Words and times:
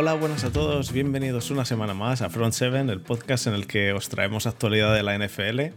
Hola, 0.00 0.14
buenas 0.14 0.44
a 0.44 0.52
todos, 0.52 0.92
bienvenidos 0.92 1.50
una 1.50 1.64
semana 1.64 1.92
más 1.92 2.22
a 2.22 2.30
Front 2.30 2.54
7, 2.54 2.78
el 2.82 3.00
podcast 3.00 3.48
en 3.48 3.54
el 3.54 3.66
que 3.66 3.92
os 3.92 4.08
traemos 4.08 4.46
actualidad 4.46 4.94
de 4.94 5.02
la 5.02 5.18
NFL. 5.18 5.74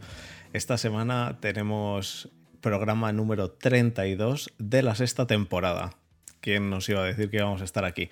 Esta 0.54 0.78
semana 0.78 1.40
tenemos 1.42 2.30
programa 2.62 3.12
número 3.14 3.50
32 3.50 4.54
de 4.60 4.84
la 4.84 4.94
sexta 4.94 5.26
temporada. 5.26 5.96
¿Quién 6.40 6.70
nos 6.70 6.88
iba 6.88 7.02
a 7.02 7.06
decir 7.06 7.32
que 7.32 7.38
íbamos 7.38 7.62
a 7.62 7.64
estar 7.64 7.84
aquí? 7.84 8.12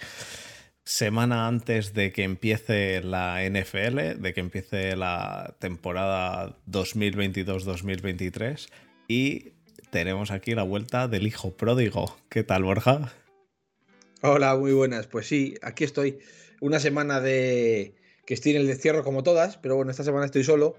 Semana 0.83 1.47
antes 1.47 1.93
de 1.93 2.11
que 2.11 2.23
empiece 2.23 3.03
la 3.03 3.43
NFL, 3.47 4.19
de 4.19 4.33
que 4.33 4.39
empiece 4.39 4.95
la 4.95 5.57
temporada 5.59 6.57
2022-2023 6.71 8.67
y 9.07 9.51
tenemos 9.91 10.31
aquí 10.31 10.55
la 10.55 10.63
vuelta 10.63 11.07
del 11.07 11.27
hijo 11.27 11.55
pródigo. 11.55 12.17
¿Qué 12.29 12.43
tal, 12.43 12.63
Borja? 12.63 13.13
Hola, 14.21 14.55
muy 14.57 14.73
buenas. 14.73 15.07
Pues 15.07 15.27
sí, 15.27 15.55
aquí 15.61 15.83
estoy. 15.85 16.19
Una 16.59 16.79
semana 16.79 17.21
de 17.21 17.95
que 18.25 18.33
estoy 18.33 18.51
en 18.51 18.57
el 18.61 18.67
destierro 18.67 19.03
como 19.03 19.23
todas, 19.23 19.57
pero 19.57 19.75
bueno, 19.75 19.91
esta 19.91 20.03
semana 20.03 20.25
estoy 20.25 20.43
solo 20.43 20.75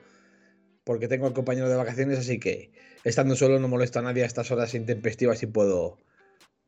porque 0.85 1.09
tengo 1.09 1.27
al 1.27 1.33
compañero 1.33 1.69
de 1.69 1.77
vacaciones, 1.77 2.19
así 2.19 2.39
que 2.39 2.73
estando 3.03 3.37
solo 3.37 3.59
no 3.59 3.69
molesto 3.69 3.99
a 3.99 4.03
nadie 4.03 4.23
a 4.23 4.27
estas 4.27 4.51
horas 4.51 4.75
intempestivas 4.75 5.43
y 5.43 5.47
puedo, 5.47 5.99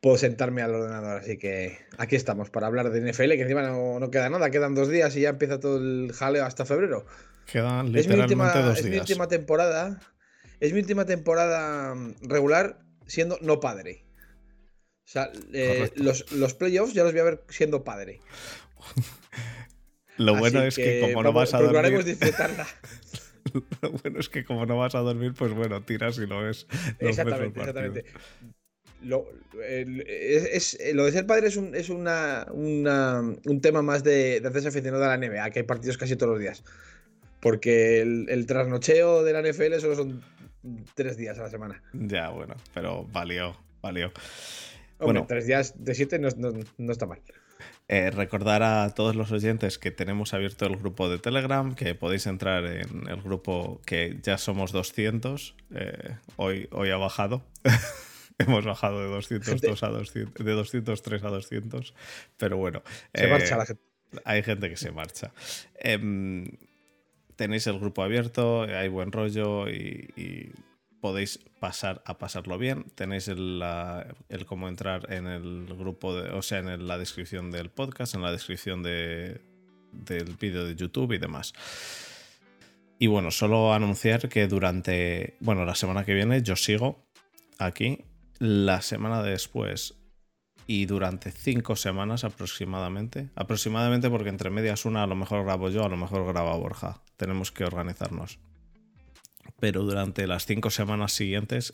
puedo 0.01 0.17
sentarme 0.17 0.63
al 0.63 0.75
ordenador. 0.75 1.21
Así 1.21 1.37
que 1.37 1.79
aquí 1.99 2.17
estamos 2.17 2.49
para 2.49 2.69
hablar 2.69 2.91
de 2.91 3.01
NFL, 3.01 3.33
que 3.33 3.43
encima 3.43 3.63
no, 3.63 4.11
queda 4.11 4.31
nada, 4.31 4.51
quedan 4.51 4.75
dos 4.75 4.89
días 4.89 5.15
y 5.17 5.21
ya 5.21 5.31
empieza 5.31 5.61
todo 5.61 5.77
el 5.77 6.13
jaleo 6.15 6.47
hasta 6.47 6.65
febrero. 6.65 7.05
Quedan 7.53 7.93
literalmente 7.93 8.63
dos 8.63 8.77
días. 8.77 8.79
Es 8.79 8.91
mi 8.91 8.99
última 8.99 9.29
temporada. 9.29 10.01
Es 10.59 10.73
mi 10.73 10.79
última 10.79 11.05
temporada 11.05 11.95
regular 12.23 12.79
siendo 13.07 13.39
no 13.43 13.61
padre. 13.61 14.05
O 15.13 15.19
sea, 15.21 15.31
eh, 15.53 15.91
los, 15.97 16.55
playoffs 16.55 16.95
ya 16.95 17.03
los 17.03 17.13
voy 17.13 17.21
a 17.21 17.25
ver 17.25 17.45
siendo 17.51 17.85
padre. 17.85 18.21
Lo 20.17 20.37
bueno 20.37 20.63
es 20.63 20.77
que, 20.77 21.01
como 21.03 21.23
no 21.23 21.35
vas 21.35 21.53
a 21.53 21.61
dormir. 21.61 22.03
disfrutarla. 22.03 22.67
Lo 23.83 23.91
bueno 23.91 24.21
es 24.21 24.31
que 24.31 24.43
como 24.43 24.65
no 24.65 24.79
vas 24.79 24.95
a 24.95 25.01
dormir, 25.01 25.35
pues 25.37 25.53
bueno, 25.53 25.83
tiras 25.83 26.17
y 26.17 26.27
lo 26.27 26.41
ves. 26.41 26.67
exactamente, 26.99 27.61
exactamente. 27.61 28.07
Lo, 29.03 29.27
es, 29.63 30.79
lo, 30.95 31.05
de 31.05 31.13
ser 31.13 31.27
padre 31.27 31.49
es, 31.49 31.57
un, 31.57 31.75
es 31.75 31.91
una, 31.91 32.47
un 32.51 33.61
tema 33.61 33.83
más 33.83 34.03
de, 34.03 34.41
de 34.41 34.49
hacerse 34.49 34.69
aficionado 34.69 35.05
a 35.05 35.15
la 35.15 35.19
NBA, 35.19 35.51
que 35.51 35.59
hay 35.59 35.67
partidos 35.67 35.99
casi 35.99 36.17
todos 36.17 36.33
los 36.33 36.41
días. 36.41 36.65
Porque 37.41 38.01
el, 38.01 38.27
el 38.31 38.47
trasnocheo 38.47 39.25
de 39.25 39.33
la 39.35 39.43
NFL 39.43 39.79
solo 39.79 39.97
son 39.97 40.23
tres 40.95 41.19
días 41.19 41.39
a 41.39 41.43
la 41.43 41.51
semana. 41.51 41.83
Ya, 41.93 42.31
bueno, 42.31 42.55
pero 42.73 43.05
valió, 43.13 43.55
valió 43.83 44.11
bueno, 45.03 45.27
tres 45.27 45.47
días 45.47 45.85
de 45.85 45.95
siete 45.95 46.19
no, 46.19 46.93
está 46.93 47.07
mal. 47.07 47.21
Eh, 47.89 48.11
recordar 48.11 48.63
a 48.63 48.91
todos 48.91 49.17
los 49.17 49.33
oyentes 49.33 49.79
que 49.79 49.91
tenemos 49.91 50.35
abierto 50.35 50.67
el 50.67 50.77
grupo 50.77 51.09
de 51.09 51.19
Telegram, 51.19 51.75
que 51.75 51.95
podéis 51.95 52.27
entrar 52.27 52.65
en 52.65 53.09
el 53.09 53.21
grupo 53.23 53.81
que 53.85 54.19
ya 54.23 54.39
somos 54.39 54.73
200. 54.73 55.55
Eh, 55.75 56.17
hoy, 56.37 56.69
hoy 56.73 56.91
ha 56.91 56.97
bajado. 56.97 57.43
Hemos 58.39 58.65
bajado 58.65 59.01
de 59.01 59.09
202 59.09 59.83
a 59.83 59.89
200, 59.89 60.45
de 60.45 60.53
203 60.53 61.25
a 61.25 61.29
200. 61.29 61.95
Pero 62.39 62.57
bueno. 62.57 62.83
Se 63.15 63.27
marcha 63.29 63.55
eh, 63.55 63.59
la 63.59 63.67
gente. 63.67 63.83
Hay 64.25 64.43
gente 64.43 64.69
que 64.69 64.77
se 64.77 64.91
marcha. 64.91 65.33
Em, 65.75 66.47
tenéis 67.37 67.67
el 67.67 67.79
grupo 67.79 68.03
abierto, 68.03 68.63
hay 68.63 68.89
buen 68.89 69.13
rollo 69.13 69.69
y 69.69 70.53
podéis 71.03 71.41
pasar 71.59 72.01
a 72.07 72.17
pasarlo 72.17 72.59
bien. 72.59 72.85
Tenéis 72.95 73.27
el, 73.27 73.61
cómo 74.47 74.69
entrar 74.69 75.13
en 75.13 75.27
el 75.27 75.67
grupo, 75.67 76.15
de, 76.15 76.31
o 76.31 76.43
sea, 76.43 76.61
en 76.61 76.87
la 76.87 76.97
descripción 76.97 77.51
del 77.51 77.71
podcast, 77.71 78.15
en 78.15 78.23
la 78.23 78.31
descripción 78.31 78.85
de, 78.85 79.41
del 79.91 80.37
vídeo 80.37 80.65
de 80.65 80.77
YouTube 80.77 81.13
y 81.13 81.19
demás. 81.19 81.55
Y 83.01 83.09
bueno, 83.09 83.33
solo 83.33 83.75
anunciar 83.75 84.29
que 84.29 84.47
durante, 84.47 85.37
bueno, 85.41 85.65
la 85.65 85.75
semana 85.75 86.05
que 86.05 86.15
viene 86.15 86.41
yo 86.41 86.55
sigo 86.55 87.05
aquí. 87.59 88.05
La 88.39 88.81
semana 88.81 89.25
después 89.25 89.97
y 90.69 90.87
durante 90.87 91.33
cinco 91.33 91.75
semanas 91.75 92.23
aproximadamente. 92.23 93.29
Aproximadamente 93.35 94.09
porque 94.09 94.29
entre 94.29 94.51
medias 94.51 94.85
una 94.85 95.03
a 95.03 95.09
lo 95.09 95.17
mejor 95.17 95.45
grabo 95.45 95.69
yo, 95.69 95.85
a 95.85 95.89
lo 95.89 95.97
mejor 95.97 96.25
graba 96.27 96.57
Borja. 96.57 97.03
Tenemos 97.17 97.51
que 97.51 97.65
organizarnos 97.65 98.39
pero 99.63 99.85
durante 99.85 100.27
las 100.27 100.45
cinco 100.45 100.71
semanas 100.71 101.13
siguientes 101.13 101.73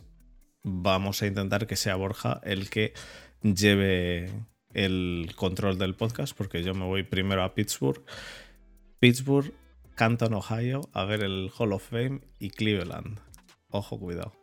vamos 0.62 1.22
a 1.22 1.26
intentar 1.26 1.66
que 1.66 1.74
sea 1.74 1.96
Borja 1.96 2.38
el 2.44 2.68
que 2.68 2.92
lleve 3.40 4.30
el 4.74 5.32
control 5.36 5.78
del 5.78 5.94
podcast, 5.94 6.36
porque 6.36 6.62
yo 6.62 6.74
me 6.74 6.84
voy 6.84 7.02
primero 7.02 7.42
a 7.42 7.54
Pittsburgh, 7.54 8.04
Pittsburgh, 8.98 9.54
Canton, 9.94 10.34
Ohio, 10.34 10.82
a 10.92 11.06
ver 11.06 11.24
el 11.24 11.50
Hall 11.56 11.72
of 11.72 11.88
Fame 11.88 12.20
y 12.38 12.50
Cleveland. 12.50 13.20
Ojo, 13.70 13.98
cuidado. 13.98 14.34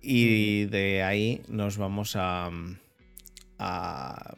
Y 0.00 0.66
de 0.66 1.02
ahí 1.02 1.42
nos 1.48 1.78
vamos 1.78 2.14
a, 2.14 2.48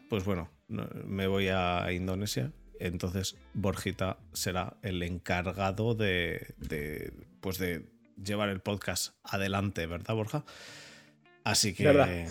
pues 0.09 0.25
bueno, 0.25 0.49
me 0.67 1.27
voy 1.27 1.49
a 1.49 1.93
Indonesia. 1.93 2.53
Entonces 2.79 3.37
Borjita 3.53 4.17
será 4.33 4.77
el 4.81 5.03
encargado 5.03 5.93
de, 5.93 6.55
de 6.57 7.13
pues 7.39 7.59
de 7.59 7.98
llevar 8.23 8.49
el 8.49 8.59
podcast 8.59 9.13
adelante, 9.23 9.85
¿verdad, 9.85 10.15
Borja? 10.15 10.45
Así 11.43 11.73
que 11.73 12.27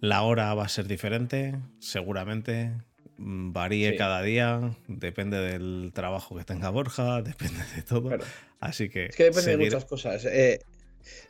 la 0.00 0.22
hora 0.22 0.54
va 0.54 0.64
a 0.64 0.68
ser 0.68 0.86
diferente, 0.86 1.56
seguramente. 1.80 2.72
Mm, 3.16 3.52
varíe 3.52 3.96
cada 3.96 4.22
día, 4.22 4.76
depende 4.86 5.38
del 5.38 5.90
trabajo 5.92 6.36
que 6.36 6.44
tenga 6.44 6.70
Borja, 6.70 7.20
depende 7.22 7.60
de 7.74 7.82
todo. 7.82 8.16
Así 8.60 8.88
que. 8.88 9.06
Es 9.06 9.16
que 9.16 9.24
depende 9.24 9.56
de 9.56 9.56
muchas 9.56 9.84
cosas. 9.84 10.24
Eh, 10.24 10.60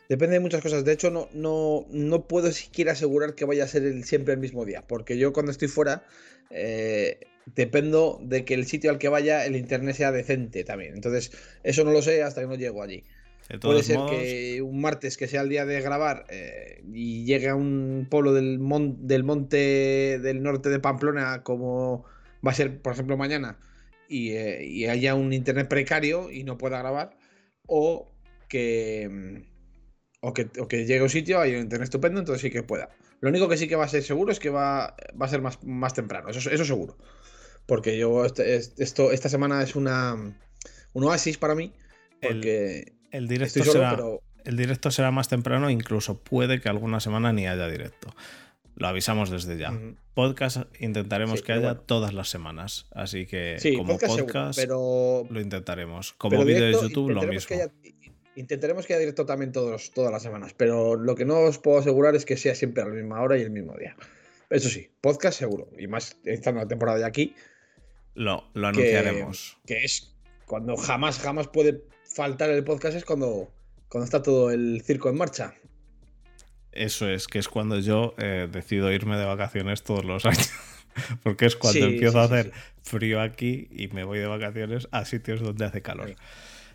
depende 0.07 0.35
de 0.35 0.39
muchas 0.39 0.61
cosas. 0.61 0.85
De 0.85 0.93
hecho, 0.93 1.09
no, 1.09 1.29
no, 1.33 1.85
no 1.89 2.27
puedo 2.27 2.51
siquiera 2.51 2.91
asegurar 2.91 3.33
que 3.33 3.45
vaya 3.45 3.63
a 3.63 3.67
ser 3.67 4.03
siempre 4.03 4.33
el 4.33 4.39
mismo 4.39 4.65
día. 4.65 4.83
Porque 4.87 5.17
yo 5.17 5.33
cuando 5.33 5.51
estoy 5.51 5.67
fuera. 5.67 6.03
Eh, 6.51 7.19
dependo 7.55 8.19
de 8.21 8.45
que 8.45 8.53
el 8.53 8.65
sitio 8.65 8.91
al 8.91 8.97
que 8.97 9.09
vaya 9.09 9.45
el 9.45 9.55
internet 9.55 9.95
sea 9.95 10.11
decente 10.11 10.63
también. 10.63 10.93
Entonces, 10.93 11.31
eso 11.63 11.83
no 11.83 11.91
lo 11.91 12.01
sé 12.01 12.23
hasta 12.23 12.41
que 12.41 12.47
no 12.47 12.55
llego 12.55 12.81
allí. 12.81 13.03
Puede 13.61 13.81
ser 13.81 13.97
que 14.09 14.61
un 14.61 14.79
martes 14.79 15.17
que 15.17 15.27
sea 15.27 15.41
el 15.41 15.49
día 15.49 15.65
de 15.65 15.81
grabar 15.81 16.25
eh, 16.29 16.83
y 16.93 17.25
llegue 17.25 17.49
a 17.49 17.55
un 17.55 18.07
pueblo 18.09 18.31
del, 18.31 18.59
del 18.99 19.23
monte 19.23 20.19
del 20.19 20.43
norte 20.43 20.69
de 20.69 20.79
Pamplona 20.79 21.41
como 21.41 22.05
va 22.45 22.51
a 22.51 22.53
ser, 22.53 22.79
por 22.79 22.93
ejemplo, 22.93 23.17
mañana 23.17 23.57
y, 24.07 24.31
eh, 24.31 24.89
haya 24.89 25.15
un 25.15 25.33
internet 25.33 25.67
precario 25.67 26.29
y 26.31 26.43
no 26.43 26.59
pueda 26.59 26.77
grabar 26.77 27.17
o 27.65 28.11
que, 28.47 29.45
o 30.21 30.33
que, 30.33 30.47
que 30.47 30.85
llegue 30.85 30.99
a 30.99 31.03
un 31.03 31.09
sitio, 31.09 31.39
hay 31.39 31.55
un 31.55 31.61
internet 31.61 31.85
estupendo, 31.85 32.19
entonces 32.19 32.41
sí 32.41 32.51
que 32.51 32.63
pueda. 32.63 32.89
Lo 33.21 33.29
único 33.29 33.47
que 33.49 33.57
sí 33.57 33.67
que 33.67 33.75
va 33.75 33.85
a 33.85 33.89
ser 33.89 34.03
seguro 34.03 34.31
es 34.31 34.39
que 34.39 34.49
va, 34.49 34.95
va 35.19 35.25
a 35.25 35.29
ser 35.29 35.41
más, 35.41 35.63
más 35.63 35.93
temprano, 35.93 36.29
eso, 36.29 36.49
eso 36.49 36.65
seguro. 36.65 36.97
Porque 37.69 37.99
yo 37.99 38.25
este, 38.25 38.55
esto, 38.55 39.11
esta 39.11 39.29
semana 39.29 39.61
es 39.61 39.75
una, 39.75 40.15
un 40.93 41.03
oasis 41.03 41.37
para 41.37 41.53
mí. 41.53 41.71
Porque 42.19 42.93
el, 43.11 43.27
directo 43.27 43.63
será, 43.63 43.95
el 44.43 44.57
directo 44.57 44.89
será 44.89 45.11
más 45.11 45.29
temprano, 45.29 45.69
incluso 45.69 46.19
puede 46.19 46.59
que 46.61 46.67
alguna 46.67 46.99
semana 46.99 47.31
ni 47.31 47.47
haya 47.47 47.67
directo. 47.67 48.09
Lo 48.73 48.87
avisamos 48.87 49.29
desde 49.29 49.55
ya. 49.59 49.71
Podcast 50.15 50.63
intentaremos 50.79 51.43
que 51.43 51.51
haya 51.51 51.75
todas 51.75 52.11
las 52.11 52.27
semanas. 52.29 52.87
Así 52.91 53.27
que 53.27 53.57
como 53.77 53.99
podcast, 53.99 54.57
pero... 54.59 55.27
lo 55.29 55.39
intentaremos. 55.39 56.13
Como 56.13 56.43
vídeo 56.43 56.65
de 56.65 56.71
YouTube 56.71 57.11
lo 57.11 57.21
mismo. 57.21 57.55
intentaremos 58.35 58.87
que 58.87 58.93
haya 58.93 59.01
directo 59.01 59.27
también 59.27 59.51
todos, 59.51 59.91
todas 59.91 60.11
las 60.11 60.23
semanas. 60.23 60.55
Pero 60.57 60.95
lo 60.95 61.13
que 61.13 61.25
no 61.25 61.41
os 61.41 61.59
puedo 61.59 61.77
asegurar 61.77 62.15
es 62.15 62.25
que 62.25 62.35
sea 62.35 62.55
siempre 62.55 62.81
a 62.81 62.87
la 62.87 62.95
misma 62.95 63.21
hora 63.21 63.37
y 63.37 63.41
el 63.43 63.51
mismo 63.51 63.77
día. 63.77 63.95
Eso 64.49 64.69
sí, 64.69 64.89
podcast 65.01 65.37
seguro. 65.37 65.69
Y 65.77 65.87
más 65.87 66.17
estando 66.25 66.61
la 66.61 66.67
temporada 66.67 66.97
de 66.97 67.05
aquí, 67.05 67.35
lo, 68.15 68.49
anunciaremos. 68.55 69.57
Que, 69.65 69.83
es 69.83 70.15
cuando 70.45 70.75
jamás, 70.77 71.19
jamás 71.19 71.47
puede 71.47 71.83
faltar 72.03 72.49
el 72.49 72.63
podcast, 72.63 72.97
es 72.97 73.05
cuando, 73.05 73.51
cuando 73.87 74.05
está 74.05 74.21
todo 74.21 74.51
el 74.51 74.81
circo 74.83 75.09
en 75.09 75.17
marcha. 75.17 75.53
Eso 76.71 77.09
es, 77.09 77.27
que 77.27 77.39
es 77.39 77.47
cuando 77.47 77.79
yo 77.79 78.13
eh, 78.17 78.47
decido 78.51 78.91
irme 78.91 79.17
de 79.17 79.25
vacaciones 79.25 79.83
todos 79.83 80.05
los 80.05 80.25
años. 80.25 80.51
Porque 81.23 81.45
es 81.45 81.55
cuando 81.55 81.85
empiezo 81.85 82.19
a 82.19 82.23
hacer 82.23 82.51
frío 82.81 83.21
aquí 83.21 83.67
y 83.71 83.87
me 83.89 84.03
voy 84.03 84.19
de 84.19 84.27
vacaciones 84.27 84.87
a 84.91 85.05
sitios 85.05 85.39
donde 85.41 85.65
hace 85.65 85.81
calor. 85.81 86.15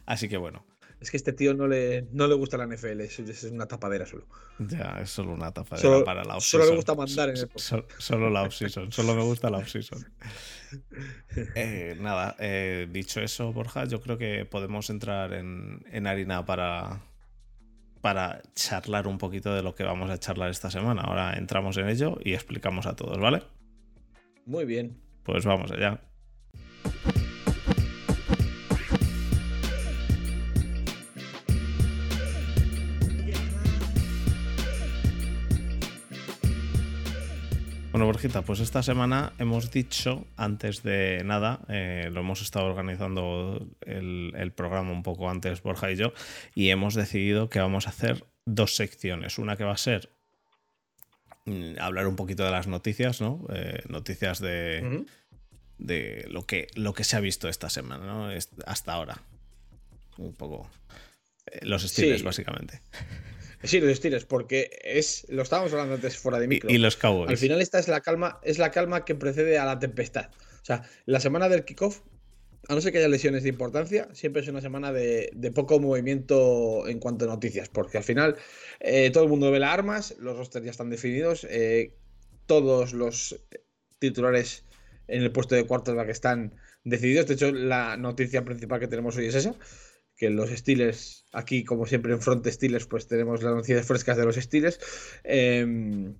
Así 0.06 0.28
que 0.28 0.36
bueno, 0.36 0.64
es 1.04 1.10
que 1.10 1.18
este 1.18 1.34
tío 1.34 1.52
no 1.52 1.68
le, 1.68 2.08
no 2.12 2.26
le 2.26 2.34
gusta 2.34 2.56
la 2.56 2.66
NFL, 2.66 3.02
es, 3.02 3.44
una 3.44 3.66
tapadera 3.66 4.06
solo. 4.06 4.26
Ya, 4.58 5.00
es 5.02 5.10
solo 5.10 5.34
una 5.34 5.52
tapadera 5.52 6.02
para 6.02 6.24
la 6.24 6.36
off-season. 6.36 6.60
Solo 6.60 6.70
le 6.70 6.76
gusta 6.76 6.94
mandar 6.94 7.28
en 7.28 7.36
el 7.36 7.50
Solo, 7.98 8.30
la 8.30 8.42
off-season, 8.42 8.90
solo 8.90 9.14
me 9.14 9.22
gusta 9.22 9.50
la 9.50 9.58
off-season. 9.58 10.04
Eh, 11.54 11.96
nada, 12.00 12.34
eh, 12.40 12.88
dicho 12.90 13.20
eso, 13.20 13.52
Borja, 13.52 13.84
yo 13.84 14.00
creo 14.00 14.18
que 14.18 14.44
podemos 14.44 14.90
entrar 14.90 15.32
en, 15.32 15.84
en 15.92 16.08
harina 16.08 16.44
para, 16.44 17.00
para 18.00 18.42
charlar 18.56 19.06
un 19.06 19.18
poquito 19.18 19.54
de 19.54 19.62
lo 19.62 19.76
que 19.76 19.84
vamos 19.84 20.10
a 20.10 20.18
charlar 20.18 20.50
esta 20.50 20.72
semana. 20.72 21.02
Ahora 21.02 21.34
entramos 21.34 21.76
en 21.76 21.88
ello 21.88 22.18
y 22.24 22.34
explicamos 22.34 22.86
a 22.86 22.96
todos, 22.96 23.20
¿vale? 23.20 23.44
Muy 24.46 24.64
bien. 24.64 25.00
Pues 25.22 25.44
vamos 25.44 25.70
allá. 25.70 26.00
Bueno, 37.94 38.06
Borjita, 38.06 38.42
pues 38.42 38.58
esta 38.58 38.82
semana 38.82 39.34
hemos 39.38 39.70
dicho, 39.70 40.26
antes 40.36 40.82
de 40.82 41.22
nada, 41.24 41.60
eh, 41.68 42.10
lo 42.12 42.22
hemos 42.22 42.42
estado 42.42 42.66
organizando 42.66 43.68
el, 43.82 44.32
el, 44.34 44.50
programa 44.50 44.90
un 44.90 45.04
poco 45.04 45.30
antes, 45.30 45.62
Borja 45.62 45.92
y 45.92 45.94
yo, 45.94 46.12
y 46.56 46.70
hemos 46.70 46.94
decidido 46.94 47.48
que 47.48 47.60
vamos 47.60 47.86
a 47.86 47.90
hacer 47.90 48.24
dos 48.46 48.74
secciones. 48.74 49.38
Una 49.38 49.56
que 49.56 49.62
va 49.62 49.74
a 49.74 49.76
ser 49.76 50.10
mm, 51.44 51.78
hablar 51.78 52.08
un 52.08 52.16
poquito 52.16 52.44
de 52.44 52.50
las 52.50 52.66
noticias, 52.66 53.20
¿no? 53.20 53.46
Eh, 53.54 53.84
noticias 53.88 54.40
de, 54.40 54.80
uh 54.82 54.86
-huh. 54.86 55.06
de 55.78 56.26
lo, 56.28 56.46
que, 56.46 56.66
lo 56.74 56.94
que 56.94 57.04
se 57.04 57.14
ha 57.14 57.20
visto 57.20 57.48
esta 57.48 57.70
semana, 57.70 58.04
¿no? 58.04 58.28
Hasta 58.66 58.92
ahora. 58.92 59.22
Un 60.18 60.34
poco. 60.34 60.68
Eh, 61.46 61.64
los 61.64 61.84
estilos, 61.84 62.18
sí. 62.18 62.24
básicamente. 62.24 62.80
Sí, 63.64 63.80
los 63.80 63.96
Steelers, 63.96 64.24
porque 64.24 64.70
es. 64.82 65.26
Lo 65.28 65.42
estábamos 65.42 65.72
hablando 65.72 65.94
antes 65.94 66.18
fuera 66.18 66.38
de 66.38 66.48
micro. 66.48 66.70
Y, 66.70 66.74
y, 66.74 66.78
los 66.78 66.96
Cowboys. 66.96 67.30
Al 67.30 67.36
final, 67.38 67.60
esta 67.60 67.78
es 67.78 67.88
la 67.88 68.00
calma, 68.00 68.38
es 68.42 68.58
la 68.58 68.70
calma 68.70 69.04
que 69.04 69.14
precede 69.14 69.58
a 69.58 69.64
la 69.64 69.78
tempestad. 69.78 70.30
O 70.62 70.64
sea, 70.64 70.82
la 71.06 71.20
semana 71.20 71.48
del 71.48 71.64
kickoff, 71.64 72.00
a 72.68 72.74
no 72.74 72.80
ser 72.80 72.92
que 72.92 72.98
haya 72.98 73.08
lesiones 73.08 73.42
de 73.42 73.48
importancia, 73.48 74.08
siempre 74.12 74.42
es 74.42 74.48
una 74.48 74.60
semana 74.60 74.92
de, 74.92 75.30
de 75.34 75.50
poco 75.50 75.78
movimiento 75.80 76.86
en 76.88 76.98
cuanto 76.98 77.24
a 77.24 77.28
noticias. 77.28 77.68
Porque 77.68 77.98
al 77.98 78.04
final 78.04 78.36
eh, 78.80 79.10
todo 79.10 79.24
el 79.24 79.30
mundo 79.30 79.50
ve 79.50 79.58
las 79.58 79.72
armas, 79.72 80.14
los 80.18 80.36
rosters 80.36 80.64
ya 80.64 80.70
están 80.70 80.90
definidos, 80.90 81.46
eh, 81.50 81.94
todos 82.46 82.92
los 82.92 83.40
titulares 83.98 84.64
en 85.08 85.22
el 85.22 85.32
puesto 85.32 85.54
de 85.54 85.66
quarterback 85.66 86.08
están 86.08 86.54
decididos. 86.84 87.26
De 87.26 87.34
hecho, 87.34 87.52
la 87.52 87.96
noticia 87.96 88.44
principal 88.44 88.80
que 88.80 88.88
tenemos 88.88 89.16
hoy 89.16 89.26
es 89.26 89.34
esa 89.34 89.54
que 90.16 90.30
los 90.30 90.50
Steelers, 90.50 91.26
aquí 91.32 91.64
como 91.64 91.86
siempre 91.86 92.12
en 92.12 92.20
Front 92.20 92.46
Steelers, 92.46 92.86
pues 92.86 93.08
tenemos 93.08 93.42
las 93.42 93.54
noticias 93.54 93.86
frescas 93.86 94.16
de 94.16 94.24
los 94.24 94.36
Steelers. 94.36 94.78
Eh, 95.24 96.14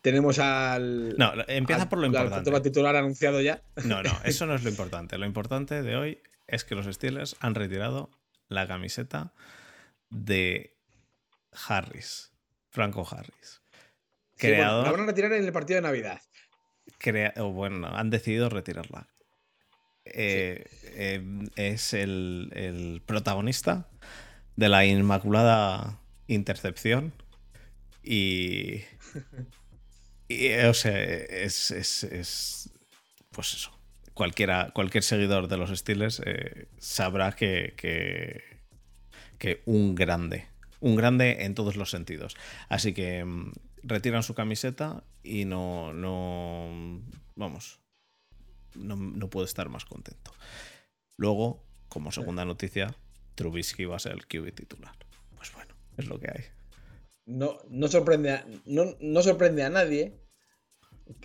tenemos 0.00 0.38
al. 0.38 1.16
No, 1.16 1.32
empieza 1.48 1.82
al, 1.82 1.88
por 1.88 1.98
lo 1.98 2.06
importante. 2.06 2.50
Al 2.50 2.62
titular 2.62 2.94
anunciado 2.94 3.40
ya. 3.40 3.62
No, 3.84 4.02
no, 4.02 4.10
eso 4.24 4.46
no 4.46 4.54
es 4.54 4.62
lo 4.62 4.70
importante. 4.70 5.18
Lo 5.18 5.26
importante 5.26 5.82
de 5.82 5.96
hoy 5.96 6.22
es 6.46 6.64
que 6.64 6.74
los 6.74 6.86
Steelers 6.86 7.36
han 7.40 7.54
retirado 7.54 8.10
la 8.48 8.66
camiseta 8.66 9.32
de 10.10 10.76
Harris, 11.68 12.32
Franco 12.68 13.06
Harris. 13.10 13.62
Creador, 14.36 14.84
sí, 14.84 14.90
bueno, 14.90 14.90
la 14.90 14.90
van 14.92 15.00
a 15.00 15.06
retirar 15.06 15.32
en 15.32 15.44
el 15.44 15.52
partido 15.52 15.76
de 15.76 15.82
Navidad. 15.82 16.20
Crea, 16.98 17.32
bueno, 17.38 17.88
han 17.88 18.10
decidido 18.10 18.50
retirarla 18.50 19.13
eh, 20.04 20.66
eh, 20.84 21.22
es 21.56 21.94
el, 21.94 22.50
el, 22.54 23.02
protagonista 23.04 23.88
de 24.56 24.68
la 24.68 24.84
Inmaculada 24.84 25.98
Intercepción. 26.26 27.12
Y. 28.02 28.82
o 30.68 30.74
sea, 30.74 30.98
es, 31.00 31.70
es, 31.70 32.04
es, 32.04 32.70
Pues 33.30 33.54
eso. 33.54 33.70
Cualquiera, 34.14 34.70
cualquier 34.72 35.02
seguidor 35.02 35.48
de 35.48 35.56
los 35.56 35.76
Steelers 35.76 36.22
eh, 36.24 36.68
sabrá 36.78 37.32
que, 37.32 37.74
que, 37.76 38.42
que, 39.38 39.62
un 39.64 39.94
grande. 39.94 40.46
Un 40.80 40.94
grande 40.94 41.44
en 41.44 41.54
todos 41.54 41.76
los 41.76 41.90
sentidos. 41.90 42.36
Así 42.68 42.92
que 42.94 43.24
mm, 43.24 43.52
retiran 43.82 44.22
su 44.22 44.34
camiseta 44.34 45.02
y 45.22 45.46
no. 45.46 45.92
no 45.92 47.00
vamos 47.34 47.83
no, 48.74 48.96
no 48.96 49.30
puedo 49.30 49.44
estar 49.46 49.68
más 49.68 49.84
contento. 49.84 50.32
Luego, 51.16 51.64
como 51.88 52.12
segunda 52.12 52.44
noticia, 52.44 52.94
Trubisky 53.34 53.84
va 53.84 53.96
a 53.96 54.00
ser 54.00 54.12
el 54.12 54.26
QB 54.26 54.54
titular. 54.54 54.94
Pues 55.36 55.52
bueno, 55.52 55.74
es 55.96 56.06
lo 56.06 56.18
que 56.18 56.28
hay. 56.28 56.44
No, 57.26 57.58
no, 57.70 57.88
sorprende, 57.88 58.32
a, 58.32 58.46
no, 58.66 58.96
no 59.00 59.22
sorprende 59.22 59.62
a 59.62 59.70
nadie, 59.70 60.18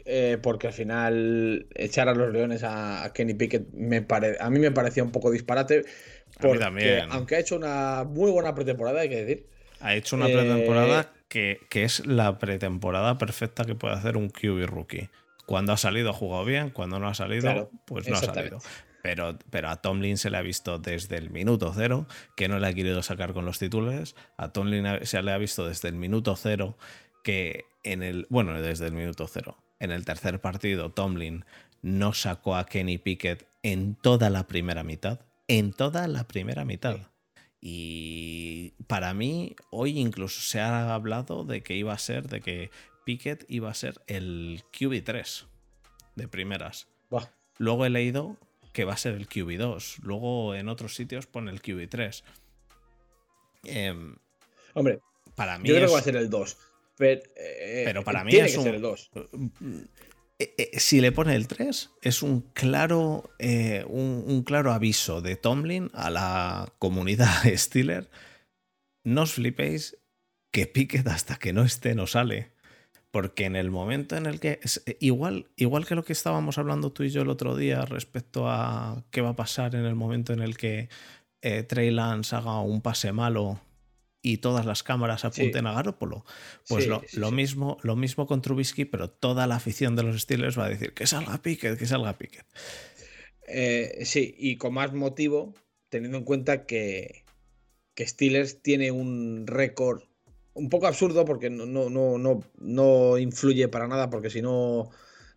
eh, 0.06 0.38
porque 0.42 0.68
al 0.68 0.74
final 0.74 1.68
echar 1.76 2.08
a 2.08 2.14
los 2.14 2.32
Leones 2.32 2.64
a, 2.64 3.04
a 3.04 3.14
Kenny 3.14 3.34
Pickett 3.34 3.72
me 3.74 4.02
pare, 4.02 4.38
a 4.40 4.50
mí 4.50 4.60
me 4.60 4.72
parecía 4.72 5.04
un 5.04 5.12
poco 5.12 5.32
disparate. 5.32 5.84
Porque, 6.40 7.04
aunque 7.10 7.36
ha 7.36 7.40
hecho 7.40 7.56
una 7.56 8.06
muy 8.06 8.32
buena 8.32 8.54
pretemporada, 8.56 9.02
hay 9.02 9.10
que 9.10 9.26
decir. 9.26 9.50
Ha 9.82 9.96
hecho 9.96 10.16
una 10.16 10.26
pretemporada 10.26 11.02
eh, 11.02 11.20
que, 11.28 11.60
que, 11.70 11.84
es 11.84 12.06
la 12.06 12.38
pretemporada 12.38 13.18
perfecta 13.18 13.66
que 13.66 13.76
puede 13.76 13.96
hacer 13.96 14.16
un 14.16 14.30
QB 14.30 14.66
rookie. 14.68 15.10
Cuando 15.50 15.74
ha 15.74 15.78
salido 15.78 16.12
ha 16.12 16.14
jugado 16.14 16.46
bien, 16.46 16.70
cuando 16.70 17.00
no 17.00 17.08
ha 17.08 17.16
salido, 17.16 17.42
claro, 17.42 17.72
pues 17.86 18.08
no 18.08 18.16
ha 18.16 18.22
salido. 18.22 18.60
Pero, 19.02 19.40
pero, 19.50 19.70
a 19.70 19.78
Tomlin 19.78 20.16
se 20.20 20.30
le 20.30 20.38
ha 20.38 20.44
visto 20.44 20.78
desde 20.78 21.18
el 21.18 21.32
minuto 21.32 21.74
cero 21.76 22.06
que 22.38 22.48
no 22.48 22.60
le 22.60 22.68
ha 22.68 22.74
querido 22.76 23.02
sacar 23.02 23.34
con 23.34 23.46
los 23.46 23.58
titulares. 23.58 24.16
A 24.38 24.50
Tomlin 24.50 24.86
se 25.02 25.24
le 25.24 25.32
ha 25.32 25.40
visto 25.40 25.68
desde 25.68 25.90
el 25.90 25.96
minuto 25.96 26.36
cero 26.36 26.78
que 27.24 27.66
en 27.84 28.04
el. 28.04 28.28
Bueno, 28.30 28.62
desde 28.62 28.86
el 28.86 28.94
minuto 28.94 29.26
cero. 29.28 29.58
En 29.80 29.90
el 29.90 30.06
tercer 30.06 30.40
partido, 30.40 30.92
Tomlin 30.92 31.46
no 31.82 32.14
sacó 32.14 32.56
a 32.56 32.68
Kenny 32.68 33.00
Pickett 33.00 33.48
en 33.64 33.96
toda 33.96 34.30
la 34.30 34.46
primera 34.46 34.84
mitad. 34.84 35.22
En 35.48 35.74
toda 35.74 36.08
la 36.08 36.28
primera 36.28 36.64
mitad. 36.64 37.00
Y 37.62 38.74
para 38.88 39.14
mí, 39.14 39.56
hoy 39.70 40.00
incluso 40.00 40.42
se 40.42 40.60
ha 40.60 40.94
hablado 40.94 41.44
de 41.44 41.62
que 41.62 41.76
iba 41.76 41.94
a 41.94 41.98
ser, 41.98 42.28
de 42.28 42.42
que 42.42 42.72
Pickett 43.06 43.46
iba 43.48 43.70
a 43.70 43.74
ser 43.74 44.02
el 44.08 44.64
QB3 44.72 45.46
de 46.16 46.28
primeras. 46.28 46.88
Bah. 47.10 47.32
Luego 47.58 47.86
he 47.86 47.90
leído 47.90 48.38
que 48.72 48.86
va 48.86 48.94
a 48.94 48.98
ser 48.98 49.16
el 49.16 49.28
QB2. 49.28 50.00
Luego 50.04 50.56
en 50.56 50.70
otros 50.70 50.96
sitios 50.96 51.28
pone 51.28 51.52
el 51.52 51.62
QB3. 51.62 52.24
Eh, 53.66 54.16
Hombre, 54.74 55.00
para 55.36 55.58
mí 55.58 55.68
yo 55.68 55.76
creo 55.76 55.86
es... 55.86 55.92
que 55.92 55.94
va 55.94 56.00
a 56.00 56.04
ser 56.04 56.16
el 56.16 56.30
2. 56.30 56.58
Pero, 56.98 57.22
eh, 57.36 57.84
pero 57.86 58.04
para 58.04 58.24
mí 58.24 58.32
tiene 58.32 58.48
es 58.48 58.54
que 58.54 58.60
un... 58.60 58.64
ser 58.64 58.76
el 58.76 58.82
2. 58.82 59.12
Eh, 60.40 60.80
si 60.80 61.02
le 61.02 61.12
pone 61.12 61.36
el 61.36 61.48
3, 61.48 61.92
es 62.02 62.24
un 62.24 62.42
claro, 62.54 63.30
eh, 63.40 63.84
un, 63.88 64.44
claro 64.44 64.72
aviso 64.72 65.22
de 65.22 65.36
Tomlin 65.36 65.92
a 65.94 66.10
la 66.10 66.74
comunidad 66.80 67.44
Steeler. 67.56 68.10
No 69.04 69.24
os 69.24 69.34
flipéis 69.34 69.98
que 70.52 70.66
Pickett 70.66 71.08
hasta 71.08 71.36
que 71.36 71.52
no 71.52 71.64
esté 71.64 71.94
no 71.94 72.08
sale. 72.08 72.54
Porque 73.12 73.46
en 73.46 73.56
el 73.56 73.72
momento 73.72 74.16
en 74.16 74.28
el 74.28 74.40
que. 74.40 74.60
Igual, 75.00 75.48
igual 75.56 75.86
que 75.86 75.96
lo 75.96 76.06
que 76.06 76.14
estábamos 76.14 76.58
hablando 76.58 76.92
tú 76.92 77.04
y 77.04 77.10
yo 77.10 77.24
el 77.24 77.30
otro 77.30 77.58
día 77.58 77.84
respecto 77.86 78.48
a 78.48 79.04
qué 79.12 79.22
va 79.22 79.30
a 79.30 79.36
pasar 79.36 79.76
en 79.76 79.86
el 79.86 79.96
momento 79.96 80.32
en 80.32 80.42
el 80.42 80.58
que 80.58 80.90
eh, 81.42 81.64
Trey 81.64 81.90
Lance 81.92 82.36
haga 82.36 82.62
un 82.62 82.82
pase 82.82 83.12
malo 83.12 83.60
y 84.22 84.38
todas 84.38 84.66
las 84.66 84.84
cámaras 84.84 85.26
apunten 85.26 85.64
sí. 85.64 85.68
a 85.68 85.74
Garópolo. 85.74 86.26
Pues 86.68 86.84
sí, 86.84 86.90
lo, 86.90 87.02
sí, 87.08 87.20
lo 87.20 87.32
mismo, 87.32 87.78
lo 87.84 87.96
mismo 87.96 88.28
con 88.28 88.42
Trubisky, 88.42 88.86
pero 88.86 89.10
toda 89.10 89.48
la 89.48 89.56
afición 89.56 89.96
de 89.96 90.04
los 90.04 90.22
Steelers 90.22 90.58
va 90.58 90.66
a 90.66 90.70
decir 90.70 90.94
que 90.94 91.08
salga 91.08 91.42
Pickett, 91.42 91.78
que 91.78 91.86
salga 91.86 92.18
Pickett. 92.18 92.46
Eh, 93.48 94.00
sí, 94.04 94.36
y 94.38 94.58
con 94.58 94.74
más 94.74 94.94
motivo, 94.94 95.54
teniendo 95.90 96.18
en 96.18 96.24
cuenta 96.24 96.66
que, 96.66 97.24
que 97.96 98.06
Steelers 98.06 98.62
tiene 98.62 98.92
un 98.92 99.48
récord 99.48 100.04
un 100.54 100.70
poco 100.70 100.88
absurdo 100.88 101.26
porque 101.26 101.50
no, 101.50 101.66
no, 101.66 101.90
no, 101.90 102.18
no, 102.18 102.44
no 102.58 103.18
influye 103.18 103.70
para 103.70 103.88
nada, 103.88 104.10
porque 104.10 104.30
si 104.30 104.42
no 104.42 104.90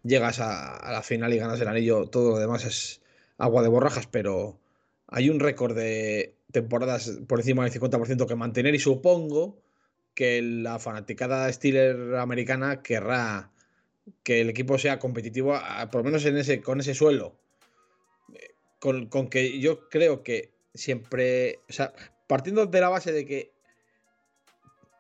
llegas 0.03 0.41
a, 0.41 0.77
a, 0.77 0.93
la 0.93 1.03
final 1.03 1.33
y 1.33 1.39
ganas 1.39 1.61
el 1.61 1.69
anillo, 1.69 2.07
todo 2.07 2.33
lo 2.33 2.39
demás 2.39 2.65
es 2.65 3.01
agua 3.39 3.63
de 3.63 3.69
borrajas, 3.69 4.09
pero 4.09 4.59
hay 5.07 5.31
un 5.31 5.39
récord 5.39 5.77
de 5.77 6.35
temporadas 6.53 7.21
por 7.27 7.41
encima 7.41 7.65
del 7.65 7.73
50% 7.73 8.27
que 8.27 8.37
mantener 8.37 8.75
y 8.75 8.79
supongo 8.79 9.61
que 10.15 10.43
la 10.43 10.79
fanaticada 10.79 11.51
Steeler 11.53 12.17
americana 12.17 12.83
querrá 12.83 13.51
que 14.23 14.41
el 14.41 14.51
equipo 14.51 14.79
sea 14.79 14.99
competitivo, 14.99 15.59
por 15.91 16.01
lo 16.01 16.05
menos 16.05 16.25
en 16.25 16.37
ese, 16.37 16.61
con 16.61 16.81
ese 16.81 16.95
suelo. 16.95 17.39
Con, 18.79 19.07
con 19.07 19.29
que 19.29 19.61
yo 19.61 19.89
creo 19.89 20.23
que 20.23 20.53
siempre, 20.75 21.61
o 21.69 21.73
sea, 21.73 21.93
partiendo 22.27 22.67
de 22.67 22.81
la 22.81 22.89
base 22.89 23.13
de 23.13 23.25
que 23.25 23.53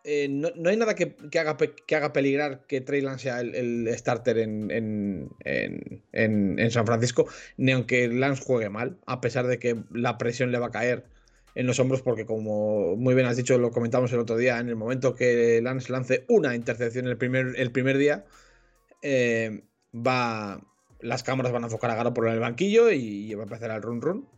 eh, 0.04 0.28
no, 0.28 0.50
no, 0.56 0.70
hay 0.70 0.76
nada 0.76 0.94
que, 0.94 1.14
que, 1.14 1.38
haga, 1.38 1.56
que, 1.56 1.96
haga, 1.96 2.12
peligrar 2.12 2.66
que 2.66 2.80
Trey 2.80 3.00
Lance 3.00 3.24
sea 3.24 3.40
el, 3.40 3.54
el 3.54 3.88
starter 3.96 4.38
en, 4.38 4.70
en, 4.70 5.30
en, 5.44 6.58
en, 6.58 6.70
San 6.70 6.86
Francisco, 6.86 7.28
ni 7.56 7.72
aunque 7.72 8.08
Lance 8.08 8.42
juegue 8.44 8.68
mal, 8.68 8.98
a 9.06 9.20
pesar 9.20 9.46
de 9.46 9.58
que 9.58 9.76
la 9.92 10.18
presión 10.18 10.50
le 10.50 10.58
va 10.58 10.66
a 10.66 10.72
caer 10.72 11.04
en 11.54 11.66
los 11.66 11.78
hombros, 11.78 12.02
porque 12.02 12.26
como 12.26 12.96
muy 12.96 13.14
bien 13.14 13.26
has 13.26 13.36
dicho, 13.36 13.58
lo 13.58 13.70
comentamos 13.70 14.12
el 14.12 14.20
otro 14.20 14.36
día, 14.36 14.58
en 14.58 14.68
el 14.68 14.76
momento 14.76 15.14
que 15.14 15.60
Lance 15.62 15.92
lance 15.92 16.24
una 16.28 16.54
intercepción 16.54 17.06
el 17.06 17.18
primer, 17.18 17.54
el 17.56 17.70
primer 17.72 17.98
día, 17.98 18.24
eh, 19.02 19.64
va, 19.94 20.60
las 21.00 21.22
cámaras 21.22 21.52
van 21.52 21.64
a 21.64 21.66
enfocar 21.66 21.90
a 21.90 21.94
Garo 21.94 22.14
por 22.14 22.28
el 22.28 22.40
banquillo 22.40 22.90
y, 22.90 23.34
va 23.34 23.42
a 23.42 23.44
empezar 23.44 23.70
el 23.70 23.82
run 23.82 24.00
run. 24.00 24.28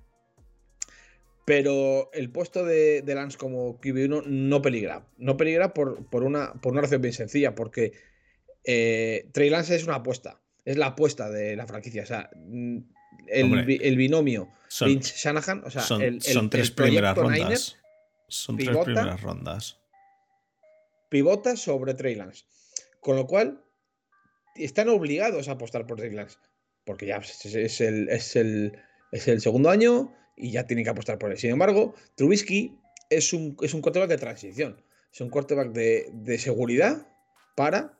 Pero 1.44 2.10
el 2.14 2.30
puesto 2.30 2.64
de, 2.64 3.02
Lance 3.06 3.36
como 3.36 3.78
QB1 3.78 4.24
no 4.26 4.62
peligra. 4.62 5.06
No 5.18 5.36
peligra 5.36 5.74
por, 5.74 6.06
por, 6.06 6.24
una, 6.24 6.54
por 6.54 6.72
una 6.72 6.80
razón 6.80 7.02
bien 7.02 7.12
sencilla, 7.12 7.54
porque 7.54 7.92
eh, 8.64 9.28
Trey 9.32 9.50
Lance 9.50 9.76
es 9.76 9.84
una 9.84 9.96
apuesta. 9.96 10.40
es 10.64 10.78
la 10.78 10.86
apuesta 10.86 11.30
de 11.30 11.54
la 11.54 11.66
franquicia. 11.66 12.30
El, 13.28 13.96
binomio 13.96 14.48
Lynch-Shanahan, 14.80 15.62
o 15.64 15.70
sea, 15.70 15.82
son, 15.82 16.02
el, 16.02 16.22
son 16.22 16.50
tres 16.50 16.70
primeras 16.70 17.16
rondas. 17.16 17.76
son 18.28 18.56
tres 18.56 18.76
primeras 18.76 19.20
rondas. 19.20 19.78
Pivota 21.08 21.56
sobre 21.56 21.94
Trey 21.94 22.14
Lance. 22.14 22.44
Con 23.00 23.16
lo 23.16 23.26
cual, 23.26 23.62
están 24.56 24.88
obligados 24.88 25.48
a 25.48 25.52
apostar 25.52 25.86
por 25.86 25.98
Trey 25.98 26.10
Lance. 26.10 26.38
Porque 26.84 27.06
ya 27.06 27.16
es 27.16 27.80
el, 27.80 28.08
es 28.08 28.36
el, 28.36 28.78
es 29.12 29.28
el 29.28 29.40
segundo 29.40 29.70
año 29.70 30.12
y 30.36 30.50
ya 30.50 30.66
tienen 30.66 30.84
que 30.84 30.90
apostar 30.90 31.18
por 31.18 31.30
él. 31.30 31.38
Sin 31.38 31.50
embargo, 31.50 31.94
Trubisky 32.16 32.78
es 33.10 33.32
un, 33.32 33.56
es 33.62 33.74
un 33.74 33.80
quarterback 33.80 34.10
de 34.10 34.18
transición. 34.18 34.82
Es 35.12 35.20
un 35.20 35.30
quarterback 35.30 35.70
de, 35.70 36.08
de 36.12 36.38
seguridad 36.38 37.06
para 37.54 37.98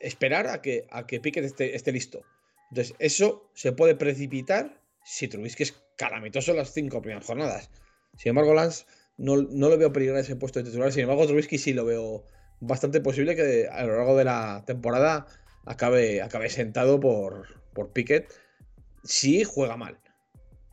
esperar 0.00 0.48
a 0.48 0.60
que, 0.60 0.86
a 0.90 1.06
que 1.06 1.20
Pickett 1.20 1.44
esté, 1.44 1.76
esté, 1.76 1.92
listo. 1.92 2.22
Entonces, 2.70 2.94
eso 2.98 3.50
se 3.54 3.72
puede 3.72 3.94
precipitar 3.94 4.80
si 5.04 5.28
Trubisky 5.28 5.64
es 5.64 5.74
calamitoso 5.96 6.54
las 6.54 6.72
cinco 6.72 7.02
primeras 7.02 7.26
jornadas. 7.26 7.70
Sin 8.16 8.30
embargo, 8.30 8.54
Lance 8.54 8.86
no, 9.18 9.36
no 9.36 9.68
lo 9.68 9.76
veo 9.76 9.92
peligrar 9.92 10.20
ese 10.20 10.36
puesto 10.36 10.60
de 10.60 10.66
titular. 10.66 10.92
Sin 10.92 11.02
embargo, 11.02 11.26
Trubisky 11.26 11.58
sí 11.58 11.72
lo 11.72 11.84
veo 11.84 12.24
bastante 12.60 13.00
posible 13.00 13.34
que 13.36 13.68
a 13.70 13.84
lo 13.84 13.96
largo 13.96 14.16
de 14.16 14.24
la 14.24 14.62
temporada 14.66 15.26
acabe, 15.66 16.22
acabe 16.22 16.48
sentado 16.48 17.00
por, 17.00 17.60
por 17.74 17.92
Pickett 17.92 18.32
si 19.02 19.44
juega 19.44 19.76
mal. 19.76 19.98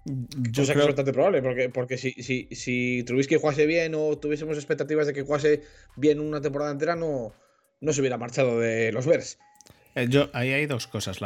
Yo 0.05 0.61
Cosa 0.61 0.73
creo... 0.73 0.75
que 0.75 0.79
es 0.91 0.95
bastante 0.95 1.13
probable, 1.13 1.41
porque, 1.41 1.69
porque 1.69 1.97
si, 1.97 2.11
si, 2.13 2.47
si 2.51 3.03
Trubisky 3.03 3.35
jugase 3.35 3.65
bien 3.65 3.93
o 3.95 4.17
tuviésemos 4.17 4.57
expectativas 4.57 5.07
de 5.07 5.13
que 5.13 5.23
jugase 5.23 5.63
bien 5.95 6.19
una 6.19 6.41
temporada 6.41 6.71
entera, 6.71 6.95
no, 6.95 7.33
no 7.81 7.93
se 7.93 7.99
hubiera 8.01 8.17
marchado 8.17 8.59
de 8.59 8.91
los 8.91 9.05
Bears. 9.05 9.39
Eh, 9.97 10.07
yo, 10.09 10.29
ahí 10.33 10.51
hay 10.51 10.67
dos 10.67 10.85
cosas. 10.85 11.17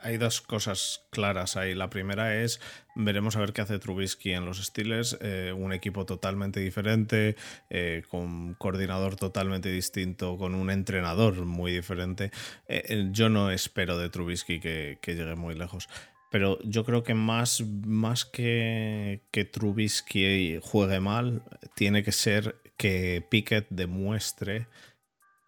Hay 0.00 0.18
dos 0.18 0.42
cosas 0.42 1.06
claras 1.08 1.56
ahí. 1.56 1.74
La 1.74 1.88
primera 1.88 2.42
es, 2.42 2.60
veremos 2.94 3.34
a 3.36 3.40
ver 3.40 3.54
qué 3.54 3.62
hace 3.62 3.78
Trubisky 3.78 4.32
en 4.32 4.44
los 4.44 4.62
Steelers. 4.62 5.16
Eh, 5.22 5.54
un 5.56 5.72
equipo 5.72 6.04
totalmente 6.04 6.60
diferente, 6.60 7.34
eh, 7.70 8.02
con 8.10 8.52
coordinador 8.54 9.16
totalmente 9.16 9.70
distinto, 9.70 10.36
con 10.36 10.54
un 10.54 10.70
entrenador 10.70 11.46
muy 11.46 11.72
diferente. 11.72 12.30
Eh, 12.66 13.08
yo 13.10 13.30
no 13.30 13.50
espero 13.50 13.96
de 13.96 14.10
Trubisky 14.10 14.60
que, 14.60 14.98
que, 15.00 15.14
llegue 15.14 15.34
muy 15.34 15.54
lejos. 15.54 15.88
Pero 16.30 16.58
yo 16.64 16.84
creo 16.84 17.02
que 17.04 17.14
más, 17.14 17.62
más 17.86 18.26
que, 18.26 19.22
que 19.30 19.46
Trubisky 19.46 20.58
juegue 20.60 21.00
mal, 21.00 21.42
tiene 21.74 22.02
que 22.02 22.12
ser 22.12 22.56
que 22.76 23.24
Pickett 23.30 23.66
demuestre 23.70 24.66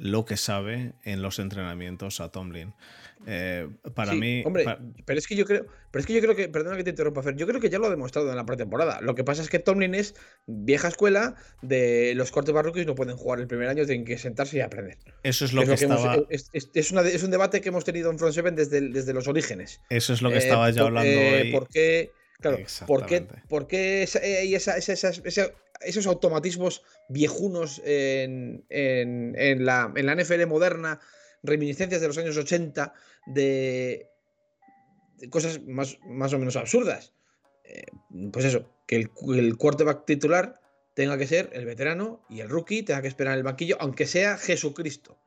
lo 0.00 0.24
que 0.24 0.36
sabe 0.38 0.94
en 1.04 1.20
los 1.20 1.38
entrenamientos 1.38 2.20
a 2.20 2.30
Tomlin. 2.30 2.72
Eh, 3.26 3.68
para 3.94 4.14
mí. 4.14 4.42
Hombre, 4.46 4.64
pero 5.04 5.18
es 5.18 5.26
que 5.26 5.36
yo 5.36 5.44
creo. 5.44 5.66
Pero 5.90 6.00
es 6.00 6.06
que 6.06 6.14
yo 6.14 6.22
creo 6.22 6.34
que. 6.34 6.48
Perdona 6.48 6.78
que 6.78 6.84
te 6.84 6.90
interrumpa, 6.90 7.22
Fer. 7.22 7.36
Yo 7.36 7.46
creo 7.46 7.60
que 7.60 7.68
ya 7.68 7.78
lo 7.78 7.86
ha 7.86 7.90
demostrado 7.90 8.30
en 8.30 8.36
la 8.36 8.46
pretemporada. 8.46 9.02
Lo 9.02 9.14
que 9.14 9.24
pasa 9.24 9.42
es 9.42 9.50
que 9.50 9.58
Tomlin 9.58 9.94
es 9.94 10.14
vieja 10.46 10.88
escuela 10.88 11.34
de 11.60 12.14
los 12.16 12.30
cortes 12.30 12.54
barroquis 12.54 12.86
no 12.86 12.94
pueden 12.94 13.16
jugar 13.18 13.40
el 13.40 13.46
primer 13.46 13.68
año, 13.68 13.84
tienen 13.84 14.06
que 14.06 14.16
sentarse 14.16 14.56
y 14.56 14.60
aprender. 14.60 14.96
Eso 15.22 15.44
es 15.44 15.52
lo, 15.52 15.66
que, 15.66 15.74
estaba. 15.74 16.16
es, 16.30 16.50
es, 16.52 16.92
un 17.22 17.30
debate 17.30 17.60
que 17.60 17.68
hemos 17.68 17.84
tenido 17.84 18.10
en 18.10 18.18
Front 18.18 18.34
Seven 18.34 18.56
desde, 18.56 18.80
desde 18.80 19.12
los 19.12 19.28
orígenes. 19.28 19.82
Eso 19.90 20.14
es 20.14 20.22
lo 20.22 20.30
que 20.30 20.36
eh, 20.36 20.38
estaba 20.38 20.70
ya 20.70 20.82
hablando 20.82 21.10
eh, 21.10 21.42
hoy. 21.42 21.52
¿Por 21.52 21.68
qué? 21.68 22.12
Claro, 22.40 22.58
¿por 22.86 23.04
qué, 23.04 23.26
por 23.50 23.66
qué 23.66 24.08
hay 24.22 24.54
esa, 24.54 24.78
esa, 24.78 25.12
esos 25.80 26.06
automatismos 26.06 26.82
viejunos 27.08 27.80
en, 27.84 28.64
en, 28.68 29.64
la, 29.64 29.92
en, 29.94 30.06
la, 30.06 30.14
NFL 30.14 30.46
moderna, 30.46 31.00
reminiscencias 31.42 32.00
de 32.00 32.06
los 32.06 32.18
años 32.18 32.36
80, 32.36 32.92
de, 33.26 34.08
cosas 35.30 35.60
más, 35.62 35.98
más, 36.06 36.32
o 36.32 36.38
menos 36.38 36.56
absurdas. 36.56 37.12
Eh, 37.64 37.86
pues 38.32 38.44
eso, 38.44 38.70
que 38.86 38.96
el, 38.96 39.10
el 39.36 39.56
quarterback 39.56 40.04
titular 40.04 40.60
tenga 40.94 41.16
que 41.16 41.26
ser 41.26 41.50
el 41.52 41.64
veterano 41.64 42.24
y 42.28 42.40
el 42.40 42.48
rookie 42.48 42.82
tenga 42.82 43.02
que 43.02 43.08
esperar 43.08 43.34
en 43.34 43.38
el 43.38 43.44
banquillo, 43.44 43.76
aunque 43.80 44.06
sea 44.06 44.36
Jesucristo. 44.36 45.18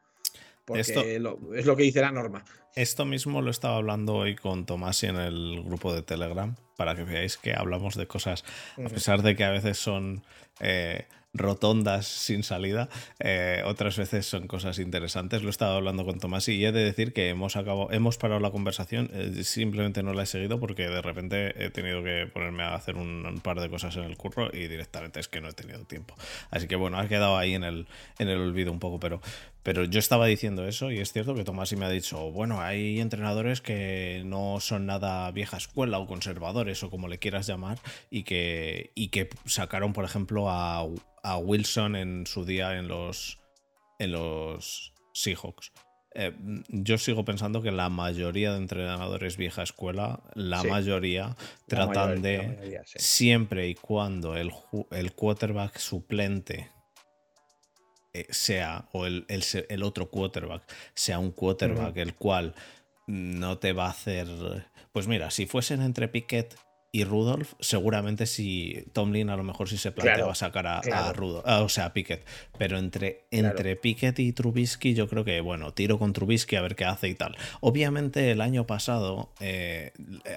Porque 0.66 0.82
esto, 0.82 1.02
es 1.02 1.66
lo 1.66 1.76
que 1.76 1.84
dice 1.84 2.02
la 2.02 2.12
norma. 2.12 2.44
Esto 2.76 3.06
mismo 3.06 3.42
lo 3.42 3.52
estaba 3.52 3.76
hablando 3.76 4.16
hoy 4.16 4.36
con 4.36 4.66
Tomás 4.66 5.04
en 5.04 5.18
el 5.18 5.62
grupo 5.64 5.94
de 5.94 6.02
Telegram, 6.02 6.56
para 6.76 6.96
que 6.96 7.04
veáis 7.04 7.38
que 7.38 7.54
hablamos 7.54 7.96
de 7.96 8.08
cosas, 8.08 8.44
a 8.84 8.90
pesar 8.90 9.22
de 9.22 9.36
que 9.36 9.44
a 9.44 9.52
veces 9.52 9.78
son 9.78 10.24
eh, 10.60 11.06
rotondas 11.34 12.08
sin 12.08 12.44
salida. 12.44 12.90
Eh, 13.20 13.62
otras 13.66 13.98
veces 13.98 14.26
son 14.26 14.48
cosas 14.48 14.80
interesantes. 14.80 15.42
Lo 15.42 15.50
he 15.50 15.52
estado 15.52 15.76
hablando 15.76 16.06
con 16.06 16.20
Tomás 16.20 16.48
y 16.48 16.64
he 16.64 16.72
de 16.72 16.84
decir 16.84 17.14
que 17.14 17.30
hemos, 17.30 17.56
acabado, 17.56 17.92
hemos 17.92 18.18
parado 18.18 18.40
la 18.40 18.52
conversación. 18.52 19.10
Eh, 19.14 19.44
simplemente 19.44 20.04
no 20.04 20.14
la 20.14 20.24
he 20.24 20.28
seguido 20.28 20.60
porque 20.60 20.88
de 20.88 21.02
repente 21.02 21.64
he 21.64 21.70
tenido 21.70 22.04
que 22.04 22.28
ponerme 22.32 22.64
a 22.64 22.76
hacer 22.76 22.96
un, 22.96 23.26
un, 23.26 23.40
par 23.40 23.60
de 23.60 23.70
cosas 23.70 23.96
en 23.98 24.04
el 24.04 24.16
curro 24.18 24.50
y 24.54 24.68
directamente 24.68 25.20
es 25.20 25.28
que 25.28 25.42
no 25.42 25.50
he 25.50 25.54
tenido 25.54 25.84
tiempo. 25.86 26.16
Así 26.52 26.68
que 26.68 26.76
bueno, 26.76 26.98
ha 26.98 27.08
quedado 27.08 27.38
ahí 27.38 27.56
en 27.56 27.64
el, 27.64 27.88
en 28.20 28.30
el 28.30 28.40
olvido 28.40 28.72
un 28.72 28.80
poco, 28.80 29.00
pero, 29.00 29.22
pero 29.64 29.86
yo 29.86 30.00
estaba 30.00 30.28
diciendo 30.28 30.68
eso 30.68 30.92
y 30.92 31.00
es 31.00 31.12
cierto 31.12 31.36
que 31.36 31.44
Tomás 31.44 31.72
y 31.72 31.76
me 31.76 31.86
ha 31.86 31.90
dicho, 31.90 32.32
bueno, 32.32 32.62
hay 32.62 33.00
entrenadores 33.00 33.62
que 33.62 34.22
no 34.26 34.60
son 34.60 34.86
nada 34.86 35.32
vieja 35.32 35.58
escuela 35.58 36.00
o 36.00 36.08
conservadores 36.08 36.84
o 36.84 36.90
como 36.90 37.08
le 37.08 37.18
quieras 37.20 37.48
llamar 37.48 37.80
y 38.10 38.24
que, 38.24 38.92
y 38.96 39.08
que 39.08 39.30
sacaron, 39.46 39.94
por 39.94 40.06
ejemplo, 40.06 40.50
a 40.50 40.86
a 41.24 41.38
Wilson 41.38 41.96
en 41.96 42.28
su 42.28 42.46
día 42.46 42.78
en 42.78 42.88
los, 42.88 43.40
en 43.98 44.12
los 44.12 44.94
Seahawks. 45.14 45.72
Eh, 46.16 46.32
yo 46.68 47.00
sigo 47.00 47.26
pensando 47.26 47.64
que 47.64 47.72
la 47.72 47.90
mayoría 47.90 48.52
de 48.52 48.58
entrenadores 48.58 49.36
vieja 49.36 49.64
escuela, 49.64 50.22
la 50.36 50.62
sí, 50.62 50.68
mayoría 50.68 51.36
tratan 51.68 52.22
mayoría, 52.22 52.42
de 52.42 52.48
mayoría, 52.50 52.82
sí. 52.86 53.00
siempre 53.00 53.68
y 53.68 53.74
cuando 53.74 54.36
el, 54.36 54.52
el 54.92 55.14
quarterback 55.14 55.78
suplente 55.80 56.70
sea, 58.30 58.88
o 58.92 59.06
el, 59.06 59.26
el, 59.28 59.44
el, 59.70 59.84
otro 59.84 60.10
quarterback 60.10 60.64
sea 60.94 61.20
un 61.20 61.32
quarterback 61.32 61.96
uh 61.96 62.00
-huh. 62.00 62.02
el 62.02 62.16
cual 62.16 62.54
no 63.08 63.58
te 63.58 63.74
va 63.74 63.88
a 63.88 63.90
hacer. 63.90 64.28
Pues 64.92 65.08
mira, 65.08 65.32
si 65.32 65.46
fuesen 65.46 65.82
entre 65.82 66.08
Piquet 66.08 66.56
y 66.96 67.06
Rudolph, 67.06 67.54
seguramente 67.60 68.28
si 68.28 68.86
Tomlin 68.94 69.32
a 69.32 69.36
lo 69.36 69.44
mejor 69.44 69.68
sí 69.68 69.78
se 69.78 69.92
planteaba 69.92 70.18
claro, 70.18 70.36
sacar 70.36 70.68
a, 70.68 70.82
claro. 70.82 71.06
a 71.06 71.14
Rudolph, 71.14 71.46
o 71.48 71.68
sea, 71.68 71.86
a 71.86 71.94
Pickett. 71.94 72.24
Pero 72.60 72.78
entre, 72.78 73.26
claro. 73.32 73.48
entre 73.48 73.76
Pickett 73.76 74.20
y 74.20 74.32
Trubisky, 74.32 74.94
yo 74.94 75.10
creo 75.10 75.26
que, 75.26 75.42
bueno, 75.42 75.74
tiro 75.74 75.98
con 75.98 76.14
Trubisky 76.14 76.56
a 76.56 76.62
ver 76.62 76.76
qué 76.76 76.86
hace 76.86 77.08
y 77.08 77.16
tal. 77.16 77.36
Obviamente, 77.62 78.30
el 78.30 78.42
año 78.42 78.68
pasado 78.68 79.34
eh, 79.40 79.92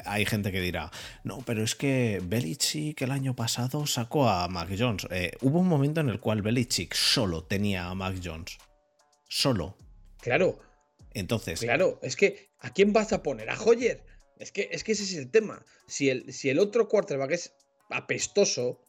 hay 0.07 0.25
gente 0.25 0.51
que 0.51 0.63
dirá, 0.63 0.91
no, 1.25 1.43
pero 1.45 1.63
es 1.63 1.75
que 1.75 2.23
Belichick 2.25 3.03
el 3.03 3.11
año 3.11 3.37
pasado 3.37 3.85
sacó 3.85 4.27
a 4.27 4.49
Mac 4.49 4.71
Jones. 4.79 5.07
Eh, 5.11 5.33
hubo 5.43 5.61
un 5.61 5.69
momento 5.69 6.01
en 6.01 6.09
el 6.09 6.21
cual 6.21 6.41
Belichick 6.41 6.95
solo 6.95 7.45
tenía 7.45 7.89
a 7.89 7.95
Mac 7.95 8.17
Jones. 8.25 8.57
Solo. 9.29 9.77
Claro. 10.23 10.59
Entonces. 11.13 11.61
Claro, 11.61 11.99
es 12.03 12.17
que, 12.17 12.49
¿a 12.61 12.71
quién 12.71 12.95
vas 12.95 13.13
a 13.13 13.23
poner? 13.23 13.51
¿A 13.51 13.61
Hoyer? 13.61 14.16
Es 14.39 14.53
que, 14.53 14.69
es 14.71 14.85
que 14.85 14.93
ese 14.93 15.05
es 15.05 15.15
el 15.15 15.31
tema. 15.31 15.65
Si 15.87 16.11
el, 16.11 16.33
si 16.33 16.51
el 16.51 16.59
otro 16.59 16.89
quarterback 16.89 17.33
es 17.33 17.55
apestoso. 17.91 18.83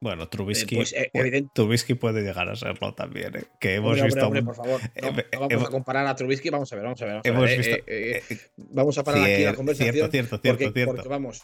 Bueno, 0.00 0.28
Trubisky, 0.28 0.74
eh, 0.74 0.78
pues, 0.78 0.92
eh, 0.92 1.10
evidente... 1.14 1.50
Trubisky 1.54 1.94
puede 1.94 2.22
llegar 2.22 2.48
a 2.48 2.56
serlo 2.56 2.94
también. 2.94 3.36
¿eh? 3.36 3.44
Que 3.58 3.76
hemos 3.76 3.92
hombre, 3.92 4.04
visto. 4.04 4.26
Hombre, 4.26 4.42
por 4.42 4.54
favor, 4.54 4.80
no, 5.00 5.10
no 5.10 5.22
vamos 5.32 5.48
hemos... 5.50 5.68
a 5.68 5.70
comparar 5.70 6.06
a 6.06 6.14
Trubisky. 6.14 6.50
Vamos 6.50 6.70
a 6.72 6.76
ver, 6.76 6.84
vamos 6.84 7.00
a 7.00 7.04
ver. 7.06 7.22
Vamos, 7.24 7.42
a 7.42 7.46
ver, 7.46 7.58
visto... 7.58 7.76
Eh, 7.86 8.22
vamos 8.56 8.98
a 8.98 9.04
parar 9.04 9.24
cier... 9.24 9.34
aquí 9.34 9.44
la 9.44 9.54
conversación. 9.54 9.94
Cierto, 9.94 10.10
cierto, 10.10 10.38
cierto. 10.38 10.58
Porque, 10.58 10.72
cierto. 10.72 10.94
porque 10.94 11.08
vamos. 11.08 11.42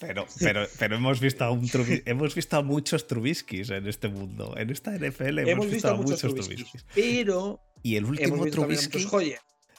Pero, 0.00 0.26
pero, 0.40 0.66
pero 0.78 0.96
hemos 0.96 1.20
visto 1.20 1.44
a 1.44 1.50
un 1.50 1.68
Trubisky, 1.68 2.02
hemos 2.10 2.34
visto 2.34 2.56
a 2.56 2.62
muchos 2.62 3.06
Trubiskys 3.06 3.70
en 3.70 3.86
este 3.86 4.08
mundo. 4.08 4.54
En 4.56 4.70
esta 4.70 4.92
NFL 4.92 5.40
hemos, 5.40 5.50
hemos 5.50 5.70
visto, 5.70 5.74
visto, 5.74 5.88
a 5.88 5.94
muchos 5.94 6.20
Trubiskys. 6.20 6.86
Pero. 6.94 7.60
Y 7.82 7.96
el 7.96 8.06
último 8.06 8.46
Trubisky. 8.46 9.06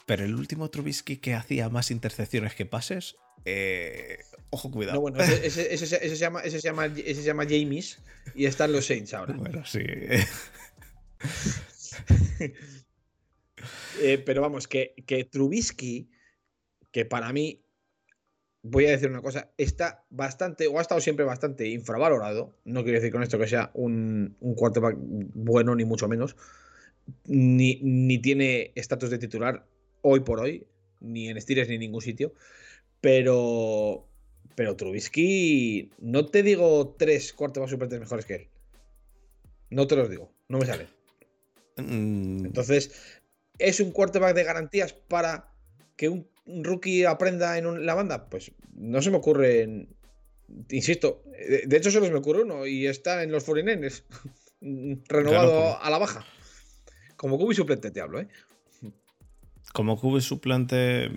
Pero 0.05 0.25
el 0.25 0.35
último 0.35 0.69
Trubisky 0.69 1.17
que 1.17 1.33
hacía 1.33 1.69
más 1.69 1.91
intercepciones 1.91 2.55
que 2.55 2.65
pases, 2.65 3.15
eh, 3.45 4.19
ojo, 4.49 4.71
cuidado. 4.71 4.95
No, 4.95 5.01
bueno, 5.01 5.21
ese, 5.21 5.45
ese, 5.45 5.73
ese, 5.73 5.85
ese, 5.85 6.09
se 6.09 6.17
llama, 6.17 6.41
ese, 6.41 6.59
se 6.59 6.67
llama, 6.67 6.85
ese 6.85 7.15
se 7.15 7.23
llama 7.23 7.45
James 7.47 7.99
y 8.35 8.45
están 8.45 8.71
los 8.71 8.85
Saints 8.85 9.13
ahora. 9.13 9.33
Bueno, 9.33 9.65
sí. 9.65 9.79
eh, 14.01 14.17
pero 14.25 14.41
vamos, 14.41 14.67
que, 14.67 14.95
que 15.05 15.25
Trubisky, 15.25 16.09
que 16.91 17.05
para 17.05 17.31
mí, 17.33 17.61
voy 18.61 18.85
a 18.85 18.91
decir 18.91 19.09
una 19.09 19.21
cosa, 19.21 19.51
está 19.57 20.05
bastante, 20.09 20.67
o 20.67 20.79
ha 20.79 20.81
estado 20.81 21.01
siempre 21.01 21.25
bastante 21.25 21.67
infravalorado. 21.67 22.55
No 22.65 22.83
quiero 22.83 22.99
decir 22.99 23.11
con 23.11 23.23
esto 23.23 23.37
que 23.37 23.47
sea 23.47 23.71
un, 23.73 24.37
un 24.39 24.55
quarterback 24.55 24.95
bueno, 24.97 25.75
ni 25.75 25.85
mucho 25.85 26.07
menos. 26.07 26.35
Ni, 27.25 27.81
ni 27.81 28.17
tiene 28.19 28.71
estatus 28.75 29.09
de 29.09 29.17
titular 29.17 29.65
hoy 30.03 30.19
por 30.19 30.39
hoy, 30.39 30.67
ni 31.01 31.29
en 31.29 31.41
Steelers 31.41 31.67
ni 31.67 31.75
en 31.75 31.81
ningún 31.81 32.01
sitio. 32.01 32.33
Pero. 33.01 34.07
Pero 34.55 34.75
Trubisky. 34.75 35.89
No 35.97 36.27
te 36.27 36.43
digo 36.43 36.95
tres 36.97 37.33
quarterbacks 37.33 37.71
suplentes 37.71 37.99
mejores 37.99 38.25
que 38.25 38.35
él. 38.35 38.47
No 39.71 39.87
te 39.87 39.95
los 39.95 40.09
digo. 40.09 40.31
No 40.47 40.59
me 40.59 40.67
sale. 40.67 40.87
Mm. 41.77 42.45
Entonces, 42.45 43.19
es 43.57 43.79
un 43.79 43.91
quarterback 43.91 44.35
de 44.35 44.43
garantías 44.43 44.93
para 44.93 45.49
que 45.95 46.09
un 46.09 46.27
rookie 46.45 47.05
aprenda 47.05 47.57
en 47.57 47.85
la 47.85 47.95
banda? 47.95 48.29
Pues 48.29 48.51
no 48.75 49.01
se 49.01 49.11
me 49.11 49.17
ocurre. 49.17 49.87
Insisto, 50.69 51.23
de 51.65 51.77
hecho 51.77 51.89
solo 51.89 52.05
se 52.05 52.11
me 52.11 52.19
ocurre 52.19 52.43
uno 52.43 52.67
y 52.67 52.85
está 52.85 53.23
en 53.23 53.31
los 53.31 53.47
49ers, 53.47 54.03
renovado 55.07 55.81
a 55.81 55.89
la 55.89 55.97
baja. 55.97 56.25
Como 57.15 57.39
QB 57.39 57.53
suplente 57.53 57.91
te 57.91 58.01
hablo, 58.01 58.19
¿eh? 58.19 58.27
Como 59.73 59.99
QB 59.99 60.21
suplente, 60.21 61.11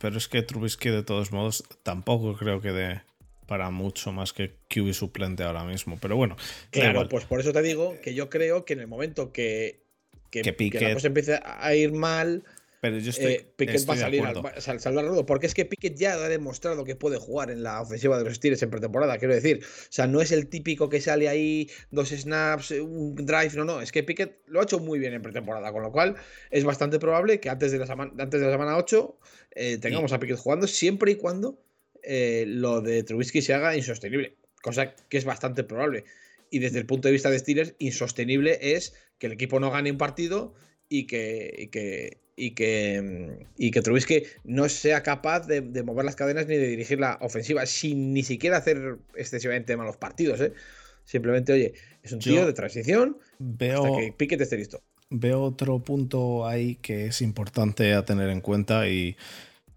pero 0.00 0.18
es 0.18 0.26
que 0.26 0.42
Trubisky 0.42 0.88
de 0.88 1.04
todos 1.04 1.30
modos 1.30 1.62
tampoco 1.84 2.36
creo 2.36 2.60
que 2.60 2.72
de 2.72 3.00
para 3.46 3.70
mucho 3.70 4.12
más 4.12 4.32
que 4.32 4.56
QB 4.68 4.92
suplente 4.92 5.42
ahora 5.42 5.64
mismo. 5.64 5.98
Pero 6.00 6.16
bueno. 6.16 6.36
Claro, 6.70 7.08
pues 7.08 7.24
por 7.24 7.40
eso 7.40 7.52
te 7.52 7.62
digo 7.62 7.96
que 8.02 8.14
yo 8.14 8.28
creo 8.28 8.64
que 8.64 8.74
en 8.74 8.80
el 8.80 8.88
momento 8.88 9.32
que, 9.32 9.84
que, 10.30 10.42
que, 10.42 10.80
la 10.80 10.94
cosa 10.94 11.06
empiece 11.06 11.40
a 11.42 11.74
ir 11.74 11.92
mal, 11.92 12.44
pero 12.80 12.98
yo 12.98 13.10
estoy, 13.10 13.32
eh, 13.32 13.52
Pickett 13.56 13.88
va 13.88 13.94
a 13.94 13.96
salir 13.96 14.22
al, 14.22 14.80
salvar 14.80 15.04
rudo, 15.04 15.26
porque 15.26 15.46
es 15.46 15.54
que 15.54 15.64
Pickett 15.64 15.96
ya 15.96 16.14
ha 16.14 16.28
demostrado 16.28 16.84
que 16.84 16.94
puede 16.94 17.18
jugar 17.18 17.50
en 17.50 17.62
la 17.62 17.80
ofensiva 17.80 18.18
de 18.18 18.24
los 18.24 18.34
Steelers 18.34 18.62
en 18.62 18.70
pretemporada, 18.70 19.18
quiero 19.18 19.34
decir. 19.34 19.60
O 19.64 19.86
sea, 19.90 20.06
no 20.06 20.20
es 20.20 20.30
el 20.30 20.48
típico 20.48 20.88
que 20.88 21.00
sale 21.00 21.28
ahí 21.28 21.68
dos 21.90 22.10
snaps, 22.10 22.70
un 22.70 23.16
drive, 23.16 23.52
no, 23.54 23.64
no. 23.64 23.80
Es 23.80 23.90
que 23.90 24.02
Pickett 24.04 24.42
lo 24.46 24.60
ha 24.60 24.62
hecho 24.62 24.78
muy 24.78 24.98
bien 24.98 25.12
en 25.12 25.22
pretemporada, 25.22 25.72
con 25.72 25.82
lo 25.82 25.90
cual 25.90 26.16
es 26.50 26.64
bastante 26.64 26.98
probable 26.98 27.40
que 27.40 27.50
antes 27.50 27.72
de 27.72 27.78
la 27.78 27.86
semana, 27.86 28.12
antes 28.18 28.40
de 28.40 28.46
la 28.46 28.52
semana 28.52 28.76
8 28.76 29.18
eh, 29.56 29.78
tengamos 29.78 30.12
a 30.12 30.20
Pickett 30.20 30.38
jugando, 30.38 30.68
siempre 30.68 31.12
y 31.12 31.14
cuando 31.16 31.60
eh, 32.02 32.44
lo 32.46 32.80
de 32.80 33.02
Trubisky 33.02 33.42
se 33.42 33.54
haga 33.54 33.76
insostenible, 33.76 34.36
cosa 34.62 34.94
que 34.94 35.18
es 35.18 35.24
bastante 35.24 35.64
probable. 35.64 36.04
Y 36.50 36.60
desde 36.60 36.78
el 36.78 36.86
punto 36.86 37.08
de 37.08 37.12
vista 37.12 37.30
de 37.30 37.38
Steelers, 37.38 37.74
insostenible 37.78 38.58
es 38.60 38.94
que 39.18 39.26
el 39.26 39.32
equipo 39.32 39.60
no 39.60 39.70
gane 39.70 39.90
un 39.90 39.98
partido 39.98 40.54
y 40.88 41.06
que, 41.06 41.54
y 41.58 41.66
que, 41.68 42.18
y 42.38 42.52
que, 42.52 43.46
y 43.56 43.70
que 43.70 43.82
Trubisky 43.82 44.22
no 44.44 44.68
sea 44.68 45.02
capaz 45.02 45.46
de, 45.46 45.60
mover 45.82 46.04
las 46.04 46.16
cadenas 46.16 46.46
ni 46.46 46.56
de 46.56 46.68
dirigir 46.68 47.00
la 47.00 47.18
ofensiva, 47.20 47.66
sin 47.66 48.14
ni 48.14 48.22
siquiera 48.22 48.58
hacer 48.58 48.98
excesivamente 49.16 49.76
malos 49.76 49.96
partidos. 49.96 50.40
¿eh? 50.40 50.52
Simplemente, 51.04 51.52
oye, 51.52 51.74
es 52.02 52.12
un 52.12 52.20
tío 52.20 52.46
de 52.46 52.52
transición 52.52 53.18
veo, 53.38 53.84
hasta 53.84 54.26
que 54.26 54.42
esté 54.42 54.56
listo. 54.56 54.80
Veo 55.10 55.42
otro 55.42 55.80
punto 55.80 56.46
ahí 56.46 56.76
que 56.76 57.06
es 57.06 57.22
importante 57.22 57.94
a 57.94 58.04
tener 58.04 58.28
en 58.30 58.40
cuenta 58.40 58.88
y 58.88 59.16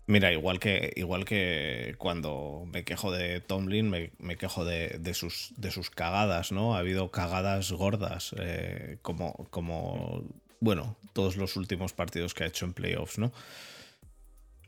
Mira, 0.07 0.33
igual 0.33 0.59
que, 0.59 0.91
igual 0.97 1.23
que 1.23 1.95
cuando 1.97 2.67
me 2.73 2.83
quejo 2.83 3.13
de 3.13 3.39
Tomlin, 3.39 3.89
me, 3.89 4.11
me 4.19 4.35
quejo 4.35 4.65
de, 4.65 4.97
de, 4.99 5.13
sus, 5.13 5.53
de 5.55 5.71
sus 5.71 5.89
cagadas, 5.89 6.51
¿no? 6.51 6.75
Ha 6.75 6.79
habido 6.79 7.11
cagadas 7.11 7.71
gordas, 7.71 8.35
eh, 8.37 8.97
como, 9.03 9.47
como, 9.51 10.25
bueno, 10.61 10.95
todos 11.11 11.35
los 11.35 11.57
últimos 11.57 11.91
partidos 11.91 12.33
que 12.33 12.45
ha 12.45 12.47
hecho 12.47 12.65
en 12.65 12.73
playoffs, 12.73 13.17
¿no? 13.17 13.33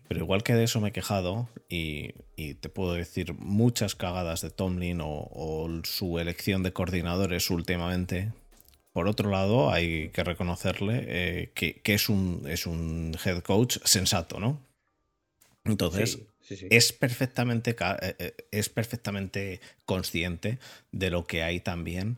Pero 0.10 0.20
igual 0.20 0.44
que 0.44 0.54
de 0.54 0.66
eso 0.66 0.82
me 0.82 0.90
he 0.90 0.92
quejado, 0.92 1.48
y, 1.70 2.14
y 2.36 2.56
te 2.56 2.68
puedo 2.68 2.94
decir 2.94 3.34
muchas 3.36 3.96
cagadas 3.96 4.42
de 4.42 4.50
Tomlin 4.50 5.00
o, 5.00 5.08
o 5.08 5.70
su 5.86 6.20
elección 6.20 6.62
de 6.64 6.74
coordinadores 6.74 7.50
últimamente, 7.50 8.34
por 8.92 9.08
otro 9.08 9.32
lado, 9.32 9.72
hay 9.72 10.10
que 10.10 10.24
reconocerle 10.24 11.04
eh, 11.08 11.52
que, 11.56 11.82
que, 11.82 11.96
es, 11.96 12.10
un, 12.10 12.44
es 12.48 12.68
un 12.68 13.18
head 13.26 13.42
coach 13.42 13.78
sensato, 13.86 14.40
¿no? 14.40 14.60
Entonces, 15.66 16.20
Es, 16.70 16.94
perfectamente, 16.94 17.72
eh, 17.72 18.16
eh, 18.20 18.36
es 18.52 18.70
perfectamente 18.70 19.62
consciente 19.86 20.60
de 20.92 21.10
lo 21.10 21.26
que 21.26 21.42
hay 21.42 21.60
también 21.60 22.18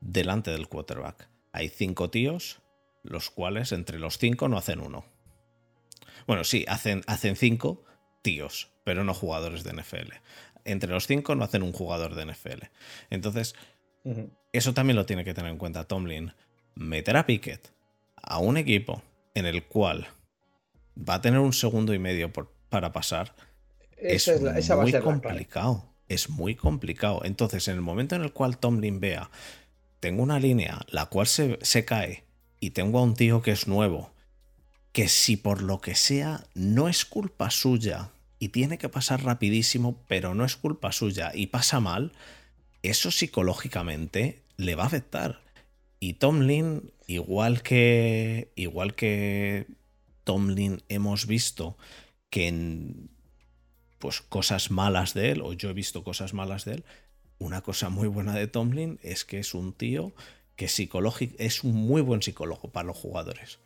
delante 0.00 0.52
del 0.52 0.68
quarterback. 0.68 1.28
Hay 1.52 1.68
cinco 1.68 2.10
tíos, 2.10 2.60
los 3.02 3.30
cuales 3.30 3.72
entre 3.72 3.98
los 3.98 4.18
cinco 4.18 4.48
no 4.48 4.56
hacen 4.56 4.80
uno. 4.80 5.04
Bueno, 6.26 6.44
sí, 6.44 6.64
hacen, 6.68 7.02
hacen 7.06 7.36
cinco 7.36 7.84
tíos, 8.22 8.70
pero 8.84 9.04
no 9.04 9.14
jugadores 9.14 9.64
de 9.64 9.72
NFL. 9.72 10.12
Entre 10.64 10.90
los 10.90 11.06
cinco 11.06 11.34
no 11.34 11.44
hacen 11.44 11.62
un 11.62 11.72
jugador 11.72 12.14
de 12.14 12.26
NFL. 12.26 12.64
Entonces, 13.10 13.54
eso 14.52 14.74
también 14.74 14.96
lo 14.96 15.06
tiene 15.06 15.24
que 15.24 15.34
tener 15.34 15.50
en 15.50 15.58
cuenta 15.58 15.84
Tomlin. 15.84 16.32
Meter 16.74 17.16
a 17.16 17.26
Pickett 17.26 17.72
a 18.16 18.38
un 18.38 18.56
equipo 18.56 19.02
en 19.34 19.46
el 19.46 19.64
cual 19.64 20.06
va 20.96 21.14
a 21.14 21.20
tener 21.20 21.40
un 21.40 21.52
segundo 21.52 21.92
y 21.92 21.98
medio 21.98 22.32
por 22.32 22.52
para 22.72 22.90
pasar 22.90 23.34
es, 23.98 24.28
muy 24.70 24.92
complicado. 24.92 25.84
Es 26.08 26.30
muy 26.30 26.54
complicado. 26.54 27.20
Entonces, 27.24 27.68
en 27.68 27.74
el 27.74 27.82
momento 27.82 28.16
en 28.16 28.22
el 28.22 28.32
cual 28.32 28.58
Tomlin 28.58 28.98
vea, 28.98 29.30
tengo 30.00 30.22
una 30.22 30.40
línea 30.40 30.80
la 30.88 31.06
cual 31.06 31.26
se, 31.26 31.58
se 31.62 31.84
cae 31.84 32.24
y 32.62 32.70
tengo 32.70 33.00
a 33.00 33.02
un 33.02 33.14
tío 33.14 33.42
que 33.42 33.50
es 33.50 33.66
nuevo, 33.66 34.12
que 34.92 35.08
si 35.08 35.36
por 35.36 35.62
lo 35.62 35.80
que 35.80 35.96
sea 35.96 36.46
no 36.54 36.88
es 36.88 37.04
culpa 37.04 37.50
suya 37.50 38.12
y 38.38 38.50
tiene 38.50 38.78
que 38.78 38.88
pasar 38.88 39.24
rapidísimo, 39.24 40.00
pero 40.06 40.36
no 40.36 40.44
es 40.44 40.54
culpa 40.54 40.92
suya 40.92 41.32
y 41.34 41.48
pasa 41.48 41.80
mal, 41.80 42.12
eso 42.82 43.10
psicológicamente 43.10 44.44
le 44.56 44.76
va 44.76 44.84
a 44.84 44.86
afectar. 44.86 45.42
Y 45.98 46.14
Tomlin, 46.14 46.92
igual 47.08 47.62
que 47.62 48.52
igual 48.54 48.94
que 48.94 49.66
Tomlin 50.22 50.84
hemos 50.88 51.26
visto 51.26 51.76
que 52.30 52.46
en 52.46 53.10
pues 53.98 54.20
cosas 54.20 54.70
malas 54.70 55.14
de 55.14 55.32
él, 55.32 55.42
o 55.42 55.52
yo 55.52 55.68
he 55.68 55.74
visto 55.74 56.04
cosas 56.04 56.32
malas 56.32 56.64
de 56.64 56.74
él, 56.74 56.84
una 57.38 57.60
cosa 57.62 57.88
muy 57.88 58.06
buena 58.06 58.36
de 58.36 58.46
Tomlin 58.46 59.00
es 59.02 59.24
que 59.24 59.40
es 59.40 59.52
un 59.52 59.72
tío 59.72 60.14
que 60.62 60.68
psicológico 60.68 61.34
es 61.38 61.64
un 61.64 61.74
muy 61.74 62.02
buen 62.02 62.22
psicólogo 62.22 62.70
para 62.70 62.86
los 62.86 62.96
jugadores. 62.96 63.58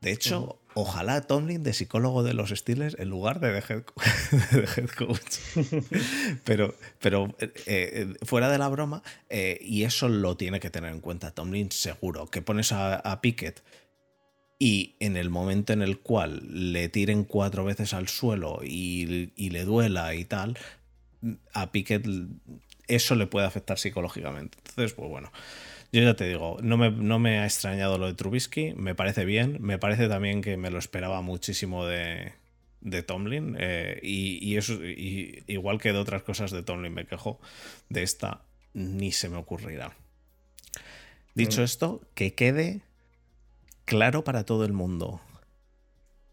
De 0.00 0.10
hecho, 0.10 0.60
ojalá 0.74 1.20
Tomlin 1.20 1.62
de 1.62 1.74
psicólogo 1.74 2.24
de 2.24 2.34
los 2.34 2.50
Steelers 2.50 2.96
en 2.98 3.08
lugar 3.08 3.38
de 3.38 3.52
de 3.52 3.58
head, 3.58 3.82
coach. 4.98 5.36
pero 6.44 6.74
pero 6.98 7.36
eh, 7.38 7.52
eh, 7.66 8.14
fuera 8.24 8.50
de 8.50 8.58
la 8.58 8.68
broma, 8.68 9.04
eh, 9.28 9.58
y 9.60 9.84
eso 9.84 10.08
lo 10.08 10.36
tiene 10.36 10.58
que 10.58 10.70
tener 10.70 10.90
en 10.92 11.00
cuenta 11.00 11.30
Tomlin 11.30 11.70
seguro, 11.70 12.28
que 12.28 12.42
pones 12.42 12.72
a, 12.72 12.96
a 12.96 13.20
Pickett 13.20 13.62
y 14.58 14.96
en 14.98 15.16
el 15.16 15.30
momento 15.30 15.72
en 15.72 15.82
el 15.82 16.00
cual 16.00 16.72
le 16.72 16.88
tiren 16.88 17.22
cuatro 17.22 17.64
veces 17.64 17.94
al 17.94 18.08
suelo 18.08 18.60
y, 18.64 19.30
le 19.36 19.64
duela 19.64 20.14
y 20.16 20.24
tal, 20.24 20.58
a 21.54 21.70
Piquet 21.70 22.04
eso 22.88 23.14
le 23.14 23.26
puede 23.26 23.46
afectar 23.46 23.78
psicológicamente. 23.78 24.58
Entonces, 24.58 24.94
pues 24.94 25.08
bueno, 25.08 25.30
yo 25.92 26.02
ya 26.02 26.14
te 26.14 26.28
digo, 26.28 26.58
no 26.62 26.76
me, 26.76 26.90
no 26.90 27.18
me 27.18 27.40
ha 27.40 27.44
extrañado 27.44 27.98
lo 27.98 28.06
de 28.06 28.14
Trubisky, 28.14 28.74
me 28.74 28.94
parece 28.94 29.24
bien, 29.24 29.58
me 29.60 29.78
parece 29.78 30.08
también 30.08 30.40
que 30.40 30.56
me 30.56 30.70
lo 30.70 30.78
esperaba 30.78 31.20
muchísimo 31.20 31.86
de, 31.86 32.32
de 32.80 33.02
Tomlin 33.02 33.56
eh, 33.58 33.98
y, 34.02 34.56
eso, 34.56 34.78
igual 34.82 35.80
que 35.80 35.92
de 35.92 35.98
otras 35.98 36.22
cosas 36.22 36.50
de 36.50 36.62
Tomlin 36.62 36.94
me 36.94 37.06
quejo, 37.06 37.40
de 37.88 38.02
esta 38.02 38.42
ni 38.72 39.12
se 39.12 39.28
me 39.28 39.36
ocurrirá. 39.36 39.96
Dicho 41.34 41.60
mm. 41.60 41.64
esto, 41.64 42.00
que 42.14 42.34
quede 42.34 42.82
claro 43.84 44.24
para 44.24 44.44
todo 44.44 44.64
el 44.64 44.72
mundo. 44.72 45.20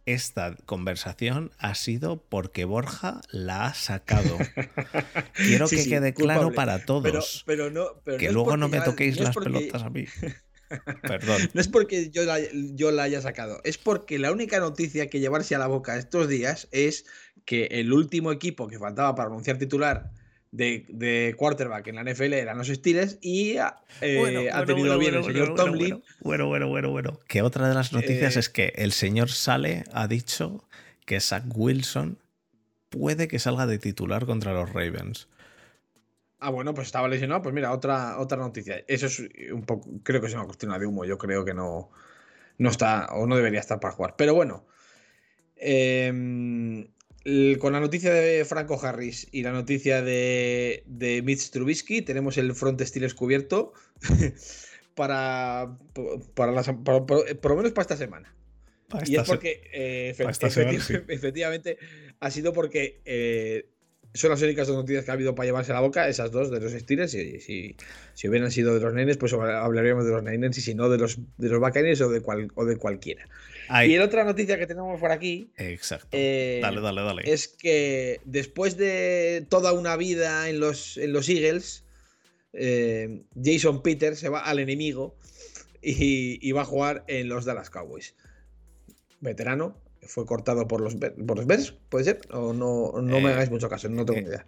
Esta 0.08 0.56
conversación 0.65 1.52
ha 1.60 1.76
sido 1.76 2.15
porque 2.15 2.63
Borja 2.63 3.20
la 3.30 3.65
ha 3.65 3.74
sacado. 3.74 4.38
Quiero 5.36 5.67
que 5.67 5.84
quede 5.84 6.13
claro 6.13 6.54
para 6.54 6.86
todos. 6.86 7.43
Pero, 7.46 7.70
no, 7.70 7.88
que 8.17 8.32
luego 8.32 8.56
no 8.56 8.70
me 8.70 8.80
toquéis 8.80 9.20
las 9.20 9.36
pelotas 9.36 9.84
a 9.84 9.89
mí. 9.89 10.06
Perdón. 11.02 11.50
No 11.54 11.60
es 11.60 11.67
porque 11.67 12.10
yo 12.10 12.24
la, 12.24 12.39
yo 12.54 12.91
la 12.91 13.04
haya 13.04 13.22
sacado, 13.22 13.60
es 13.65 13.78
porque 13.78 14.17
la 14.17 14.32
única 14.32 14.62
noticia 14.62 15.10
que 15.10 15.20
llevarse 15.20 15.56
a 15.56 15.60
la 15.60 15.67
boca 15.67 15.98
estos 15.98 16.30
días 16.30 16.70
es 16.72 17.06
que 17.43 17.65
el 17.65 17.91
último 17.91 18.32
equipo 18.32 18.70
que 18.70 18.80
faltaba 18.80 19.13
para 19.13 19.28
anunciar 19.28 19.58
titular 19.58 20.12
de, 20.58 21.36
quarterback 21.38 21.88
en 21.88 21.96
la 21.96 22.04
NFL 22.04 22.34
eran 22.34 22.58
los 22.58 22.67
Steelers 22.67 23.17
y 23.22 23.58
eh, 24.02 24.50
ha 24.52 24.65
tenido 24.65 24.98
bien 24.98 25.15
el 25.15 25.24
señor 25.24 25.56
Tomlin. 25.56 26.04
Bueno, 26.20 26.48
bueno, 26.48 26.67
bueno, 26.67 26.89
bueno. 26.89 27.20
Que 27.28 27.41
otra 27.41 27.67
de 27.67 27.76
las 27.76 27.93
noticias 27.93 28.36
eh, 28.36 28.39
es 28.39 28.50
que 28.50 28.74
el 28.76 28.91
señor 28.91 29.30
Sale 29.30 29.84
ha 29.93 30.08
dicho 30.08 30.65
que 31.06 31.20
Zach 31.20 31.43
Wilson 31.54 32.17
puede 32.89 33.28
que 33.28 33.39
salga 33.39 33.65
de 33.67 33.78
titular 33.78 34.26
contra 34.26 34.54
los 34.54 34.74
Ravens. 34.74 35.28
Ah, 36.39 36.50
bueno, 36.50 36.74
pues 36.74 36.88
estaba 36.88 37.08
lesionado. 37.08 37.41
Pues 37.41 37.54
mira, 37.54 37.72
otra, 37.72 38.20
otra 38.20 38.38
noticia. 38.38 38.84
Eso 38.88 39.08
es 39.08 39.20
un 39.52 39.63
poco, 39.63 39.89
creo 40.04 40.22
que 40.22 40.28
es 40.28 40.34
una 40.34 40.46
cuestión 40.46 40.78
de 40.78 40.86
humo. 40.86 41.06
Yo 41.06 41.17
creo 41.17 41.46
que 41.46 41.54
no, 41.54 41.89
no 42.58 42.70
está 42.70 43.08
o 43.12 43.26
no 43.26 43.36
debería 43.36 43.60
estar 43.60 43.80
para 43.80 43.93
jugar. 43.93 44.15
Pero 44.17 44.34
bueno, 44.36 44.65
eh, 45.56 46.88
con 47.60 47.74
la 47.74 47.80
noticia 47.82 48.13
de 48.13 48.46
Franco 48.46 48.80
Harris 48.82 49.28
y 49.32 49.42
la 49.42 49.52
noticia 49.52 50.02
de, 50.02 50.84
de 50.86 51.22
Mitch 51.22 51.50
Trubisky, 51.50 52.02
tenemos 52.02 52.38
el 52.38 52.54
front 52.54 52.82
Steelers 52.82 53.13
cubierto 53.13 53.74
para, 54.96 55.78
para, 56.34 56.63
por 56.63 57.52
lo 57.52 57.56
menos 57.58 57.72
para 57.74 57.82
esta 57.82 57.98
semana. 57.98 58.34
y 59.06 59.18
es 59.18 59.24
porque, 59.24 59.62
eh, 59.74 60.16
efectivamente, 61.10 61.78
ha 62.22 62.32
sido 62.32 62.54
porque 62.54 63.02
eh, 63.04 63.70
son 64.13 64.30
las 64.30 64.42
únicas 64.42 64.68
dos 64.68 64.78
noticias 64.78 65.04
que 65.04 65.12
ha 65.12 65.16
habido 65.16 65.36
para 65.36 65.48
llevarse 65.48 65.72
a 65.74 65.76
la 65.76 65.82
boca, 65.82 66.08
esas 66.08 66.32
dos 66.32 66.50
de 66.50 66.62
los 66.62 66.72
Steelers. 66.72 67.13
Y 67.13 67.42
si, 67.42 67.76
si 68.13 68.30
hubieran 68.30 68.52
sido 68.52 68.74
de 68.74 68.80
los 68.80 68.94
Niners, 68.94 69.18
pues 69.18 69.34
hablaríamos 69.34 70.06
de 70.06 70.12
los 70.12 70.24
Niners, 70.24 70.58
y 70.58 70.62
si 70.62 70.76
no, 70.76 70.90
de 70.90 70.98
los, 70.98 71.20
de 71.38 71.50
los 71.50 71.60
Buccaneers 71.60 72.00
o 72.02 72.10
de, 72.10 72.22
cual, 72.22 72.52
o 72.56 72.66
de 72.66 72.78
cualquiera. 72.78 73.28
Y 73.86 73.97
la 73.97 74.06
otra 74.06 74.23
noticia 74.23 74.58
que 74.58 74.67
tenemos 74.67 74.99
por 74.99 75.12
aquí. 75.12 75.51
Exacto. 75.58 76.10
eh, 76.12 76.60
Dale, 76.62 76.82
dale, 76.82 77.01
dale. 77.01 77.32
Es 77.32 77.47
que 77.47 78.21
después 78.25 78.77
de 78.77 79.45
toda 79.49 79.73
una 79.73 79.95
vida 79.97 80.49
en 80.49 80.60
los, 80.60 80.97
en 80.97 81.13
los 81.13 81.27
Eagles, 81.30 81.84
eh, 82.53 83.23
Jason 83.43 83.82
Peters 83.82 84.19
se 84.19 84.30
va 84.30 84.39
al 84.41 84.60
enemigo 84.60 85.15
y, 85.82 86.39
y 86.47 86.51
va 86.53 86.62
a 86.62 86.65
jugar 86.65 87.03
en 87.08 87.27
los 87.30 87.45
Dallas 87.45 87.69
Cowboys. 87.69 88.15
Veterano, 89.19 89.75
fue 90.01 90.25
cortado 90.25 90.67
por 90.67 90.80
los, 90.82 90.97
Bears- 90.99 91.15
por 91.25 91.38
los 91.38 91.45
Bears, 91.47 91.73
¿puede 91.89 92.06
ser? 92.06 92.21
O 92.32 92.53
no, 92.53 92.93
no 93.01 93.19
me 93.19 93.30
Eh, 93.30 93.34
hagáis 93.34 93.49
mucho 93.49 93.67
caso, 93.67 93.89
no 93.89 94.06
tengo 94.06 94.21
idea. 94.27 94.45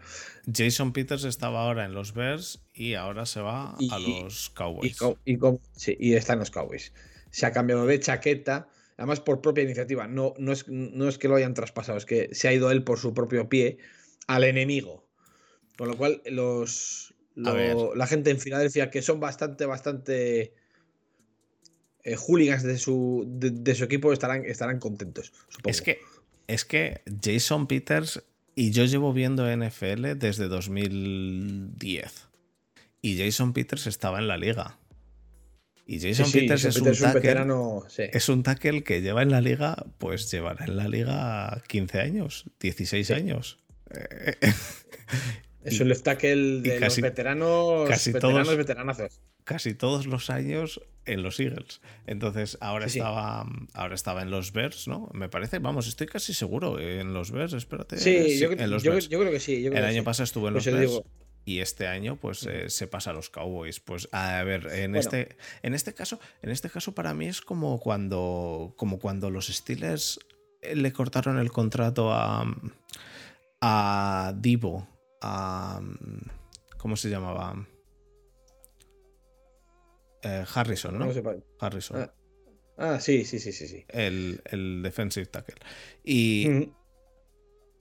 Jason 0.51 0.93
Peters 0.93 1.23
estaba 1.25 1.63
ahora 1.65 1.85
en 1.85 1.93
los 1.93 2.13
Bears 2.13 2.61
y 2.73 2.93
ahora 2.93 3.25
se 3.25 3.41
va 3.41 3.75
Y- 3.79 3.91
a 3.91 3.99
los 3.99 4.49
Cowboys. 4.51 4.97
y 5.25 5.37
sí, 5.75 5.97
y 5.99 6.13
está 6.13 6.33
en 6.33 6.39
los 6.39 6.51
Cowboys. 6.51 6.93
Se 7.31 7.45
ha 7.45 7.51
cambiado 7.51 7.85
de 7.85 7.99
chaqueta, 7.99 8.69
además 8.99 9.19
por 9.21 9.41
propia 9.41 9.63
iniciativa. 9.63 10.07
No, 10.07 10.35
no, 10.37 10.51
es, 10.51 10.67
no 10.67 11.07
es 11.07 11.17
que 11.17 11.27
lo 11.27 11.35
hayan 11.35 11.55
traspasado, 11.55 11.97
es 11.97 12.05
que 12.05 12.29
se 12.33 12.47
ha 12.47 12.53
ido 12.53 12.69
él 12.69 12.83
por 12.83 12.99
su 12.99 13.13
propio 13.15 13.49
pie 13.49 13.79
al 14.27 14.43
enemigo. 14.43 15.07
Con 15.77 15.87
lo 15.87 15.97
cual, 15.97 16.21
los, 16.25 17.15
lo- 17.35 17.95
la 17.95 18.05
gente 18.05 18.29
en 18.29 18.39
Filadelfia, 18.39 18.91
que 18.91 19.01
son 19.01 19.19
bastante, 19.19 19.65
bastante 19.65 20.53
eh, 22.03 22.15
hooligans 22.17 22.63
de 22.63 22.77
su, 22.77 23.23
de, 23.27 23.51
de 23.51 23.75
su 23.75 23.85
equipo, 23.85 24.11
estarán, 24.13 24.43
estarán 24.45 24.79
contentos. 24.79 25.31
Supongo. 25.47 25.69
Es 25.71 25.81
que, 25.81 25.99
es 26.47 26.65
que 26.65 27.01
Jason 27.23 27.67
Peters 27.67 28.21
y 28.55 28.71
yo 28.71 28.83
llevo 28.85 29.13
viendo 29.13 29.47
NFL 29.49 30.17
desde 30.17 30.49
2010. 30.49 32.27
Y 33.01 33.17
Jason 33.17 33.53
Peters 33.53 33.87
estaba 33.87 34.19
en 34.19 34.27
la 34.27 34.35
liga. 34.37 34.77
Y 35.91 35.99
Sí, 35.99 36.09
Jason 36.09 36.27
sí, 36.27 36.41
Peters 36.41 36.65
es, 36.65 36.75
un 36.77 36.83
Peters 36.83 36.97
es 36.97 37.01
un 37.01 37.07
tackle, 37.07 37.21
veterano. 37.21 37.83
sí. 37.87 38.03
es 38.13 38.29
un 38.29 38.43
tackle 38.43 38.83
que 38.83 39.01
lleva 39.01 39.23
en 39.23 39.31
la 39.31 39.41
liga, 39.41 39.85
pues 39.97 40.29
llevará 40.31 40.65
en 40.65 40.77
la 40.77 40.87
liga 40.87 41.63
15 41.67 41.99
años, 41.99 42.45
16 42.59 43.07
Sí. 43.07 43.13
años. 43.13 43.57
Eh, 43.89 44.35
Es 45.63 45.79
un 45.81 45.89
left 45.89 46.03
tackle 46.03 46.61
de 46.61 46.79
casi- 46.79 47.01
los 47.01 47.09
veteranos, 47.09 47.89
casi 47.89 48.11
veteranos, 48.11 48.43
todos- 48.47 48.57
veteranazos. 48.57 49.19
casi 49.43 49.73
todos 49.73 50.05
los 50.05 50.29
años 50.29 50.79
en 51.05 51.21
los 51.23 51.39
Eagles. 51.39 51.81
Entonces, 52.07 52.57
ahora 52.61 52.85
Sí, 52.87 52.93
sí. 52.93 52.99
estaba 52.99 53.45
ahora 53.73 53.95
estaba 53.95 54.21
en 54.21 54.29
los 54.31 54.53
Bears, 54.53 54.87
¿no? 54.87 55.09
Me 55.13 55.27
parece, 55.27 55.59
vamos, 55.59 55.87
estoy 55.87 56.07
casi 56.07 56.33
seguro 56.33 56.79
en 56.79 57.13
los 57.13 57.31
Bears, 57.31 57.53
espérate. 57.53 57.97
Sí, 57.97 58.39
yo, 58.39 58.51
en 58.51 58.69
los 58.69 58.83
yo- 58.83 58.91
Bears. 58.91 59.09
yo 59.09 59.19
creo 59.19 59.31
que 59.31 59.39
sí. 59.39 59.61
yo 59.61 59.71
creo 59.71 59.83
El 59.83 59.89
año 59.89 60.01
sí. 60.01 60.05
pasado 60.05 60.23
estuvo 60.25 60.47
en 60.47 60.53
Pues 60.53 60.65
los 60.67 60.75
Bears 60.75 60.91
digo- 60.91 61.05
y 61.45 61.59
este 61.59 61.87
año 61.87 62.15
pues 62.17 62.45
eh, 62.45 62.69
se 62.69 62.87
pasa 62.87 63.09
a 63.11 63.13
los 63.13 63.29
Cowboys. 63.29 63.79
Pues 63.79 64.07
a 64.11 64.43
ver, 64.43 64.67
en 64.71 64.91
Bueno. 64.91 64.99
este 64.99 65.37
en 65.63 65.73
este 65.73 65.93
caso, 65.93 66.19
en 66.41 66.49
este 66.51 66.69
caso 66.69 66.93
para 66.93 67.13
mí 67.13 67.27
es 67.27 67.41
como 67.41 67.79
cuando 67.79 68.73
como 68.77 68.99
cuando 68.99 69.29
los 69.29 69.47
Steelers 69.47 70.19
eh, 70.61 70.75
le 70.75 70.91
cortaron 70.93 71.39
el 71.39 71.51
contrato 71.51 72.11
a 72.13 72.45
a 73.61 74.33
Divo, 74.37 74.87
a 75.21 75.81
¿cómo 76.77 76.95
se 76.95 77.09
llamaba? 77.09 77.67
Eh, 80.21 80.45
Harrison, 80.53 80.97
¿no? 80.99 81.09
Harrison. 81.59 82.01
Ah. 82.01 82.13
Ah, 82.81 82.99
sí, 83.01 83.25
sí, 83.25 83.39
sí, 83.39 83.51
sí, 83.51 83.67
sí. 83.67 83.83
El, 83.89 84.41
el 84.45 84.81
defensive 84.81 85.25
tackle. 85.25 85.57
Y, 86.01 86.69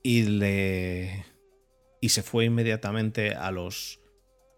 y 0.03 0.23
le 0.25 1.25
y 2.01 2.11
se 2.11 2.23
fue 2.23 2.45
inmediatamente 2.47 3.35
a 3.35 3.51
los 3.51 4.01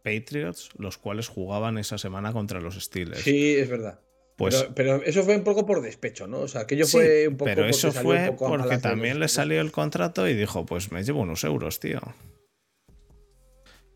Patriots, 0.05 0.71
los 0.77 0.99
cuales 0.99 1.29
jugaban 1.29 1.79
esa 1.79 1.99
semana 1.99 2.33
contra 2.33 2.61
los 2.61 2.75
Steelers. 2.83 3.21
Sí, 3.23 3.55
es 3.55 3.69
verdad. 3.69 4.01
pues 4.37 4.55
pero, 4.75 4.75
pero 4.75 5.03
eso 5.05 5.23
fue 5.25 5.37
un 5.37 5.45
poco 5.45 5.67
por 5.67 5.83
despecho, 5.83 6.27
¿no? 6.27 6.41
O 6.41 6.49
sea, 6.49 6.63
aquello 6.63 6.87
sí, 6.87 6.93
fue 6.93 7.29
un 7.29 7.37
poco. 7.37 7.51
pero 7.51 7.67
eso 7.67 7.93
salió 7.93 8.11
un 8.13 8.17
fue 8.19 8.27
poco 8.33 8.49
porque 8.57 8.79
también 8.79 9.19
los- 9.19 9.31
le 9.31 9.35
salió 9.35 9.61
el 9.61 9.71
contrato 9.73 10.27
y 10.29 10.35
dijo, 10.35 10.65
pues 10.67 10.91
me 10.93 11.03
llevo 11.05 11.21
unos 11.21 11.45
euros, 11.45 11.81
tío. 11.81 12.01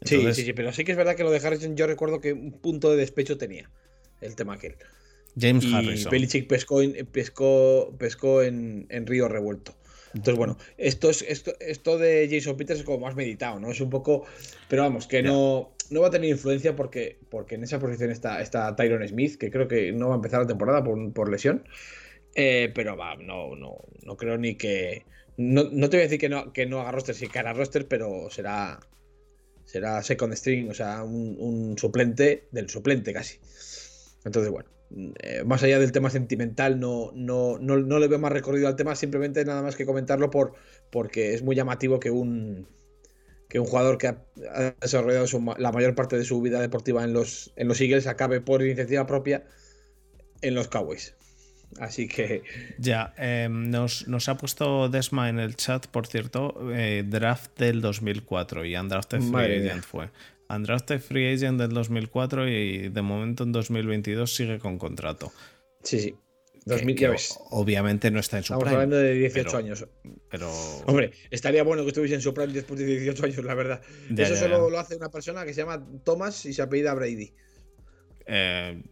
Sí, 0.02 0.16
Entonces, 0.16 0.36
sí, 0.36 0.44
sí, 0.44 0.52
pero 0.52 0.72
sí 0.72 0.84
que 0.84 0.92
es 0.92 0.98
verdad 0.98 1.16
que 1.16 1.24
lo 1.24 1.30
de 1.30 1.38
Harrison, 1.38 1.76
yo 1.76 1.86
recuerdo 1.86 2.20
que 2.20 2.34
un 2.34 2.52
punto 2.60 2.90
de 2.90 2.96
despecho 2.98 3.38
tenía 3.38 3.70
el 4.20 4.36
tema 4.36 4.54
aquel. 4.54 4.76
James 5.38 5.64
Y 5.64 5.74
Harrison. 5.74 6.10
Belichick 6.10 6.46
pescó, 6.46 6.80
pescó, 7.10 7.94
pescó 7.98 8.42
en, 8.42 8.86
en 8.90 9.06
Río 9.06 9.28
Revuelto. 9.28 9.74
Entonces, 10.14 10.36
bueno, 10.36 10.56
esto, 10.78 11.10
es, 11.10 11.22
esto, 11.22 11.52
esto 11.60 11.98
de 11.98 12.28
Jason 12.30 12.56
Peters 12.56 12.80
es 12.80 12.86
como 12.86 13.00
más 13.00 13.16
meditado, 13.16 13.58
¿no? 13.58 13.70
Es 13.70 13.80
un 13.80 13.90
poco. 13.90 14.24
Pero 14.68 14.82
vamos, 14.82 15.06
que 15.06 15.22
no, 15.22 15.74
no 15.90 16.00
va 16.00 16.08
a 16.08 16.10
tener 16.10 16.30
influencia 16.30 16.76
porque, 16.76 17.18
porque 17.30 17.56
en 17.56 17.64
esa 17.64 17.80
posición 17.80 18.10
está, 18.10 18.40
está 18.40 18.74
Tyron 18.76 19.06
Smith, 19.06 19.36
que 19.36 19.50
creo 19.50 19.66
que 19.66 19.92
no 19.92 20.08
va 20.08 20.14
a 20.14 20.16
empezar 20.16 20.40
la 20.40 20.46
temporada 20.46 20.84
por, 20.84 21.12
por 21.12 21.30
lesión. 21.30 21.64
Eh, 22.34 22.70
pero 22.74 22.96
va, 22.96 23.16
no, 23.16 23.56
no, 23.56 23.78
no 24.04 24.16
creo 24.16 24.38
ni 24.38 24.54
que. 24.54 25.04
No, 25.36 25.64
no 25.64 25.90
te 25.90 25.96
voy 25.96 26.02
a 26.02 26.08
decir 26.08 26.20
que 26.20 26.28
no, 26.28 26.52
que 26.52 26.66
no 26.66 26.80
haga 26.80 26.92
roster, 26.92 27.14
sí 27.14 27.28
que 27.28 27.38
hará 27.38 27.52
roster, 27.52 27.88
pero 27.88 28.30
será. 28.30 28.80
Será 29.64 30.02
second 30.02 30.34
string, 30.34 30.68
o 30.68 30.74
sea, 30.74 31.02
un, 31.02 31.36
un 31.38 31.78
suplente 31.78 32.48
del 32.52 32.68
suplente 32.68 33.14
casi. 33.14 33.38
Entonces, 34.24 34.52
bueno, 34.52 34.68
eh, 34.96 35.42
más 35.44 35.62
allá 35.62 35.78
del 35.78 35.92
tema 35.92 36.10
sentimental, 36.10 36.78
no, 36.78 37.10
no, 37.14 37.58
no, 37.58 37.76
no 37.78 37.98
le 37.98 38.08
veo 38.08 38.18
más 38.18 38.32
recorrido 38.32 38.68
al 38.68 38.76
tema, 38.76 38.94
simplemente 38.94 39.44
nada 39.44 39.62
más 39.62 39.76
que 39.76 39.86
comentarlo 39.86 40.30
por, 40.30 40.54
porque 40.90 41.34
es 41.34 41.42
muy 41.42 41.56
llamativo 41.56 41.98
que 41.98 42.10
un, 42.10 42.68
que 43.48 43.58
un 43.58 43.66
jugador 43.66 43.98
que 43.98 44.08
ha, 44.08 44.24
ha 44.54 44.74
desarrollado 44.80 45.26
su 45.26 45.54
la 45.58 45.72
mayor 45.72 45.94
parte 45.94 46.16
de 46.16 46.24
su 46.24 46.40
vida 46.40 46.60
deportiva 46.60 47.02
en 47.04 47.12
los, 47.12 47.52
en 47.56 47.68
los 47.68 47.80
Eagles 47.80 48.06
acabe 48.06 48.40
por 48.40 48.62
iniciativa 48.62 49.06
propia 49.06 49.44
en 50.42 50.54
los 50.54 50.68
Cowboys. 50.68 51.14
Así 51.80 52.06
que 52.06 52.42
Ya, 52.78 53.14
eh, 53.18 53.48
nos, 53.50 54.06
nos 54.06 54.28
ha 54.28 54.36
puesto 54.36 54.88
Desma 54.88 55.28
en 55.28 55.38
el 55.38 55.56
chat, 55.56 55.86
por 55.86 56.06
cierto, 56.06 56.54
eh, 56.72 57.04
draft 57.06 57.58
del 57.58 57.80
2004 57.80 58.64
y 58.64 58.76
Undrafted 58.76 59.20
Free 59.20 59.80
fue. 59.80 60.10
Undrafted 60.56 61.00
Free 61.00 61.32
Agent 61.34 61.58
del 61.60 61.70
2004 61.70 62.48
y 62.48 62.88
de 62.88 63.02
momento 63.02 63.44
en 63.44 63.52
2022 63.52 64.34
sigue 64.34 64.58
con 64.58 64.78
contrato. 64.78 65.32
sí, 65.82 65.98
sí. 66.00 66.14
Que- 66.66 66.70
2000, 66.70 66.96
que 66.96 67.02
ya 67.02 67.10
ves. 67.10 67.38
obviamente 67.50 68.10
no 68.10 68.18
está 68.20 68.38
en 68.38 68.42
su 68.44 68.54
Estamos 68.54 68.64
prime, 68.64 68.74
hablando 68.76 68.96
de 68.96 69.12
18 69.12 69.44
pero- 69.50 69.58
años. 69.58 69.86
pero 70.30 70.50
Hombre, 70.86 71.10
estaría 71.30 71.62
bueno 71.62 71.82
que 71.82 71.88
estuviese 71.88 72.14
en 72.14 72.22
su 72.22 72.32
prime 72.32 72.54
después 72.54 72.80
de 72.80 72.86
18 72.86 73.26
años, 73.26 73.44
la 73.44 73.54
verdad. 73.54 73.82
Ya, 74.10 74.24
Eso 74.24 74.32
ya, 74.32 74.40
solo 74.40 74.70
lo 74.70 74.78
hace 74.78 74.96
una 74.96 75.10
persona 75.10 75.44
que 75.44 75.52
se 75.52 75.60
llama 75.60 75.86
Thomas 76.04 76.46
y 76.46 76.54
se 76.54 76.62
apellida 76.62 76.94
Brady. 76.94 77.34
Eh, 78.26 78.82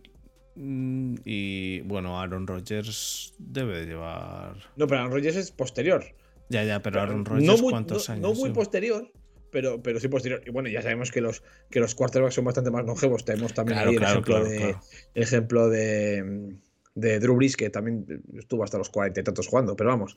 y 0.54 1.80
bueno, 1.82 2.20
Aaron 2.20 2.46
Rodgers 2.46 3.34
debe 3.38 3.80
de 3.80 3.86
llevar. 3.86 4.56
No, 4.76 4.86
pero 4.86 5.00
Aaron 5.00 5.12
Rodgers 5.12 5.36
es 5.36 5.50
posterior. 5.50 6.04
Ya, 6.50 6.64
ya, 6.64 6.82
pero 6.82 7.00
Aaron 7.00 7.24
no 7.24 7.30
Rodgers, 7.30 7.60
muy, 7.62 7.70
¿cuántos 7.70 8.08
no- 8.08 8.14
años? 8.14 8.22
no 8.28 8.34
muy 8.34 8.50
posterior, 8.50 9.10
pero, 9.52 9.80
pero 9.82 10.00
sí 10.00 10.08
posterior. 10.08 10.42
Y 10.44 10.50
bueno, 10.50 10.68
ya 10.68 10.82
sabemos 10.82 11.12
que 11.12 11.20
los, 11.20 11.44
que 11.70 11.78
los 11.78 11.94
quarterbacks 11.94 12.34
son 12.34 12.44
bastante 12.46 12.70
más 12.70 12.84
longevos. 12.84 13.24
Tenemos 13.24 13.54
también 13.54 13.76
Claro, 13.76 13.90
ahí 13.90 13.96
el 13.96 14.02
ejemplo, 14.02 14.34
claro, 14.34 14.48
de, 14.50 14.76
el 15.14 15.22
ejemplo 15.22 15.68
de, 15.68 16.56
de 16.94 17.20
Drew 17.20 17.36
Brees, 17.36 17.56
que 17.56 17.70
también 17.70 18.22
estuvo 18.36 18.64
hasta 18.64 18.78
los 18.78 18.88
cuarenta 18.90 19.20
y 19.20 19.22
tantos 19.22 19.46
jugando. 19.46 19.76
Pero 19.76 19.90
vamos, 19.90 20.16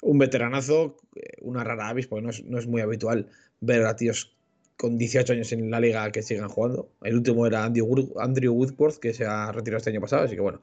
un 0.00 0.18
veteranazo, 0.18 0.96
eh, 1.16 1.32
una 1.42 1.64
rara 1.64 1.88
avis, 1.88 2.06
porque 2.06 2.22
no 2.22 2.30
es, 2.30 2.44
no 2.44 2.58
es 2.58 2.66
muy 2.66 2.80
habitual 2.80 3.28
ver 3.60 3.84
a 3.84 3.96
tíos 3.96 4.34
con 4.76 4.96
18 4.96 5.34
años 5.34 5.52
en 5.52 5.70
la 5.70 5.78
liga 5.80 6.10
que 6.10 6.22
sigan 6.22 6.48
jugando. 6.48 6.88
El 7.02 7.16
último 7.16 7.46
era 7.46 7.64
Andy 7.64 7.80
Wood- 7.80 8.14
Andrew 8.18 8.54
Woodworth, 8.54 8.98
que 8.98 9.12
se 9.12 9.26
ha 9.26 9.52
retirado 9.52 9.78
este 9.78 9.90
año 9.90 10.00
pasado, 10.00 10.24
así 10.24 10.36
que 10.36 10.40
bueno. 10.40 10.62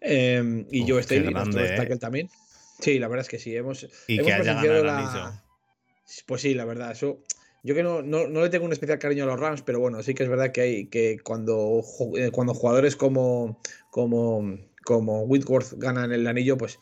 Eh, 0.00 0.66
y 0.70 0.82
Uf, 0.82 0.90
Joe 0.90 1.02
Staley, 1.02 1.32
nuestro 1.32 1.62
eh. 1.62 1.96
también. 1.98 2.28
Sí, 2.80 2.98
la 2.98 3.06
verdad 3.06 3.22
es 3.22 3.28
que 3.28 3.38
sí. 3.38 3.54
Hemos, 3.54 3.86
Y 4.08 4.14
hemos 4.14 4.26
que 4.26 4.32
haya 4.32 4.42
presenciado 4.42 4.82
ganado 4.82 5.10
el 5.10 5.16
la-. 5.24 5.44
Pues 6.26 6.42
sí, 6.42 6.54
la 6.54 6.64
verdad, 6.64 6.90
eso. 6.90 7.22
Yo 7.62 7.74
que 7.74 7.82
no, 7.82 8.02
no, 8.02 8.26
no 8.26 8.40
le 8.42 8.48
tengo 8.48 8.64
un 8.64 8.72
especial 8.72 8.98
cariño 8.98 9.22
a 9.24 9.26
los 9.26 9.38
Rams, 9.38 9.62
pero 9.62 9.78
bueno, 9.78 10.02
sí 10.02 10.14
que 10.14 10.24
es 10.24 10.28
verdad 10.28 10.50
que 10.50 10.60
hay 10.60 10.86
que 10.86 11.18
cuando, 11.22 11.82
eh, 12.16 12.30
cuando 12.32 12.54
jugadores 12.54 12.96
como, 12.96 13.60
como, 13.90 14.58
como 14.84 15.22
Whitworth 15.22 15.74
ganan 15.76 16.12
el 16.12 16.26
anillo, 16.26 16.58
pues 16.58 16.80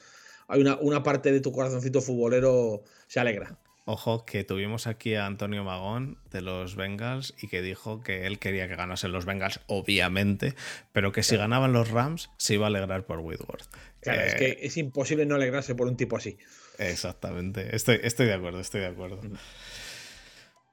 hay 0.48 0.60
una, 0.60 0.78
una 0.78 1.02
parte 1.02 1.32
de 1.32 1.40
tu 1.40 1.52
corazoncito 1.52 2.00
futbolero 2.00 2.82
se 3.08 3.20
alegra. 3.20 3.58
Ojo, 3.84 4.24
que 4.24 4.44
tuvimos 4.44 4.86
aquí 4.86 5.14
a 5.16 5.26
Antonio 5.26 5.64
Magón 5.64 6.16
de 6.30 6.42
los 6.42 6.76
Bengals 6.76 7.34
y 7.40 7.48
que 7.48 7.60
dijo 7.60 8.02
que 8.02 8.26
él 8.26 8.38
quería 8.38 8.68
que 8.68 8.76
ganasen 8.76 9.10
los 9.10 9.26
Bengals, 9.26 9.60
obviamente, 9.66 10.54
pero 10.92 11.12
que 11.12 11.22
si 11.22 11.36
ganaban 11.36 11.72
los 11.72 11.90
Rams 11.90 12.30
se 12.36 12.54
iba 12.54 12.66
a 12.66 12.68
alegrar 12.68 13.04
por 13.04 13.18
Whitworth. 13.18 13.66
Claro, 14.00 14.20
es 14.22 14.34
Eh, 14.34 14.36
que 14.36 14.66
es 14.66 14.76
imposible 14.76 15.26
no 15.26 15.34
alegrarse 15.34 15.74
por 15.74 15.88
un 15.88 15.96
tipo 15.96 16.16
así. 16.16 16.38
Exactamente, 16.78 17.74
estoy, 17.74 17.98
estoy 18.02 18.26
de 18.26 18.34
acuerdo, 18.34 18.60
estoy 18.60 18.80
de 18.82 18.86
acuerdo. 18.86 19.16
Ujú. 19.16 19.36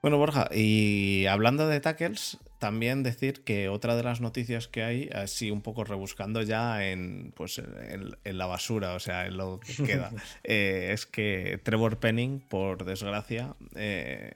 Bueno, 0.02 0.18
Borja, 0.18 0.48
y 0.54 1.26
hablando 1.26 1.68
de 1.68 1.80
tackles, 1.80 2.38
también 2.60 3.04
decir 3.04 3.44
que 3.44 3.68
otra 3.68 3.96
de 3.96 4.04
las 4.04 4.22
noticias 4.22 4.68
que 4.68 4.84
hay, 4.84 5.10
así 5.14 5.52
un 5.52 5.62
poco 5.62 5.84
rebuscando 5.84 6.42
ya 6.44 6.86
en, 6.86 7.34
pues, 7.36 7.58
en, 7.58 8.16
en 8.24 8.38
la 8.38 8.46
basura, 8.46 8.94
o 8.94 9.00
sea, 9.00 9.26
en 9.26 9.38
lo 9.38 9.60
que 9.60 9.84
queda, 9.84 10.12
eh, 10.44 10.90
es 10.92 11.06
que 11.06 11.60
Trevor 11.64 11.98
Penning, 11.98 12.40
por 12.40 12.86
desgracia, 12.86 13.56
eh, 13.76 14.32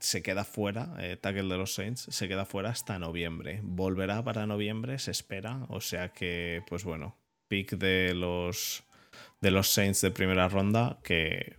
se 0.00 0.22
queda 0.22 0.44
fuera, 0.44 0.94
eh, 0.98 1.16
tackle 1.16 1.48
de 1.48 1.58
los 1.58 1.74
Saints, 1.74 2.06
se 2.10 2.28
queda 2.28 2.44
fuera 2.44 2.70
hasta 2.70 2.98
noviembre. 2.98 3.60
Volverá 3.62 4.22
para 4.22 4.46
noviembre, 4.46 4.98
se 4.98 5.10
espera. 5.10 5.66
O 5.68 5.80
sea 5.80 6.12
que, 6.12 6.62
pues 6.68 6.84
bueno, 6.84 7.16
pick 7.48 7.72
de 7.72 8.14
los, 8.14 8.84
de 9.40 9.50
los 9.50 9.68
Saints 9.68 10.00
de 10.00 10.10
primera 10.10 10.48
ronda 10.48 10.98
que 11.02 11.56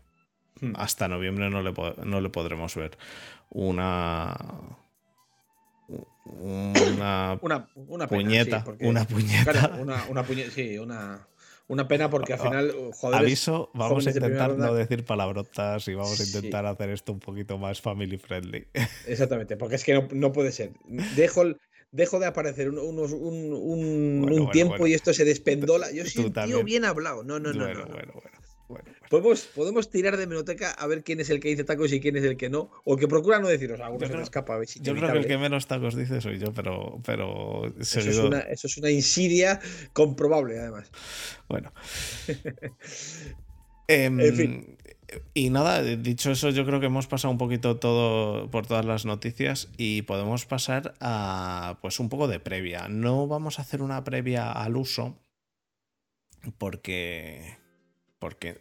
hmm. 0.61 0.73
hasta 0.75 1.07
noviembre 1.07 1.49
no 1.49 1.61
le, 1.61 1.73
no 2.03 2.21
le 2.21 2.29
podremos 2.29 2.75
ver. 2.75 2.97
Una 3.49 4.35
una, 6.25 7.39
una, 7.41 8.07
puñeta. 8.07 8.65
una 8.79 9.05
puñeta. 9.05 9.77
una, 10.09 10.23
puñeta, 10.23 10.51
sí, 10.51 10.77
una, 10.77 11.27
una 11.67 11.87
pena 11.87 12.09
porque 12.09 12.33
al 12.33 12.39
final, 12.39 12.73
joder. 12.93 13.19
Aviso, 13.19 13.69
vamos 13.73 14.05
a 14.07 14.11
intentar 14.11 14.57
no 14.57 14.73
decir 14.73 15.05
palabrotas 15.05 15.87
y 15.87 15.93
vamos 15.93 16.19
a 16.19 16.23
intentar 16.23 16.65
hacer 16.65 16.89
esto 16.89 17.11
un 17.11 17.19
poquito 17.19 17.57
más 17.57 17.81
family 17.81 18.17
friendly. 18.17 18.67
Exactamente, 19.07 19.57
porque 19.57 19.75
es 19.75 19.83
que 19.83 20.07
no, 20.11 20.31
puede 20.31 20.51
ser. 20.51 20.71
Dejo, 21.15 21.43
dejo 21.91 22.19
de 22.19 22.25
aparecer 22.25 22.69
un, 22.69 22.79
unos, 22.79 23.11
un, 23.11 23.53
un, 23.53 24.51
tiempo 24.51 24.87
y 24.87 24.93
esto 24.93 25.13
se 25.13 25.25
despendola. 25.25 25.91
Yo 25.91 26.05
soy 26.05 26.25
un 26.25 26.33
tío 26.33 26.63
bien 26.63 26.85
hablado. 26.85 27.23
No, 27.23 27.39
no, 27.39 27.53
no. 27.53 27.65
Bueno, 27.65 27.85
bueno, 27.87 28.13
bueno. 28.67 28.91
Podemos, 29.09 29.45
podemos 29.55 29.89
tirar 29.89 30.17
de 30.17 30.27
menoteca 30.27 30.71
a 30.71 30.87
ver 30.87 31.03
quién 31.03 31.19
es 31.19 31.29
el 31.29 31.39
que 31.39 31.49
dice 31.49 31.63
tacos 31.63 31.93
y 31.93 31.99
quién 31.99 32.15
es 32.17 32.23
el 32.23 32.37
que 32.37 32.49
no. 32.49 32.71
O 32.83 32.97
que 32.97 33.07
procura 33.07 33.39
no 33.39 33.47
deciros. 33.47 33.79
Algunos 33.79 34.09
se 34.09 34.21
escapa. 34.21 34.59
yo 34.81 34.95
creo 34.95 35.11
que 35.11 35.17
el 35.19 35.27
que 35.27 35.37
menos 35.37 35.67
tacos 35.67 35.95
dice 35.95 36.21
soy 36.21 36.39
yo, 36.39 36.53
pero. 36.53 36.99
pero 37.05 37.65
eso, 37.79 37.99
es 37.99 38.17
una, 38.17 38.39
eso 38.39 38.67
es 38.67 38.77
una 38.77 38.89
insidia 38.89 39.59
comprobable, 39.93 40.59
además. 40.59 40.91
Bueno. 41.47 41.71
Em, 43.87 44.19
en 44.19 44.35
fin. 44.35 44.77
Y 45.33 45.49
nada, 45.49 45.83
dicho 45.83 46.31
eso, 46.31 46.49
yo 46.49 46.65
creo 46.65 46.79
que 46.79 46.87
hemos 46.87 47.07
pasado 47.07 47.31
un 47.31 47.37
poquito 47.37 47.77
todo 47.77 48.49
por 48.49 48.65
todas 48.65 48.85
las 48.85 49.05
noticias 49.05 49.69
y 49.77 50.01
podemos 50.01 50.45
pasar 50.45 50.95
a 50.99 51.77
pues 51.81 51.99
un 51.99 52.09
poco 52.09 52.27
de 52.27 52.39
previa. 52.39 52.87
No 52.89 53.27
vamos 53.27 53.59
a 53.59 53.61
hacer 53.61 53.81
una 53.81 54.03
previa 54.03 54.51
al 54.51 54.75
uso 54.75 55.19
porque 56.57 57.57
porque 58.19 58.59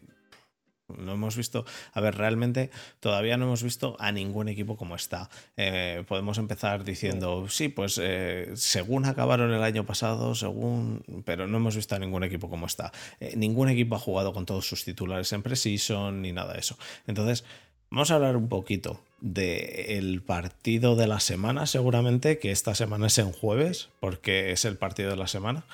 no 0.88 1.12
hemos 1.12 1.36
visto, 1.36 1.64
a 1.92 2.00
ver, 2.00 2.16
realmente 2.16 2.70
todavía 3.00 3.36
no 3.36 3.46
hemos 3.46 3.62
visto 3.62 3.96
a 3.98 4.12
ningún 4.12 4.48
equipo 4.48 4.76
como 4.76 4.96
está. 4.96 5.30
Eh, 5.56 6.04
podemos 6.06 6.38
empezar 6.38 6.84
diciendo, 6.84 7.48
sí, 7.48 7.68
pues 7.68 7.98
eh, 8.02 8.52
según 8.54 9.06
acabaron 9.06 9.52
el 9.52 9.62
año 9.62 9.86
pasado, 9.86 10.34
según, 10.34 11.02
pero 11.24 11.46
no 11.46 11.56
hemos 11.56 11.76
visto 11.76 11.94
a 11.94 11.98
ningún 11.98 12.24
equipo 12.24 12.50
como 12.50 12.66
está. 12.66 12.92
Eh, 13.20 13.34
ningún 13.36 13.68
equipo 13.68 13.96
ha 13.96 13.98
jugado 13.98 14.32
con 14.32 14.46
todos 14.46 14.68
sus 14.68 14.84
titulares 14.84 15.32
en 15.32 15.42
precision 15.42 16.22
ni 16.22 16.32
nada 16.32 16.52
de 16.52 16.60
eso. 16.60 16.76
Entonces, 17.06 17.44
vamos 17.90 18.10
a 18.10 18.16
hablar 18.16 18.36
un 18.36 18.48
poquito 18.48 19.00
del 19.20 20.20
partido 20.20 20.96
de 20.96 21.06
la 21.06 21.18
semana, 21.18 21.66
seguramente, 21.66 22.38
que 22.38 22.50
esta 22.50 22.74
semana 22.74 23.06
es 23.06 23.16
en 23.16 23.32
jueves, 23.32 23.88
porque 24.00 24.52
es 24.52 24.66
el 24.66 24.76
partido 24.76 25.10
de 25.10 25.16
la 25.16 25.28
semana. 25.28 25.64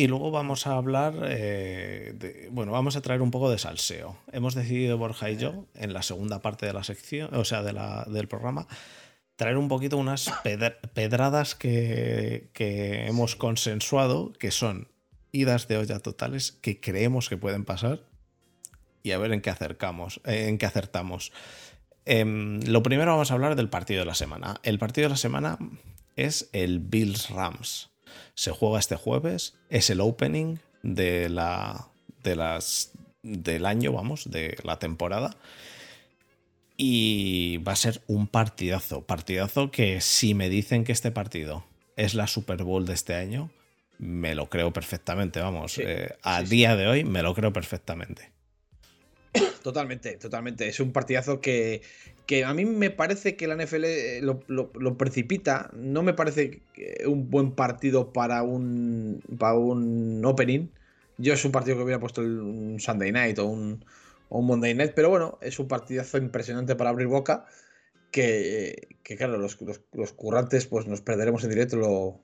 Y 0.00 0.06
luego 0.06 0.30
vamos 0.30 0.66
a 0.66 0.76
hablar, 0.76 1.12
eh, 1.28 2.14
de, 2.14 2.48
bueno, 2.50 2.72
vamos 2.72 2.96
a 2.96 3.02
traer 3.02 3.20
un 3.20 3.30
poco 3.30 3.50
de 3.50 3.58
salseo. 3.58 4.16
Hemos 4.32 4.54
decidido, 4.54 4.96
Borja 4.96 5.30
y 5.30 5.36
yo, 5.36 5.66
en 5.74 5.92
la 5.92 6.00
segunda 6.00 6.40
parte 6.40 6.64
de 6.64 6.72
la 6.72 6.84
sección, 6.84 7.34
o 7.34 7.44
sea, 7.44 7.62
de 7.62 7.74
la, 7.74 8.06
del 8.08 8.26
programa, 8.26 8.66
traer 9.36 9.58
un 9.58 9.68
poquito 9.68 9.98
unas 9.98 10.32
pedradas 10.94 11.54
que, 11.54 12.48
que, 12.54 13.08
hemos 13.08 13.36
consensuado, 13.36 14.32
que 14.32 14.50
son 14.50 14.88
idas 15.32 15.68
de 15.68 15.76
olla 15.76 15.98
totales 15.98 16.52
que 16.52 16.80
creemos 16.80 17.28
que 17.28 17.36
pueden 17.36 17.66
pasar 17.66 18.00
y 19.02 19.10
a 19.10 19.18
ver 19.18 19.34
en 19.34 19.42
qué 19.42 19.50
acercamos, 19.50 20.22
eh, 20.24 20.46
en 20.48 20.56
qué 20.56 20.64
acertamos. 20.64 21.30
Em, 22.06 22.60
lo 22.62 22.82
primero 22.82 23.10
vamos 23.10 23.30
a 23.30 23.34
hablar 23.34 23.54
del 23.54 23.68
partido 23.68 24.00
de 24.00 24.06
la 24.06 24.14
semana. 24.14 24.62
El 24.62 24.78
partido 24.78 25.08
de 25.08 25.10
la 25.10 25.16
semana 25.18 25.58
es 26.16 26.48
el 26.54 26.78
Bills 26.78 27.28
Rams. 27.28 27.90
Se 28.34 28.50
juega 28.50 28.78
este 28.78 28.96
jueves, 28.96 29.54
es 29.68 29.90
el 29.90 30.00
opening 30.00 30.56
de 30.82 31.28
la, 31.28 31.88
de 32.22 32.36
las, 32.36 32.92
del 33.22 33.66
año, 33.66 33.92
vamos, 33.92 34.30
de 34.30 34.56
la 34.64 34.78
temporada. 34.78 35.36
Y 36.76 37.58
va 37.58 37.72
a 37.72 37.76
ser 37.76 38.00
un 38.06 38.26
partidazo, 38.26 39.02
partidazo 39.02 39.70
que 39.70 40.00
si 40.00 40.34
me 40.34 40.48
dicen 40.48 40.84
que 40.84 40.92
este 40.92 41.10
partido 41.10 41.64
es 41.96 42.14
la 42.14 42.26
Super 42.26 42.62
Bowl 42.62 42.86
de 42.86 42.94
este 42.94 43.14
año, 43.14 43.50
me 43.98 44.34
lo 44.34 44.48
creo 44.48 44.72
perfectamente, 44.72 45.40
vamos. 45.40 45.76
Eh, 45.78 46.16
a 46.22 46.42
día 46.42 46.76
de 46.76 46.86
hoy 46.86 47.04
me 47.04 47.22
lo 47.22 47.34
creo 47.34 47.52
perfectamente. 47.52 48.30
Totalmente, 49.62 50.16
totalmente. 50.16 50.68
Es 50.68 50.80
un 50.80 50.92
partidazo 50.92 51.40
que, 51.40 51.82
que 52.26 52.44
a 52.44 52.54
mí 52.54 52.64
me 52.64 52.90
parece 52.90 53.36
que 53.36 53.46
la 53.46 53.56
NFL 53.56 53.84
eh, 53.84 54.20
lo, 54.22 54.98
precipita. 54.98 55.70
No 55.74 56.02
me 56.02 56.14
parece 56.14 56.62
un 57.06 57.30
buen 57.30 57.52
partido 57.52 58.12
para 58.12 58.42
un, 58.42 59.22
para 59.38 59.54
un 59.54 60.24
opening. 60.24 60.68
Yo 61.18 61.34
es 61.34 61.44
un 61.44 61.52
partido 61.52 61.76
que 61.76 61.82
hubiera 61.82 62.00
puesto 62.00 62.22
un 62.22 62.78
Sunday 62.80 63.12
night 63.12 63.38
o 63.38 63.46
un, 63.46 63.84
Monday 64.30 64.74
night, 64.74 64.92
pero 64.94 65.10
bueno, 65.10 65.38
es 65.42 65.58
un 65.58 65.68
partidazo 65.68 66.18
impresionante 66.18 66.76
para 66.76 66.90
abrir 66.90 67.08
boca. 67.08 67.46
Que, 68.10 68.88
claro, 69.04 69.38
los, 69.38 69.56
currantes 70.16 70.66
pues 70.66 70.86
nos 70.86 71.00
perderemos 71.00 71.44
en 71.44 71.50
directo, 71.50 71.76
lo, 71.76 72.20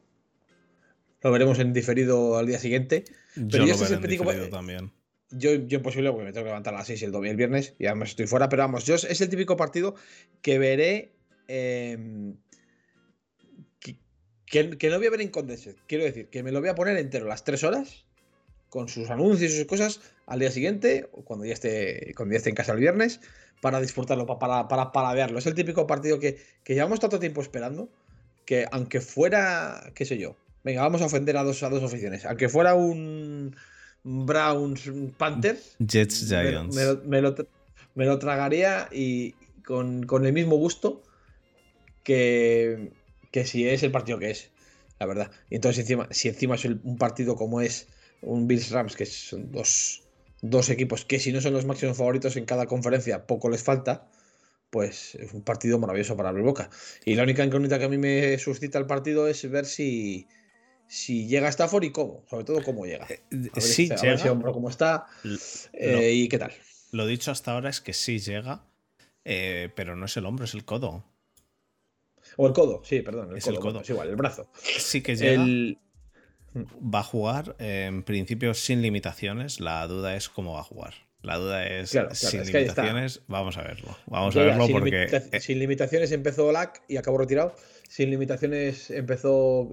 lo 1.23 1.31
veremos 1.31 1.59
en 1.61 1.73
diferido 1.73 2.39
al 2.39 2.47
día 2.47 2.59
siguiente. 2.59 3.05
Pero 3.35 3.67
yo, 3.67 3.75
este 3.75 3.85
es 3.85 4.51
también 4.51 4.91
yo, 5.31 5.53
imposible 5.53 6.11
porque 6.11 6.25
me 6.25 6.33
tengo 6.33 6.45
que 6.45 6.51
levantar 6.51 6.75
a 6.75 6.79
las 6.79 6.87
6 6.87 7.03
el, 7.03 7.13
domingo, 7.13 7.31
el 7.33 7.37
viernes 7.37 7.75
y 7.79 7.87
además 7.87 8.11
estoy 8.11 8.27
fuera, 8.27 8.49
pero 8.49 8.63
vamos, 8.63 8.85
yo 8.85 8.95
es 8.95 9.21
el 9.21 9.29
típico 9.29 9.57
partido 9.57 9.95
que 10.43 10.59
veré. 10.59 11.13
Em, 11.49 12.37
que, 14.47 14.89
no 14.89 14.99
voy 14.99 15.07
a 15.07 15.11
ver 15.11 15.21
en 15.21 15.29
Condensed. 15.29 15.75
Quiero 15.87 16.05
decir, 16.05 16.29
que 16.29 16.43
me 16.43 16.53
lo 16.53 16.61
voy 16.61 16.69
a 16.69 16.75
poner 16.75 16.97
entero 16.97 17.27
las 17.27 17.45
3 17.45 17.65
horas, 17.65 18.05
con 18.69 18.89
sus 18.89 19.11
anuncios 19.11 19.53
y 19.53 19.59
sus 19.59 19.67
cosas, 19.67 20.01
al 20.27 20.39
día 20.39 20.51
siguiente, 20.51 21.09
cuando 21.25 21.45
ya 21.45 21.53
esté, 21.53 22.13
cuando 22.17 22.33
ya 22.33 22.39
esté 22.39 22.51
en 22.51 22.57
casa 22.57 22.73
el 22.73 22.79
viernes, 22.79 23.21
para 23.61 23.81
disfrutarlo, 23.81 24.27
para, 24.27 24.69
para, 24.69 24.93
para 24.93 25.15
verlo. 25.15 25.39
Es 25.39 25.47
el 25.47 25.55
típico 25.55 25.87
partido 25.87 26.21
que, 26.21 26.39
que 26.63 26.75
llevamos 26.75 27.01
tanto 27.01 27.19
tiempo 27.19 27.41
esperando, 27.41 27.89
que 28.45 28.67
aunque 28.71 29.01
fuera, 29.01 29.93
qué 29.95 30.05
sé 30.05 30.19
yo, 30.19 30.37
venga, 30.63 30.83
vamos 30.83 31.03
a 31.03 31.07
ofender 31.07 31.37
a 31.37 31.43
dos, 31.43 31.63
a 31.63 31.69
dos 31.69 31.95
aunque 32.25 32.49
fuera 32.49 32.75
un 32.75 33.57
Browns, 34.09 34.89
Panthers. 35.19 35.75
Jets, 35.81 36.29
Giants. 36.29 36.77
Me, 37.05 38.07
lo, 38.07 38.19
tragaría 38.19 38.89
y 38.93 39.35
con, 39.65 40.07
el 40.25 40.33
mismo 40.33 40.57
gusto 40.57 41.03
que, 42.05 42.93
que, 43.33 43.45
si 43.45 43.69
es 43.69 43.83
el 43.83 43.91
partido 43.91 44.21
que 44.21 44.31
es, 44.31 44.51
la 45.01 45.07
verdad. 45.07 45.33
Y 45.51 45.57
entonces, 45.57 45.81
encima, 45.81 46.07
si 46.13 46.29
encima 46.29 46.55
es 46.55 46.65
un 46.65 46.99
partido 46.99 47.35
como 47.35 47.61
es 47.61 47.89
un 48.23 48.47
Bills 48.47 48.71
Rams, 48.71 48.95
que 48.95 49.07
son 49.07 49.51
dos, 49.51 50.05
dos 50.41 50.71
equipos 50.71 51.05
que 51.05 51.19
si 51.19 51.33
no 51.33 51.41
son 51.41 51.55
los 51.55 51.65
máximos 51.65 51.97
favoritos 51.97 52.37
en 52.37 52.45
cada 52.45 52.67
conferencia, 52.67 53.27
poco 53.27 53.49
les 53.49 53.65
falta 53.65 54.09
pues 54.71 55.15
es 55.15 55.33
un 55.33 55.43
partido 55.43 55.79
maravilloso 55.79 56.17
para 56.17 56.29
abrir 56.29 56.45
boca. 56.45 56.71
Y 57.05 57.15
la 57.15 57.23
única 57.23 57.45
incógnita 57.45 57.79
que 57.79 57.87
a 57.87 57.89
mí 57.89 57.99
me 57.99 58.37
suscita 58.39 58.79
el 58.79 58.87
partido 58.87 59.27
es 59.27 59.49
ver 59.49 59.65
si, 59.65 60.27
si 60.89 61.27
llega 61.27 61.49
a 61.49 61.51
Stafford 61.51 61.85
y 61.85 61.91
cómo, 61.91 62.25
sobre 62.29 62.45
todo 62.45 62.63
cómo 62.63 62.87
llega. 62.87 63.07
Eh, 63.09 63.21
a 63.55 63.61
sí, 63.61 63.89
hombro 64.29 64.53
cómo 64.53 64.69
está 64.69 65.07
eh, 65.73 66.13
y 66.13 66.29
qué 66.29 66.39
tal. 66.39 66.53
Lo 66.93 67.07
dicho 67.07 67.31
hasta 67.31 67.53
ahora 67.53 67.71
es 67.71 67.81
que 67.81 67.93
sí 67.93 68.19
llega, 68.19 68.65
eh, 69.25 69.71
pero 69.75 69.97
no 69.97 70.07
es 70.07 70.17
el 70.17 70.27
hombro, 70.27 70.45
es 70.45 70.55
el 70.55 70.65
codo. 70.65 71.05
O 72.37 72.47
el 72.47 72.53
codo, 72.53 72.83
sí, 72.85 73.01
perdón. 73.03 73.31
El 73.31 73.39
es 73.39 73.47
el 73.47 73.59
codo. 73.59 73.81
es 73.81 73.91
igual, 73.91 74.09
el 74.09 74.17
brazo. 74.17 74.51
Sí 74.63 75.03
que 75.03 75.17
llega. 75.17 75.45
Va 76.55 77.01
a 77.01 77.03
jugar 77.03 77.55
en 77.59 78.03
principio 78.03 78.55
sin 78.55 78.81
limitaciones. 78.81 79.61
La 79.61 79.87
duda 79.87 80.17
es 80.17 80.29
cómo 80.29 80.55
va 80.55 80.61
a 80.61 80.65
jugar. 80.65 80.95
La 81.21 81.37
duda 81.37 81.67
es 81.67 81.91
sin 81.91 82.45
limitaciones. 82.45 83.23
Vamos 83.27 83.59
a 83.59 83.63
verlo. 83.63 83.97
Vamos 84.07 84.37
a 84.37 84.43
verlo 84.43 84.69
porque. 84.69 85.41
sin 85.41 85.59
limitaciones 85.59 86.13
empezó 86.13 86.51
LAC 86.53 86.83
y 86.89 86.97
acabó 86.97 87.19
retirado. 87.19 87.55
Sin 87.89 88.11
limitaciones 88.11 88.91
empezó 88.91 89.69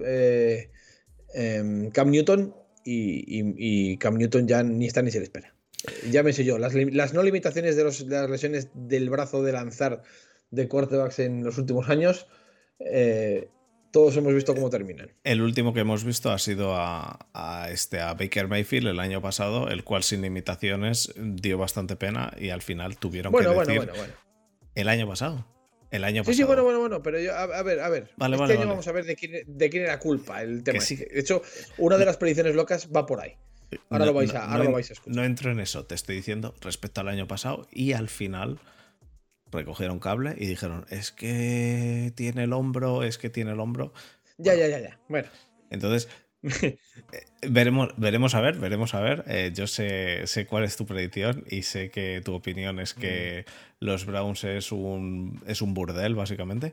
Em, 1.34 1.90
Cam 1.90 2.10
Newton 2.10 2.54
y, 2.84 3.96
Cam 3.98 4.16
Newton 4.16 4.46
ya 4.46 4.62
ni 4.62 4.86
está 4.86 5.02
ni 5.02 5.10
se 5.10 5.18
le 5.18 5.24
espera. 5.24 5.54
Llámese 6.10 6.44
yo, 6.44 6.58
las, 6.58 6.74
no 7.12 7.22
limitaciones 7.22 7.76
de, 7.76 7.84
las 7.84 8.30
lesiones 8.30 8.68
del 8.74 9.10
brazo 9.10 9.42
de 9.42 9.52
lanzar 9.52 10.02
de 10.50 10.68
quarterbacks 10.68 11.18
en 11.18 11.44
los 11.44 11.58
últimos 11.58 11.88
años, 11.90 12.26
eh, 12.78 13.48
todos 13.90 14.16
hemos 14.16 14.32
visto 14.32 14.54
cómo 14.54 14.70
terminan. 14.70 15.10
El 15.24 15.42
último 15.42 15.74
que 15.74 15.80
hemos 15.80 16.04
visto 16.04 16.30
ha 16.30 16.38
sido 16.38 16.74
a, 16.74 17.68
este, 17.70 18.00
a 18.00 18.14
Baker 18.14 18.48
Mayfield 18.48 18.88
el 18.88 19.00
año 19.00 19.20
pasado, 19.20 19.68
el 19.68 19.84
cual 19.84 20.02
sin 20.02 20.22
limitaciones 20.22 21.12
dio 21.16 21.58
bastante 21.58 21.96
pena 21.96 22.32
y 22.38 22.50
al 22.50 22.62
final 22.62 22.96
tuvieron 22.96 23.32
que 23.32 23.38
decir 23.38 23.54
bueno, 23.54 23.74
bueno, 23.74 23.92
bueno. 23.94 24.12
el 24.74 24.88
año 24.88 25.06
pasado. 25.06 25.46
El 25.94 26.02
año 26.02 26.22
pasado. 26.22 26.32
Sí, 26.32 26.38
sí, 26.38 26.42
bueno, 26.42 26.64
bueno, 26.64 26.80
bueno, 26.80 27.02
pero 27.04 27.20
yo, 27.20 27.32
a, 27.36 27.62
ver, 27.62 27.78
a 27.78 27.88
ver. 27.88 28.10
este 28.18 28.52
año 28.52 28.66
vamos 28.66 28.88
a 28.88 28.90
ver 28.90 29.04
de 29.04 29.14
quién, 29.14 29.44
de 29.46 29.70
quién, 29.70 29.84
era 29.84 30.00
culpa 30.00 30.42
el 30.42 30.64
tema. 30.64 30.80
De 30.80 31.20
hecho, 31.20 31.40
una 31.78 31.96
de 31.96 32.04
las 32.04 32.16
predicciones 32.16 32.56
locas 32.56 32.88
va 32.94 33.06
por 33.06 33.20
ahí. 33.20 33.36
Ahora, 33.90 34.06
lo, 34.06 34.12
vais 34.12 34.34
a, 34.34 34.44
ahora 34.44 34.64
lo 34.64 34.72
vais 34.72 34.90
a 34.90 34.94
escuchar. 34.94 35.14
No 35.14 35.24
entro 35.24 35.52
en 35.52 35.60
eso, 35.60 35.84
te 35.84 35.94
estoy 35.94 36.16
diciendo 36.16 36.52
respecto 36.60 37.00
al 37.00 37.06
año 37.06 37.28
pasado 37.28 37.68
y 37.70 37.92
al 37.92 38.08
final, 38.08 38.58
recogieron 39.52 40.00
cable 40.00 40.34
y 40.36 40.46
dijeron, 40.46 40.84
es 40.90 41.12
que 41.12 42.12
tiene 42.16 42.42
el 42.42 42.52
hombro, 42.54 43.04
es 43.04 43.16
que 43.16 43.30
tiene 43.30 43.52
el 43.52 43.60
hombro. 43.60 43.92
Ya, 44.36 44.56
ya, 44.56 44.66
ya, 44.66 44.80
ya. 44.80 44.98
Bueno. 45.08 45.28
Entonces, 45.70 46.08
veremos, 47.42 47.88
veremos 47.96 48.34
a 48.34 48.40
ver, 48.40 48.58
veremos 48.58 48.94
a 48.94 49.00
ver. 49.00 49.24
Eh, 49.28 49.52
yo 49.54 49.66
sé, 49.66 50.26
sé 50.26 50.46
cuál 50.46 50.64
es 50.64 50.76
tu 50.76 50.86
predicción 50.86 51.44
y 51.48 51.62
sé 51.62 51.90
que 51.90 52.20
tu 52.24 52.34
opinión 52.34 52.80
es 52.80 52.94
que 52.94 53.44
Mm. 53.46 53.84
los 53.84 54.06
Browns 54.06 54.44
es 54.44 54.72
un, 54.72 55.42
es 55.46 55.62
un 55.62 55.74
burdel, 55.74 56.14
básicamente. 56.14 56.72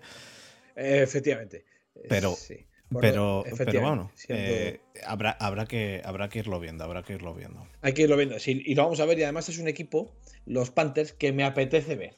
Efectivamente. 0.76 1.66
Pero, 2.08 2.34
Sí. 2.36 2.66
pero, 3.00 3.44
pero 3.58 3.82
bueno, 3.82 4.12
eh, 4.30 4.80
habrá, 5.06 5.32
habrá, 5.32 5.66
que, 5.66 6.02
habrá 6.04 6.30
que 6.30 6.40
irlo 6.40 6.60
viendo, 6.60 6.84
habrá 6.84 7.04
que 7.04 7.14
irlo 7.14 7.34
viendo. 7.34 7.68
Hay 7.82 7.94
que 7.94 8.04
irlo 8.04 8.18
viendo. 8.18 8.40
Sí, 8.40 8.62
y 8.66 8.76
lo 8.76 8.84
vamos 8.84 9.00
a 9.00 9.06
ver. 9.06 9.20
Y 9.20 9.24
además 9.24 9.50
es 9.50 9.60
un 9.60 9.68
equipo, 9.68 10.16
los 10.46 10.72
Panthers, 10.72 11.14
que 11.14 11.32
me 11.34 11.44
apetece 11.44 11.96
ver. 11.96 12.16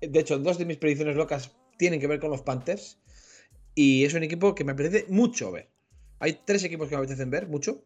De 0.00 0.20
hecho, 0.20 0.38
dos 0.38 0.58
de 0.58 0.64
mis 0.66 0.76
predicciones 0.76 1.16
locas 1.16 1.56
tienen 1.78 2.00
que 2.00 2.06
ver 2.06 2.20
con 2.20 2.30
los 2.30 2.42
Panthers. 2.42 2.98
Y 3.74 4.04
es 4.04 4.14
un 4.14 4.22
equipo 4.22 4.54
que 4.54 4.64
me 4.64 4.72
apetece 4.72 5.06
mucho 5.08 5.52
ver. 5.52 5.68
Hay 6.20 6.40
tres 6.44 6.64
equipos 6.64 6.88
que 6.88 6.96
me 6.96 7.00
apetecen 7.02 7.30
ver 7.30 7.46
mucho. 7.48 7.82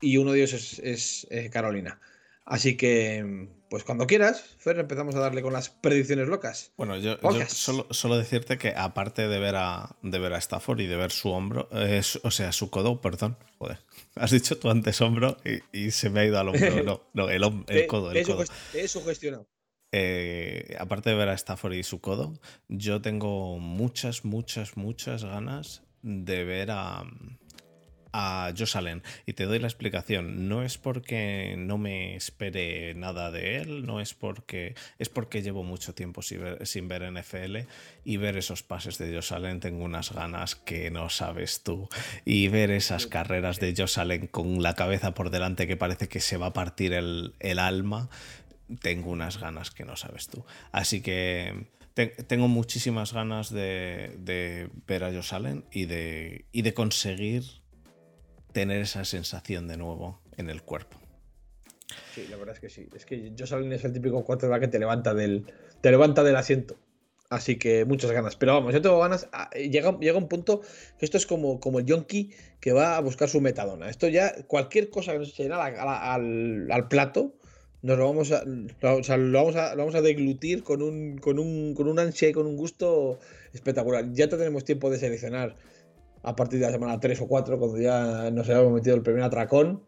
Y 0.00 0.16
uno 0.16 0.32
de 0.32 0.38
ellos 0.42 0.52
es, 0.52 0.78
es, 0.78 1.26
eh, 1.30 1.50
Carolina. 1.50 2.00
Así 2.44 2.76
que, 2.76 3.48
pues 3.68 3.84
cuando 3.84 4.06
quieras, 4.06 4.42
Fer, 4.58 4.78
empezamos 4.78 5.14
a 5.16 5.20
darle 5.20 5.42
con 5.42 5.52
las 5.52 5.68
predicciones 5.68 6.28
locas. 6.28 6.72
Bueno, 6.78 6.96
yo, 6.96 7.18
solo, 7.48 7.86
solo 7.90 8.16
decirte 8.16 8.56
que 8.56 8.72
aparte 8.74 9.28
de 9.28 9.38
ver 9.38 9.56
a, 9.56 9.96
de 10.02 10.18
ver 10.18 10.32
a 10.32 10.38
Stafford 10.38 10.80
y 10.80 10.86
de 10.86 10.96
ver 10.96 11.10
su 11.10 11.28
hombro, 11.30 11.68
eh, 11.72 12.02
su- 12.02 12.20
o 12.22 12.30
sea, 12.30 12.52
su 12.52 12.70
codo, 12.70 13.02
perdón, 13.02 13.36
joder, 13.58 13.78
has 14.14 14.30
dicho 14.30 14.56
tú 14.58 14.70
antes 14.70 14.98
hombro 15.02 15.36
y, 15.44 15.78
y 15.78 15.90
se 15.90 16.08
me 16.08 16.20
ha 16.20 16.24
ido 16.24 16.38
al 16.38 16.48
hombro, 16.48 16.82
no, 16.84 17.02
no, 17.12 17.28
el, 17.28 17.42
el 17.42 17.52
Te- 17.66 17.86
codo, 17.86 18.12
el 18.12 18.18
he 18.18 18.22
codo. 18.22 18.44
te 18.72 18.84
he 18.84 18.88
sugestionado. 18.88 19.46
Eh, 19.92 20.76
aparte 20.78 21.10
de 21.10 21.16
ver 21.16 21.28
a 21.28 21.34
Stafford 21.34 21.74
y 21.74 21.82
su 21.82 22.00
codo, 22.00 22.32
yo 22.68 23.02
tengo 23.02 23.58
muchas, 23.58 24.24
muchas, 24.24 24.76
muchas 24.76 25.24
ganas 25.24 25.82
de 26.02 26.44
ver 26.44 26.70
a, 26.70 27.04
a 28.12 28.52
Josh 28.56 28.76
Allen. 28.76 29.02
Y 29.26 29.32
te 29.34 29.44
doy 29.44 29.58
la 29.58 29.66
explicación. 29.66 30.48
No 30.48 30.62
es 30.62 30.78
porque 30.78 31.54
no 31.58 31.78
me 31.78 32.16
espere 32.16 32.94
nada 32.94 33.30
de 33.30 33.56
él, 33.58 33.86
no 33.86 34.00
es 34.00 34.14
porque. 34.14 34.74
Es 34.98 35.08
porque 35.08 35.42
llevo 35.42 35.62
mucho 35.64 35.94
tiempo 35.94 36.22
sin 36.22 36.40
ver, 36.42 36.66
sin 36.66 36.88
ver 36.88 37.10
NFL 37.12 37.58
y 38.04 38.16
ver 38.16 38.36
esos 38.36 38.62
pases 38.62 38.98
de 38.98 39.14
Josh 39.14 39.32
Allen 39.34 39.60
tengo 39.60 39.84
unas 39.84 40.12
ganas 40.12 40.54
que 40.56 40.90
no 40.90 41.08
sabes 41.10 41.62
tú. 41.62 41.88
Y 42.24 42.48
ver 42.48 42.70
esas 42.70 43.06
carreras 43.06 43.60
de 43.60 43.74
Josh 43.76 43.98
Allen 44.00 44.26
con 44.26 44.62
la 44.62 44.74
cabeza 44.74 45.14
por 45.14 45.30
delante 45.30 45.66
que 45.66 45.76
parece 45.76 46.08
que 46.08 46.20
se 46.20 46.36
va 46.36 46.46
a 46.46 46.52
partir 46.52 46.92
el, 46.92 47.34
el 47.40 47.58
alma 47.58 48.08
tengo 48.82 49.10
unas 49.10 49.40
ganas 49.40 49.70
que 49.70 49.84
no 49.84 49.96
sabes 49.96 50.28
tú. 50.28 50.44
Así 50.72 51.00
que 51.00 51.68
te- 51.94 52.08
tengo 52.08 52.48
muchísimas 52.48 53.12
ganas 53.12 53.50
de, 53.50 54.14
de 54.18 54.68
ver 54.86 55.04
a 55.04 55.12
Josh 55.12 55.34
Allen 55.34 55.64
y 55.72 55.86
de, 55.86 56.44
y 56.52 56.62
de 56.62 56.74
conseguir 56.74 57.44
tener 58.52 58.82
esa 58.82 59.04
sensación 59.04 59.68
de 59.68 59.76
nuevo 59.76 60.20
en 60.36 60.50
el 60.50 60.62
cuerpo. 60.62 60.98
Sí, 62.14 62.26
la 62.30 62.36
verdad 62.36 62.54
es 62.54 62.60
que 62.60 62.68
sí. 62.68 62.88
Es 62.94 63.04
que 63.04 63.32
Allen 63.50 63.72
es 63.72 63.84
el 63.84 63.92
típico 63.92 64.24
quarterback 64.24 64.60
que 64.62 64.68
te 64.68 64.78
levanta 64.78 65.14
del, 65.14 65.46
te 65.80 65.90
levanta 65.90 66.22
del 66.22 66.36
asiento. 66.36 66.76
Así 67.30 67.58
que 67.58 67.84
muchas 67.84 68.10
ganas. 68.10 68.36
Pero 68.36 68.54
vamos, 68.54 68.72
yo 68.72 68.80
tengo 68.80 68.98
ganas. 68.98 69.28
ah, 69.32 69.50
Llega, 69.50 69.98
llega 69.98 70.16
un 70.16 70.28
punto 70.28 70.62
que 70.98 71.04
esto 71.04 71.18
es 71.18 71.26
como, 71.26 71.60
como 71.60 71.78
el 71.78 71.86
yonki 71.86 72.30
que 72.60 72.72
va 72.72 72.96
a 72.96 73.00
buscar 73.00 73.28
su 73.28 73.40
metadona. 73.40 73.90
Esto 73.90 74.08
ya, 74.08 74.32
cualquier 74.46 74.88
cosa 74.88 75.12
que 75.12 75.18
nos 75.18 75.28
echen 75.28 75.52
al, 75.52 76.88
plato, 76.88 77.34
nos 77.82 77.98
lo 77.98 78.06
vamos 78.06 78.32
a, 78.32 78.44
o 78.82 79.02
sea, 79.02 79.18
lo 79.18 79.38
vamos 79.38 79.56
a, 79.56 79.74
lo 79.74 79.82
vamos 79.82 79.94
a 79.94 80.00
deglutir 80.00 80.62
con 80.62 80.80
un, 80.80 81.18
con, 81.18 81.38
un, 81.38 81.74
con 81.74 81.86
un 81.86 81.98
ansia 81.98 82.30
y 82.30 82.32
con 82.32 82.46
un 82.46 82.56
gusto 82.56 83.18
espectacular. 83.52 84.10
Ya 84.12 84.28
tenemos 84.28 84.64
tiempo 84.64 84.88
de 84.88 84.98
seleccionar 84.98 85.54
a 86.28 86.36
partir 86.36 86.58
de 86.60 86.66
la 86.66 86.72
semana 86.72 87.00
3 87.00 87.20
o 87.20 87.26
4, 87.28 87.58
cuando 87.58 87.78
ya 87.80 88.30
nos 88.30 88.48
hayamos 88.48 88.72
metido 88.72 88.94
el 88.96 89.02
primer 89.02 89.22
atracón 89.22 89.84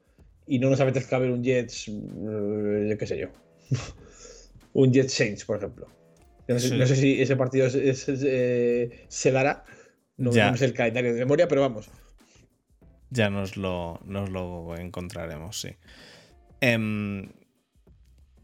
y 0.46 0.59
no 0.59 0.70
nos 0.70 0.81
apetezca 0.81 1.18
ver 1.18 1.31
un 1.31 1.42
Jets, 1.44 1.88
eh, 1.88 2.87
yo 2.90 2.98
qué 2.98 3.07
sé 3.07 3.18
yo. 3.18 3.29
un 4.72 4.92
Jets 4.92 5.12
Saints, 5.12 5.44
por 5.44 5.59
ejemplo. 5.59 5.87
No 6.48 6.59
sé, 6.59 6.68
Sí. 6.70 6.76
no 6.79 6.87
sé 6.87 6.96
si 6.96 7.20
ese 7.22 7.37
partido 7.37 7.66
es- 7.66 7.74
es- 7.76 8.09
es, 8.09 8.22
eh, 8.26 9.05
se 9.09 9.31
dará. 9.31 9.64
No, 10.16 10.33
sé 10.33 10.64
el 10.64 10.74
calendario 10.74 11.14
de 11.14 11.20
memoria, 11.20 11.46
pero 11.48 11.61
vamos. 11.62 11.88
Ya 13.11 13.31
nos 13.31 13.57
lo, 13.57 14.00
nos 14.05 14.29
lo 14.31 14.76
encontraremos, 14.76 15.61
sí. 15.61 15.70
Em, 16.61 17.29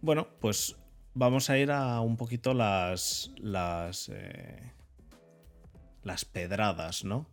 bueno, 0.00 0.28
pues 0.40 0.76
vamos 1.14 1.50
a 1.50 1.58
ir 1.58 1.70
a 1.70 2.00
un 2.00 2.16
poquito 2.16 2.54
las. 2.54 3.30
las. 3.38 4.08
eh, 4.08 4.72
las 6.02 6.24
pedradas, 6.24 7.04
¿no? 7.04 7.26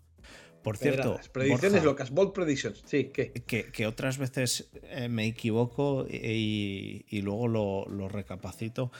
Por 0.63 0.78
cierto, 0.78 1.19
predicciones 1.34 1.71
Borja, 1.82 1.86
locas, 1.86 2.12
bold 2.12 2.32
predictions. 2.34 2.82
Sí, 2.86 3.12
¿qué? 3.13 3.32
que, 3.34 3.65
que 3.71 3.86
otras 3.86 4.17
veces 4.17 4.69
eh, 4.84 5.10
me 5.10 5.26
equivoco 5.26 6.06
y, 6.10 7.06
y 7.10 7.21
luego 7.21 7.47
lo, 7.47 7.86
lo 7.89 8.08
recapacito. 8.08 8.91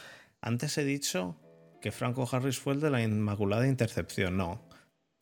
Antes 0.42 0.78
he 0.78 0.84
dicho 0.84 1.40
que 1.82 1.92
Franco 1.92 2.28
Harris 2.32 2.60
fue 2.60 2.74
el 2.74 2.82
de 2.82 2.90
la 2.90 3.02
Inmaculada 3.02 3.66
Intercepción. 3.68 4.36
No, 4.38 4.68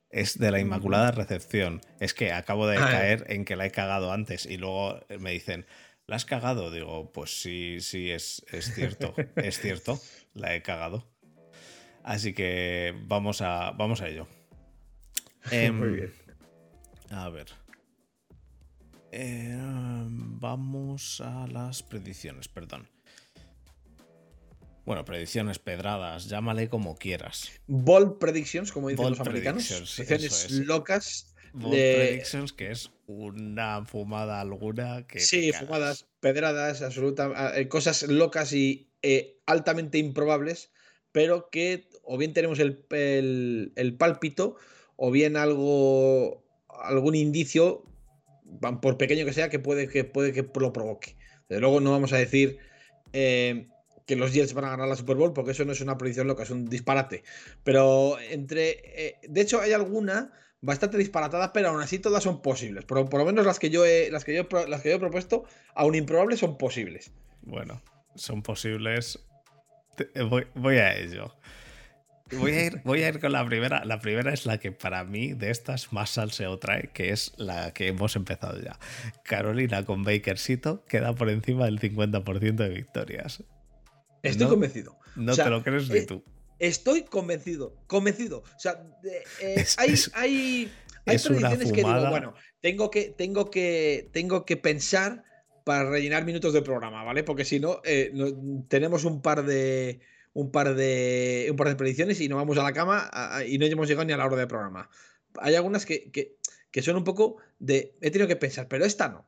es 0.10 0.38
de 0.40 0.50
la 0.52 0.60
Inmaculada 0.60 1.12
Recepción. 1.12 1.80
Es 2.00 2.14
que 2.16 2.32
acabo 2.32 2.66
de 2.68 2.78
Ah. 2.78 2.90
caer 2.90 3.26
en 3.30 3.46
que 3.46 3.56
la 3.56 3.66
he 3.68 3.72
cagado 3.72 4.12
antes 4.12 4.46
y 4.48 4.58
luego 4.58 5.00
me 5.20 5.32
dicen, 5.32 5.66
¿la 6.08 6.16
has 6.16 6.26
cagado? 6.26 6.72
Digo, 6.72 7.12
pues 7.12 7.40
sí, 7.40 7.78
sí, 7.82 8.10
es, 8.10 8.44
es 8.52 8.74
cierto, 8.74 9.14
es 9.36 9.60
cierto, 9.60 10.00
la 10.34 10.56
he 10.56 10.62
cagado. 10.64 11.08
Así 12.04 12.34
que 12.34 12.96
vamos 13.06 13.42
a, 13.42 13.72
vamos 13.72 14.02
a 14.02 14.08
ello. 14.10 14.28
Em, 15.50 15.76
Muy 15.78 15.90
bien. 15.90 16.14
A 17.12 17.30
ver. 17.30 17.48
Eh, 19.12 19.58
vamos 20.08 21.22
a 21.22 21.48
las 21.48 21.84
predicciones, 21.84 22.48
perdón. 22.48 22.88
Bueno, 24.86 25.06
predicciones, 25.06 25.60
pedradas, 25.60 26.28
llámale 26.28 26.68
como 26.70 26.96
quieras. 26.96 27.52
Bold 27.68 28.18
predictions, 28.18 28.72
como 28.72 28.90
dicen 28.90 29.04
Bold 29.04 29.18
los 29.18 29.28
americanos. 29.28 29.68
Predicciones 29.96 30.46
es. 30.46 30.52
locas. 30.66 31.36
Bold 31.54 31.76
de- 31.76 31.94
Predictions, 31.96 32.54
que 32.54 32.72
es 32.72 32.92
una 33.08 33.86
fumada 33.86 34.40
alguna 34.42 35.06
que. 35.06 35.20
Sí, 35.20 35.52
fumadas, 35.52 36.08
pedradas, 36.20 36.82
absoluta, 36.82 37.54
eh, 37.58 37.68
cosas 37.68 38.04
locas 38.04 38.54
y 38.54 38.90
eh, 39.02 39.38
altamente 39.46 39.98
improbables, 39.98 40.72
pero 41.12 41.50
que 41.52 41.90
o 42.04 42.18
bien 42.18 42.34
tenemos 42.34 42.60
el, 42.60 42.86
el- 42.92 43.74
el 43.76 43.98
pálpito 43.98 44.56
o 44.96 45.12
bien 45.12 45.36
algo, 45.36 46.41
algún 46.82 47.16
indicio, 47.16 47.84
por 48.82 48.98
pequeño 48.98 49.26
que 49.26 49.34
sea, 49.34 49.50
que 49.50 49.60
puede 49.60 49.88
que, 49.88 50.04
puede 50.04 50.34
que 50.34 50.48
lo 50.60 50.74
provoque. 50.74 51.16
Desde 51.50 51.62
luego 51.62 51.80
no 51.80 51.92
vamos 51.92 52.14
a 52.14 52.18
decir 52.18 52.60
eh, 53.14 53.68
que 54.06 54.16
los 54.16 54.34
Jets 54.34 54.54
van 54.54 54.66
a 54.66 54.70
ganar 54.70 54.88
la 54.88 54.96
Super 54.96 55.16
Bowl, 55.16 55.34
porque 55.34 55.52
eso 55.52 55.66
no 55.66 55.72
es 55.72 55.82
una 55.82 55.98
predicción 55.98 56.28
loca, 56.28 56.44
es 56.44 56.50
un 56.50 56.70
disparate. 56.70 57.24
Pero 57.64 58.18
entre... 58.20 58.70
eh, 58.84 59.16
de 59.28 59.42
hecho 59.42 59.62
hay 59.62 59.74
alguna 59.74 60.32
bastante 60.62 60.98
disparatada, 60.98 61.54
pero 61.54 61.70
aún 61.70 61.82
así 61.82 62.00
todas 62.00 62.24
son 62.24 62.42
posibles. 62.42 62.86
Por, 62.86 63.12
lo 63.12 63.26
menos 63.26 63.46
las 63.46 63.60
que 63.60 63.70
yo 63.70 63.86
he, 63.86 64.10
las 64.12 64.24
que 64.24 64.36
yo, 64.36 64.48
las 64.68 64.82
que 64.82 64.90
yo 64.90 64.96
he 64.96 65.00
propuesto, 65.00 65.46
aún 65.74 65.96
improbables, 65.96 66.40
son 66.40 66.58
posibles. 66.58 67.12
Bueno, 67.42 67.82
son 68.16 68.44
posibles. 68.44 69.20
Voy, 70.30 70.48
voy 70.56 70.78
a 70.78 70.96
ello. 70.98 71.34
Voy 72.38 72.52
a, 72.52 72.66
ir, 72.66 72.82
voy 72.84 73.04
a 73.04 73.10
ir 73.10 73.20
con 73.20 73.32
la 73.32 73.46
primera. 73.46 73.84
La 73.86 74.00
primera 74.00 74.34
es 74.34 74.46
la 74.46 74.58
que 74.58 74.72
para 74.72 75.04
mí 75.04 75.34
de 75.34 75.50
estas 75.52 75.92
más 75.92 76.12
salseo 76.12 76.58
trae, 76.60 76.90
que 76.94 77.10
es 77.12 77.34
la 77.38 77.74
que 77.74 77.88
hemos 77.88 78.16
empezado 78.16 78.60
ya. 78.62 78.80
Carolina 79.24 79.86
con 79.86 80.04
Bakersito 80.04 80.86
queda 80.86 81.14
por 81.14 81.30
encima 81.30 81.66
del 81.66 81.80
50% 81.80 82.56
de 82.56 82.70
victorias. 82.70 83.44
Estoy 84.24 84.46
No, 84.46 84.50
convencido. 84.52 84.98
No 85.16 85.32
O 85.34 85.36
sea, 85.36 85.46
te 85.46 85.50
lo 85.52 85.64
crees 85.64 85.90
ni 85.90 86.00
eh, 86.00 86.06
tú. 86.06 86.24
Estoy 86.60 87.04
convencido, 87.04 87.76
convencido. 87.88 88.40
O 88.56 88.60
sea, 88.60 88.84
eh, 89.04 89.56
Es- 89.58 89.78
hay, 89.80 89.90
es- 89.92 90.12
hay, 90.14 90.72
hay 91.06 91.18
que 91.18 91.84
digo, 91.84 92.10
bueno, 92.10 92.34
tengo 92.62 92.92
que, 92.92 93.10
tengo 93.18 93.50
que, 93.50 94.10
tengo 94.14 94.46
que 94.46 94.58
pensar 94.58 95.24
para 95.66 95.90
rellenar 95.90 96.24
minutos 96.26 96.54
de 96.54 96.62
programa, 96.62 97.04
¿vale? 97.04 97.24
Porque 97.24 97.46
si 97.46 97.60
no, 97.60 97.82
eh, 97.84 98.12
no- 98.14 98.64
tenemos 98.68 99.04
un 99.06 99.22
par 99.22 99.44
de 99.44 100.00
un 100.34 100.52
par 100.52 100.76
de 100.76 101.48
un 101.50 101.58
par 101.58 101.68
de 101.68 101.76
predicciones 101.76 102.22
y 102.22 102.30
nos 102.30 102.38
vamos 102.38 102.58
a 102.58 102.64
la 102.64 102.74
cama 102.74 103.10
y 103.46 103.58
no 103.58 103.66
hemos 103.66 103.88
llegado 103.88 104.06
ni 104.06 104.14
a 104.14 104.18
la 104.18 104.26
hora 104.26 104.38
de 104.38 104.48
programa. 104.48 104.90
Hay 105.40 105.56
algunas 105.56 105.86
que, 105.86 106.12
que, 106.12 106.38
que 106.72 106.82
son 106.82 106.96
un 106.96 107.04
poco 107.04 107.38
de 107.60 107.96
he 108.02 108.12
tenido 108.12 108.28
que 108.28 108.36
pensar, 108.36 108.68
pero 108.68 108.86
esta 108.86 109.10
no. 109.10 109.26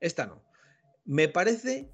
Esta 0.00 0.26
no. 0.26 0.42
Me 1.04 1.28
parece 1.28 1.90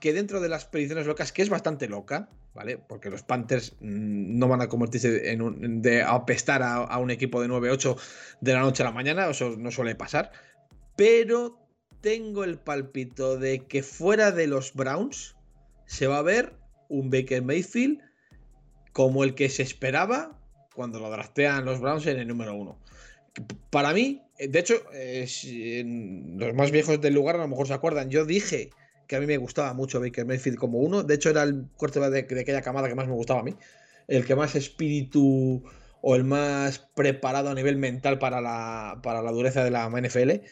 que 0.00 0.12
dentro 0.12 0.40
de 0.40 0.48
las 0.48 0.66
predicciones 0.66 1.06
locas, 1.06 1.32
que 1.32 1.42
es 1.42 1.48
bastante 1.48 1.88
loca, 1.88 2.28
¿vale? 2.54 2.78
Porque 2.78 3.10
los 3.10 3.22
Panthers 3.22 3.72
mm, 3.80 4.38
no 4.38 4.48
van 4.48 4.60
a 4.60 4.68
convertirse 4.68 5.30
en 5.30 5.42
un, 5.42 5.82
de 5.82 6.02
apestar 6.02 6.62
a, 6.62 6.76
a 6.76 6.98
un 6.98 7.10
equipo 7.10 7.40
de 7.40 7.48
9-8 7.48 7.96
de 8.40 8.52
la 8.52 8.60
noche 8.60 8.82
a 8.82 8.86
la 8.86 8.92
mañana, 8.92 9.28
eso 9.28 9.56
no 9.56 9.70
suele 9.70 9.94
pasar. 9.94 10.30
Pero 10.96 11.58
tengo 12.00 12.44
el 12.44 12.58
palpito 12.58 13.38
de 13.38 13.66
que 13.66 13.82
fuera 13.82 14.32
de 14.32 14.46
los 14.46 14.74
Browns 14.74 15.36
se 15.86 16.06
va 16.06 16.18
a 16.18 16.22
ver 16.22 16.54
un 16.88 17.10
Baker 17.10 17.42
Mayfield 17.42 18.00
como 18.92 19.24
el 19.24 19.34
que 19.34 19.48
se 19.48 19.62
esperaba 19.62 20.38
cuando 20.74 21.00
lo 21.00 21.10
draftean 21.10 21.64
los 21.64 21.80
Browns 21.80 22.06
en 22.06 22.18
el 22.18 22.28
número 22.28 22.54
uno. 22.54 22.78
Para 23.70 23.92
mí, 23.92 24.22
de 24.38 24.58
hecho, 24.58 24.74
los 24.94 26.54
más 26.54 26.70
viejos 26.70 27.00
del 27.00 27.14
lugar 27.14 27.36
a 27.36 27.40
lo 27.40 27.48
mejor 27.48 27.66
se 27.66 27.74
acuerdan, 27.74 28.10
yo 28.10 28.24
dije 28.24 28.70
que 29.06 29.16
a 29.16 29.20
mí 29.20 29.26
me 29.26 29.36
gustaba 29.36 29.72
mucho 29.74 30.00
Baker 30.00 30.26
Mayfield 30.26 30.58
como 30.58 30.78
uno, 30.78 31.02
de 31.02 31.14
hecho 31.14 31.30
era 31.30 31.42
el 31.42 31.66
corte 31.76 32.00
de, 32.00 32.22
de 32.22 32.40
aquella 32.40 32.62
camada 32.62 32.88
que 32.88 32.94
más 32.94 33.06
me 33.06 33.14
gustaba 33.14 33.40
a 33.40 33.42
mí, 33.42 33.54
el 34.08 34.24
que 34.24 34.34
más 34.34 34.54
espíritu 34.54 35.62
o 36.00 36.14
el 36.14 36.24
más 36.24 36.78
preparado 36.94 37.50
a 37.50 37.54
nivel 37.54 37.76
mental 37.76 38.18
para 38.18 38.40
la, 38.40 39.00
para 39.02 39.22
la 39.22 39.32
dureza 39.32 39.64
de 39.64 39.70
la 39.70 39.88
NFL. 39.88 40.42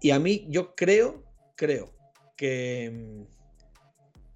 Y 0.00 0.12
a 0.12 0.18
mí, 0.18 0.46
yo 0.48 0.74
creo, 0.74 1.24
creo 1.56 1.92
que, 2.36 3.26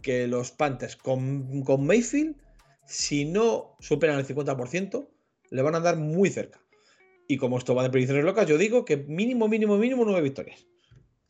que 0.05 0.29
los 0.29 0.53
Panthers 0.53 0.95
con, 0.95 1.63
con 1.63 1.85
Mayfield, 1.87 2.37
si 2.87 3.25
no 3.25 3.75
superan 3.81 4.19
el 4.19 4.27
50%, 4.27 5.09
le 5.51 5.63
van 5.63 5.75
a 5.75 5.79
andar 5.79 5.97
muy 5.97 6.31
cerca. 6.31 6.61
Y 7.27 7.39
como 7.39 7.57
esto 7.59 7.75
va 7.75 7.83
de 7.83 7.91
predicciones 7.91 8.25
locas, 8.25 8.47
yo 8.47 8.59
digo 8.59 8.85
que 8.85 8.99
mínimo, 8.99 9.49
mínimo, 9.49 9.79
mínimo 9.79 10.05
nueve 10.05 10.21
victorias. 10.21 10.67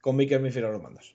Con 0.00 0.16
Baker 0.16 0.40
Mayfield 0.40 0.66
a 0.66 0.72
los 0.72 0.82
mandos. 0.82 1.14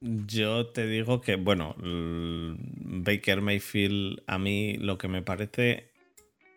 Yo 0.00 0.66
te 0.66 0.86
digo 0.86 1.20
que, 1.20 1.36
bueno, 1.36 1.74
Baker 1.78 3.40
Mayfield 3.40 4.22
a 4.26 4.38
mí 4.38 4.76
lo 4.76 4.98
que 4.98 5.08
me 5.08 5.22
parece... 5.22 5.92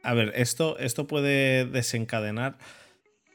A 0.03 0.15
ver, 0.15 0.33
esto, 0.35 0.79
esto 0.79 1.05
puede 1.05 1.65
desencadenar 1.65 2.57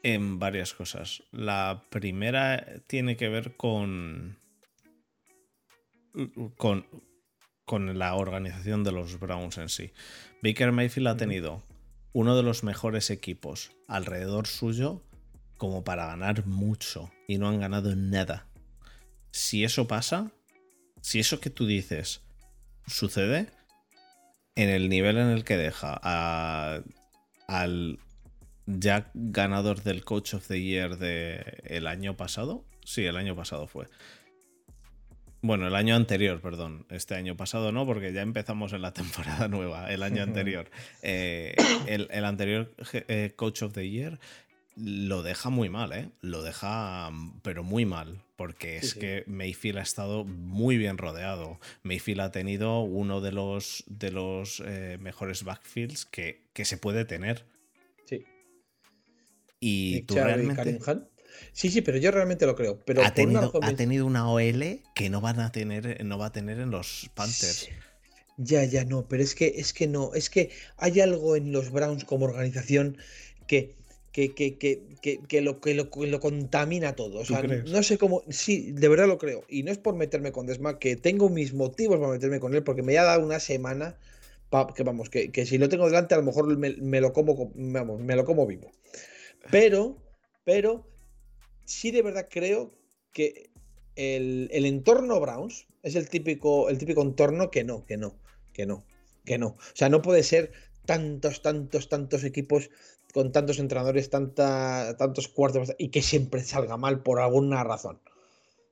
en 0.03 0.37
varias 0.37 0.73
cosas. 0.73 1.23
La 1.31 1.85
primera 1.89 2.81
tiene 2.87 3.15
que 3.15 3.29
ver 3.29 3.55
con... 3.55 4.37
con, 6.57 6.85
con 7.65 7.97
la 7.97 8.15
organización 8.15 8.83
de 8.83 8.91
los 8.91 9.19
Browns 9.19 9.57
en 9.57 9.69
sí. 9.69 9.91
Baker 10.41 10.71
Mayfield 10.71 11.07
ha 11.07 11.17
tenido 11.17 11.63
uno 12.13 12.35
de 12.35 12.43
los 12.43 12.63
mejores 12.63 13.09
equipos 13.09 13.71
alrededor 13.87 14.47
suyo 14.47 15.03
como 15.57 15.83
para 15.83 16.07
ganar 16.07 16.45
mucho 16.45 17.11
y 17.27 17.37
no 17.37 17.49
han 17.49 17.59
ganado 17.59 17.95
nada. 17.95 18.47
Si 19.31 19.63
eso 19.63 19.87
pasa, 19.87 20.31
si 21.01 21.19
eso 21.19 21.39
que 21.39 21.49
tú 21.49 21.65
dices 21.65 22.21
sucede, 22.85 23.51
en 24.55 24.69
el 24.69 24.89
nivel 24.89 25.17
en 25.17 25.27
el 25.27 25.43
que 25.43 25.57
deja 25.57 25.93
al 27.47 27.99
ya 28.65 29.11
ganador 29.13 29.83
del 29.83 30.03
Coach 30.03 30.33
of 30.33 30.47
the 30.47 30.61
Year 30.61 30.97
del 30.97 31.43
el 31.63 31.87
año 31.87 32.17
pasado, 32.17 32.65
sí, 32.83 33.05
el 33.05 33.17
año 33.17 33.35
pasado 33.35 33.67
fue, 33.67 33.87
bueno, 35.41 35.67
el 35.67 35.75
año 35.75 35.95
anterior, 35.95 36.41
perdón. 36.41 36.85
Este 36.89 37.15
año 37.15 37.37
pasado 37.37 37.71
no, 37.71 37.85
porque 37.85 38.13
ya 38.13 38.21
empezamos 38.21 38.73
en 38.73 38.81
la 38.81 38.93
temporada 38.93 39.47
nueva, 39.47 39.91
el 39.91 40.03
año 40.03 40.23
anterior. 40.23 40.69
Eh, 41.01 41.55
el, 41.87 42.25
anterior 42.25 42.73
eh, 42.93 43.33
Coach 43.35 43.63
of 43.63 43.73
the 43.73 43.89
Year 43.89 44.19
lo 44.77 45.23
deja 45.23 45.49
muy 45.49 45.69
mal, 45.69 45.91
¿eh? 45.91 46.09
Lo 46.21 46.43
deja, 46.43 47.09
pero 47.41 47.63
muy 47.63 47.85
mal, 47.85 48.21
porque 48.35 48.77
es 48.77 48.93
que 48.93 49.23
Mayfield 49.25 49.79
ha 49.79 49.81
estado 49.81 50.23
muy 50.23 50.77
bien 50.77 50.99
rodeado. 50.99 51.59
Mayfield 51.81 52.21
ha 52.21 52.31
tenido 52.31 52.81
uno 52.81 53.19
de 53.19 53.31
los, 53.31 53.83
de 53.87 54.11
los 54.11 54.61
eh, 54.65 54.97
mejores 55.01 55.43
backfields 55.43 56.05
que, 56.05 56.43
que, 56.53 56.63
se 56.63 56.77
puede 56.77 57.05
tener. 57.05 57.45
Sí. 58.05 58.23
Y 59.59 60.03
tú 60.03 60.13
realmente... 60.15 60.79
Sí, 61.53 61.69
sí, 61.69 61.81
pero 61.81 61.97
yo 61.97 62.11
realmente 62.11 62.45
lo 62.45 62.55
creo. 62.55 62.79
Pero 62.85 63.03
ha, 63.03 63.13
tenido, 63.13 63.51
ha 63.61 63.73
tenido 63.73 64.05
una 64.05 64.29
OL 64.29 64.81
que 64.93 65.09
no 65.09 65.21
van 65.21 65.39
a 65.39 65.51
tener, 65.51 66.03
no 66.05 66.17
va 66.17 66.27
a 66.27 66.31
tener 66.31 66.59
en 66.59 66.71
los 66.71 67.09
Panthers. 67.15 67.69
Ya, 68.37 68.63
ya, 68.65 68.85
no, 68.85 69.07
pero 69.07 69.23
es 69.23 69.33
que, 69.33 69.53
es 69.57 69.73
que 69.73 69.87
no, 69.87 70.13
es 70.13 70.29
que 70.29 70.51
hay 70.77 70.99
algo 70.99 71.35
en 71.35 71.51
los 71.51 71.71
Browns 71.71 72.05
como 72.05 72.25
organización 72.25 72.97
que, 73.47 73.75
que, 74.11 74.35
que, 74.35 74.57
que, 74.57 75.19
que 75.27 75.41
lo, 75.41 75.59
que 75.59 75.73
lo, 75.73 75.89
lo, 75.91 76.19
contamina 76.19 76.95
todo. 76.95 77.19
O 77.19 77.25
sea, 77.25 77.41
no 77.41 77.83
sé 77.83 77.97
cómo. 77.97 78.23
Sí, 78.29 78.71
de 78.71 78.87
verdad 78.89 79.07
lo 79.07 79.17
creo. 79.17 79.43
Y 79.49 79.63
no 79.63 79.71
es 79.71 79.79
por 79.79 79.95
meterme 79.95 80.31
con 80.31 80.45
Desma, 80.45 80.77
que 80.77 80.95
tengo 80.95 81.29
mis 81.29 81.53
motivos 81.53 81.99
para 81.99 82.11
meterme 82.11 82.39
con 82.39 82.53
él, 82.53 82.63
porque 82.63 82.83
me 82.83 82.97
ha 82.97 83.03
dado 83.03 83.25
una 83.25 83.39
semana. 83.39 83.97
que 84.75 84.83
vamos, 84.83 85.09
que, 85.09 85.45
si 85.45 85.57
lo 85.57 85.69
tengo 85.69 85.85
delante, 85.85 86.13
a 86.13 86.17
lo 86.17 86.23
mejor 86.23 86.55
me, 86.57 86.75
me, 86.77 87.01
lo 87.01 87.13
como. 87.13 87.51
Vamos, 87.55 88.01
me 88.01 88.15
lo 88.15 88.25
como 88.25 88.45
vivo. 88.45 88.71
Pero, 89.51 89.97
pero 90.43 90.85
sí 91.67 91.91
de 91.91 92.01
verdad 92.01 92.27
creo 92.31 92.73
que 93.11 93.51
el, 93.95 94.65
entorno 94.65 95.19
Browns 95.19 95.67
es 95.83 95.95
el 95.95 96.09
típico, 96.09 96.69
el 96.69 96.77
típico 96.77 97.01
entorno 97.01 97.51
que 97.51 97.63
no, 97.63 97.85
que 97.85 97.97
no, 97.97 98.15
que 98.53 98.65
no, 98.65 98.85
que 99.25 99.37
no. 99.37 99.47
O 99.47 99.75
sea, 99.75 99.89
no 99.89 100.01
puede 100.01 100.23
ser 100.23 100.51
tantos, 100.85 101.41
tantos, 101.41 101.89
tantos 101.89 102.23
equipos 102.23 102.69
con 103.13 103.31
tantos 103.31 103.59
entrenadores, 103.59 104.09
tanta, 104.09 104.95
tantos 104.97 105.27
cuartos 105.27 105.73
y 105.77 105.89
que 105.89 106.01
siempre 106.01 106.41
salga 106.43 106.77
mal 106.77 107.03
por 107.03 107.19
alguna 107.19 107.63
razón. 107.63 107.99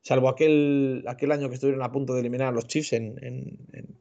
Salvo 0.02 0.30
aquel, 0.30 1.04
aquel 1.08 1.32
año 1.32 1.50
que 1.50 1.56
estuvieron 1.56 1.82
a 1.82 1.92
punto 1.92 2.14
de 2.14 2.22
eliminar 2.22 2.50
a 2.50 2.52
los 2.52 2.68
Chiefs 2.68 2.94
en, 2.94 3.18
en, 3.24 3.58
en, 3.74 4.00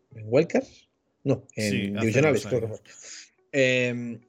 No, 1.24 1.46
en 1.56 1.94
divisionales, 1.94 2.46
creo 2.46 2.60
que 2.60 2.68
fue. 2.68 2.78
Eh, 3.52 4.20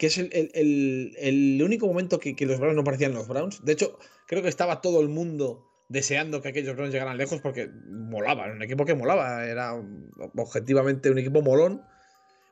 que 0.00 0.06
es 0.06 0.16
el, 0.16 1.60
único 1.62 1.86
momento 1.86 2.18
que, 2.18 2.34
los 2.46 2.58
Browns 2.58 2.74
no 2.74 2.84
parecían 2.84 3.12
los 3.12 3.28
Browns. 3.28 3.62
De 3.62 3.74
hecho, 3.74 3.98
creo 4.26 4.42
que 4.42 4.48
estaba 4.48 4.80
todo 4.80 5.02
el 5.02 5.10
mundo 5.10 5.68
deseando 5.90 6.40
que 6.40 6.48
aquellos 6.48 6.74
Browns 6.74 6.94
llegaran 6.94 7.18
lejos 7.18 7.42
porque 7.42 7.68
molaba, 7.68 8.46
era 8.46 8.54
un 8.54 8.62
equipo 8.62 8.86
que 8.86 8.94
molaba, 8.94 9.44
era 9.44 9.74
objetivamente 10.36 11.10
un 11.10 11.18
equipo 11.18 11.42
molón, 11.42 11.82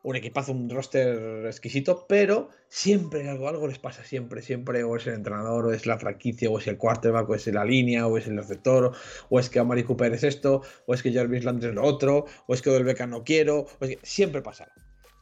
un 0.02 0.16
equipazo, 0.16 0.52
un 0.52 0.68
roster 0.68 1.46
exquisito, 1.46 2.04
pero 2.06 2.50
siempre 2.68 3.26
algo, 3.30 3.48
algo 3.48 3.66
les 3.66 3.78
pasa, 3.78 4.04
siempre, 4.04 4.42
siempre, 4.42 4.84
o 4.84 4.96
es 4.96 5.06
el 5.06 5.14
entrenador, 5.14 5.68
o 5.68 5.72
es 5.72 5.86
la 5.86 5.98
franquicia, 5.98 6.50
o 6.50 6.58
es 6.58 6.66
el 6.66 6.76
quarterback, 6.76 7.30
o 7.30 7.34
es 7.34 7.46
la 7.46 7.64
línea, 7.64 8.06
o 8.06 8.18
es 8.18 8.26
el 8.26 8.36
receptor, 8.36 8.92
o 9.30 9.40
es 9.40 9.48
que 9.48 9.58
Amari 9.58 9.84
Cooper 9.84 10.12
es 10.12 10.22
esto, 10.22 10.60
o 10.84 10.92
es 10.92 11.02
que 11.02 11.14
Jarvis 11.14 11.44
Landry 11.44 11.70
es 11.70 11.74
lo 11.74 11.82
otro, 11.82 12.26
o 12.46 12.52
es 12.52 12.60
que 12.60 12.68
Odell 12.68 13.08
no 13.08 13.24
quiero, 13.24 13.60
o 13.60 13.84
es 13.86 13.96
que 13.96 13.98
siempre 14.02 14.42
pasa. 14.42 14.70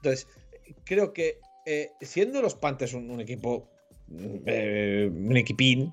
Entonces, 0.03 0.27
creo 0.85 1.13
que 1.13 1.39
eh, 1.67 1.91
siendo 2.01 2.41
los 2.41 2.55
Panthers 2.55 2.95
un, 2.95 3.21
equipo, 3.21 3.69
eh, 4.47 5.11
un 5.13 5.37
equipín, 5.37 5.93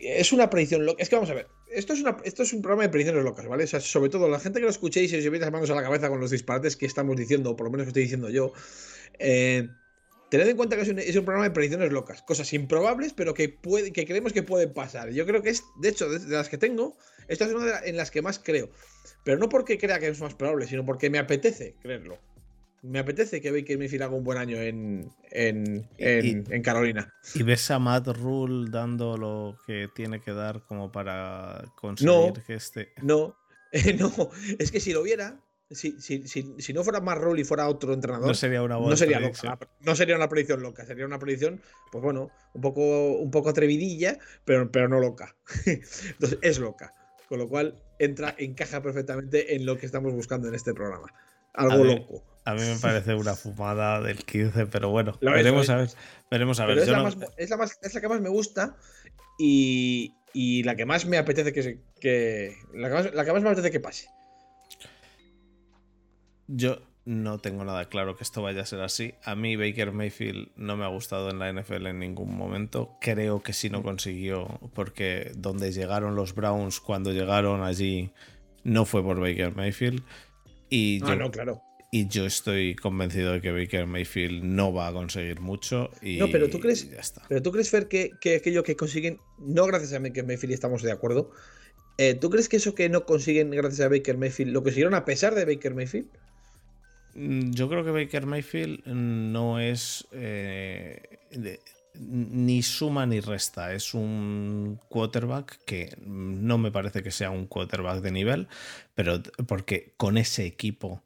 es 0.00 0.32
una 0.32 0.48
predicción 0.48 0.86
loca. 0.86 1.02
Es 1.02 1.10
que 1.10 1.16
vamos 1.16 1.30
a 1.30 1.34
ver, 1.34 1.48
esto 1.70 1.92
es, 1.92 2.02
esto 2.24 2.42
es 2.42 2.52
un 2.54 2.62
programa 2.62 2.84
de 2.84 2.88
predicciones 2.88 3.22
locas, 3.24 3.46
¿vale? 3.46 3.66
Sobre 3.66 4.08
todo 4.08 4.26
la 4.26 4.40
gente 4.40 4.60
que 4.60 4.64
lo 4.64 4.70
escuchéis 4.70 5.12
y 5.12 5.16
os 5.16 5.22
llevéis 5.22 5.42
las 5.42 5.52
manos 5.52 5.68
a 5.68 5.74
la 5.74 5.82
cabeza 5.82 6.08
con 6.08 6.18
los 6.18 6.30
disparates 6.30 6.76
que 6.76 6.86
estamos 6.86 7.16
diciendo, 7.16 7.50
o 7.50 7.56
por 7.56 7.66
lo 7.66 7.70
menos 7.70 7.84
que 7.84 7.88
estoy 7.88 8.02
diciendo 8.04 8.30
yo. 8.30 8.54
Eh, 9.18 9.68
tened 10.30 10.48
en 10.48 10.56
cuenta 10.56 10.76
que 10.76 10.82
es 10.82 11.16
un, 11.16 11.24
programa 11.24 11.44
de 11.44 11.50
predicciones 11.50 11.92
locas, 11.92 12.22
cosas 12.22 12.50
improbables, 12.54 13.12
pero 13.12 13.34
que, 13.34 13.58
que 13.92 14.06
creemos 14.06 14.32
que 14.32 14.42
pueden 14.42 14.72
pasar. 14.72 15.10
Yo 15.10 15.26
creo 15.26 15.42
que 15.42 15.50
es, 15.50 15.62
de 15.80 15.90
hecho, 15.90 16.08
de, 16.08 16.26
las 16.26 16.48
que 16.48 16.56
tengo, 16.56 16.96
esta 17.28 17.44
es 17.44 17.52
una 17.52 17.66
de 17.80 17.90
en 17.90 17.98
las 17.98 18.10
que 18.10 18.22
más 18.22 18.38
creo. 18.38 18.70
Pero 19.24 19.36
no 19.36 19.50
porque 19.50 19.76
crea 19.76 19.98
que 19.98 20.08
es 20.08 20.20
más 20.20 20.34
probable, 20.34 20.66
sino 20.66 20.86
porque 20.86 21.10
me 21.10 21.18
apetece 21.18 21.74
creerlo 21.82 22.18
me 22.82 22.98
apetece 22.98 23.40
que 23.40 23.50
Baker 23.50 23.78
Mayfield 23.78 24.02
haga 24.02 24.14
un 24.14 24.24
buen 24.24 24.38
año 24.38 24.56
en, 24.56 25.10
en, 25.30 26.62
Carolina. 26.62 27.12
¿Y 27.34 27.42
ves 27.42 27.70
a 27.70 27.78
Matt 27.78 28.08
Rule 28.08 28.70
dando 28.70 29.16
lo 29.16 29.56
que 29.66 29.88
tiene 29.94 30.20
que 30.20 30.32
dar 30.32 30.62
como 30.62 30.92
para 30.92 31.64
conseguir 31.76 32.42
que 32.46 32.54
este. 32.54 32.92
No, 33.02 33.36
no, 33.98 34.30
es 34.58 34.70
que 34.70 34.80
si 34.80 34.92
lo 34.92 35.02
viera, 35.02 35.40
si, 35.70 36.00
si, 36.00 36.26
si, 36.26 36.72
no 36.72 36.84
fuera 36.84 37.00
Matt 37.00 37.18
Rule 37.18 37.40
y 37.40 37.44
fuera 37.44 37.68
otro 37.68 37.92
entrenador, 37.92 38.28
no 38.28 38.34
sería 38.34 38.62
una 38.62 38.78
no 38.78 38.96
sería, 38.96 39.20
loca, 39.20 39.58
no 39.80 39.94
sería 39.94 40.16
una 40.16 40.28
predicción 40.28 40.62
loca, 40.62 40.86
sería 40.86 41.04
una 41.04 41.18
predicción, 41.18 41.60
pues 41.92 42.02
bueno, 42.02 42.30
un 42.54 42.60
poco, 42.60 43.12
un 43.16 43.30
poco 43.30 43.50
atrevidilla, 43.50 44.18
pero, 44.44 44.70
pero 44.70 44.88
no 44.88 45.00
loca. 45.00 45.36
Entonces 45.66 46.38
es 46.42 46.58
loca. 46.58 46.94
Con 47.28 47.38
lo 47.38 47.46
cual 47.46 47.74
entra, 47.98 48.34
encaja 48.38 48.80
perfectamente 48.80 49.54
en 49.54 49.66
lo 49.66 49.76
que 49.76 49.84
estamos 49.84 50.14
buscando 50.14 50.48
en 50.48 50.54
este 50.54 50.72
programa. 50.72 51.12
Algo 51.52 51.84
loco. 51.84 52.24
A 52.48 52.54
mí 52.54 52.62
me 52.62 52.76
parece 52.76 53.14
una 53.14 53.34
fumada 53.34 54.00
del 54.00 54.24
15, 54.24 54.68
pero 54.68 54.88
bueno, 54.88 55.18
veremos, 55.20 55.68
a 55.68 55.76
ver, 55.76 55.90
veremos 56.30 56.58
a 56.58 56.64
ver. 56.64 56.78
Es, 56.78 56.88
la 56.88 57.02
más, 57.02 57.78
es, 57.82 57.94
la 57.94 58.00
que 58.00 58.08
más 58.08 58.22
me 58.22 58.30
gusta 58.30 58.74
y, 59.38 60.14
y 60.32 60.62
la 60.62 60.74
que 60.74 60.86
más 60.86 61.04
me 61.04 61.18
apetece 61.18 61.52
que, 61.52 61.82
que 62.00 62.56
la, 62.72 62.88
que 62.88 62.94
más, 62.94 63.12
la 63.12 63.26
que 63.26 63.32
más 63.34 63.42
me 63.42 63.50
apetece 63.50 63.70
que 63.70 63.80
pase. 63.80 64.08
Yo 66.46 66.80
no 67.04 67.38
tengo 67.38 67.66
nada 67.66 67.90
claro 67.90 68.16
que 68.16 68.24
esto 68.24 68.40
vaya 68.40 68.62
a 68.62 68.66
ser 68.66 68.80
así. 68.80 69.12
A 69.24 69.34
mí 69.34 69.56
Baker 69.56 69.92
Mayfield 69.92 70.48
no 70.56 70.78
me 70.78 70.86
ha 70.86 70.88
gustado 70.88 71.28
en 71.28 71.40
la 71.40 71.52
NFL 71.52 71.88
en 71.88 71.98
ningún 71.98 72.34
momento. 72.34 72.96
Creo 73.02 73.42
que 73.42 73.52
sí 73.52 73.68
no 73.68 73.82
consiguió 73.82 74.58
porque 74.72 75.32
donde 75.36 75.70
llegaron 75.70 76.16
los 76.16 76.34
Browns 76.34 76.80
cuando 76.80 77.12
llegaron 77.12 77.62
allí 77.62 78.10
no 78.64 78.86
fue 78.86 79.02
por 79.02 79.20
Baker 79.20 79.54
Mayfield. 79.54 80.02
Y 80.70 81.00
ah, 81.04 81.14
no, 81.14 81.30
claro. 81.30 81.67
Y 81.90 82.06
yo 82.08 82.26
estoy 82.26 82.74
convencido 82.74 83.32
de 83.32 83.40
que 83.40 83.50
Baker 83.50 83.86
Mayfield 83.86 84.44
no 84.44 84.72
va 84.74 84.88
a 84.88 84.92
conseguir 84.92 85.40
mucho. 85.40 85.90
Y 86.02 86.18
no, 86.18 86.28
pero 86.30 86.50
tú 86.50 86.60
crees, 86.60 86.86
pero 87.28 87.40
tú 87.40 87.50
crees, 87.50 87.70
Fer, 87.70 87.88
que, 87.88 88.12
aquello 88.36 88.62
que 88.62 88.76
consiguen, 88.76 89.18
no 89.38 89.64
gracias 89.66 89.94
a 89.94 89.98
Baker 89.98 90.26
Mayfield 90.26 90.52
estamos 90.52 90.82
de 90.82 90.92
acuerdo. 90.92 91.30
Eh, 91.96 92.14
¿Tú 92.14 92.28
crees 92.28 92.48
que 92.48 92.58
eso 92.58 92.74
que 92.74 92.88
no 92.90 93.06
consiguen 93.06 93.50
gracias 93.50 93.80
a 93.80 93.88
Baker 93.88 94.18
Mayfield 94.18 94.52
lo 94.52 94.62
consiguieron 94.62 94.94
a 94.94 95.04
pesar 95.06 95.34
de 95.34 95.46
Baker 95.46 95.74
Mayfield? 95.74 96.08
Mm, 97.14 97.52
yo 97.52 97.68
creo 97.70 97.82
que 97.84 97.90
Baker 97.90 98.26
Mayfield 98.26 98.86
no 98.86 99.58
es 99.58 100.06
eh, 100.12 101.00
de- 101.30 101.60
ni 101.94 102.62
suma 102.62 103.06
ni 103.06 103.20
resta. 103.20 103.72
Es 103.74 103.94
un 103.94 104.78
quarterback 104.88 105.58
que 105.64 105.96
no 106.00 106.58
me 106.58 106.70
parece 106.70 107.02
que 107.02 107.10
sea 107.10 107.30
un 107.30 107.46
quarterback 107.46 108.02
de 108.02 108.12
nivel, 108.12 108.46
pero 108.94 109.22
porque 109.46 109.94
con 109.96 110.16
ese 110.18 110.44
equipo 110.46 111.02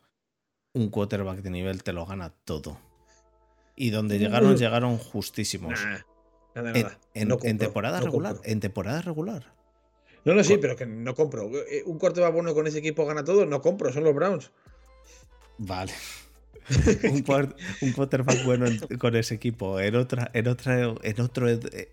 un 0.74 0.88
quarterback 0.88 1.38
de 1.42 1.50
nivel 1.50 1.82
te 1.82 1.92
lo 1.92 2.06
gana 2.06 2.30
todo. 2.44 2.78
Y 3.76 3.90
donde 3.90 4.18
llegaron, 4.18 4.52
Mm. 4.52 4.56
llegaron 4.56 4.98
justísimos. 4.98 5.80
Nah, 5.84 5.98
nada, 6.54 6.72
En, 6.78 6.82
nada. 6.84 6.98
en- 7.14 7.28
No 7.28 7.34
en 7.34 7.40
compro, 7.40 7.58
temporada 7.58 7.98
no 8.00 8.04
regular. 8.06 8.32
compro. 8.34 8.50
En 8.50 8.60
temporada 8.60 9.02
regular. 9.02 9.52
No, 10.24 10.34
no, 10.34 10.44
sí, 10.44 10.56
pero 10.58 10.76
que 10.76 10.86
no 10.86 11.14
compro. 11.14 11.50
Eh, 11.68 11.82
Un 11.84 11.98
va 11.98 12.28
bueno 12.30 12.54
con 12.54 12.66
ese 12.66 12.78
equipo 12.78 13.04
gana 13.06 13.24
todo, 13.24 13.44
no 13.46 13.60
compro, 13.60 13.92
son 13.92 14.04
los 14.04 14.14
Browns. 14.14 14.50
Vale. 15.58 15.92
un, 17.12 17.22
quarterback 17.92 18.44
bueno 18.44 18.66
en- 18.66 18.78
con 18.98 19.16
ese 19.16 19.34
equipo, 19.34 19.80
en 19.80 19.96
otra, 19.96 20.30
en 20.32 20.46
otra, 20.48 20.94
en 21.02 21.20
otro, 21.20 21.48
eh, 21.48 21.90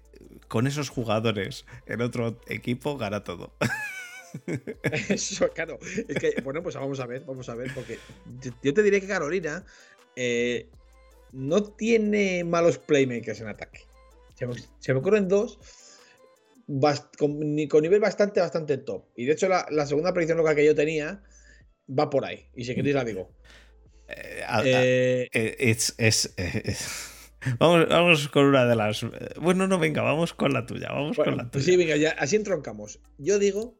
con 0.47 0.67
esos 0.67 0.89
jugadores, 0.89 1.65
en 1.87 2.01
otro 2.01 2.39
equipo 2.47 2.97
gana 2.97 3.23
todo. 3.23 3.51
Eso, 5.09 5.49
claro. 5.49 5.79
Es 6.07 6.17
que, 6.17 6.41
bueno, 6.43 6.61
pues 6.63 6.75
vamos 6.75 6.99
a 6.99 7.05
ver, 7.05 7.23
vamos 7.25 7.47
a 7.49 7.55
ver, 7.55 7.71
porque 7.73 7.97
yo- 8.63 8.73
te 8.73 8.83
diré 8.83 9.01
que 9.01 9.07
Carolina 9.07 9.65
eh, 10.15 10.67
no 11.31 11.63
tiene 11.63 12.43
malos 12.43 12.77
playmakers 12.77 13.41
en 13.41 13.47
ataque. 13.47 13.81
Se 14.35 14.47
me, 14.47 14.53
se 14.79 14.93
me 14.93 14.99
ocurren 14.99 15.27
dos 15.27 15.59
bast- 16.67 17.15
con, 17.17 17.39
ni- 17.55 17.67
con 17.67 17.81
nivel 17.81 17.99
bastante, 17.99 18.39
bastante 18.39 18.77
top. 18.77 19.05
Y 19.15 19.25
de 19.25 19.33
hecho, 19.33 19.47
la, 19.49 19.65
la 19.69 19.85
segunda 19.85 20.13
predicción 20.13 20.37
local 20.37 20.55
que 20.55 20.65
yo 20.65 20.75
tenía 20.75 21.21
va 21.89 22.09
por 22.09 22.25
ahí. 22.25 22.47
Y 22.55 22.63
si 22.65 22.75
queréis 22.75 22.95
la 22.95 23.03
digo. 23.03 23.31
Eh, 24.07 24.43
Eh, 24.65 25.29
Vamos, 27.57 27.87
vamos 27.87 28.27
con 28.29 28.45
una 28.45 28.65
de 28.65 28.75
las. 28.75 29.05
Bueno, 29.39 29.65
no, 29.65 29.79
venga, 29.79 30.01
vamos 30.01 30.33
con 30.33 30.51
la 30.51 30.65
tuya. 30.65 30.89
Vamos 30.91 31.15
bueno, 31.15 31.31
con 31.31 31.37
la 31.37 31.43
pues 31.49 31.63
tuya. 31.63 31.73
sí, 31.73 31.77
venga, 31.77 31.95
ya, 31.95 32.09
así 32.19 32.35
entroncamos. 32.35 32.99
Yo 33.17 33.39
digo 33.39 33.77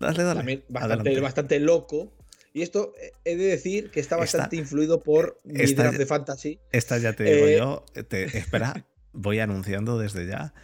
dale, 0.00 0.22
dale. 0.22 0.38
también 0.38 0.64
bastante, 0.68 1.20
bastante 1.20 1.60
loco. 1.60 2.12
Y 2.54 2.62
esto 2.62 2.94
eh, 3.00 3.12
he 3.24 3.36
de 3.36 3.44
decir 3.44 3.90
que 3.90 4.00
está 4.00 4.14
Esta- 4.16 4.38
bastante 4.38 4.56
influido 4.56 5.02
por 5.02 5.38
mi 5.44 5.60
esta- 5.60 5.82
draft 5.84 5.98
de 5.98 6.06
fantasy. 6.06 6.58
Esta 6.72 6.98
ya 6.98 7.12
te 7.12 7.24
digo 7.24 7.46
Eh, 7.46 7.58
yo. 7.58 7.84
Te, 8.08 8.24
espera, 8.38 8.86
voy 9.12 9.38
anunciando 9.40 9.98
desde 9.98 10.26
ya. 10.26 10.54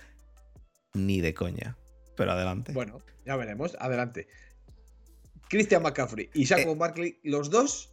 Ni 0.94 1.20
de 1.20 1.34
coña. 1.34 1.76
Pero 2.16 2.32
adelante. 2.32 2.72
Bueno, 2.72 2.98
ya 3.26 3.36
veremos. 3.36 3.76
Adelante. 3.80 4.28
Christian 5.48 5.82
McCaffrey 5.82 6.30
y 6.34 6.46
Saquon 6.46 6.78
Barkley, 6.78 7.18
los 7.22 7.50
dos 7.50 7.90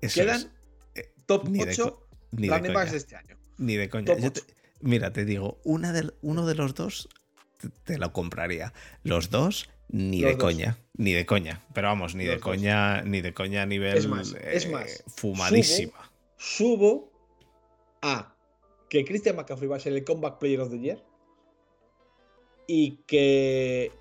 Eh, 0.00 0.08
quedan 0.12 0.50
eh, 0.94 1.12
top 1.26 1.48
ni 1.48 1.64
de 1.64 1.70
8 1.72 1.84
co- 1.84 2.06
ni 2.32 2.48
de 2.48 2.60
coña. 2.60 2.84
de 2.86 2.96
este 2.96 3.16
año. 3.16 3.36
Ni 3.58 3.76
de 3.76 3.88
coña. 3.88 4.16
Te- 4.16 4.40
mira, 4.80 5.12
te 5.12 5.24
digo, 5.24 5.60
una 5.64 5.92
del- 5.92 6.14
uno 6.22 6.46
de 6.46 6.54
los 6.54 6.74
dos 6.74 7.08
te, 7.58 7.68
te 7.68 7.98
lo 7.98 8.12
compraría. 8.12 8.72
Los 9.02 9.30
dos, 9.30 9.68
ni 9.88 10.20
Los 10.20 10.30
de 10.30 10.36
dos. 10.36 10.44
coña. 10.44 10.78
Ni 10.94 11.12
de 11.12 11.26
coña. 11.26 11.64
Pero 11.74 11.88
vamos, 11.88 12.14
ni 12.14 12.24
de 12.24 12.34
dos. 12.34 12.42
coña, 12.42 13.02
ni 13.02 13.20
de 13.20 13.32
coña 13.32 13.62
a 13.62 13.66
nivel 13.66 13.96
Es 13.96 14.06
más, 14.06 14.34
es 14.34 14.66
eh, 14.66 14.70
más, 14.70 15.04
fumadísima. 15.06 16.10
Subo 16.36 17.10
a 18.02 18.34
que 18.88 19.04
Christian 19.04 19.36
McCaffrey 19.36 19.68
va 19.68 19.76
a 19.76 19.80
ser 19.80 19.92
el 19.92 20.04
Comeback 20.04 20.38
Player 20.38 20.60
of 20.60 20.70
the 20.70 20.78
Year 20.78 21.02
y 22.66 22.98
que 23.06 23.92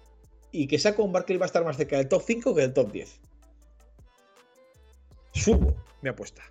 y 0.51 0.67
que 0.67 0.79
Saquon 0.79 1.11
Barkley 1.11 1.38
va 1.38 1.45
a 1.45 1.47
estar 1.47 1.63
más 1.63 1.77
cerca 1.77 1.97
del 1.97 2.07
top 2.07 2.23
5 2.25 2.55
que 2.55 2.61
del 2.61 2.73
top 2.73 2.91
10. 2.91 3.19
Subo 5.33 5.75
mi 6.01 6.09
apuesta. 6.09 6.43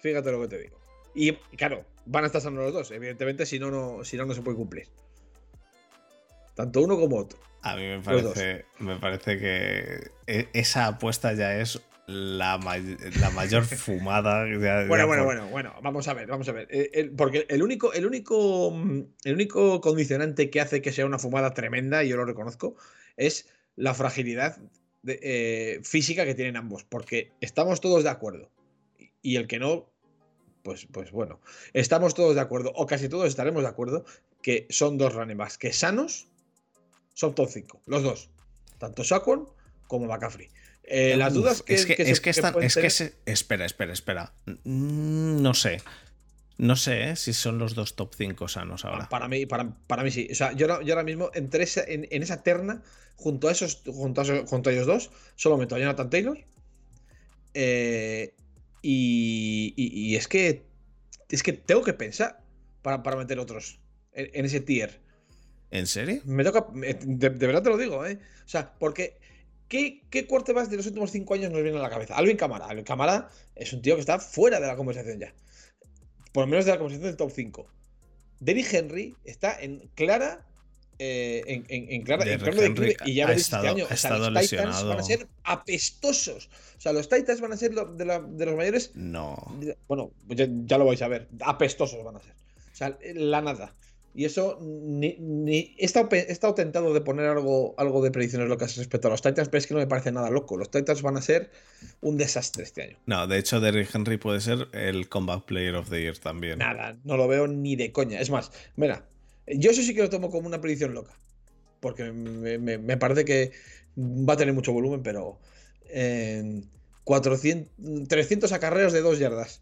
Fíjate 0.00 0.32
lo 0.32 0.40
que 0.42 0.48
te 0.48 0.58
digo. 0.58 0.78
Y 1.14 1.32
claro, 1.56 1.84
van 2.06 2.24
a 2.24 2.26
estar 2.28 2.40
sanos 2.40 2.64
los 2.64 2.72
dos. 2.72 2.90
Evidentemente, 2.90 3.44
si 3.46 3.58
no, 3.58 3.70
no, 3.70 4.04
si 4.04 4.16
no, 4.16 4.24
no 4.24 4.34
se 4.34 4.42
puede 4.42 4.56
cumplir. 4.56 4.88
Tanto 6.54 6.82
uno 6.82 6.98
como 6.98 7.16
otro. 7.18 7.38
A 7.62 7.76
mí 7.76 7.82
me 7.82 8.00
parece, 8.00 8.64
me 8.78 8.96
parece 8.98 9.38
que 9.38 10.10
e- 10.26 10.48
esa 10.52 10.86
apuesta 10.88 11.32
ya 11.34 11.56
es 11.60 11.80
la, 12.06 12.58
may- 12.58 12.96
la 13.20 13.30
mayor 13.30 13.64
fumada. 13.64 14.46
ya- 14.48 14.86
Bueno, 14.86 15.04
ya 15.04 15.06
bueno, 15.06 15.06
por- 15.06 15.24
bueno, 15.24 15.46
bueno, 15.48 15.74
vamos 15.82 16.08
a 16.08 16.14
ver, 16.14 16.26
vamos 16.26 16.48
a 16.48 16.52
ver. 16.52 16.66
Eh, 16.70 16.90
el- 16.94 17.12
porque 17.12 17.46
el 17.48 17.62
único, 17.62 17.92
el 17.92 18.04
único, 18.06 18.70
mm, 18.72 19.02
el 19.24 19.34
único 19.34 19.80
condicionante 19.80 20.50
que 20.50 20.60
hace 20.60 20.82
que 20.82 20.92
sea 20.92 21.06
una 21.06 21.18
fumada 21.20 21.54
tremenda, 21.54 22.02
y 22.02 22.08
yo 22.08 22.16
lo 22.16 22.24
reconozco, 22.24 22.76
es 23.16 23.48
la 23.76 23.94
fragilidad 23.94 24.58
de- 25.02 25.20
eh, 25.22 25.80
física 25.84 26.24
que 26.24 26.34
tienen 26.34 26.56
ambos. 26.56 26.84
Porque 26.84 27.30
estamos 27.40 27.80
todos 27.80 28.02
de 28.02 28.10
acuerdo. 28.10 28.50
Y- 28.98 29.12
Y 29.22 29.36
el 29.36 29.46
que 29.46 29.60
no, 29.60 29.88
pues, 30.64 30.86
pues 30.90 31.12
bueno, 31.12 31.40
estamos 31.72 32.14
todos 32.14 32.34
de 32.34 32.40
acuerdo, 32.40 32.72
o 32.74 32.86
casi 32.86 33.08
todos 33.08 33.28
estaremos 33.28 33.62
de 33.62 33.68
acuerdo, 33.68 34.04
que 34.42 34.66
son 34.70 34.98
dos 34.98 35.14
running 35.14 35.36
backs 35.38 35.56
que 35.58 35.72
sanos 35.72 36.28
son 37.14 37.34
top 37.34 37.48
5, 37.50 37.82
los 37.86 38.02
dos. 38.02 38.30
Tanto 38.78 39.04
Saquon 39.04 39.48
como 39.86 40.06
McCaffrey. 40.06 40.48
Eh, 40.84 41.14
las 41.16 41.32
Uf, 41.32 41.38
dudas 41.38 41.62
que, 41.62 41.74
es 41.74 41.86
que, 41.86 41.94
que 41.96 42.02
es 42.02 42.16
se- 42.16 42.22
que, 42.22 42.30
están- 42.30 42.62
es 42.62 42.74
que 42.74 42.90
se- 42.90 43.14
espera, 43.26 43.64
espera, 43.64 43.92
espera. 43.92 44.32
Mm, 44.64 45.40
No 45.42 45.54
sé. 45.54 45.80
No 46.58 46.76
sé 46.76 47.10
¿eh? 47.10 47.16
si 47.16 47.32
son 47.32 47.58
los 47.58 47.74
dos 47.74 47.94
top 47.96 48.14
5 48.16 48.46
sanos 48.48 48.84
ahora. 48.84 49.04
Ah, 49.04 49.08
Para 49.08 49.26
mí, 49.28 49.46
para, 49.46 49.70
para 49.86 50.02
mí 50.02 50.10
sí. 50.10 50.28
O 50.30 50.34
sea, 50.34 50.52
yo, 50.52 50.66
ahora- 50.70 50.84
yo 50.84 50.92
ahora 50.94 51.04
mismo 51.04 51.30
entre 51.34 51.64
esa- 51.64 51.84
en, 51.84 52.06
en 52.10 52.22
esa 52.22 52.42
terna, 52.42 52.82
junto 53.16 53.48
a 53.48 53.52
esos, 53.52 53.82
junto 53.86 54.20
a, 54.20 54.24
esos- 54.24 54.48
junto 54.48 54.70
a 54.70 54.72
ellos 54.72 54.86
dos, 54.86 55.10
solo 55.36 55.56
meto 55.56 55.76
a 55.76 55.78
Jonathan 55.78 56.10
Taylor. 56.10 56.38
eh, 57.54 58.34
y, 58.82 59.74
y- 59.76 60.10
y 60.10 60.16
es 60.16 60.26
que 60.28 60.62
es 61.28 61.42
que 61.42 61.52
tengo 61.52 61.82
que 61.82 61.92
pensar 61.94 62.40
para, 62.82 63.02
para 63.02 63.16
meter 63.16 63.38
otros 63.38 63.78
en, 64.12 64.30
en 64.34 64.44
ese 64.44 64.60
tier. 64.60 65.00
¿En 65.72 65.86
serio? 65.88 66.20
Me 66.24 66.44
toca. 66.44 66.66
me- 66.72 66.94
De, 66.94 67.30
de 67.30 67.46
verdad 67.48 67.62
te 67.62 67.70
lo 67.70 67.76
digo, 67.78 68.06
¿eh? 68.06 68.18
O 68.44 68.48
sea, 68.48 68.72
porque. 68.78 69.18
¿Qué, 69.68 70.02
qué 70.10 70.26
quarterbacks 70.26 70.68
de 70.68 70.76
los 70.76 70.86
últimos 70.86 71.10
cinco 71.10 71.32
años 71.32 71.50
nos 71.50 71.62
viene 71.62 71.78
a 71.78 71.82
la 71.82 71.88
cabeza? 71.88 72.14
Alvin 72.14 72.36
Camara. 72.36 72.66
Alvin 72.66 72.84
Camara 72.84 73.30
es 73.56 73.72
un 73.72 73.80
tío 73.80 73.94
que 73.94 74.00
está 74.02 74.18
fuera 74.18 74.60
de 74.60 74.66
la 74.66 74.76
conversación 74.76 75.18
ya. 75.18 75.32
Por 76.32 76.42
lo 76.44 76.46
menos 76.48 76.66
de 76.66 76.72
la 76.72 76.76
conversación 76.78 77.06
del 77.08 77.16
top 77.16 77.30
5. 77.34 77.66
Derrick 78.40 78.70
Henry 78.74 79.16
está 79.24 79.58
en 79.58 79.88
clara. 79.94 80.46
eh, 80.98 81.42
en, 81.46 81.64
en- 81.70 81.90
en 81.90 82.02
clara, 82.02 82.24
en 82.30 82.38
claro 82.38 82.56
y 83.06 83.14
ya 83.14 83.26
veréis 83.26 83.46
estado- 83.46 83.64
este 83.66 83.80
año. 83.80 83.86
O 83.90 83.96
sea, 83.96 84.10
los 84.18 84.28
Titans 84.28 84.42
lesionado. 84.42 84.88
van 84.90 84.98
a 84.98 85.02
ser 85.02 85.26
apestosos. 85.44 86.50
O 86.76 86.80
sea, 86.80 86.92
los 86.92 87.08
Titans 87.08 87.40
van 87.40 87.52
a 87.54 87.56
ser 87.56 87.72
lo- 87.72 87.86
de, 87.86 88.04
la- 88.04 88.20
de 88.20 88.44
los 88.44 88.54
mayores 88.56 88.90
No. 88.94 89.38
bueno, 89.88 90.10
ya, 90.28 90.46
ya 90.66 90.76
lo 90.76 90.84
vais 90.84 91.00
a 91.00 91.08
ver. 91.08 91.28
Apestosos 91.40 92.04
van 92.04 92.16
a 92.16 92.20
ser. 92.20 92.32
O 92.72 92.76
sea, 92.76 92.98
la 93.14 93.40
nada. 93.40 93.74
Y 94.14 94.26
eso, 94.26 94.58
ni, 94.60 95.16
ni- 95.18 95.74
he, 95.78 95.84
estado, 95.86 96.08
pe- 96.10 96.26
he 96.28 96.32
estado 96.32 96.54
tentado 96.54 96.92
de 96.92 97.00
poner 97.00 97.26
algo, 97.26 97.74
algo 97.78 98.02
de 98.02 98.10
predicciones 98.10 98.48
locas 98.48 98.76
respecto 98.76 99.08
a 99.08 99.10
los 99.10 99.22
Titans, 99.22 99.48
pero 99.48 99.58
es 99.58 99.66
que 99.66 99.72
no 99.74 99.80
me 99.80 99.86
parece 99.86 100.12
nada 100.12 100.28
loco. 100.30 100.56
Los 100.58 100.70
Titans 100.70 101.00
van 101.00 101.16
a 101.16 101.22
ser 101.22 101.50
un 102.02 102.18
desastre 102.18 102.62
este 102.64 102.82
año. 102.82 102.98
No, 103.06 103.26
de 103.26 103.38
hecho, 103.38 103.58
Derrick 103.60 103.94
Henry 103.94 104.18
puede 104.18 104.40
ser 104.40 104.68
el 104.72 105.08
Comeback 105.08 105.44
Player 105.46 105.74
of 105.76 105.88
the 105.88 106.00
Year 106.02 106.18
también. 106.18 106.58
Nada, 106.58 106.98
no 107.04 107.16
lo 107.16 107.26
veo 107.26 107.46
ni 107.48 107.74
de 107.76 107.90
coña. 107.92 108.20
Es 108.20 108.28
más, 108.30 108.50
mira, 108.76 109.06
yo 109.46 109.70
eso 109.70 109.80
sí 109.82 109.94
que 109.94 110.02
lo 110.02 110.10
tomo 110.10 110.30
como 110.30 110.46
una 110.46 110.60
predicción 110.60 110.92
loca. 110.92 111.16
Porque 111.80 112.12
me, 112.12 112.58
me- 112.58 112.78
me 112.78 112.96
parece 112.98 113.24
que 113.24 113.52
va 113.98 114.34
a 114.34 114.36
tener 114.36 114.52
mucho 114.54 114.72
volumen, 114.72 115.02
pero. 115.02 115.38
eh, 115.86 116.60
400, 117.04 118.06
300 118.08 118.52
acarreos 118.52 118.92
de 118.92 119.00
dos 119.00 119.18
yardas. 119.18 119.60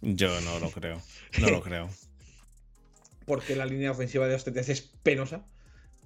Yo 0.00 0.40
no 0.40 0.58
lo 0.58 0.70
creo. 0.70 1.00
No 1.40 1.48
lo 1.50 1.60
creo. 1.62 1.88
Porque 3.26 3.56
la 3.56 3.66
línea 3.66 3.90
ofensiva 3.90 4.26
de 4.26 4.32
los 4.32 4.46
es 4.46 4.80
penosa, 5.02 5.44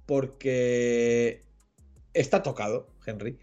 porque 0.06 1.42
está 2.12 2.42
tocado 2.42 2.88
Henry 3.06 3.38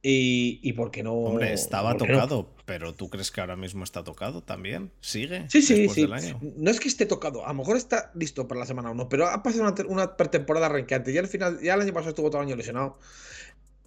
y, 0.00 0.60
y 0.62 0.74
porque 0.74 1.02
no... 1.02 1.14
Hombre, 1.14 1.52
estaba 1.52 1.92
no- 1.92 1.98
tocado, 1.98 2.54
pero 2.66 2.94
¿tú 2.94 3.08
crees 3.10 3.30
que 3.30 3.40
ahora 3.40 3.56
mismo 3.56 3.84
está 3.84 4.04
tocado 4.04 4.42
también? 4.42 4.92
¿Sigue? 5.00 5.46
Sí, 5.48 5.62
sí, 5.62 5.88
sí. 5.88 6.02
del 6.02 6.12
año? 6.12 6.38
No 6.56 6.70
es 6.70 6.78
que 6.78 6.88
esté 6.88 7.06
tocado, 7.06 7.44
a 7.44 7.48
lo 7.48 7.54
mejor 7.54 7.76
está 7.76 8.10
listo 8.14 8.46
para 8.46 8.60
la 8.60 8.66
semana 8.66 8.90
1, 8.90 9.08
pero 9.08 9.26
ha 9.26 9.42
pasado 9.42 9.64
una, 9.64 9.74
una 9.88 10.16
pretemporada 10.16 10.66
arrancante. 10.66 11.12
Ya 11.12 11.20
al 11.20 11.28
final, 11.28 11.58
ya 11.62 11.74
el 11.74 11.80
año 11.80 11.92
pasado 11.92 12.10
estuvo 12.10 12.30
todo 12.30 12.42
el 12.42 12.48
año 12.48 12.56
lesionado. 12.56 12.98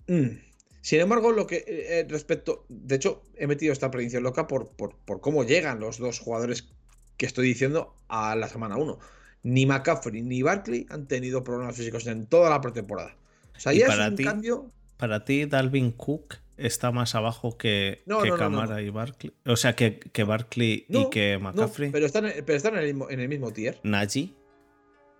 Mm. 0.07 0.39
Sin 0.81 1.01
embargo, 1.01 1.31
lo 1.31 1.45
que 1.45 1.57
eh, 1.57 1.65
eh, 1.99 2.05
respecto. 2.09 2.65
De 2.69 2.95
hecho, 2.95 3.21
he 3.35 3.45
metido 3.45 3.73
esta 3.73 3.91
predicción 3.91 4.23
loca 4.23 4.47
por, 4.47 4.69
por, 4.69 4.95
por 4.95 5.21
cómo 5.21 5.43
llegan 5.43 5.79
los 5.79 5.97
dos 5.97 6.19
jugadores 6.19 6.69
que 7.17 7.25
estoy 7.25 7.47
diciendo 7.47 7.95
a 8.07 8.35
la 8.35 8.47
semana 8.47 8.77
1. 8.77 8.99
Ni 9.43 9.65
McCaffrey 9.65 10.21
ni 10.21 10.41
Barkley 10.41 10.85
han 10.89 11.07
tenido 11.07 11.43
problemas 11.43 11.75
físicos 11.75 12.05
en 12.07 12.25
toda 12.27 12.49
la 12.49 12.61
pretemporada. 12.61 13.15
O 13.55 13.59
sea, 13.59 13.73
¿Y 13.73 13.79
ya 13.79 13.87
es 13.87 13.97
un 14.09 14.15
ti? 14.15 14.23
cambio. 14.23 14.71
Para 14.97 15.25
ti, 15.25 15.45
Dalvin 15.45 15.91
Cook 15.91 16.35
está 16.57 16.91
más 16.91 17.13
abajo 17.15 17.57
que, 17.57 18.01
No, 18.07 18.21
que 18.21 18.29
no, 18.29 18.37
no, 18.37 18.43
no, 18.49 18.57
Camara 18.57 18.81
y 18.81 18.89
Barkley. 18.89 19.33
O 19.45 19.55
sea, 19.55 19.75
que, 19.75 19.99
que 19.99 20.23
Barkley 20.23 20.85
y 20.89 21.09
que 21.09 21.37
McCaffrey. 21.37 21.91
pero 21.91 22.05
están, 22.05 22.25
en- 22.25 22.43
pero 22.45 22.57
están 22.57 22.73
en, 22.73 22.79
el 22.79 22.85
mismo, 22.87 23.09
en 23.09 23.19
el 23.19 23.29
mismo 23.29 23.51
tier. 23.53 23.79
Najee. 23.83 24.33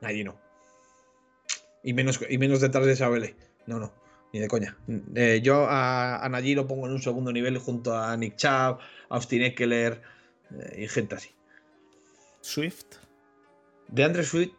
Allí 0.02 0.24
no. 0.24 0.36
Y 1.84 1.94
menos, 1.94 2.20
y 2.28 2.38
menos 2.38 2.60
detrás 2.62 2.86
de 2.86 2.96
Sabele. 2.96 3.36
No, 3.66 3.80
no. 3.80 3.94
ni 4.34 4.40
de 4.40 4.48
coña. 4.48 4.76
Eh, 5.16 5.40
yo 5.44 5.66
a, 5.70 6.24
a 6.24 6.30
Nagy 6.30 6.54
lo 6.56 6.68
pongo 6.68 6.88
en 6.88 6.94
un 6.94 7.02
segundo 7.02 7.32
nivel 7.32 7.58
junto 7.60 7.96
a 7.98 8.16
Nick 8.18 8.36
Chubb, 8.36 8.80
Austin 9.10 9.44
Eckler 9.44 10.02
eh, 10.52 10.84
y 10.84 10.88
gente 10.88 11.16
así. 11.16 11.30
Swift. 12.48 12.96
De 13.90 14.04
Andre 14.04 14.24
Swift 14.24 14.54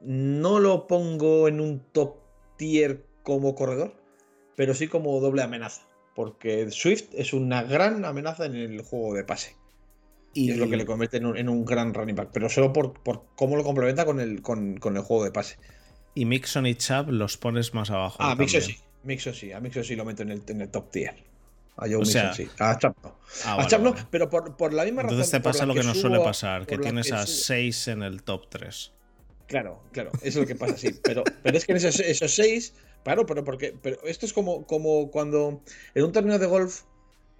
no 0.00 0.60
lo 0.60 0.86
pongo 0.86 1.48
en 1.48 1.60
un 1.60 1.80
top 1.92 2.18
tier 2.56 3.04
como 3.22 3.54
corredor, 3.54 3.94
pero 4.54 4.74
sí 4.74 4.88
como 4.88 5.18
doble 5.20 5.42
amenaza. 5.42 5.82
Porque 6.14 6.70
Swift 6.70 7.08
es 7.14 7.32
una 7.32 7.62
gran 7.62 8.04
amenaza 8.04 8.46
en 8.46 8.56
el 8.56 8.82
juego 8.82 9.14
de 9.14 9.24
pase. 9.24 9.56
Y, 10.32 10.50
es 10.50 10.58
lo 10.58 10.68
que 10.68 10.76
le 10.76 10.84
convierte 10.84 11.16
en 11.16 11.26
un, 11.26 11.36
en 11.36 11.48
un 11.48 11.64
gran 11.64 11.94
running 11.94 12.14
back. 12.14 12.30
Pero 12.32 12.48
solo 12.50 12.72
por, 12.72 12.92
por, 13.02 13.24
cómo 13.36 13.56
lo 13.56 13.64
complementa 13.64 14.04
con 14.04 14.20
el, 14.20 14.42
con, 14.42 14.76
con 14.76 14.96
el 14.96 15.02
juego 15.02 15.24
de 15.24 15.32
pase. 15.32 15.56
Y 16.14 16.26
Mixon 16.26 16.66
y 16.66 16.74
Chubb 16.74 17.10
los 17.10 17.36
pones 17.38 17.72
más 17.72 17.90
abajo. 17.90 18.16
Ah, 18.20 18.34
Mixon 18.34 18.60
sí. 18.60 18.76
Mixon 19.04 19.34
sí. 19.34 19.52
A 19.52 19.60
Mixon 19.60 19.84
sí 19.84 19.96
lo 19.96 20.04
meto 20.04 20.22
en 20.22 20.30
el, 20.30 20.42
en 20.48 20.60
el 20.60 20.70
top 20.70 20.90
tier. 20.90 21.14
A 21.76 21.86
Joe 21.86 21.96
o 21.96 22.00
Mixon 22.00 22.34
sí. 22.34 22.48
A 22.58 22.78
Chubb 22.78 22.94
no. 23.02 23.16
Ah, 23.44 23.52
a 23.52 23.56
vale, 23.56 23.68
Chubb 23.68 23.80
no, 23.82 23.92
vale. 23.92 24.06
pero 24.10 24.30
por, 24.30 24.56
por 24.56 24.72
la 24.72 24.84
misma 24.84 25.02
razón. 25.02 25.14
Entonces 25.14 25.30
te 25.32 25.40
pasa 25.40 25.66
lo 25.66 25.74
que, 25.74 25.80
que 25.80 25.86
nos 25.86 25.96
subo- 25.98 26.00
suele 26.02 26.20
pasar, 26.20 26.66
que 26.66 26.78
tienes 26.78 27.12
a 27.12 27.22
subo- 27.22 27.26
6 27.26 27.88
en 27.88 28.02
el 28.02 28.22
top 28.22 28.46
3. 28.48 28.92
Claro, 29.46 29.82
claro, 29.92 30.10
eso 30.22 30.26
es 30.26 30.36
lo 30.36 30.46
que 30.46 30.54
pasa, 30.56 30.76
sí. 30.76 30.88
Pero, 31.04 31.22
pero 31.42 31.56
es 31.56 31.64
que 31.64 31.72
en 31.72 31.76
esos, 31.78 32.00
esos 32.00 32.34
seis, 32.34 32.74
claro, 33.04 33.24
pero 33.26 33.44
porque. 33.44 33.74
Pero 33.80 34.02
esto 34.04 34.26
es 34.26 34.32
como, 34.32 34.66
como 34.66 35.10
cuando 35.12 35.62
en 35.94 36.04
un 36.04 36.10
torneo 36.12 36.38
de 36.38 36.46
golf 36.46 36.82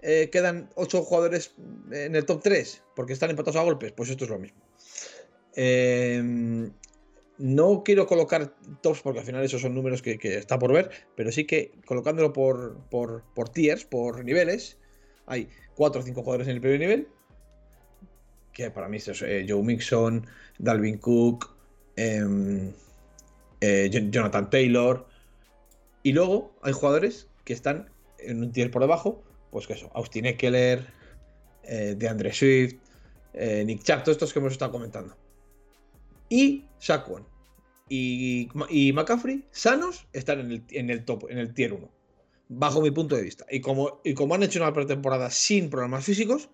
eh, 0.01 0.29
quedan 0.31 0.69
ocho 0.75 1.01
jugadores 1.03 1.53
en 1.91 2.15
el 2.15 2.23
top 2.25 2.41
3 2.43 2.81
porque 2.95 3.11
están 3.13 3.29
empatados 3.31 3.57
a 3.57 3.63
golpes. 3.63 3.91
Pues 3.91 4.09
esto 4.09 4.23
es 4.23 4.29
lo 4.29 4.39
mismo. 4.39 4.61
Eh, 5.55 6.69
no 7.37 7.83
quiero 7.83 8.07
colocar 8.07 8.55
tops 8.81 9.01
porque 9.01 9.19
al 9.19 9.25
final 9.25 9.43
esos 9.43 9.61
son 9.61 9.75
números 9.75 10.01
que, 10.01 10.17
está 10.21 10.57
por 10.57 10.73
ver, 10.73 10.89
pero 11.15 11.31
sí 11.31 11.45
que 11.45 11.71
colocándolo 11.85 12.33
por, 12.33 12.77
por, 12.89 13.23
tiers, 13.49 13.85
por 13.85 14.23
niveles, 14.23 14.77
hay 15.25 15.49
cuatro 15.75 16.01
o 16.01 16.03
cinco 16.03 16.23
jugadores 16.23 16.47
en 16.47 16.55
el 16.55 16.61
primer 16.61 16.79
nivel, 16.79 17.07
que 18.53 18.71
para 18.71 18.87
mí 18.87 18.97
es 18.97 19.21
eh, 19.21 19.45
Joe 19.47 19.61
Mixon, 19.61 20.25
Dalvin 20.57 20.97
Cook, 20.97 21.55
em, 21.95 22.73
eh, 23.61 23.89
Jon- 23.93 24.11
Jonathan 24.11 24.49
Taylor, 24.49 25.07
y 26.01 26.13
luego 26.13 26.55
hay 26.63 26.73
jugadores 26.73 27.27
que 27.43 27.53
están 27.53 27.89
en 28.19 28.41
un 28.41 28.51
tier 28.51 28.71
por 28.71 28.81
debajo, 28.81 29.23
pues 29.51 29.67
que 29.67 29.73
eso, 29.73 29.91
Austin 29.93 30.25
Eckler, 30.25 30.87
eh, 31.63 31.95
DeAndre 31.97 32.33
Swift, 32.33 32.75
Nick 33.33 33.83
Chubb, 33.83 34.01
todos 34.01 34.15
estos 34.15 34.33
que 34.33 34.39
hemos 34.39 34.53
estado 34.53 34.71
comentando. 34.71 35.15
Y 36.29 36.65
Saquon 36.79 37.25
y, 37.89 38.49
McCaffrey, 38.93 39.45
sanos, 39.51 40.07
están 40.11 40.39
en 40.41 40.89
el, 40.89 41.05
top, 41.05 41.25
en 41.29 41.37
el 41.37 41.53
tier 41.53 41.73
1. 41.73 41.89
Bajo 42.49 42.81
mi 42.81 42.91
punto 42.91 43.15
de 43.15 43.21
vista. 43.21 43.45
Y 43.49 43.61
como, 43.61 44.01
y 44.03 44.13
como 44.13 44.35
han 44.35 44.43
hecho 44.43 44.59
una 44.61 44.73
pretemporada 44.73 45.29
sin 45.29 45.69
problemas 45.69 46.03
físicos, 46.03 46.49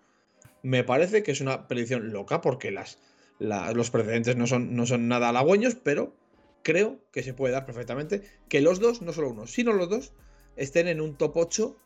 me 0.61 0.83
parece 0.83 1.23
que 1.23 1.31
es 1.31 1.41
una 1.41 1.67
predicción 1.67 2.11
loca 2.11 2.41
porque 2.41 2.71
las, 2.71 2.99
la- 3.39 3.71
los 3.73 3.89
precedentes 3.89 4.35
no 4.35 4.45
son, 4.47 4.75
no 4.75 4.85
son 4.85 5.07
nada 5.07 5.29
halagüeños, 5.29 5.75
pero 5.75 6.15
creo 6.61 6.99
que 7.11 7.23
se 7.23 7.33
puede 7.33 7.53
dar 7.53 7.65
perfectamente 7.65 8.21
que 8.47 8.61
los 8.61 8.79
dos, 8.79 9.01
no 9.01 9.11
solo 9.11 9.29
uno, 9.31 9.47
sino 9.47 9.73
los 9.73 9.89
dos, 9.89 10.13
estén 10.55 10.87
en 10.87 11.01
un 11.01 11.15
top 11.17 11.35
8, 11.37 11.77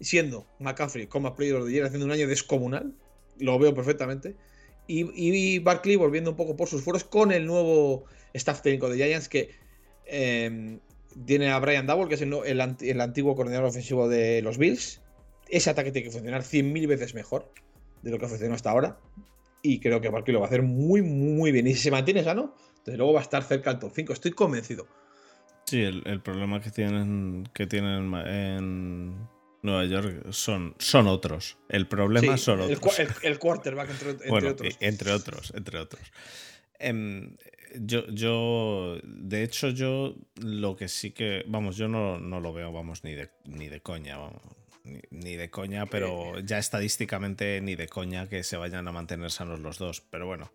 siendo 0.00 0.46
McCaffrey 0.60 1.06
como 1.06 1.34
player 1.34 1.64
the 1.64 1.70
year 1.72 1.84
haciendo 1.86 2.06
un 2.06 2.12
año 2.12 2.26
descomunal, 2.28 2.94
lo 3.38 3.58
veo 3.58 3.74
perfectamente, 3.74 4.36
y, 4.86 5.10
y 5.14 5.58
Barkley 5.58 5.96
volviendo 5.96 6.30
un 6.30 6.36
poco 6.36 6.56
por 6.56 6.68
sus 6.68 6.82
fueros 6.82 7.04
con 7.04 7.32
el 7.32 7.46
nuevo 7.46 8.04
staff 8.32 8.62
técnico 8.62 8.88
de 8.88 8.96
Giants 8.96 9.28
que 9.28 9.50
eh, 10.06 10.78
tiene 11.26 11.50
a 11.50 11.58
Brian 11.58 11.86
Double, 11.86 12.08
que 12.08 12.14
es 12.16 12.22
el, 12.22 12.34
el 12.44 12.60
anti- 12.60 12.90
el 12.90 13.00
antiguo 13.00 13.34
coordinador 13.34 13.66
ofensivo 13.66 14.08
de 14.08 14.42
los 14.42 14.58
Bills. 14.58 15.00
Ese 15.48 15.70
ataque 15.70 15.92
tiene 15.92 16.06
que 16.06 16.12
funcionar 16.12 16.42
100.000 16.42 16.86
veces 16.86 17.14
mejor 17.14 17.52
de 18.02 18.10
lo 18.10 18.18
que 18.18 18.26
funcionó 18.28 18.54
hasta 18.54 18.70
ahora. 18.70 18.98
Y 19.62 19.80
creo 19.80 20.00
que 20.00 20.08
Barkley 20.08 20.32
lo 20.34 20.40
va 20.40 20.46
a 20.46 20.48
hacer 20.48 20.62
muy, 20.62 21.00
muy, 21.00 21.52
bien. 21.52 21.66
Y 21.66 21.74
si 21.74 21.80
se 21.80 21.90
mantiene 21.90 22.22
sano, 22.22 22.54
desde 22.84 22.98
luego 22.98 23.14
va 23.14 23.20
a 23.20 23.22
estar 23.22 23.42
cerca 23.42 23.70
del 23.70 23.78
top 23.78 23.92
5. 23.94 24.12
Estoy 24.12 24.32
convencido. 24.32 24.86
Sí, 25.64 25.80
el, 25.82 26.20
problema 26.20 26.60
que 26.60 26.70
tienen, 26.70 27.48
que 27.54 27.66
tienen 27.66 28.14
en 28.14 29.14
Nueva 29.64 29.84
York 29.86 30.30
son, 30.30 30.74
son 30.78 31.06
otros. 31.08 31.56
El 31.68 31.88
problema 31.88 32.36
Sí, 32.36 32.44
son 32.44 32.60
el, 32.60 32.74
otros. 32.76 32.80
cua- 32.80 32.98
el- 33.22 33.32
el 33.32 33.38
quarterback, 33.38 33.90
entre, 33.90 34.10
entre 34.10 34.28
bueno, 34.30 34.50
otros. 34.50 34.76
e- 34.80 34.86
entre 34.86 35.10
otros, 35.12 35.52
entre 35.56 35.78
otros. 35.78 36.12
Em, 36.78 37.36
yo, 37.80 38.06
yo, 38.08 38.98
de 39.04 39.42
hecho, 39.42 39.70
yo 39.70 40.14
lo 40.36 40.76
que 40.76 40.88
sí 40.88 41.10
que, 41.12 41.44
vamos, 41.48 41.76
yo 41.76 41.88
no, 41.88 42.20
no 42.20 42.40
lo 42.40 42.52
veo, 42.52 42.72
vamos, 42.72 43.04
ni 43.04 43.14
de, 43.14 43.30
ni 43.46 43.68
de 43.68 43.80
coña, 43.80 44.18
vamos, 44.18 44.42
ni, 44.84 45.00
ni 45.10 45.36
de 45.36 45.48
coña, 45.50 45.86
pero 45.86 46.38
ya 46.40 46.58
estadísticamente 46.58 47.60
ni 47.62 47.74
de 47.74 47.88
coña 47.88 48.28
que 48.28 48.42
se 48.44 48.56
vayan 48.56 48.86
a 48.86 48.92
mantener 48.92 49.30
sanos 49.30 49.60
los 49.60 49.78
dos. 49.78 50.02
Pero 50.02 50.26
bueno, 50.26 50.52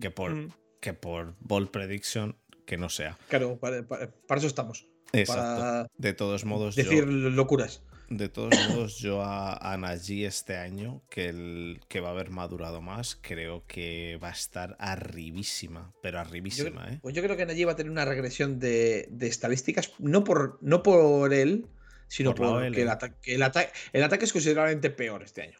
que 0.00 0.10
por, 0.10 0.32
Mm. 0.34 0.52
que 0.80 0.94
por 0.94 1.34
ball 1.40 1.68
prediction, 1.70 2.36
que 2.64 2.78
no 2.78 2.88
sea. 2.88 3.18
Claro, 3.28 3.58
para, 3.58 3.86
para- 3.86 4.10
para 4.10 4.38
eso 4.38 4.48
estamos. 4.48 4.86
Exacto. 5.12 5.42
Para 5.60 5.86
De 5.98 6.14
todos 6.14 6.44
modos, 6.44 6.74
yo, 6.74 6.82
decir 6.84 7.06
locuras. 7.06 7.82
De 8.08 8.28
todos 8.28 8.54
modos, 8.68 8.98
yo 8.98 9.22
a, 9.22 9.52
a 9.72 9.94
este 9.94 10.56
año, 10.56 11.02
que, 11.10 11.28
el, 11.28 11.80
que 11.88 12.00
va 12.00 12.08
a 12.08 12.12
haber 12.12 12.30
madurado 12.30 12.80
más, 12.80 13.18
creo 13.20 13.64
que 13.66 14.18
va 14.22 14.28
a 14.28 14.32
estar 14.32 14.76
arribísima, 14.78 15.92
pero 16.02 16.18
Yo, 16.18 16.20
arribísima, 16.20 16.88
¿eh? 16.88 16.98
pues 17.02 17.14
yo 17.14 17.22
creo 17.22 17.36
que 17.36 17.46
Najee 17.46 17.64
va 17.64 17.72
a 17.72 17.76
tener 17.76 17.90
una 17.90 18.04
regresión 18.04 18.58
de, 18.58 19.08
de 19.10 19.26
estadísticas, 19.26 19.92
no 19.98 20.22
por, 20.24 20.58
no 20.62 20.82
por 20.82 21.32
él, 21.34 21.66
sino 22.08 22.34
Por 22.34 22.46
la 22.46 22.52
por 22.52 22.62
OL. 22.62 22.72
que 22.74 22.82
el, 22.82 22.88
ata- 22.88 23.20
que 23.20 23.34
el, 23.34 23.42
ata- 23.42 23.70
el 23.92 24.02
ataque 24.04 24.24
es 24.26 24.32
considerablemente 24.32 24.90
peor 24.90 25.22
este 25.22 25.42
año 25.42 25.58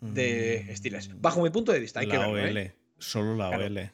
de 0.00 0.66
Mm, 0.70 0.76
Steelers. 0.76 1.20
Bajo 1.20 1.42
mi 1.42 1.50
punto 1.50 1.72
de 1.72 1.80
vista, 1.80 2.00
hay 2.00 2.08
que 2.08 2.18
la 2.18 2.28
verlo, 2.28 2.50
OL, 2.50 2.56
¿eh? 2.58 2.74
solo 2.98 3.34
la 3.36 3.48
Claro. 3.48 3.64
OL. 3.64 3.90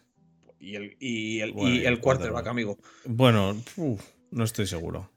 Y 0.59 0.75
el, 0.75 0.97
y 1.01 1.41
el, 1.41 1.53
Bueno, 1.53 1.75
y 1.75 1.87
el 1.87 2.01
quarterback, 2.01 2.03
quarterback. 2.03 2.47
amigo. 2.49 2.79
Bueno, 3.05 3.57
uf, 3.77 4.03
no 4.31 4.45
estoy 4.45 4.67
seguro. 4.67 5.11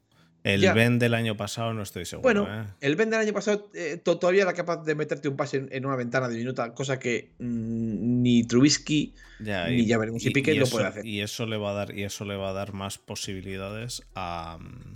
El 0.43 0.59
Ya. 0.61 0.73
Ben 0.73 0.99
del 0.99 1.13
año 1.13 1.37
pasado 1.37 1.73
no 1.73 1.81
estoy 1.83 2.05
seguro. 2.05 2.23
Bueno, 2.43 2.47
¿eh? 2.63 2.65
el 2.81 2.95
Ben 2.97 3.09
del 3.09 3.21
año 3.21 3.31
pasado 3.33 3.69
eh, 3.73 3.97
to- 4.03 4.19
todavía 4.19 4.43
era 4.43 4.53
capaz 4.53 4.83
de 4.83 4.93
meterte 4.93 5.29
un 5.29 5.37
pase 5.37 5.57
en, 5.57 5.69
en 5.71 5.85
una 5.85 5.95
ventana 5.95 6.27
diminuta, 6.27 6.73
cosa 6.73 6.99
que 6.99 7.31
mm, 7.39 8.21
ni 8.21 8.43
Trubisky 8.43 9.13
Ya, 9.39 9.67
ni 9.69 9.85
ya 9.85 9.97
veremos 9.97 10.21
si 10.21 10.29
lo 10.33 10.65
puede 10.67 10.85
hacer. 10.87 11.05
y 11.05 11.21
eso 11.21 11.45
le 11.45 11.55
va 11.57 11.71
a 11.71 11.73
dar 11.73 11.97
y 11.97 12.03
eso 12.03 12.25
le 12.25 12.35
va 12.35 12.49
a 12.49 12.53
dar 12.53 12.73
más 12.73 12.97
posibilidades 12.97 14.03
a 14.15 14.57
mm, 14.59 14.95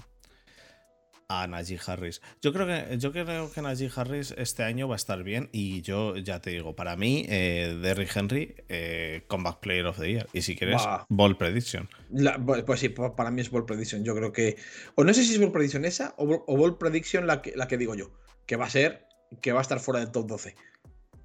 a 1.30 1.46
Najee 1.48 1.80
Harris. 1.86 2.22
Yo 2.42 2.54
creo 2.54 2.66
que 2.68 2.98
yo 2.98 3.12
creo 3.12 3.52
que 3.52 3.62
Najee 3.62 3.90
Harris 3.96 4.34
este 4.38 4.64
año 4.64 4.88
va 4.88 4.96
a 4.96 4.98
estar 4.98 5.24
bien 5.24 5.50
y 5.52 5.82
yo 5.82 6.16
ya 6.18 6.40
te 6.42 6.52
digo, 6.52 6.76
para 6.76 6.96
mí 6.96 7.26
eh, 7.28 7.78
Derrick 7.82 8.16
Henry 8.16 8.56
eh, 8.70 9.24
comeback 9.28 9.60
player 9.60 9.86
of 9.88 10.00
the 10.00 10.10
year 10.12 10.28
y 10.34 10.42
si 10.42 10.56
quieres 10.56 10.82
Va. 10.86 11.06
ball 11.10 11.38
prediction. 11.38 11.90
La- 12.12 12.38
pues 12.40 12.80
sí, 12.80 12.90
pa- 12.90 13.16
para 13.16 13.32
mí 13.32 13.42
es 13.42 13.50
Ball 13.52 13.66
Prediction. 13.66 14.04
Yo 14.04 14.16
creo 14.16 14.32
que. 14.32 14.56
O 14.96 15.04
no 15.04 15.14
sé 15.14 15.24
si 15.24 15.34
es 15.34 15.40
Ball 15.40 15.52
Prediction 15.52 15.84
esa 15.86 16.14
o, 16.18 16.44
o 16.48 16.58
Ball 16.58 16.78
Prediction 16.78 17.28
la 17.28 17.42
que, 17.42 17.54
la 17.56 17.68
que 17.68 17.78
digo 17.78 17.96
yo. 17.96 18.12
Que 18.46 18.56
va 18.56 18.66
a 18.66 18.70
ser. 18.70 19.06
Que 19.42 19.52
va 19.52 19.60
a 19.60 19.62
estar 19.64 19.80
fuera 19.82 20.00
del 20.00 20.12
top 20.12 20.28
12. 20.28 20.56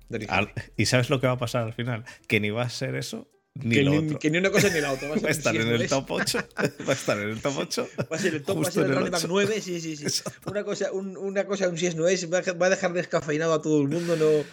Derrick 0.08 0.30
Al- 0.30 0.48
Henry. 0.48 0.72
y 0.76 0.86
sabes 0.86 1.08
lo 1.10 1.20
que 1.20 1.26
va 1.28 1.34
a 1.34 1.38
pasar 1.38 1.62
al 1.62 1.72
final, 1.72 2.04
que 2.26 2.40
ni 2.40 2.50
va 2.50 2.62
a 2.62 2.68
ser 2.68 2.96
eso 2.96 3.28
ni 3.54 3.74
que, 3.76 3.84
ni, 3.84 3.98
otro. 3.98 4.18
que 4.18 4.30
ni 4.30 4.38
una 4.38 4.50
cosa 4.50 4.68
ni 4.70 4.80
la 4.80 4.92
otra. 4.92 5.08
Va 5.08 5.14
a, 5.16 5.18
Va 5.20 5.28
a 5.30 5.34
ser- 5.34 5.38
estar 5.38 5.56
en 5.56 5.68
el 5.68 5.88
top 5.88 6.10
8. 6.10 6.38
Va 6.88 6.90
a 6.90 6.92
estar 6.92 7.18
en 7.20 7.28
el 7.30 7.40
top 7.42 7.54
8. 7.58 7.88
Va 8.10 8.16
a 8.16 8.18
ser 8.18 8.34
el 8.34 8.42
top, 8.42 8.62
va 8.62 8.68
a 8.68 8.70
ser 8.70 8.84
el 8.84 8.94
running 8.94 9.10
back 9.10 9.20
ocho. 9.20 9.28
9, 9.28 9.60
sí, 9.60 9.80
sí, 9.80 9.96
sí. 9.96 10.22
Una 10.46 10.64
cosa, 10.64 10.92
un- 10.92 11.16
una 11.16 11.44
cosa, 11.46 11.68
un 11.68 11.76
si 11.78 11.86
es 11.86 11.94
no 11.96 12.08
es, 12.08 12.30
va 12.32 12.38
a, 12.38 12.70
dejar 12.70 12.92
descafeinado 12.92 13.52
a 13.52 13.60
todo 13.62 13.82
el 13.82 13.88
mundo, 13.88 14.16
no. 14.16 14.44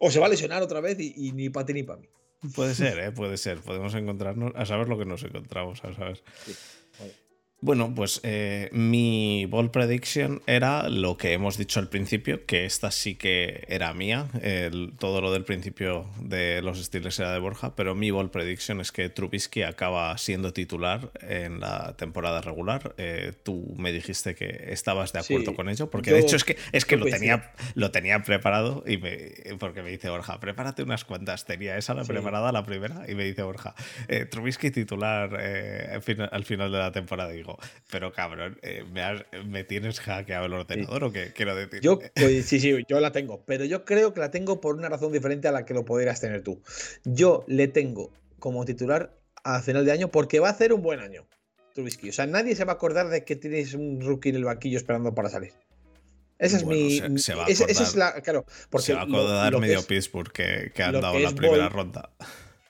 O 0.00 0.10
se 0.10 0.18
va 0.18 0.26
a 0.26 0.28
lesionar 0.28 0.62
otra 0.62 0.80
vez 0.80 0.98
y, 0.98 1.14
y 1.28 1.32
ni 1.32 1.48
para 1.50 1.66
ti 1.66 1.72
ni 1.74 1.82
para 1.84 2.00
mí. 2.00 2.08
Puede 2.54 2.74
ser, 2.74 2.98
¿eh? 2.98 3.10
puede 3.12 3.38
ser. 3.38 3.60
Podemos 3.60 3.94
encontrarnos, 3.94 4.52
a 4.54 4.66
saber 4.66 4.88
lo 4.88 4.98
que 4.98 5.06
nos 5.06 5.22
encontramos, 5.22 5.82
a 5.84 5.94
saber. 5.94 6.22
Sí. 6.44 6.52
Bueno, 7.64 7.94
pues 7.94 8.20
eh, 8.24 8.68
mi 8.72 9.46
ball 9.46 9.70
prediction 9.70 10.42
era 10.46 10.90
lo 10.90 11.16
que 11.16 11.32
hemos 11.32 11.56
dicho 11.56 11.80
al 11.80 11.88
principio, 11.88 12.44
que 12.44 12.66
esta 12.66 12.90
sí 12.90 13.14
que 13.14 13.64
era 13.68 13.94
mía. 13.94 14.26
el- 14.42 14.92
todo 14.98 15.22
lo 15.22 15.32
del 15.32 15.44
principio 15.44 16.04
de 16.20 16.60
los 16.60 16.84
Steelers 16.84 17.18
era 17.20 17.32
de 17.32 17.38
Borja, 17.38 17.74
pero 17.74 17.94
mi 17.94 18.10
ball 18.10 18.30
prediction 18.30 18.82
es 18.82 18.92
que 18.92 19.08
Trubisky 19.08 19.62
acaba 19.62 20.18
siendo 20.18 20.52
titular 20.52 21.10
en 21.22 21.60
la 21.60 21.94
temporada 21.96 22.42
regular. 22.42 22.94
Eh, 22.98 23.32
tú 23.44 23.74
me 23.78 23.92
dijiste 23.92 24.34
que 24.34 24.66
estabas 24.68 25.14
de 25.14 25.20
acuerdo 25.20 25.52
Sí, 25.52 25.56
con 25.56 25.70
ello, 25.70 25.88
porque 25.88 26.10
yo- 26.10 26.16
de 26.16 26.22
hecho 26.22 26.36
es 26.36 26.44
que, 26.44 26.58
es 26.72 26.84
que 26.84 26.98
lo, 26.98 27.06
tenía, 27.06 27.52
lo 27.74 27.90
tenía 27.90 28.22
preparado 28.22 28.84
y 28.86 28.98
me, 28.98 29.16
porque 29.58 29.82
me 29.82 29.88
dice 29.88 30.10
Borja, 30.10 30.38
prepárate 30.38 30.82
unas 30.82 31.06
cuantas. 31.06 31.46
Tenía 31.46 31.78
esa 31.78 31.94
la 31.94 32.04
Sí. 32.04 32.08
preparada 32.12 32.52
la 32.52 32.66
primera 32.66 33.10
y 33.10 33.14
me 33.14 33.24
dice 33.24 33.42
Borja, 33.42 33.74
eh, 34.08 34.26
Trubisky 34.26 34.70
titular 34.70 35.34
eh, 35.40 35.88
al, 35.94 36.02
final, 36.02 36.28
al 36.30 36.44
final 36.44 36.70
de 36.70 36.78
la 36.78 36.92
temporada. 36.92 37.32
Y 37.32 37.38
digo, 37.38 37.53
pero 37.90 38.12
cabrón, 38.12 38.58
eh, 38.62 38.84
¿me, 38.92 39.02
has- 39.02 39.24
me 39.46 39.64
tienes 39.64 40.00
hackeado 40.00 40.46
el 40.46 40.52
ordenador 40.52 41.04
o 41.04 41.12
qué? 41.12 41.32
Quiero 41.32 41.54
decir. 41.54 41.80
Yo, 41.80 41.98
pues, 42.14 42.46
sí, 42.46 42.60
sí, 42.60 42.74
yo 42.88 43.00
la 43.00 43.12
tengo, 43.12 43.44
pero 43.44 43.64
yo 43.64 43.84
creo 43.84 44.14
que 44.14 44.20
la 44.20 44.30
tengo 44.30 44.60
por 44.60 44.76
una 44.76 44.88
razón 44.88 45.12
diferente 45.12 45.48
a 45.48 45.52
la 45.52 45.64
que 45.64 45.74
lo 45.74 45.84
podrías 45.84 46.20
tener 46.20 46.42
tú. 46.42 46.62
Yo 47.04 47.44
le 47.46 47.68
tengo 47.68 48.12
como 48.38 48.64
titular 48.64 49.14
a 49.42 49.60
final 49.62 49.84
de 49.84 49.92
año 49.92 50.08
porque 50.10 50.40
va 50.40 50.48
a 50.48 50.52
hacer 50.52 50.72
un 50.72 50.82
buen 50.82 51.00
año. 51.00 51.26
Trubisky. 51.74 52.10
O 52.10 52.12
sea, 52.12 52.26
nadie 52.26 52.54
se 52.54 52.64
va 52.64 52.72
a 52.72 52.76
acordar 52.76 53.08
de 53.08 53.24
que 53.24 53.36
tienes 53.36 53.74
un 53.74 54.00
rookie 54.00 54.30
en 54.30 54.36
el 54.36 54.44
banquillo 54.44 54.78
esperando 54.78 55.14
para 55.14 55.28
salir. 55.28 55.52
Esa 56.38 56.56
es 56.56 56.64
mi. 56.64 57.00
Se, 57.18 57.34
va 57.34 57.46
a 57.46 57.48
esa, 57.48 57.64
es 57.64 57.94
la. 57.96 58.20
Claro, 58.22 58.44
porque 58.70 58.86
se 58.86 58.94
va 58.94 59.00
a 59.00 59.04
acordar 59.04 59.58
medio 59.58 59.82
Pittsburgh 59.82 60.32
que, 60.32 60.72
que 60.74 60.82
han 60.82 61.00
dado 61.00 61.18
la 61.18 61.32
primera 61.32 61.68
ronda. 61.68 62.10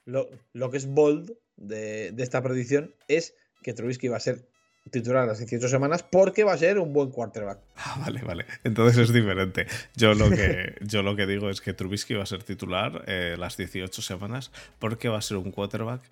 Lo, 0.05 0.29
lo, 0.53 0.71
que 0.71 0.77
es 0.77 0.87
bold 0.87 1.33
de, 1.57 2.13
de, 2.13 2.23
esta 2.23 2.43
predicción 2.43 2.95
es 3.09 3.35
que 3.63 3.73
Trubisky 3.73 4.09
va 4.09 4.19
a 4.19 4.21
ser 4.21 4.47
titular 4.91 5.27
las 5.27 5.39
18 5.39 5.69
semanas 5.69 6.03
porque 6.03 6.45
va 6.45 6.53
a 6.53 6.59
ser 6.59 6.79
un 6.79 6.93
buen 6.93 7.11
quarterback. 7.11 7.59
Ah, 7.77 7.97
vale, 8.01 8.21
vale. 8.23 8.47
Entonces 8.65 8.99
es 9.09 9.13
diferente. 9.13 9.67
Yo 9.97 10.15
lo 10.15 10.31
que, 10.31 10.75
yo 10.83 11.03
lo 11.03 11.17
que 11.17 11.27
digo 11.27 11.51
es 11.51 11.61
que 11.61 11.73
Trubisky 11.73 12.15
va 12.15 12.23
a 12.23 12.27
ser 12.27 12.43
titular 12.43 13.05
eh, 13.07 13.37
las 13.39 13.57
18 13.57 14.03
semanas 14.03 14.51
porque 14.79 15.09
va 15.09 15.19
a 15.19 15.23
ser 15.23 15.39
un 15.39 15.51
quarterback 15.51 16.03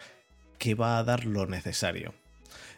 que 0.59 0.75
va 0.75 0.99
a 0.99 1.05
dar 1.05 1.25
lo 1.27 1.47
necesario. 1.47 2.15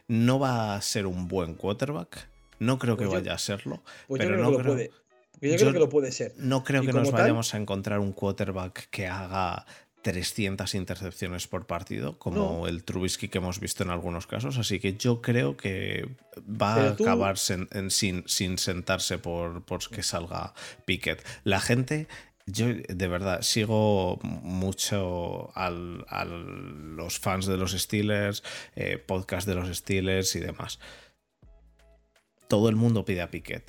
No 0.08 0.38
va 0.38 0.74
a 0.74 0.82
ser 0.82 1.06
un 1.06 1.28
buen 1.28 1.54
quarterback. 1.54 2.28
No 2.58 2.78
creo 2.78 2.96
que 2.96 3.06
pues 3.06 3.20
vaya 3.22 3.34
a 3.34 3.38
serlo. 3.38 3.82
Pues 4.06 4.20
pero 4.20 4.36
yo 4.36 4.36
creo 4.36 4.44
no 4.44 4.56
que 4.56 4.62
creo, 4.62 4.66
lo 4.68 4.74
puede. 4.74 4.90
Yo, 5.40 5.56
creo 5.58 5.72
que 5.72 5.78
lo 5.78 5.88
puede 5.88 6.12
ser. 6.12 6.32
No 6.36 6.64
creo 6.64 6.82
Y 6.82 6.86
que 6.86 6.92
nos 6.92 7.10
tal- 7.10 7.20
vayamos 7.22 7.52
a 7.54 7.56
encontrar 7.58 7.98
un 8.00 8.12
quarterback 8.12 8.88
que 8.90 9.06
haga 9.06 9.66
300 10.04 10.74
intercepciones 10.74 11.48
por 11.48 11.66
partido, 11.66 12.18
como 12.18 12.60
No. 12.60 12.68
el 12.68 12.84
Trubisky 12.84 13.28
que 13.28 13.38
hemos 13.38 13.58
visto 13.58 13.82
en 13.82 13.90
algunos 13.90 14.26
casos. 14.28 14.58
Así 14.58 14.78
que 14.78 14.94
yo 14.94 15.20
creo 15.22 15.56
que 15.56 16.08
va 16.46 16.74
a 16.74 16.90
acabar 16.90 17.36
sen- 17.36 17.68
en- 17.72 17.90
sin, 17.90 18.22
sin 18.28 18.58
sentarse 18.58 19.18
por, 19.18 19.64
por 19.64 19.88
que 19.88 20.02
salga 20.04 20.54
Pickett. 20.84 21.26
La 21.42 21.58
gente. 21.60 22.06
Yo 22.46 22.66
de 22.74 23.08
verdad 23.08 23.40
sigo 23.40 24.18
mucho 24.22 25.50
al- 25.56 26.04
a 26.08 26.26
los 26.26 27.18
fans 27.18 27.46
de 27.46 27.56
los 27.56 27.72
Steelers, 27.72 28.42
eh, 28.76 28.98
podcast 28.98 29.48
de 29.48 29.54
los 29.54 29.74
Steelers 29.74 30.36
y 30.36 30.40
demás. 30.40 30.78
Todo 32.48 32.68
el 32.68 32.76
mundo 32.76 33.06
pide 33.06 33.22
a 33.22 33.30
Pickett. 33.30 33.64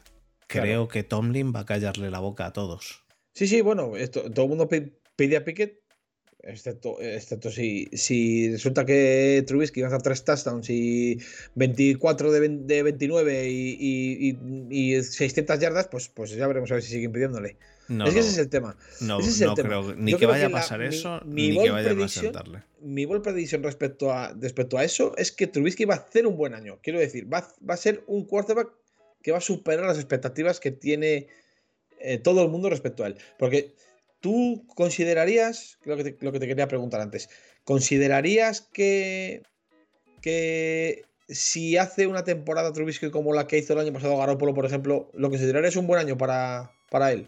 Creo 0.47 0.89
que 0.89 1.03
Tomlin 1.03 1.53
va 1.55 1.61
a 1.61 1.65
callarle 1.65 2.11
la 2.11 2.19
boca 2.19 2.45
a 2.45 2.51
todos. 2.53 3.03
Sí, 3.33 3.47
sí, 3.47 3.61
bueno, 3.61 3.95
esto, 3.95 4.29
todo 4.31 4.43
el 4.43 4.49
mundo 4.49 4.67
pi- 4.67 4.91
pide 5.15 5.37
a 5.37 5.45
Pickett, 5.45 5.79
excepto, 6.45 7.01
excepto 7.01 7.49
si, 7.51 7.89
si 7.93 8.51
resulta 8.51 8.85
que 8.85 9.43
Trubisky 9.47 9.81
lanza 9.81 9.97
tres 9.99 10.23
touchdowns 10.23 10.69
y 10.69 11.19
24 11.55 12.31
de, 12.31 12.47
de 12.49 12.83
29 12.83 13.49
y, 13.49 13.77
y- 13.79 14.37
y- 14.69 14.95
y 14.97 15.03
600 15.03 15.59
yardas, 15.59 15.87
pues, 15.87 16.07
pues 16.09 16.31
ya 16.31 16.47
veremos 16.47 16.71
a 16.71 16.75
ver 16.75 16.83
si 16.83 16.91
siguen 16.91 17.11
pidiéndole. 17.11 17.57
No, 17.87 18.05
es 18.07 18.13
que 18.15 18.19
ese 18.21 18.29
es 18.29 18.37
el 18.39 18.49
tema. 18.49 18.75
No, 19.01 19.19
Ese 19.19 19.29
es 19.29 19.41
el 19.41 19.47
no 19.47 19.53
tema. 19.53 19.69
creo 19.69 19.95
ni 19.95 20.11
Yo 20.11 20.17
que 20.17 20.25
creo 20.25 20.29
vaya 20.31 20.45
a 20.47 20.49
la- 20.49 20.57
pasar 20.57 20.79
mi- 20.79 20.85
eso, 20.87 21.21
mi 21.25 21.49
ni 21.49 21.61
que 21.63 21.69
vayan 21.71 21.91
a 21.91 21.93
prediction- 21.95 22.21
sentarle. 22.21 22.63
Mi 22.81 23.05
bold 23.05 23.21
prediction 23.23 23.61
respecto 23.63 24.11
a, 24.11 24.33
respecto 24.39 24.77
a 24.77 24.83
eso 24.83 25.13
es 25.17 25.31
que 25.31 25.47
Trubisky 25.47 25.85
va 25.85 25.95
a 25.95 25.97
hacer 25.97 26.25
un 26.25 26.35
buen 26.37 26.53
año. 26.55 26.79
Quiero 26.81 26.99
decir, 26.99 27.31
va, 27.31 27.39
a- 27.39 27.55
va 27.67 27.73
a 27.75 27.77
ser 27.77 28.03
un 28.07 28.25
quarterback 28.25 28.69
que 29.21 29.31
va 29.31 29.37
a 29.39 29.41
superar 29.41 29.85
las 29.85 29.97
expectativas 29.97 30.59
que 30.59 30.71
tiene 30.71 31.27
eh, 31.99 32.17
todo 32.19 32.43
el 32.43 32.49
mundo 32.49 32.69
respecto 32.69 33.03
a 33.03 33.07
él. 33.07 33.15
Porque 33.39 33.73
tú 34.25 34.65
considerarías, 34.73 35.77
lo 35.85 35.95
que 35.95 36.03
te, 36.03 36.25
lo 36.25 36.31
que 36.31 36.39
te 36.39 36.47
quería 36.47 36.67
preguntar 36.67 36.99
antes, 36.99 37.29
¿considerarías 37.63 38.61
que, 38.61 39.43
que 40.19 41.03
si 41.27 41.77
hace 41.77 42.07
una 42.07 42.23
temporada 42.23 42.73
Trubisky 42.73 43.11
como 43.11 43.33
la 43.33 43.45
que 43.45 43.59
hizo 43.59 43.73
el 43.73 43.79
año 43.81 43.93
pasado 43.93 44.17
Garoppolo, 44.17 44.55
por 44.55 44.65
ejemplo, 44.65 45.11
lo 45.13 45.29
considerarías 45.29 45.75
un 45.75 45.85
buen 45.85 45.99
año 45.99 46.17
para, 46.17 46.71
para 46.89 47.11
él? 47.11 47.27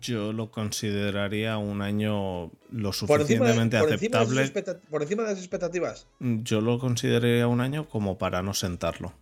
Yo 0.00 0.32
lo 0.32 0.50
consideraría 0.50 1.58
un 1.58 1.82
año 1.82 2.50
lo 2.70 2.92
Por 3.06 3.20
encima, 3.20 3.48
de, 3.48 3.52
suficientemente 3.52 3.80
por, 3.80 3.92
encima 3.92 4.20
de 4.20 4.24
sus 4.24 4.38
aceptable. 4.38 4.80
por 4.88 5.02
encima 5.02 5.22
de 5.24 5.28
las 5.28 5.38
expectativas. 5.38 6.06
Yo 6.20 6.62
lo 6.62 6.78
consideraría 6.78 7.46
un 7.48 7.60
año 7.60 7.86
como 7.86 8.16
para 8.16 8.40
no 8.40 8.54
sentarlo. 8.54 9.12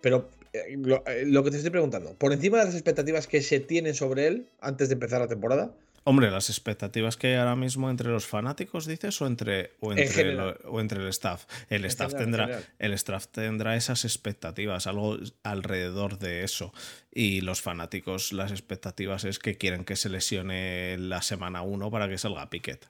Pero 0.00 0.30
lo, 0.76 1.04
eh, 1.06 1.24
lo 1.26 1.42
que 1.44 1.50
te 1.50 1.56
estoy 1.56 1.70
preguntando, 1.70 2.14
por 2.14 2.32
encima 2.32 2.58
de 2.58 2.66
las 2.66 2.74
expectativas 2.74 3.26
que 3.26 3.42
se 3.42 3.60
tienen 3.60 3.94
sobre 3.94 4.26
él 4.26 4.46
antes 4.60 4.88
de 4.88 4.94
empezar 4.94 5.20
la 5.20 5.28
temporada, 5.28 5.74
Hombre, 6.04 6.32
las 6.32 6.50
expectativas 6.50 7.16
que 7.16 7.28
hay 7.28 7.34
ahora 7.34 7.54
mismo 7.54 7.88
entre 7.88 8.08
los 8.08 8.26
fanáticos, 8.26 8.86
dices, 8.86 9.22
o 9.22 9.26
entre, 9.28 9.70
o 9.78 9.92
En 9.92 10.00
entre, 10.00 10.12
general. 10.14 10.58
lo- 10.64 10.70
o 10.72 10.80
entre 10.80 11.00
el 11.00 11.06
staff. 11.10 11.44
El 11.70 11.84
En 11.84 11.90
staff, 11.90 12.10
general, 12.10 12.50
tendrá, 12.50 12.62
el 12.80 12.92
staff 12.94 13.28
tendrá 13.28 13.76
esas 13.76 14.04
expectativas, 14.04 14.88
algo 14.88 15.16
alrededor 15.44 16.18
de 16.18 16.42
eso. 16.42 16.72
Y 17.12 17.42
los 17.42 17.62
fanáticos, 17.62 18.32
las 18.32 18.50
expectativas 18.50 19.22
es 19.22 19.38
que 19.38 19.56
quieren 19.56 19.84
que 19.84 19.94
se 19.94 20.08
lesione 20.08 20.96
la 20.98 21.22
semana 21.22 21.62
1 21.62 21.88
para 21.92 22.08
que 22.08 22.18
salga 22.18 22.50
Piquet. 22.50 22.84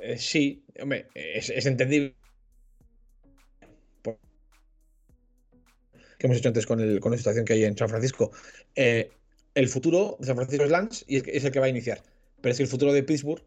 eh, 0.00 0.16
sí, 0.16 0.62
hombre, 0.80 1.06
es, 1.14 1.50
es 1.50 1.66
entendible. 1.66 2.14
Que 6.20 6.26
hemos 6.26 6.36
hecho 6.38 6.48
antes 6.48 6.66
con, 6.66 6.80
el- 6.80 7.00
con 7.00 7.12
la 7.12 7.18
situación 7.18 7.46
que 7.46 7.54
hay 7.54 7.64
en 7.64 7.76
San 7.78 7.88
Francisco. 7.88 8.30
Eh, 8.76 9.10
el 9.54 9.68
futuro 9.68 10.18
de 10.20 10.26
San 10.26 10.36
Francisco 10.36 10.64
es 10.64 10.70
Lance 10.70 11.04
y 11.08 11.16
es, 11.16 11.44
el 11.44 11.50
que 11.50 11.60
va 11.60 11.66
a 11.66 11.70
iniciar. 11.70 12.02
Pero 12.42 12.50
es 12.52 12.58
que 12.58 12.64
el 12.64 12.68
futuro 12.68 12.92
de 12.92 13.02
Pittsburgh 13.02 13.42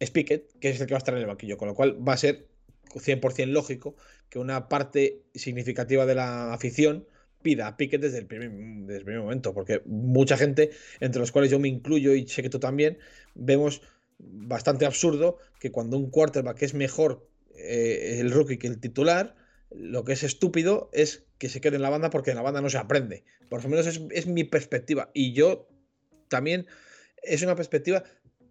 es 0.00 0.10
Pickett, 0.10 0.58
que 0.58 0.70
es 0.70 0.80
el 0.80 0.86
que 0.86 0.94
va 0.94 0.98
a 0.98 1.04
estar 1.04 1.14
en 1.14 1.20
el 1.20 1.26
banquillo. 1.26 1.58
Con 1.58 1.68
lo 1.68 1.74
cual 1.74 1.96
va 2.06 2.14
a 2.14 2.16
ser 2.16 2.46
100% 2.94 3.52
lógico 3.52 3.94
que 4.30 4.38
una 4.38 4.68
parte 4.70 5.22
significativa 5.34 6.06
de 6.06 6.14
la 6.14 6.54
afición 6.54 7.06
pida 7.42 7.66
a 7.68 7.76
Pickett 7.76 8.00
desde 8.00 8.18
el, 8.18 8.26
primer, 8.26 8.50
desde 8.86 9.12
el 9.12 9.18
momento. 9.20 9.52
Porque 9.52 9.82
mucha 9.84 10.38
gente, 10.38 10.70
entre 11.00 11.20
los 11.20 11.30
cuales 11.30 11.50
yo 11.50 11.58
me 11.58 11.68
incluyo 11.68 12.14
y 12.14 12.26
sé 12.26 12.42
que 12.42 12.50
tú 12.50 12.58
también, 12.58 12.98
vemos 13.34 13.82
bastante 14.18 14.86
absurdo 14.86 15.38
que 15.60 15.70
cuando 15.70 15.96
un 15.98 16.10
quarterback 16.10 16.62
es 16.62 16.74
mejor 16.74 17.28
eh, 17.56 18.16
el 18.20 18.30
rookie 18.30 18.58
que 18.58 18.66
el 18.66 18.80
titular, 18.80 19.36
lo 19.70 20.04
que 20.04 20.12
es 20.12 20.22
estúpido 20.22 20.90
es 20.92 21.24
que 21.38 21.48
se 21.48 21.60
quede 21.60 21.76
en 21.76 21.82
la 21.82 21.90
banda 21.90 22.10
porque 22.10 22.30
en 22.30 22.36
la 22.36 22.42
banda 22.42 22.60
no 22.60 22.70
se 22.70 22.78
aprende. 22.78 23.24
Por 23.48 23.62
lo 23.62 23.68
menos 23.68 23.86
es, 23.86 24.26
mi 24.26 24.44
perspectiva. 24.44 25.10
Y 25.14 25.32
yo 25.32 25.68
también 26.28 26.66
es 27.22 27.42
una 27.42 27.54
perspectiva, 27.54 28.04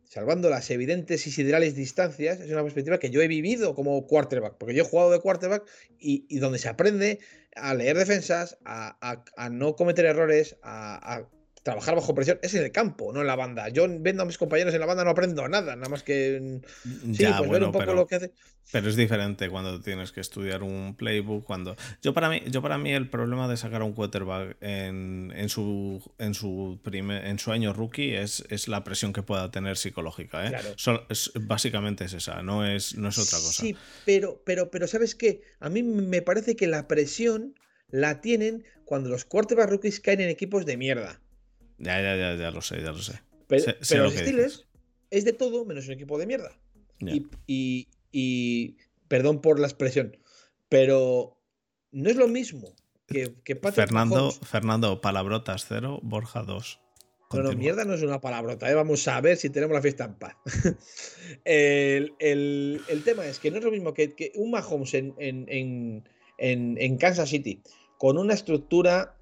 salvando 0.06 0.50
las 0.50 0.70
evidentes 0.72 1.28
y 1.28 1.32
siderales 1.32 1.76
distancias, 1.76 2.40
es 2.40 2.52
una 2.52 2.64
perspectiva 2.64 3.00
que 3.00 3.10
yo 3.10 3.22
he 3.22 3.28
vivido 3.28 3.76
como 3.76 4.06
quarterback, 4.08 4.58
porque 4.58 4.74
yo 4.74 4.84
he 4.84 4.88
jugado 4.88 5.12
de 5.12 5.20
quarterback 5.20 5.68
y, 6.00 6.38
donde 6.40 6.60
se 6.60 6.70
aprende 6.70 7.20
a 7.56 7.74
leer 7.74 7.98
defensas, 7.98 8.58
a, 8.66 9.50
no 9.52 9.76
cometer 9.76 10.06
errores, 10.06 10.58
a 10.62 11.28
trabajar 11.68 11.96
bajo 11.96 12.16
presión, 12.16 12.40
es 12.42 12.54
en 12.54 12.64
el 12.64 12.72
campo, 12.72 13.12
no 13.12 13.20
en 13.20 13.28
la 13.28 13.36
banda. 13.36 13.68
Yo 13.68 13.88
vendo 13.90 14.24
a 14.24 14.26
mis 14.26 14.38
compañeros 14.38 14.74
en 14.74 14.80
la 14.80 14.86
banda, 14.86 15.04
no 15.04 15.10
aprendo 15.10 15.46
nada, 15.50 15.76
nada 15.76 15.90
más 15.90 16.02
que... 16.02 16.62
Sí, 16.84 17.12
ya, 17.12 17.38
pues 17.40 17.50
ver 17.50 17.62
un 17.62 17.74
poco 17.74 17.80
pero, 17.80 17.94
lo 17.94 18.08
que 18.08 18.16
hace. 18.16 18.32
pero 18.72 18.88
es 18.88 18.96
diferente 18.96 19.50
cuando 19.50 19.82
tienes 19.82 20.14
que 20.14 20.22
estudiar 20.22 20.64
un 20.64 20.96
playbook. 20.96 21.44
Cuando. 21.44 21.76
Yo 22.02 22.14
para 22.14 22.30
mí, 22.30 22.42
yo 22.50 22.62
para 22.62 22.78
mí 22.78 22.94
el 22.94 23.10
problema 23.10 23.50
de 23.50 23.58
sacar 23.58 23.82
a 23.82 23.84
un 23.84 23.92
quarterback 23.92 24.56
en, 24.62 25.34
en 25.36 25.50
su 25.50 26.02
en 26.20 26.34
su 26.34 26.80
primer, 26.84 27.26
en 27.26 27.38
su 27.38 27.52
año 27.52 27.74
rookie 27.74 28.16
es, 28.16 28.46
es 28.50 28.70
la 28.70 28.86
presión 28.86 29.12
que 29.12 29.24
pueda 29.24 29.52
tener 29.52 29.76
psicológica. 29.76 30.46
¿eh? 30.46 30.50
Claro. 30.50 31.06
Es- 31.10 31.32
básicamente 31.36 32.06
es 32.06 32.14
esa, 32.14 32.42
no 32.44 32.66
es, 32.66 32.96
no 32.96 33.10
es 33.10 33.18
otra 33.18 33.40
cosa. 33.40 33.62
Sí, 33.62 33.76
pero, 34.06 34.42
pero, 34.46 34.72
pero 34.72 34.88
¿sabes 34.88 35.16
qué? 35.16 35.42
A 35.60 35.70
mí 35.70 35.84
me 35.84 36.22
parece 36.22 36.56
que 36.56 36.68
la 36.68 36.88
presión 36.88 37.56
la 37.90 38.22
tienen 38.22 38.64
cuando 38.86 39.10
los 39.10 39.26
quarterback 39.26 39.70
rookies 39.70 40.00
caen 40.00 40.22
en 40.22 40.30
equipos 40.30 40.66
de 40.66 40.78
mierda. 40.78 41.20
Ya, 41.80 42.02
ya, 42.02 42.16
ya, 42.16 42.36
ya 42.36 42.52
lo 42.52 42.62
sé, 42.62 42.82
ya 42.82 42.92
lo 42.92 43.00
sé. 43.00 43.20
Pero, 43.48 43.64
Sé- 43.82 43.98
los 43.98 44.14
Steelers 44.14 44.66
es 45.12 45.26
de 45.26 45.34
todo 45.34 45.64
menos 45.66 45.86
un 45.88 45.94
equipo 45.94 46.18
de 46.18 46.26
mierda. 46.28 46.52
Y, 47.00 47.28
y- 47.46 47.88
y- 48.12 48.78
perdón 49.08 49.42
por 49.42 49.60
la 49.60 49.68
expresión, 49.68 50.18
pero 50.70 51.38
no 51.92 52.10
es 52.10 52.16
lo 52.16 52.28
mismo 52.28 52.74
que, 53.08 53.36
que 53.44 53.56
Patrick 53.56 53.88
Fernando, 53.88 54.16
Mahomes. 54.16 54.40
Fernando, 54.40 55.00
palabrotas 55.02 55.66
cero, 55.68 56.00
Borja 56.04 56.42
2. 56.44 56.80
No, 57.34 57.44
no, 57.44 57.52
mierda 57.54 57.84
no 57.86 57.94
es 57.94 58.02
una 58.02 58.20
palabrota, 58.22 58.70
¿eh? 58.72 58.74
vamos 58.74 59.06
a 59.08 59.20
ver 59.22 59.36
si 59.38 59.50
tenemos 59.50 59.76
la 59.76 59.82
fiesta 59.82 60.06
en 60.06 60.16
paz. 60.16 60.36
el, 61.46 62.14
el- 62.20 62.82
el 62.88 63.04
tema 63.04 63.26
es 63.26 63.40
que 63.40 63.52
no 63.52 63.58
es 63.58 63.64
lo 63.64 63.72
mismo 63.72 63.94
que, 63.94 64.14
que 64.14 64.32
un 64.36 64.52
Mahomes 64.52 64.94
en, 64.94 65.14
en- 65.18 65.46
en- 65.50 66.10
en- 66.38 66.78
en 66.80 66.98
Kansas 66.98 67.30
City, 67.30 67.62
con 67.98 68.18
una 68.18 68.34
estructura 68.34 69.16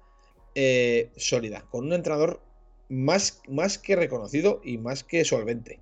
eh, 0.54 1.10
sólida, 1.16 1.62
con 1.70 1.86
un 1.86 1.92
entrenador 1.92 2.40
más, 2.88 3.40
más 3.48 3.78
que 3.78 3.96
reconocido 3.96 4.60
y 4.64 4.78
más 4.78 5.04
que 5.04 5.24
solvente, 5.24 5.80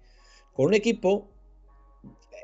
con 0.53 0.67
un 0.67 0.75
equipo 0.75 1.29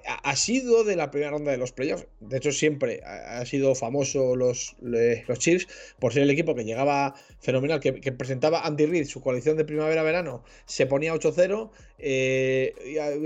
ha, 0.06 0.36
sido 0.36 0.84
de 0.84 0.96
la 0.96 1.10
primera 1.10 1.30
ronda 1.30 1.50
de 1.50 1.58
los 1.58 1.72
playoffs. 1.72 2.06
De 2.20 2.38
hecho, 2.38 2.52
siempre 2.52 3.02
ha, 3.04 3.44
sido 3.44 3.74
famoso 3.74 4.36
los, 4.36 4.76
los 4.80 5.38
Chiefs 5.38 5.68
por 5.98 6.12
ser 6.12 6.22
el 6.22 6.30
equipo 6.30 6.54
que 6.54 6.64
llegaba 6.64 7.14
fenomenal, 7.40 7.80
que, 7.80 8.00
que 8.00 8.12
presentaba 8.12 8.64
Andy 8.66 8.86
Reid, 8.86 9.06
su 9.06 9.20
coalición 9.20 9.56
de 9.56 9.64
primavera-verano, 9.64 10.44
se 10.66 10.86
ponía 10.86 11.14
8-0, 11.14 11.70
eh, 11.98 12.74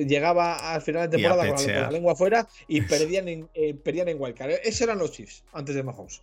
llegaba 0.07 0.75
al 0.75 0.83
final 0.83 1.09
de 1.09 1.17
temporada 1.17 1.43
con 1.43 1.51
la, 1.51 1.57
con 1.57 1.67
la 1.67 1.73
pechear. 1.73 1.93
lengua 1.93 2.13
afuera 2.13 2.49
y 2.69 2.83
perdían 2.83 3.29
en, 3.29 3.49
eh, 3.55 3.75
perdían 3.75 4.09
en 4.09 4.21
Wildcard. 4.21 4.53
Esos 4.65 4.83
eran 4.83 4.99
los 4.99 5.13
Chiefs 5.13 5.45
antes 5.53 5.75
de 5.75 5.83
Mahomes. 5.83 6.23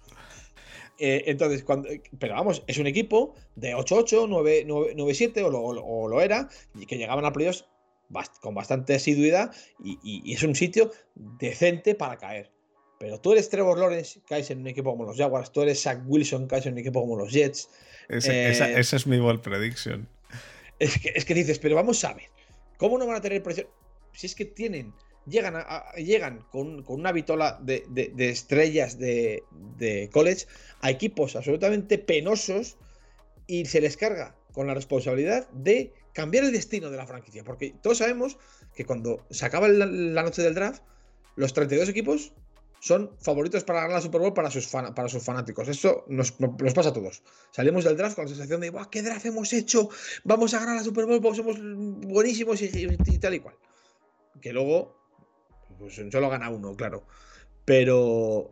Eh, 1.04 1.24
entonces, 1.32 1.64
cuando, 1.64 1.90
pero 2.20 2.36
vamos, 2.36 2.64
es 2.68 2.78
un 2.78 2.86
equipo 2.86 3.34
de 3.56 3.74
8-8, 3.76 4.28
9 4.30 4.66
9-7 4.68 5.42
o, 5.44 5.50
lo- 5.50 5.62
o 5.62 5.74
lo- 5.74 5.84
o 5.84 6.08
lo 6.08 6.22
era, 6.22 6.48
y 6.76 6.86
que 6.86 6.98
llegaban 6.98 7.26
a 7.26 7.34
playoffs 7.34 7.66
bast- 8.10 8.40
con 8.40 8.54
bastante 8.54 8.94
asiduidad 8.94 9.52
y, 9.84 9.94
y- 10.04 10.22
y 10.24 10.34
es 10.34 10.44
un 10.44 10.54
sitio 10.54 10.92
decente 11.16 11.96
para 11.96 12.18
caer. 12.18 12.52
Pero 13.00 13.20
tú 13.20 13.32
eres 13.32 13.50
Trevor 13.50 13.80
Lawrence, 13.80 14.20
caes 14.28 14.52
en 14.52 14.60
un 14.60 14.68
equipo 14.68 14.92
como 14.92 15.06
los 15.06 15.18
Jaguars. 15.18 15.52
Tú 15.52 15.64
eres 15.64 15.82
Zach 15.82 16.04
Wilson, 16.06 16.46
caes 16.46 16.68
en 16.68 16.74
un 16.74 16.80
equipo 16.80 17.02
como 17.02 17.16
los 17.16 17.32
Jets. 17.34 17.68
Ese, 18.08 18.52
esa, 18.52 18.70
Eh, 18.70 18.80
esa 18.80 18.96
es 18.98 19.08
mi 19.08 19.18
ball 19.20 19.42
prediction. 19.42 20.08
Es 20.78 21.00
que, 21.00 21.12
es 21.16 21.26
que 21.26 21.34
dices, 21.34 21.58
pero 21.58 21.74
vamos 21.76 22.04
a 22.04 22.14
ver, 22.14 22.28
¿cómo 22.78 23.00
no 23.00 23.08
van 23.08 23.16
a 23.16 23.22
tener 23.22 23.42
presión? 23.42 23.66
Si 24.14 24.28
es 24.28 24.36
que 24.36 24.46
tienen, 24.46 24.94
llegan, 25.26 25.64
llegan 25.96 26.46
con, 26.52 26.84
con 26.84 27.00
una 27.00 27.12
vitola 27.12 27.60
de, 27.62 27.86
de- 27.90 28.30
estrellas 28.30 28.98
de, 28.98 29.44
de 29.78 30.10
college 30.12 30.48
a 30.82 30.90
equipos 30.90 31.36
absolutamente 31.36 31.98
penosos 31.98 32.78
y 33.48 33.66
se 33.66 33.82
les 33.82 33.98
carga 33.98 34.36
con 34.54 34.68
la 34.68 34.74
responsabilidad 34.74 35.50
de 35.50 35.94
cambiar 36.14 36.44
el 36.46 36.52
destino 36.52 36.90
de 36.90 36.98
la 36.98 37.08
franquicia. 37.08 37.44
Porque 37.44 37.74
todos 37.82 38.00
sabemos 38.00 38.38
que 38.76 38.86
cuando 38.86 39.26
se 39.30 39.46
acaba 39.46 39.68
la, 39.68 40.24
noche 40.24 40.42
del 40.42 40.54
draft, 40.54 40.84
los 41.36 41.54
32 41.54 41.90
equipos 41.90 42.34
son 42.80 43.12
favoritos 43.20 43.64
para 43.64 43.82
ganar 43.82 43.96
la 43.96 44.02
Super 44.02 44.22
Bowl 44.22 44.34
para 44.34 44.50
sus, 44.50 44.68
para 44.68 45.08
sus 45.08 45.24
fanáticos. 45.24 45.68
Eso 45.68 46.04
nos, 46.08 46.40
nos 46.40 46.74
pasa 46.74 46.90
a 46.90 46.94
todos. 46.94 47.22
Salimos 47.52 47.84
del 47.84 47.96
draft 47.96 48.16
con 48.16 48.26
la 48.26 48.30
sensación 48.30 48.60
de, 48.62 48.72
¡buah, 48.72 48.90
qué 48.90 49.02
draft 49.04 49.26
hemos 49.26 49.54
hecho! 49.54 49.90
Vamos 50.24 50.54
a 50.54 50.60
ganar 50.60 50.76
la 50.78 50.84
Super 50.84 51.06
Bowl 51.06 51.36
somos 51.36 51.58
buenísimos 51.62 52.62
y 52.62 53.20
tal 53.20 53.36
y 53.36 53.40
cual. 53.40 53.56
Que 54.42 54.52
luego, 54.52 55.01
pues 55.82 55.96
solo 56.12 56.30
gana 56.30 56.50
uno, 56.50 56.76
claro. 56.76 57.06
Pero, 57.66 58.52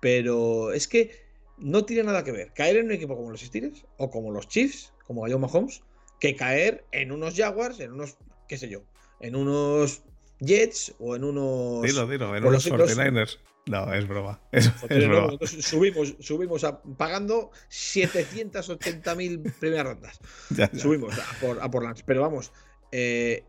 pero 0.00 0.72
es 0.72 0.86
que 0.88 1.10
no 1.58 1.84
tiene 1.84 2.04
nada 2.04 2.24
que 2.24 2.32
ver 2.32 2.52
caer 2.54 2.76
en 2.76 2.86
un 2.86 2.92
equipo 2.92 3.16
como 3.16 3.30
los 3.30 3.40
Steelers 3.40 3.84
o 3.98 4.10
como 4.10 4.30
los 4.32 4.48
Chiefs, 4.48 4.92
como 5.06 5.26
Ioma 5.28 5.48
Mahomes, 5.48 5.82
que 6.20 6.36
caer 6.36 6.84
en 6.92 7.12
unos 7.12 7.34
Jaguars, 7.36 7.80
en 7.80 7.92
unos, 7.92 8.16
qué 8.48 8.56
sé 8.56 8.68
yo, 8.68 8.82
en 9.20 9.34
unos 9.36 10.02
Jets 10.40 10.94
o 10.98 11.14
en 11.16 11.24
unos... 11.24 11.82
Dilo, 11.82 12.06
dilo, 12.06 12.36
en 12.36 12.44
unos 12.44 12.66
los- 12.66 12.78
los- 12.78 12.96
49ers. 12.98 13.38
No, 13.66 13.92
es 13.94 14.08
broma. 14.08 14.40
Es, 14.52 14.66
es 14.66 14.72
Joder, 14.72 15.02
no, 15.02 15.08
broma. 15.08 15.26
nosotros 15.26 15.50
subimos, 15.64 16.16
subimos 16.18 16.64
a- 16.64 16.82
pagando 16.82 17.52
780.000 17.70 19.52
primeras 19.60 19.86
rondas. 19.86 20.18
Ya, 20.50 20.70
ya. 20.72 20.78
Subimos 20.80 21.16
a 21.18 21.24
por, 21.40 21.60
a 21.62 21.70
por 21.70 21.84
Lance. 21.84 22.02
Pero 22.04 22.22
vamos, 22.22 22.52
eh, 22.90 23.44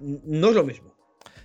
no 0.00 0.48
es 0.50 0.54
lo 0.54 0.64
mismo. 0.64 0.94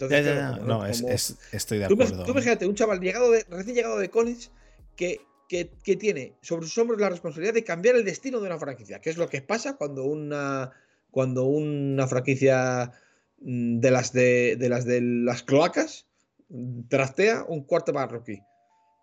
Entonces, 0.03 0.25
Ya, 0.25 0.31
ya, 0.31 0.37
claro, 0.39 0.53
ya. 0.55 0.59
como- 0.61 0.73
No, 0.79 0.85
es, 0.85 1.01
como- 1.01 1.13
es- 1.13 1.37
estoy 1.51 1.77
de 1.79 1.85
acuerdo. 1.85 2.23
tú 2.23 2.31
imagínate, 2.31 2.65
un 2.67 2.75
chaval 2.75 2.99
llegado 2.99 3.31
de, 3.31 3.45
recién 3.49 3.75
llegado 3.75 3.97
de 3.99 4.09
college 4.09 4.49
que, 4.95 5.21
que, 5.49 5.69
que 5.83 5.95
tiene 5.95 6.33
sobre 6.41 6.65
sus 6.67 6.77
hombros 6.77 6.99
la 6.99 7.09
responsabilidad 7.09 7.53
de 7.53 7.63
cambiar 7.63 7.95
el 7.95 8.05
destino 8.05 8.39
de 8.39 8.47
una 8.47 8.59
franquicia, 8.59 8.99
que 9.01 9.09
es 9.09 9.17
lo 9.17 9.29
que 9.29 9.41
pasa 9.41 9.75
cuando 9.77 10.03
una, 10.03 10.71
cuando 11.11 11.43
una 11.45 12.07
franquicia 12.07 12.91
mm, 13.39 13.79
de 13.79 13.91
las 13.91 14.13
de, 14.13 14.55
de 14.57 14.69
las 14.69 14.85
de 14.85 15.01
las 15.01 15.43
cloacas 15.43 16.05
mm, 16.49 16.87
trastea 16.89 17.43
un 17.47 17.63
cuarto 17.63 17.91
rookie. 17.91 18.41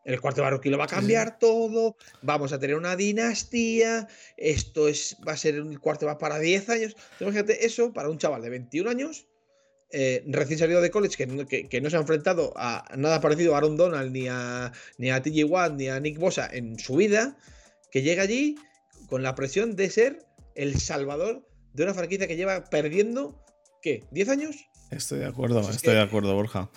El 0.03 0.19
cuarto 0.21 0.49
rookie 0.49 0.71
lo 0.71 0.79
va 0.79 0.85
a 0.87 0.89
sí. 0.89 0.95
cambiar 0.95 1.39
todo, 1.39 1.95
vamos 2.23 2.55
a 2.55 2.59
tener 2.59 2.75
una 2.75 2.97
dinastía, 2.97 4.09
esto 4.39 4.89
es, 4.89 5.17
va 5.29 5.33
a 5.33 5.37
ser 5.37 5.61
un 5.61 5.77
cuarto 5.77 6.07
para 6.19 6.39
10 6.39 6.71
años. 6.71 6.93
Entonces, 6.93 7.21
Imagínate 7.21 7.67
eso 7.67 7.93
para 7.93 8.09
un 8.09 8.17
chaval 8.17 8.41
de 8.41 8.49
21 8.49 8.89
años, 8.89 9.27
eh, 9.93 10.23
recién 10.29 10.59
salido 10.59 10.81
de 10.81 10.91
college, 10.91 11.17
que 11.17 11.27
no, 11.27 11.47
que- 11.47 11.69
que 11.69 11.81
no 11.81 11.91
se 11.91 11.97
ha 11.97 12.01
enfrentado 12.01 12.53
a 12.57 12.85
nada 12.97 13.21
parecido 13.21 13.55
a 13.55 13.59
Aaron 13.59 13.77
Donald, 13.77 14.13
ni 14.13 14.29
a, 14.29 14.73
ni 14.99 15.11
a 15.11 15.21
TJ 15.23 15.45
Watt, 15.45 15.73
ni 15.75 15.89
a 15.89 15.99
Nick 16.01 16.19
Bosa 16.19 16.49
en 16.53 16.79
su 16.79 16.97
vida, 16.97 17.37
que 17.91 18.03
llega 18.03 18.23
allí 18.23 18.57
con 19.09 19.23
la 19.23 19.35
presión 19.35 19.75
de 19.77 19.91
ser 19.91 20.25
el 20.55 20.79
salvador 20.81 21.47
de 21.73 21.83
una 21.85 21.95
franquicia 21.95 22.27
que 22.29 22.37
lleva 22.37 22.65
perdiendo, 22.65 23.45
¿qué? 23.83 24.05
¿10 24.13 24.29
años? 24.29 24.57
Estoy 24.91 25.21
de 25.21 25.27
acuerdo, 25.27 25.57
Pues 25.57 25.71
es 25.71 25.77
estoy 25.77 25.93
que- 25.93 25.97
de 25.99 26.03
acuerdo, 26.03 26.35
Borja. 26.35 26.71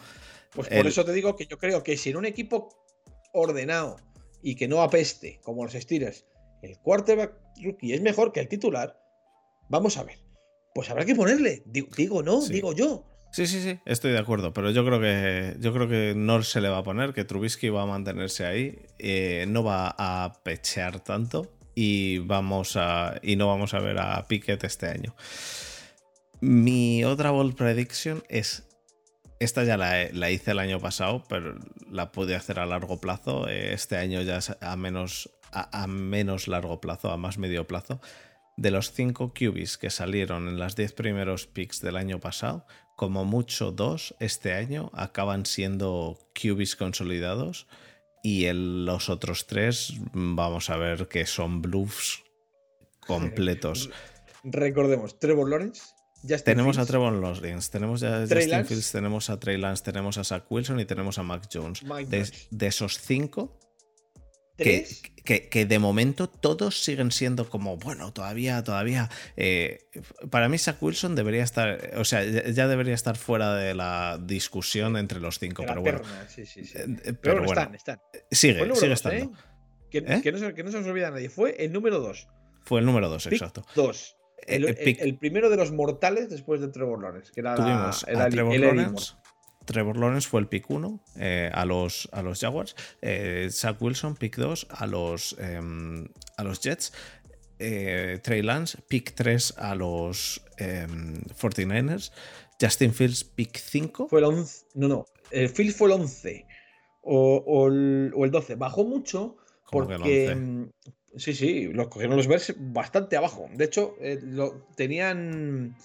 Pues 0.51 0.67
El- 0.71 0.77
por 0.77 0.87
eso 0.87 1.03
te 1.05 1.13
digo 1.13 1.35
que 1.35 1.45
yo 1.47 1.57
creo 1.57 1.83
que 1.83 1.97
si 1.97 2.09
en 2.11 2.17
un 2.17 2.25
equipo 2.25 2.69
ordenado 3.33 3.97
y 4.41 4.55
que 4.55 4.67
no 4.67 4.81
apeste, 4.81 5.39
como 5.43 5.63
los 5.63 5.73
Steelers, 5.73 6.25
el 6.61 6.77
quarterback 6.79 7.33
rookie 7.63 7.93
es 7.93 8.01
mejor 8.01 8.31
que 8.31 8.39
el 8.39 8.47
titular, 8.47 8.99
vamos 9.69 9.97
a 9.97 10.03
ver. 10.03 10.17
Pues 10.73 10.89
habrá 10.89 11.05
que 11.05 11.15
ponerle. 11.15 11.63
Digo, 11.65 11.87
digo 11.95 12.23
no, 12.23 12.41
Sí. 12.41 12.53
digo 12.53 12.73
yo. 12.73 13.05
Sí, 13.31 13.47
sí, 13.47 13.61
sí, 13.63 13.79
estoy 13.85 14.11
de 14.11 14.19
acuerdo, 14.19 14.53
pero 14.53 14.69
yo 14.69 14.85
creo 14.85 14.99
que 14.99 15.55
yo 15.59 15.73
creo 15.73 15.87
que 15.89 16.13
no 16.15 16.43
se 16.43 16.61
le 16.61 16.69
va 16.69 16.77
a 16.79 16.83
poner, 16.83 17.13
que 17.13 17.25
Trubisky 17.25 17.69
va 17.69 17.81
a 17.81 17.85
mantenerse 17.87 18.45
ahí, 18.45 18.79
eh, 18.99 19.45
no 19.47 19.63
va 19.63 19.95
a 19.97 20.33
pechear 20.43 20.99
tanto 20.99 21.51
y 21.73 22.19
vamos 22.19 22.75
a 22.75 23.15
y 23.23 23.35
no 23.35 23.47
vamos 23.47 23.73
a 23.73 23.79
ver 23.79 23.97
a 23.99 24.27
Pickett 24.27 24.63
este 24.63 24.85
año. 24.87 25.15
Mi 26.41 27.03
otra 27.05 27.31
bold 27.31 27.55
prediction 27.55 28.23
es 28.29 28.63
esta 29.39 29.63
ya 29.63 29.77
la, 29.77 30.09
la 30.11 30.29
hice 30.29 30.51
el 30.51 30.59
año 30.59 30.79
pasado, 30.79 31.23
pero 31.27 31.55
la 31.89 32.11
pude 32.11 32.35
hacer 32.35 32.59
a 32.59 32.65
largo 32.67 33.01
plazo. 33.01 33.47
eh, 33.49 33.73
Este 33.73 33.97
año 33.97 34.21
ya 34.21 34.37
es 34.37 34.51
a 34.61 34.75
menos 34.75 35.29
a, 35.51 35.83
a 35.83 35.87
menos 35.87 36.47
largo 36.47 36.79
plazo, 36.79 37.09
a 37.11 37.17
más 37.17 37.37
medio 37.39 37.65
plazo. 37.65 37.99
De 38.55 38.69
los 38.71 38.91
5 38.91 39.33
QBs 39.33 39.77
que 39.77 39.89
salieron 39.89 40.47
en 40.47 40.59
las 40.59 40.75
10 40.75 40.93
primeros 40.93 41.47
picks 41.47 41.81
del 41.81 41.97
año 41.97 42.19
pasado, 42.19 42.65
como 42.95 43.25
mucho 43.25 43.71
dos 43.71 44.13
este 44.19 44.53
año 44.53 44.91
acaban 44.93 45.45
siendo 45.47 46.19
QBs 46.35 46.75
consolidados 46.75 47.65
y 48.21 48.45
el- 48.45 48.85
los 48.85 49.09
otros 49.09 49.47
tres 49.47 49.93
vamos 50.13 50.69
a 50.69 50.77
ver 50.77 51.07
que 51.07 51.25
son 51.25 51.61
bluffs 51.63 52.23
completos. 53.07 53.89
Recordemos, 54.43 55.19
Trevor 55.19 55.49
Lawrence. 55.49 55.81
Justin 56.21 56.43
tenemos 56.45 56.77
a 56.77 56.85
Trevor 56.85 57.13
Lawrence, 57.13 57.69
tenemos 57.69 58.01
a 58.03 58.25
Trey 58.25 58.43
Justin 58.43 58.49
Lance. 58.51 58.67
Fields, 58.69 58.91
tenemos 58.93 59.29
a 59.29 59.39
Trey 59.39 59.57
Lance, 59.57 59.83
tenemos 59.83 60.17
a 60.17 60.23
Zach 60.23 60.45
Wilson 60.49 60.79
y 60.79 60.85
tenemos 60.85 61.17
a 61.17 61.23
Mac 61.23 61.49
Jones. 61.51 61.81
De, 62.49 62.67
esos 62.67 62.97
cinco, 62.99 63.59
Tres. 64.57 65.01
que- 65.25 65.47
que 65.47 65.65
de 65.65 65.79
momento 65.79 66.27
todos 66.27 66.83
siguen 66.83 67.09
siendo 67.11 67.49
como, 67.49 67.77
bueno, 67.77 68.11
todavía, 68.11 68.61
todavía. 68.63 69.09
eh, 69.37 69.79
para 70.29 70.49
mí, 70.49 70.57
Zach 70.57 70.81
Wilson 70.83 71.15
debería 71.15 71.43
estar, 71.43 71.91
o 71.97 72.03
sea, 72.03 72.23
ya 72.25 72.67
debería 72.67 72.93
estar 72.93 73.15
fuera 73.17 73.55
de 73.55 73.73
la 73.73 74.19
discusión 74.21 74.97
entre 74.97 75.19
los 75.21 75.39
cinco, 75.39 75.61
la 75.63 75.69
pero 75.69 75.81
bueno. 75.81 75.99
terna, 76.01 76.27
sí, 76.29 76.45
sí, 76.45 76.65
sí. 76.65 76.77
eh, 76.77 76.83
Pero, 77.03 77.17
Pero 77.21 77.35
bueno, 77.45 77.51
están, 77.51 77.75
están. 77.75 78.01
Sigue, 78.29 78.53
número 78.59 78.75
sigue 78.75 78.89
dos, 78.89 78.97
estando. 79.05 79.23
¿eh? 79.25 79.29
Que, 79.89 79.97
¿Eh? 79.99 80.21
que 80.21 80.31
no 80.33 80.37
se, 80.39 80.53
que 80.53 80.63
no 80.63 80.71
se 80.71 80.77
nos 80.79 80.87
olvida 80.87 81.07
a 81.07 81.11
nadie. 81.11 81.29
Fue 81.29 81.55
el 81.63 81.71
número 81.71 81.99
2. 81.99 82.27
Fue 82.65 82.79
el 82.81 82.85
número 82.85 83.07
dos, 83.09 83.23
Pick 83.23 83.33
exacto. 83.33 83.65
2. 83.75 84.17
El, 84.45 84.65
Eh, 84.65 84.75
eh, 84.77 84.97
el 84.99 85.17
primero 85.17 85.49
de 85.49 85.55
los 85.55 85.71
mortales 85.71 86.29
después 86.29 86.59
de 86.59 86.67
Trevor 86.67 87.01
Lawrence, 87.01 87.31
que 87.33 87.39
era 87.39 87.55
la- 87.55 87.91
era 88.07 88.23
a 88.23 88.25
el- 88.27 88.33
Trevor 88.33 88.55
el 88.55 88.63
Eddie 88.63 88.75
Lawrence. 88.75 89.13
Trevor 89.65 89.97
Lawrence 89.97 90.27
fue 90.27 90.41
el 90.41 90.47
pick 90.47 90.69
1 90.69 90.99
a, 91.53 91.65
los, 91.65 92.09
a 92.11 92.21
los 92.21 92.39
Jaguars. 92.39 92.75
Eh, 93.01 93.47
Zach 93.51 93.81
Wilson, 93.81 94.15
pick 94.15 94.37
2 94.37 94.67
a 94.69 94.87
los, 94.87 95.35
em, 95.39 96.07
a 96.37 96.43
los 96.43 96.59
Jets. 96.61 96.93
Eh, 97.59 98.19
Trey 98.21 98.41
Lance, 98.41 98.77
pick 98.87 99.13
3 99.13 99.55
a 99.57 99.75
los 99.75 100.41
em, 100.57 101.21
49ers. 101.39 102.11
Justin 102.59 102.93
Fields, 102.93 103.23
pick 103.23 103.57
5. 103.57 104.07
Fue 104.09 104.19
el 104.19 104.25
11. 104.25 104.65
No, 104.75 104.87
no. 104.87 105.05
El 105.31 105.49
Phil 105.49 105.73
fue 105.73 105.87
el 105.87 105.93
11. 105.93 106.45
O, 107.01 107.43
o 107.45 107.67
el, 107.67 108.11
o 108.15 108.25
el 108.25 108.31
12. 108.31 108.55
Bajó 108.55 108.85
mucho 108.85 109.37
¿Cómo 109.65 109.87
que 109.87 109.93
el 109.93 109.99
porque. 109.99 110.27
11? 110.29 110.35
mm, 110.35 110.71
Sí, 111.15 111.33
sí, 111.33 111.67
los 111.67 111.89
cogieron 111.89 112.17
los 112.17 112.27
Bears 112.27 112.55
bastante 112.57 113.15
abajo. 113.15 113.47
De 113.53 113.65
hecho, 113.65 113.95
eh, 114.01 114.19
lo, 114.21 114.65
tenían. 114.75 115.75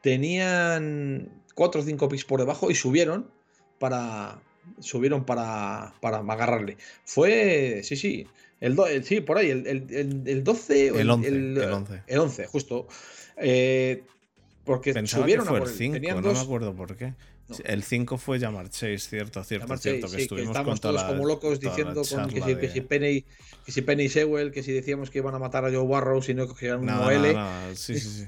Tenían 0.00 1.42
4 1.56 1.80
o 1.80 1.84
5 1.84 2.08
picks 2.08 2.24
por 2.24 2.38
debajo 2.38 2.70
y 2.70 2.76
subieron 2.76 3.28
para. 3.80 4.38
Subieron 4.80 5.24
para, 5.24 5.94
para 6.00 6.18
agarrarle. 6.18 6.76
Fue. 7.04 7.80
Sí, 7.82 7.96
sí. 7.96 8.26
El, 8.60 8.74
do- 8.76 8.86
el- 8.86 9.04
sí, 9.04 9.20
por 9.20 9.38
ahí, 9.38 9.50
el, 9.50 9.66
el, 9.66 9.86
el- 9.94 10.22
el 10.26 10.44
12 10.44 10.90
o 10.92 10.98
El 10.98 11.10
11, 11.10 11.28
el, 11.28 11.58
el 11.58 11.72
11. 11.72 12.02
el 12.06 12.18
11, 12.18 12.46
justo. 12.46 12.86
Eh, 13.36 14.02
porque 14.64 14.92
Pensaba 14.92 15.24
que 15.24 15.32
subieron 15.32 15.46
a 15.46 15.50
fue 15.50 15.58
por 15.60 15.68
el 15.68 15.72
él. 15.72 15.78
5, 15.78 15.92
Tenían 15.94 16.16
no 16.16 16.22
dos- 16.22 16.34
me 16.38 16.40
acuerdo 16.44 16.74
por 16.74 16.96
qué. 16.96 17.14
No. 17.48 17.56
El 17.64 17.84
5 17.84 18.18
fue 18.18 18.40
Jamar 18.40 18.68
Chase, 18.70 18.98
cierto, 18.98 19.44
cierto, 19.44 19.66
Además, 19.66 19.80
cierto. 19.82 20.08
sí, 20.08 20.16
que 20.16 20.22
estuvimos 20.22 20.48
estábamos 20.48 20.80
con 20.80 20.80
todos 20.80 20.94
la- 21.02 21.06
como 21.06 21.26
locos 21.26 21.60
diciendo 21.60 22.02
con 22.02 22.28
que, 22.28 22.40
si, 22.40 22.46
que 22.46 22.54
de- 22.56 22.72
si 22.72 22.80
Penny 22.80 23.24
que 23.64 23.70
si 23.72 23.82
Penny 23.82 24.08
Sewell, 24.08 24.50
que 24.50 24.64
si 24.64 24.72
decíamos 24.72 25.10
que 25.10 25.18
iban 25.18 25.34
a 25.34 25.38
matar 25.38 25.64
a 25.64 25.70
Joe 25.70 25.86
Barrow 25.86 26.20
si 26.22 26.34
no 26.34 26.48
cogían 26.48 26.80
un 26.80 26.88
OL. 26.90 27.22
nada, 27.22 27.32
nada, 27.32 27.74
Sí, 27.76 28.00
sí, 28.00 28.26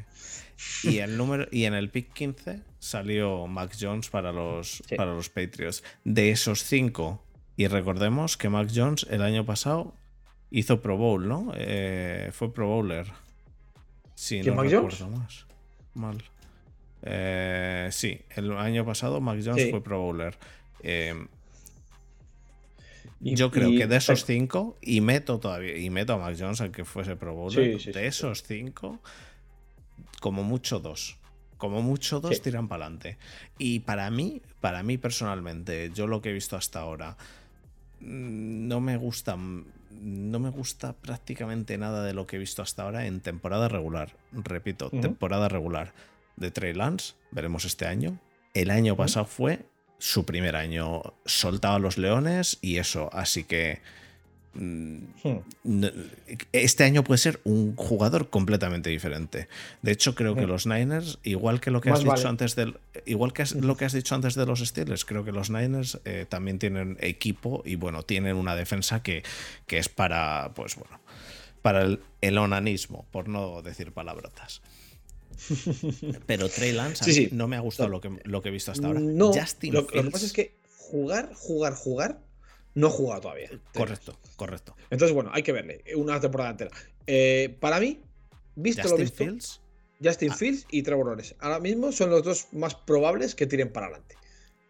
sí. 0.54 0.88
Y, 0.88 0.98
el 0.98 1.16
número, 1.16 1.48
y 1.50 1.64
en 1.64 1.74
el 1.74 1.90
pick 1.90 2.12
15 2.12 2.60
salió 2.78 3.46
Mac 3.46 3.72
Jones 3.78 4.08
para 4.08 4.32
los, 4.32 4.82
Sí. 4.88 4.96
para 4.96 5.12
los 5.14 5.28
Patriots. 5.28 5.82
De 6.04 6.30
esos 6.30 6.62
cinco, 6.64 7.22
y 7.56 7.66
recordemos 7.66 8.36
que 8.36 8.48
Mac 8.48 8.70
Jones 8.74 9.06
el 9.10 9.22
año 9.22 9.44
pasado 9.44 9.94
hizo 10.50 10.80
Pro 10.80 10.96
Bowl, 10.96 11.26
¿no? 11.28 11.52
Eh, 11.56 12.30
fue 12.32 12.52
Pro 12.52 12.68
Bowler. 12.68 13.06
Sí, 14.14 14.40
¿Quién, 14.40 14.54
no 14.56 14.62
Mac 14.62 14.70
recuerdo 14.70 14.96
Jones? 14.98 15.18
más. 15.18 15.46
Mal. 15.94 16.22
Eh, 17.02 17.88
sí, 17.92 18.20
el 18.34 18.52
año 18.56 18.84
pasado 18.84 19.20
Mac 19.20 19.40
Jones 19.44 19.62
Sí. 19.64 19.70
fue 19.70 19.82
Pro 19.82 20.00
Bowler. 20.00 20.36
Eh, 20.82 21.14
Y- 23.20 23.34
yo 23.34 23.50
creo 23.50 23.70
y- 23.70 23.78
que 23.78 23.86
de 23.88 23.96
esos 23.96 24.24
cinco, 24.24 24.76
y 24.80 25.00
meto 25.00 25.38
todavía, 25.40 25.76
y 25.76 25.90
meto 25.90 26.12
a 26.12 26.18
Mac 26.18 26.36
Jones, 26.38 26.60
aunque 26.60 26.84
fuese 26.84 27.16
Pro 27.16 27.34
Bowler, 27.34 27.78
Sí, 27.78 27.86
sí, 27.86 27.92
de 27.92 28.06
esos 28.06 28.44
cinco, 28.44 29.00
como 30.20 30.44
mucho 30.44 30.78
dos. 30.78 31.16
Como 31.58 31.82
mucho 31.82 32.20
dos 32.20 32.40
tiran 32.40 32.68
para 32.68 32.86
adelante. 32.86 33.18
Y 33.58 33.80
para 33.80 34.10
mí, 34.10 34.40
para 34.60 34.82
mí 34.82 34.96
personalmente, 34.96 35.90
yo 35.94 36.06
lo 36.06 36.22
que 36.22 36.30
he 36.30 36.32
visto 36.32 36.56
hasta 36.56 36.80
ahora, 36.80 37.16
mm, 38.00 38.68
no 38.68 38.80
me 38.80 38.96
gusta. 38.96 39.36
No 39.36 40.38
me 40.38 40.50
gusta 40.50 40.92
prácticamente 40.92 41.76
nada 41.76 42.04
de 42.04 42.14
lo 42.14 42.26
que 42.26 42.36
he 42.36 42.38
visto 42.38 42.62
hasta 42.62 42.84
ahora 42.84 43.06
en 43.06 43.20
temporada 43.20 43.68
regular. 43.68 44.14
Repito, 44.32 44.90
temporada 44.90 45.48
regular 45.48 45.92
de 46.36 46.50
Trey 46.50 46.72
Lance. 46.72 47.14
Veremos 47.32 47.64
este 47.64 47.86
año. 47.86 48.18
El 48.54 48.70
año 48.70 48.96
pasado 48.96 49.26
fue 49.26 49.66
su 49.98 50.24
primer 50.24 50.54
año. 50.54 51.02
Soltaba 51.24 51.80
los 51.80 51.98
leones 51.98 52.58
y 52.62 52.76
eso. 52.76 53.10
Así 53.12 53.44
que. 53.44 53.80
Este 56.52 56.84
año 56.84 57.04
puede 57.04 57.18
ser 57.18 57.40
un 57.44 57.76
jugador 57.76 58.28
completamente 58.28 58.90
diferente. 58.90 59.48
De 59.82 59.92
hecho, 59.92 60.14
creo 60.14 60.34
que 60.34 60.46
hmm. 60.46 60.50
los 60.50 60.66
Niners, 60.66 61.18
igual 61.22 61.60
que 61.60 61.70
lo 61.70 61.80
que 61.80 61.90
has 61.90 62.02
dicho 62.02 62.28
antes 62.28 62.56
del, 62.56 62.78
igual 63.06 63.32
que 63.32 63.44
lo 63.60 63.76
que 63.76 63.84
has 63.84 63.92
dicho 63.92 64.14
antes 64.14 64.34
de 64.34 64.46
los 64.46 64.60
Steelers, 64.60 65.04
creo 65.04 65.24
que 65.24 65.32
los 65.32 65.50
Niners 65.50 66.00
eh, 66.04 66.26
también 66.28 66.58
tienen 66.58 66.96
equipo 67.00 67.62
y 67.64 67.76
bueno, 67.76 68.02
tienen 68.02 68.36
una 68.36 68.56
defensa 68.56 69.02
que, 69.02 69.22
que 69.66 69.78
es 69.78 69.88
para, 69.88 70.52
pues 70.54 70.74
bueno, 70.74 70.98
para 71.62 71.86
el, 72.20 72.38
onanismo, 72.38 73.06
por 73.12 73.28
no 73.28 73.62
decir 73.62 73.92
palabrotas. 73.92 74.62
Pero 76.26 76.48
Trey 76.48 76.72
Lance 76.72 77.28
no 77.30 77.46
me 77.46 77.56
ha 77.56 77.60
gustado 77.60 77.88
lo 77.88 78.00
que, 78.00 78.10
lo 78.24 78.42
que 78.42 78.48
he 78.48 78.52
visto 78.52 78.72
hasta 78.72 78.88
ahora. 78.88 78.98
No, 78.98 79.32
lo 79.70 79.86
que 79.86 80.02
pasa 80.10 80.26
es 80.26 80.32
que 80.32 80.56
jugar, 80.76 81.32
jugar, 81.34 81.74
jugar 81.74 82.27
no 82.74 82.90
jugado 82.90 83.22
todavía. 83.22 83.50
Correcto, 83.74 84.18
correcto. 84.36 84.76
Entonces, 84.90 85.14
bueno, 85.14 85.30
hay 85.32 85.42
que 85.42 85.52
verle 85.52 85.82
una 85.96 86.20
temporada 86.20 86.50
entera. 86.50 86.70
Eh, 87.06 87.56
para 87.60 87.80
mí, 87.80 88.00
visto 88.54 88.88
lo 88.88 88.96
visto, 88.96 89.16
Fields. 89.16 89.60
Justin 90.02 90.30
ah. 90.30 90.36
Fields 90.36 90.66
y 90.70 90.82
Trevor 90.82 91.06
Lawrence. 91.06 91.34
Ahora 91.40 91.60
mismo 91.60 91.92
son 91.92 92.10
los 92.10 92.22
dos 92.22 92.48
más 92.52 92.74
probables 92.74 93.34
que 93.34 93.46
tiren 93.46 93.72
para 93.72 93.86
adelante. 93.86 94.16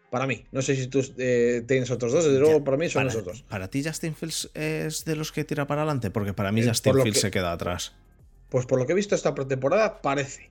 Para 0.09 0.25
mí. 0.25 0.43
No 0.51 0.61
sé 0.61 0.75
si 0.75 0.87
tú 0.87 1.05
eh, 1.17 1.63
tienes 1.67 1.91
otros 1.91 2.11
dos. 2.11 2.25
Desde 2.25 2.39
luego, 2.39 2.63
para 2.63 2.77
mí 2.77 2.89
son 2.89 3.07
esos 3.07 3.23
dos. 3.23 3.43
¿Para 3.43 3.67
ti 3.67 3.83
Justin 3.83 4.15
Fields 4.15 4.49
es 4.55 5.05
de 5.05 5.15
los 5.15 5.31
que 5.31 5.43
tira 5.43 5.67
para 5.67 5.81
adelante? 5.81 6.09
Porque 6.09 6.33
para 6.33 6.51
mí 6.51 6.61
eh, 6.61 6.67
Justin 6.69 6.95
Fields 7.01 7.19
se 7.19 7.29
queda 7.29 7.51
atrás. 7.51 7.93
Pues 8.49 8.65
por 8.65 8.79
lo 8.79 8.87
que 8.87 8.93
he 8.93 8.95
visto 8.95 9.13
esta 9.13 9.35
pretemporada, 9.35 10.01
parece. 10.01 10.49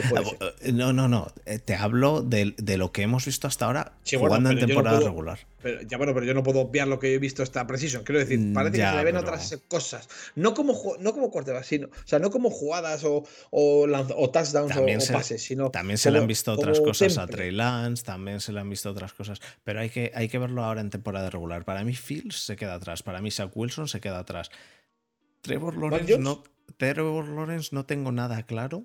Eh, 0.00 0.72
no, 0.72 0.92
no, 0.92 1.08
no. 1.08 1.28
Eh, 1.46 1.58
te 1.58 1.74
hablo 1.74 2.22
de, 2.22 2.54
lo 2.76 2.92
que 2.92 3.02
hemos 3.02 3.24
visto 3.26 3.46
hasta 3.46 3.66
ahora 3.66 3.92
jugando 4.16 4.50
en 4.50 4.58
temporada 4.58 5.00
regular. 5.00 5.38
Pero, 5.62 5.80
ya 5.82 5.96
bueno, 5.96 6.12
pero 6.12 6.26
yo 6.26 6.34
no 6.34 6.42
puedo 6.42 6.60
obviar 6.60 6.88
lo 6.88 6.98
que 6.98 7.14
he 7.14 7.18
visto 7.18 7.42
esta 7.42 7.66
Precision. 7.66 8.04
Quiero 8.04 8.18
decir, 8.18 8.38
mm, 8.38 8.52
parece 8.52 8.78
que 8.78 8.84
se 8.86 8.96
le 8.96 9.04
ven 9.04 9.16
otras 9.16 9.58
cosas. 9.68 10.08
No 10.34 10.52
como, 10.54 10.74
no 11.00 11.12
como 11.12 11.32
sino. 11.62 11.86
O 11.86 12.06
sea, 12.06 12.18
no 12.18 12.30
como 12.30 12.50
jugadas 12.50 13.04
o, 13.04 13.24
o, 13.50 14.30
touchdowns 14.30 14.76
o, 14.76 15.12
pases, 15.12 15.42
sino. 15.42 15.70
También 15.70 15.98
se 15.98 16.10
le 16.10 16.18
han 16.18 16.26
visto 16.26 16.52
otras 16.52 16.80
cosas 16.80 17.16
a 17.18 17.26
Trey 17.26 17.50
Lance, 17.50 18.04
también 18.04 18.40
se 18.40 18.52
le 18.52 18.60
han 18.60 18.68
visto 18.68 18.90
otras 18.90 19.12
cosas. 19.12 19.40
Pero 19.62 19.80
hay 19.80 19.90
que, 19.90 20.12
hay 20.14 20.28
que 20.28 20.38
verlo 20.38 20.64
ahora 20.64 20.80
en 20.80 20.90
temporada 20.90 21.30
regular. 21.30 21.64
Para 21.64 21.84
mí, 21.84 21.94
Fields 21.94 22.44
se 22.44 22.56
queda 22.56 22.74
atrás. 22.74 23.02
Para 23.02 23.20
mí, 23.20 23.30
Zach 23.30 23.50
Wilson 23.54 23.88
se 23.88 24.00
queda 24.00 24.18
atrás. 24.18 24.50
Trevor 25.40 25.76
Lawrence 25.76 26.18
no. 26.18 26.42
Trevor 26.78 27.28
Lawrence 27.28 27.70
no 27.72 27.84
tengo 27.84 28.10
nada 28.12 28.42
claro 28.44 28.84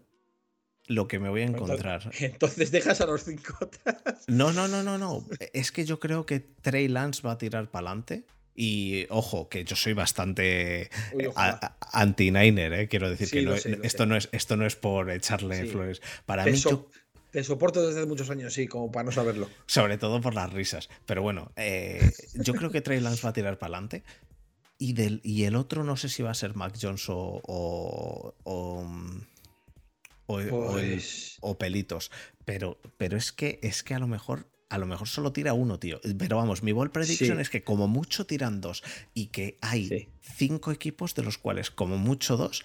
lo 0.90 1.08
que 1.08 1.20
me 1.20 1.30
voy 1.30 1.42
a 1.42 1.46
encontrar. 1.46 2.12
Entonces 2.20 2.72
dejas 2.72 3.00
a 3.00 3.06
los 3.06 3.24
cinco 3.24 3.56
atrás. 3.62 4.26
No, 4.28 4.52
no, 4.52 4.68
no, 4.68 4.84
no, 4.84 4.98
no. 4.98 5.26
Es 5.54 5.72
que 5.72 5.86
yo 5.86 6.00
creo 6.00 6.26
que 6.26 6.40
Trey 6.40 6.88
Lance 6.88 7.22
va 7.22 7.34
a 7.34 7.38
tirar 7.38 7.70
para 7.70 7.88
adelante. 7.88 8.26
Y 8.56 9.06
ojo, 9.10 9.48
que 9.48 9.64
yo 9.64 9.78
soy 9.78 9.94
bastante 9.94 10.90
anti-Niner, 11.94 12.74
¿eh? 12.74 12.88
quiero 12.90 13.10
decir 13.10 13.30
que 13.30 13.40
esto, 13.84 14.06
no 14.06 14.18
es, 14.18 14.28
esto 14.34 14.58
no 14.58 14.66
es 14.66 14.76
por 14.76 15.10
echarle 15.12 15.66
flores. 15.68 16.02
Para 16.26 16.44
mí, 16.44 16.60
Te 17.32 17.44
soporto 17.44 17.88
desde 17.88 18.06
muchos 18.06 18.30
años, 18.32 18.54
sí, 18.54 18.68
como 18.68 18.92
para 18.92 19.06
no 19.06 19.12
saberlo. 19.14 19.48
Sobre 19.66 19.98
todo 19.98 20.20
por 20.20 20.34
las 20.34 20.52
risas. 20.52 20.90
Pero 21.06 21.22
bueno, 21.22 21.54
eh, 21.56 22.12
yo 22.34 22.54
creo 22.54 22.70
que 22.70 22.82
Trey 22.82 23.00
Lance 23.00 23.22
va 23.24 23.30
a 23.30 23.34
tirar 23.34 23.60
para 23.60 23.76
adelante. 23.76 24.04
Y, 24.78 24.94
del, 24.94 25.22
y 25.24 25.44
el 25.44 25.56
otro 25.56 25.84
no 25.84 25.96
sé 25.96 26.10
si 26.10 26.24
va 26.24 26.32
a 26.32 26.34
ser 26.34 26.56
Mac 26.56 26.74
Jones 26.82 27.06
o 27.08 27.42
o, 28.44 28.86
pelitos. 31.58 32.12
Pero, 32.46 32.80
pero 32.98 33.18
es 33.18 33.32
que 33.32 33.60
es 33.64 33.84
que 33.84 33.96
a 33.96 34.00
lo 34.00 34.08
mejor 34.08 34.48
a 34.70 34.78
lo 34.78 34.86
mejor 34.86 35.08
solo 35.08 35.34
tira 35.34 35.54
uno, 35.54 35.80
tío. 35.80 36.00
Pero 36.18 36.38
vamos, 36.38 36.62
mi 36.62 36.72
ball 36.72 36.92
prediction 36.92 37.40
es 37.40 37.50
que 37.50 37.64
como 37.64 37.88
mucho 37.88 38.26
tiran 38.26 38.62
dos 38.62 38.84
y 39.14 39.28
que 39.28 39.58
hay 39.62 40.10
cinco 40.22 40.72
equipos 40.72 41.16
de 41.16 41.24
los 41.24 41.38
cuales 41.38 41.72
como 41.72 41.98
mucho 41.98 42.38
dos 42.38 42.64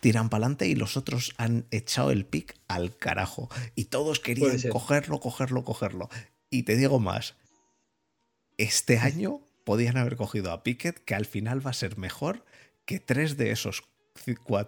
tiran 0.00 0.28
para 0.28 0.44
adelante 0.44 0.68
y 0.68 0.74
los 0.74 0.96
otros 0.96 1.34
han 1.36 1.66
echado 1.70 2.10
el 2.10 2.26
pick 2.26 2.56
al 2.68 2.96
carajo. 2.96 3.48
Y 3.74 3.86
todos 3.86 4.20
querían 4.20 4.56
cogerlo, 4.70 5.18
cogerlo, 5.18 5.64
cogerlo. 5.64 6.10
Y 6.50 6.62
te 6.62 6.76
digo 6.76 7.00
más, 7.00 7.34
este 8.56 8.98
año 8.98 9.40
podían 9.64 9.96
haber 9.96 10.16
cogido 10.16 10.52
a 10.52 10.62
Pickett, 10.62 11.04
que 11.04 11.14
al 11.14 11.24
final 11.24 11.66
va 11.66 11.70
a 11.70 11.74
ser 11.74 11.98
mejor 11.98 12.44
que 12.84 13.00
tres 13.00 13.36
de 13.36 13.50
esos 13.50 13.82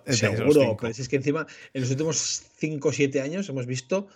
Seguro, 0.09 0.77
pero 0.79 0.93
es 0.93 1.09
que 1.09 1.17
encima 1.17 1.47
en 1.73 1.81
los 1.81 1.91
últimos 1.91 2.43
5 2.59 2.89
o 2.89 2.93
7 2.93 3.21
años 3.21 3.49
hemos 3.49 3.67
visto 3.67 4.09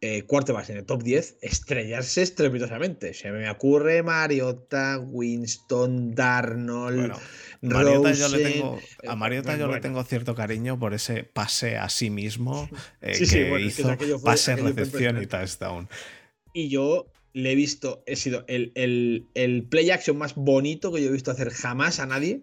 eh, 0.00 0.22
quarterbacks 0.22 0.70
en 0.70 0.78
el 0.78 0.84
top 0.84 1.02
10 1.02 1.38
estrellarse 1.42 2.22
estrepitosamente. 2.22 3.14
Se 3.14 3.30
me 3.30 3.48
ocurre 3.50 4.02
Mariota, 4.02 4.98
Winston, 4.98 6.14
Darnold. 6.14 7.12
a 9.06 9.16
Mariota 9.16 9.56
yo 9.56 9.68
le 9.68 9.80
tengo 9.80 10.02
cierto 10.04 10.34
cariño 10.34 10.78
por 10.78 10.94
ese 10.94 11.24
pase 11.24 11.76
a 11.76 11.88
sí 11.88 12.10
mismo 12.10 12.68
eh, 13.00 13.12
que 13.18 13.60
hizo 13.60 13.96
pase, 14.24 14.56
recepción 14.56 15.22
y 15.22 15.26
touchdown. 15.26 15.88
Y 16.52 16.68
yo 16.68 17.12
le 17.32 17.52
he 17.52 17.54
visto, 17.54 18.02
he 18.06 18.16
sido 18.16 18.44
el, 18.48 18.72
el, 18.74 19.26
el 19.34 19.64
play 19.64 19.90
action 19.90 20.16
más 20.16 20.34
bonito 20.34 20.92
que 20.92 21.02
yo 21.02 21.08
he 21.08 21.12
visto 21.12 21.30
hacer 21.30 21.50
jamás 21.50 22.00
a 22.00 22.06
nadie 22.06 22.42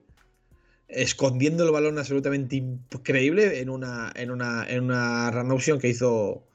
escondiendo 0.87 1.65
el 1.65 1.71
balón 1.71 1.97
absolutamente 1.97 2.57
increíble 2.57 3.59
en 3.59 3.69
una, 3.69 4.11
en 4.15 4.31
una, 4.31 4.65
en 4.67 4.83
una 4.83 5.31
run 5.31 5.51
option 5.51 5.79
que 5.79 5.89
hizo 5.89 6.47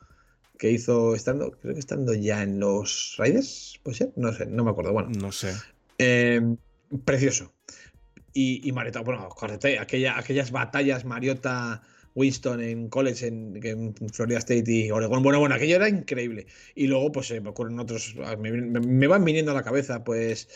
que 0.61 0.71
hizo 0.71 1.15
estando, 1.15 1.53
creo 1.53 1.73
que 1.73 1.81
estando 1.81 2.13
ya 2.13 2.43
en 2.43 2.61
los 2.61 3.15
Raiders, 3.17 3.81
¿puede 3.83 3.97
ser? 3.97 4.13
No 4.17 4.31
sé, 4.35 4.45
no 4.45 4.63
me 4.63 4.71
acuerdo, 4.71 4.93
bueno. 4.93 5.09
No 5.19 5.33
sé. 5.33 5.55
Em, 5.97 6.59
precioso. 7.07 7.55
Y, 8.35 8.69
y 8.69 8.71
Mariota, 8.73 9.01
bueno, 9.01 9.27
aquella, 9.81 10.19
aquellas 10.19 10.51
batallas 10.51 11.07
Mariota 11.07 11.83
Winston 12.15 12.61
en 12.61 12.89
college 12.89 13.27
en, 13.27 13.95
Florida 14.13 14.39
State 14.39 14.65
y 14.67 14.91
Oregon. 14.91 15.23
Bueno, 15.23 15.39
bueno, 15.39 15.55
aquello 15.55 15.77
era 15.77 15.89
increíble. 15.89 16.47
Y 16.75 16.87
luego, 16.87 17.13
pues 17.13 17.29
se 17.29 17.41
me 17.41 17.51
ocurren 17.51 17.79
otros. 17.79 18.15
Me, 18.39 19.07
van 19.07 19.25
viniendo 19.25 19.53
a 19.53 19.55
la 19.55 19.63
cabeza, 19.63 20.05
pues. 20.05 20.49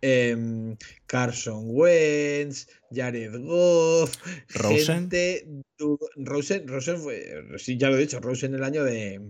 Em, 0.00 0.76
Carson 1.06 1.64
Wentz, 1.66 2.68
Jared 2.92 3.32
Goff, 3.36 4.16
Rosen. 4.54 5.10
Rosen, 6.14 6.68
Rosen 6.68 6.98
fue, 6.98 7.42
sí, 7.56 7.76
ya 7.76 7.90
lo 7.90 7.96
he 7.96 8.00
dicho, 8.00 8.20
Rosen 8.20 8.54
el 8.54 8.62
año 8.62 8.84
de, 8.84 9.20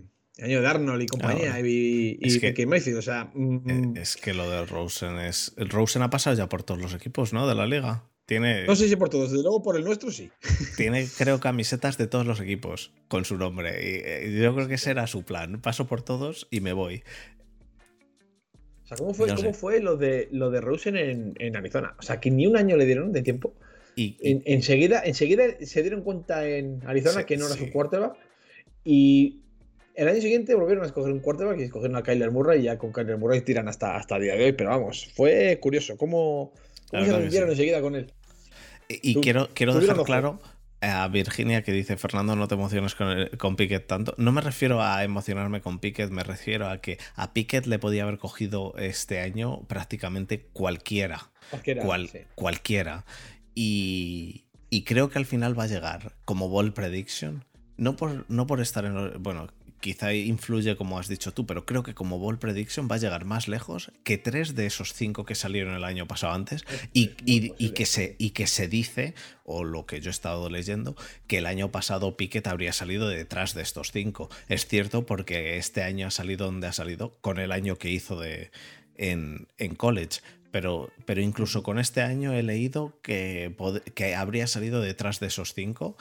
año 0.43 0.61
de 0.61 0.67
Arnold 0.67 1.03
y 1.03 1.07
compañía 1.07 1.59
y, 1.61 2.19
y, 2.21 2.41
que, 2.53 2.67
Mayfield, 2.67 2.99
o 2.99 3.03
sea, 3.03 3.31
mm, 3.33 3.97
es 3.97 4.17
que 4.17 4.35
lo 4.35 4.49
de 4.51 4.67
Rosen 4.67 5.19
es, 5.19 5.55
el 5.57 5.69
Rosen 5.69 6.03
ha 6.03 6.11
pasado 6.11 6.37
ya 6.37 6.49
por 6.49 6.63
todos 6.63 6.81
los 6.81 6.95
equipos, 6.95 7.33
¿no? 7.33 7.49
De 7.49 7.55
la 7.55 7.67
liga. 7.67 8.05
Tiene, 8.29 8.67
no 8.67 8.77
sé 8.77 8.91
si 8.91 8.97
por 8.97 9.09
todos, 9.09 9.31
desde 9.31 9.43
luego 9.43 9.63
por 9.63 9.75
el 9.75 9.85
nuestro 9.85 10.11
sí. 10.11 10.31
Tiene, 10.77 11.09
creo, 11.17 11.41
camisetas 11.41 11.97
de 11.97 12.09
todos 12.09 12.27
los 12.27 12.43
equipos 12.43 12.93
con 13.09 13.25
su 13.25 13.39
nombre. 13.39 14.27
Y, 14.27 14.39
yo 14.39 14.55
creo 14.55 14.69
que 14.69 14.75
ese 14.75 14.91
era 14.91 15.07
su 15.07 15.23
plan. 15.23 15.63
Paso 15.63 15.87
por 15.87 16.03
todos 16.03 16.47
y 16.51 16.61
me 16.61 16.75
voy. 16.75 17.03
O 18.85 18.87
sea, 18.87 18.99
¿cómo 18.99 19.15
fue, 19.15 19.35
¿cómo 19.35 19.55
fue 19.55 19.81
lo 19.81 19.97
de 19.97 20.29
lo 20.31 20.51
de 20.51 20.61
Rosen 20.61 21.35
en, 21.39 21.57
Arizona? 21.57 21.97
O 21.99 22.03
sea, 22.03 22.21
que 22.21 22.31
ni 22.31 22.47
un 22.47 22.59
año 22.59 22.77
le 22.77 22.85
dieron 22.85 23.13
de 23.13 23.23
tiempo. 23.23 23.55
Y, 23.97 24.19
enseguida, 24.21 25.01
enseguida 25.07 25.45
se 25.63 25.81
dieron 25.81 26.03
cuenta 26.03 26.47
en 26.47 26.87
Arizona 26.87 27.25
que 27.25 27.39
no 27.39 27.47
era 27.47 27.55
su 27.55 27.71
quarterback. 27.71 28.13
Y 28.85 29.41
el 29.95 30.07
año 30.07 30.21
siguiente 30.21 30.55
volvieron 30.55 30.85
a 30.85 30.89
escoger 30.89 31.15
un 31.15 31.21
quarterback 31.21 31.61
y 31.61 31.63
escogieron 31.63 31.97
a 31.97 32.03
Kyler 32.03 32.31
Murray 32.31 32.61
y 32.61 32.65
ya 32.65 32.77
con 32.77 32.93
Kyler 32.93 33.17
Murray 33.17 33.41
tiran 33.41 33.69
hasta, 33.69 33.97
hasta 33.97 34.17
el 34.17 34.25
día 34.25 34.37
de 34.37 34.45
hoy. 34.45 34.53
Pero 34.53 34.69
vamos, 34.69 35.11
fue 35.15 35.59
curioso. 35.63 35.97
¿Cómo, 35.97 36.53
cómo 36.91 37.07
se 37.07 37.19
rindieron 37.19 37.49
enseguida 37.49 37.81
con 37.81 37.95
él? 37.95 38.13
Y 38.89 39.17
quiero, 39.21 39.51
quiero 39.55 39.75
dejar 39.75 40.03
claro 40.05 40.41
a 40.81 41.09
Virginia 41.09 41.63
que 41.63 41.73
dice, 41.73 41.97
Fernando, 41.97 42.37
no 42.37 42.47
te 42.49 42.55
emociones 42.55 42.95
con, 42.95 43.29
con 43.37 43.57
Piquet 43.57 43.87
tanto. 43.87 44.15
No 44.17 44.33
me 44.33 44.41
refiero 44.41 44.83
a 44.83 45.03
emocionarme 45.05 45.61
con 45.61 45.79
Piquet, 45.79 46.11
me 46.11 46.23
refiero 46.23 46.69
a 46.69 46.79
que 46.79 46.99
a 47.17 47.33
Piquet 47.33 47.67
le 47.67 47.79
podía 47.79 48.05
haber 48.05 48.19
cogido 48.19 48.75
este 48.79 49.21
año 49.21 49.63
prácticamente 49.67 50.47
cualquiera. 50.53 51.31
Cualquiera. 52.35 53.05
Y, 53.55 54.45
y, 54.71 54.85
creo 54.85 55.11
que 55.11 55.19
al 55.19 55.27
final 55.27 55.59
va 55.59 55.65
a 55.65 55.69
llegar 55.69 56.15
como 56.25 56.49
ball 56.49 56.73
prediction. 56.73 57.45
No 57.77 57.97
por, 57.97 58.25
no 58.29 58.47
por 58.47 58.61
estar 58.61 58.85
en... 58.85 59.23
Bueno, 59.23 59.49
quizá 59.81 60.13
influye 60.13 60.77
como 60.77 60.99
has 60.99 61.09
dicho 61.09 61.33
tú, 61.33 61.47
pero 61.47 61.65
creo 61.65 61.83
que 61.83 61.95
como 61.95 62.19
Ball 62.19 62.39
Prediction 62.39 62.89
va 62.91 62.97
a 62.97 62.99
llegar 62.99 63.25
más 63.25 63.49
lejos 63.49 63.93
que 64.05 64.19
tres 64.19 64.55
de 64.55 64.67
esos 64.67 64.93
cinco 64.93 65.25
que 65.25 65.35
salieron 65.35 65.75
el 65.75 65.85
año 65.85 66.07
pasado 66.07 66.35
antes 66.35 66.65
y, 66.93 67.09
que, 67.71 67.87
se, 67.87 68.17
y 68.19 68.31
que 68.31 68.47
se 68.47 68.69
dice, 68.69 69.15
o 69.45 69.65
lo 69.65 69.87
que 69.87 70.01
yo 70.01 70.11
he 70.11 70.11
estado 70.11 70.51
leyendo, 70.51 70.97
que 71.27 71.39
el 71.39 71.47
año 71.47 71.71
pasado 71.71 72.17
Piquet 72.17 72.47
habría 72.47 72.73
salido 72.73 73.09
detrás 73.09 73.55
de 73.55 73.63
estos 73.63 73.93
cinco. 73.93 74.29
Es 74.49 74.67
cierto 74.67 75.07
porque 75.07 75.57
este 75.57 75.83
año 75.83 76.07
ha 76.07 76.11
salido 76.11 76.47
donde 76.47 76.67
ha 76.67 76.73
salido 76.73 77.17
con 77.21 77.39
el 77.39 77.53
año 77.53 77.77
que 77.77 77.91
hizo 77.91 78.19
de, 78.19 78.51
en, 78.97 79.49
en 79.59 79.75
college. 79.75 80.21
Pero, 80.51 80.91
pero, 81.05 81.21
incluso 81.21 81.63
con 81.63 81.79
este 81.79 82.01
año 82.01 82.33
he 82.33 82.43
leído 82.43 82.99
que, 83.03 83.55
que 83.95 84.15
habría 84.15 84.47
salido 84.47 84.81
detrás 84.81 85.21
de 85.21 85.27
esos 85.27 85.53
cinco 85.53 85.97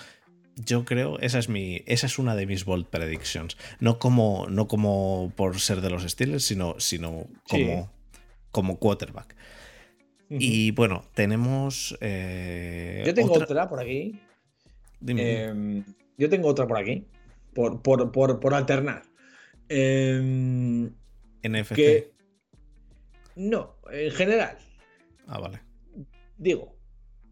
yo 0.65 0.85
creo, 0.85 1.19
esa 1.19 1.39
es 1.39 1.49
mi, 1.49 1.83
esa 1.85 2.07
es 2.07 2.17
una 2.17 2.35
de 2.35 2.45
mis 2.45 2.65
bold 2.65 2.87
predictions. 2.87 3.57
No 3.79 3.99
como, 3.99 4.47
no 4.49 4.67
como 4.67 5.31
por 5.35 5.59
ser 5.59 5.81
de 5.81 5.89
los 5.89 6.03
Steelers, 6.03 6.43
sino, 6.43 6.79
sino 6.79 7.27
como, 7.47 7.91
como 8.51 8.79
quarterback. 8.79 9.35
Y 10.29 10.71
bueno, 10.71 11.03
tenemos. 11.13 11.97
Eh, 12.01 13.03
yo 13.05 13.13
tengo 13.13 13.33
otra, 13.33 13.69
por 13.69 13.79
aquí. 13.79 14.19
Em, 15.05 15.85
yo 16.17 16.29
tengo 16.29 16.49
otra 16.49 16.67
por 16.67 16.77
aquí. 16.77 17.05
Por, 17.53 17.81
por, 17.81 18.53
alternar. 18.53 19.03
Eh, 19.69 20.89
NFC. 21.43 22.11
no, 23.35 23.77
en 23.89 24.11
general. 24.11 24.57
Ah, 25.27 25.39
vale. 25.39 25.61
Digo, 26.37 26.75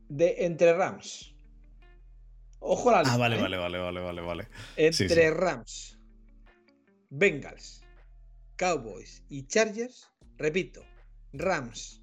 de 0.07 0.45
entre 0.45 0.73
Rams 0.73 1.34
Ojo 2.67 2.89
a 2.89 3.03
la 3.03 3.13
Ah, 3.13 3.17
vale, 3.17 3.37
¿eh? 3.37 3.41
vale, 3.41 3.57
vale, 3.57 3.77
vale, 3.77 4.01
vale, 4.01 4.21
vale. 4.21 4.47
Entre 4.75 5.29
Rams, 5.29 5.99
Bengals, 7.11 7.83
Cowboys 8.55 9.23
y 9.29 9.45
Chargers, 9.45 10.09
repito, 10.37 10.81
Rams, 11.33 12.01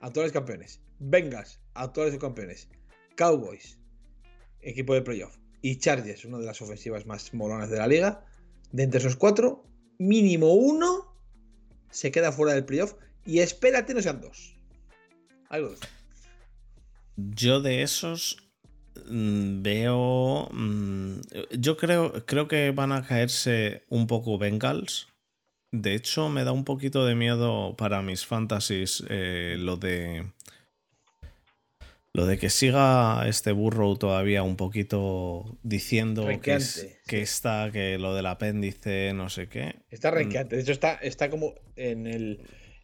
actuales 0.00 0.32
campeones, 0.32 0.80
Bengals, 0.98 1.60
actuales 1.74 2.16
campeones, 2.18 2.70
Cowboys, 3.16 3.78
equipo 4.62 4.94
de 4.94 5.02
playoff, 5.02 5.36
y 5.60 5.76
Chargers, 5.76 6.24
una 6.24 6.38
de 6.38 6.46
las 6.46 6.62
ofensivas 6.62 7.04
más 7.04 7.34
molonas 7.34 7.68
de 7.68 7.76
la 7.76 7.86
liga, 7.86 8.24
de 8.72 8.84
entre 8.84 9.00
esos 9.00 9.16
cuatro, 9.16 9.66
mínimo 9.98 10.54
uno 10.54 11.14
se 11.90 12.10
queda 12.10 12.32
fuera 12.32 12.54
del 12.54 12.64
playoff 12.64 12.94
y 13.26 13.40
espérate 13.40 13.92
no 13.92 14.00
sean 14.00 14.22
dos. 14.22 14.56
Algo. 15.50 15.74
Yo 17.16 17.60
de 17.60 17.82
esos 17.82 18.47
veo. 19.06 20.48
Mm, 20.52 21.20
yo 21.58 21.76
creo, 21.76 22.24
creo 22.26 22.48
que 22.48 22.70
van 22.70 22.92
a 22.92 23.06
caerse 23.06 23.84
un 23.88 24.06
poco 24.06 24.38
Bengals. 24.38 25.08
De 25.70 25.94
hecho, 25.94 26.28
me 26.28 26.44
da 26.44 26.52
un 26.52 26.64
poquito 26.64 27.04
de 27.04 27.14
miedo 27.14 27.76
para 27.76 28.02
mis 28.02 28.24
fantasies 28.24 29.04
eh, 29.08 29.56
lo 29.58 29.76
de. 29.76 30.26
Lo 32.14 32.26
de 32.26 32.38
que 32.38 32.50
siga 32.50 33.28
este 33.28 33.52
burro 33.52 33.94
todavía 33.96 34.42
un 34.42 34.56
poquito 34.56 35.56
diciendo 35.62 36.26
que, 36.40 36.58
que, 37.06 37.20
está, 37.20 37.70
que 37.70 37.98
lo 37.98 38.14
del 38.14 38.26
apéndice, 38.26 39.12
no 39.14 39.28
sé 39.28 39.48
qué. 39.48 39.76
Está 39.90 40.10
mm. 40.10 40.14
renqueante. 40.14 40.56
De 40.56 40.62
hecho, 40.62 40.72
está, 40.72 40.94
está 40.94 41.30
como 41.30 41.54
en 41.76 42.06
el 42.06 42.40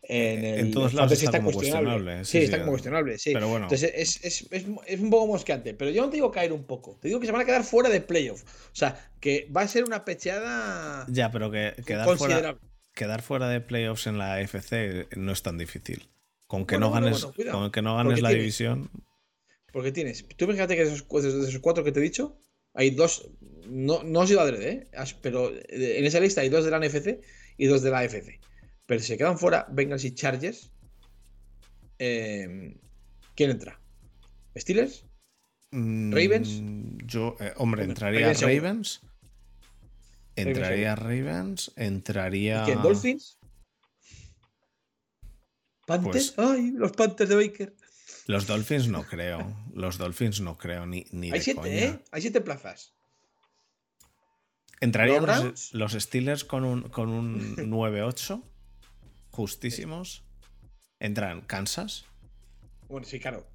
en, 0.08 0.70
todos 0.70 0.94
lados 0.94 1.12
está, 1.12 1.38
como 1.38 1.52
cuestionable. 1.52 2.24
Sí, 2.24 2.38
está 2.38 2.58
como 2.58 2.72
cuestionable, 2.72 3.18
sí. 3.18 3.32
Pero 3.32 3.48
bueno. 3.48 3.66
Entonces 3.66 3.92
es, 3.94 4.48
es, 4.50 4.98
un 5.00 5.10
poco 5.10 5.26
mosqueante. 5.26 5.74
Pero 5.74 5.90
yo 5.90 6.02
no 6.02 6.10
te 6.10 6.16
digo 6.16 6.30
caer 6.30 6.52
un 6.52 6.64
poco. 6.64 6.98
Te 7.00 7.08
digo 7.08 7.20
que 7.20 7.26
se 7.26 7.32
van 7.32 7.42
a 7.42 7.44
quedar 7.44 7.64
fuera 7.64 7.88
de 7.88 8.00
playoff. 8.00 8.42
O 8.42 8.74
sea, 8.74 9.10
que 9.20 9.48
va 9.54 9.62
a 9.62 9.68
ser 9.68 9.84
una 9.84 10.04
pecheada. 10.04 11.06
Ya, 11.08 11.30
pero 11.30 11.50
que 11.50 11.74
quedar 11.86 12.16
fuera, 12.16 12.58
quedar 12.94 13.22
fuera 13.22 13.48
de 13.48 13.60
playoffs 13.60 14.06
en 14.06 14.18
la 14.18 14.40
FC 14.40 15.08
no 15.16 15.32
es 15.32 15.42
tan 15.42 15.58
difícil. 15.58 16.08
Con 16.46 16.66
que 16.66 16.78
no 16.78 16.90
ganes, 16.90 17.24
con 17.50 17.70
que 17.70 17.82
no 17.82 17.96
ganes 17.96 18.20
la 18.20 18.30
división. 18.30 18.90
Porque 19.72 19.90
tienes. 19.90 20.24
Tú 20.36 20.46
fíjate 20.46 20.76
que 20.76 20.84
de 20.84 20.94
esos, 20.94 21.22
de 21.22 21.48
esos 21.48 21.60
cuatro 21.60 21.82
que 21.82 21.90
te 21.90 22.00
he 22.00 22.02
dicho, 22.02 22.38
hay 22.74 22.90
dos. 22.90 23.28
No, 23.66 24.02
no 24.02 24.22
ha 24.22 24.26
sido 24.26 24.40
adrede, 24.40 24.70
¿eh? 24.70 24.86
Pero 25.22 25.50
en 25.50 26.04
esa 26.04 26.20
lista 26.20 26.42
hay 26.42 26.50
dos 26.50 26.64
de 26.64 26.70
la 26.70 26.78
NFC 26.78 27.20
y 27.56 27.66
dos 27.66 27.82
de 27.82 27.90
la 27.90 28.00
AFC. 28.00 28.40
Pero 28.86 29.00
si 29.00 29.06
se 29.06 29.18
quedan 29.18 29.38
fuera 29.38 29.66
Bengals 29.70 30.04
y 30.04 30.14
Chargers, 30.14 30.70
eh, 31.98 32.76
¿quién 33.34 33.50
entra? 33.50 33.80
¿Steelers? 34.56 35.06
Mm, 35.70 36.12
¿Ravens? 36.12 36.62
Yo, 37.06 37.36
eh, 37.40 37.52
hombre, 37.56 37.84
entraría 37.84 38.32
Ravens. 38.32 39.00
Entraría 40.36 40.94
Ravens, 40.96 41.72
entraría. 41.76 42.62
¿Y 42.62 42.66
quién? 42.66 42.82
¿Dolphins? 42.82 43.38
¿Panthers? 45.86 46.32
Pues 46.32 46.48
¡Ay! 46.48 46.72
Los 46.72 46.92
Panthers 46.92 47.30
de 47.30 47.36
Baker. 47.36 47.74
Los 48.26 48.46
Dolphins 48.46 48.88
no 48.88 49.04
creo. 49.04 49.54
Los 49.74 49.98
Dolphins 49.98 50.40
no 50.40 50.56
creo, 50.56 50.86
ni, 50.86 51.06
ni 51.12 51.30
Hay 51.30 51.40
siete, 51.40 51.84
¿eh? 51.84 51.98
Hay 52.10 52.22
siete 52.22 52.40
plazas. 52.40 52.94
Entrarían 54.80 55.24
los, 55.72 55.92
Steelers 55.92 56.44
con 56.44 56.64
un, 56.64 56.88
con 56.88 57.08
un 57.08 57.56
9-8 57.56 58.42
justísimos. 59.34 60.24
Entran 61.00 61.42
Kansas. 61.42 62.06
Bueno, 62.88 63.06
sí, 63.06 63.18
claro. 63.18 63.46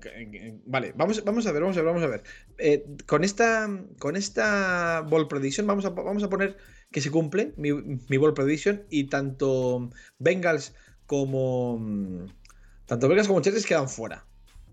Vale, 0.65 0.93
vamos, 0.95 1.23
vamos 1.23 1.45
a 1.47 1.51
ver, 1.51 1.61
vamos 1.61 1.77
a 1.77 1.81
ver, 1.81 1.87
vamos 1.87 2.03
a 2.03 2.07
ver. 2.07 2.23
Eh, 2.57 2.85
con 3.05 3.23
esta 3.23 3.69
con 3.97 4.15
esta 4.15 5.01
Ball 5.01 5.27
Prediction 5.27 5.65
vamos 5.65 5.85
a, 5.85 5.89
vamos 5.89 6.23
a 6.23 6.29
poner 6.29 6.57
que 6.91 6.99
se 6.99 7.11
cumple 7.11 7.53
mi, 7.55 7.71
mi 7.71 8.17
Ball 8.17 8.33
Prediction 8.33 8.83
y 8.89 9.05
tanto 9.05 9.89
Bengals 10.17 10.73
como 11.05 11.79
tanto 12.85 13.07
Bengals 13.07 13.27
como 13.27 13.41
Chargers 13.41 13.65
quedan 13.65 13.87
fuera. 13.87 14.25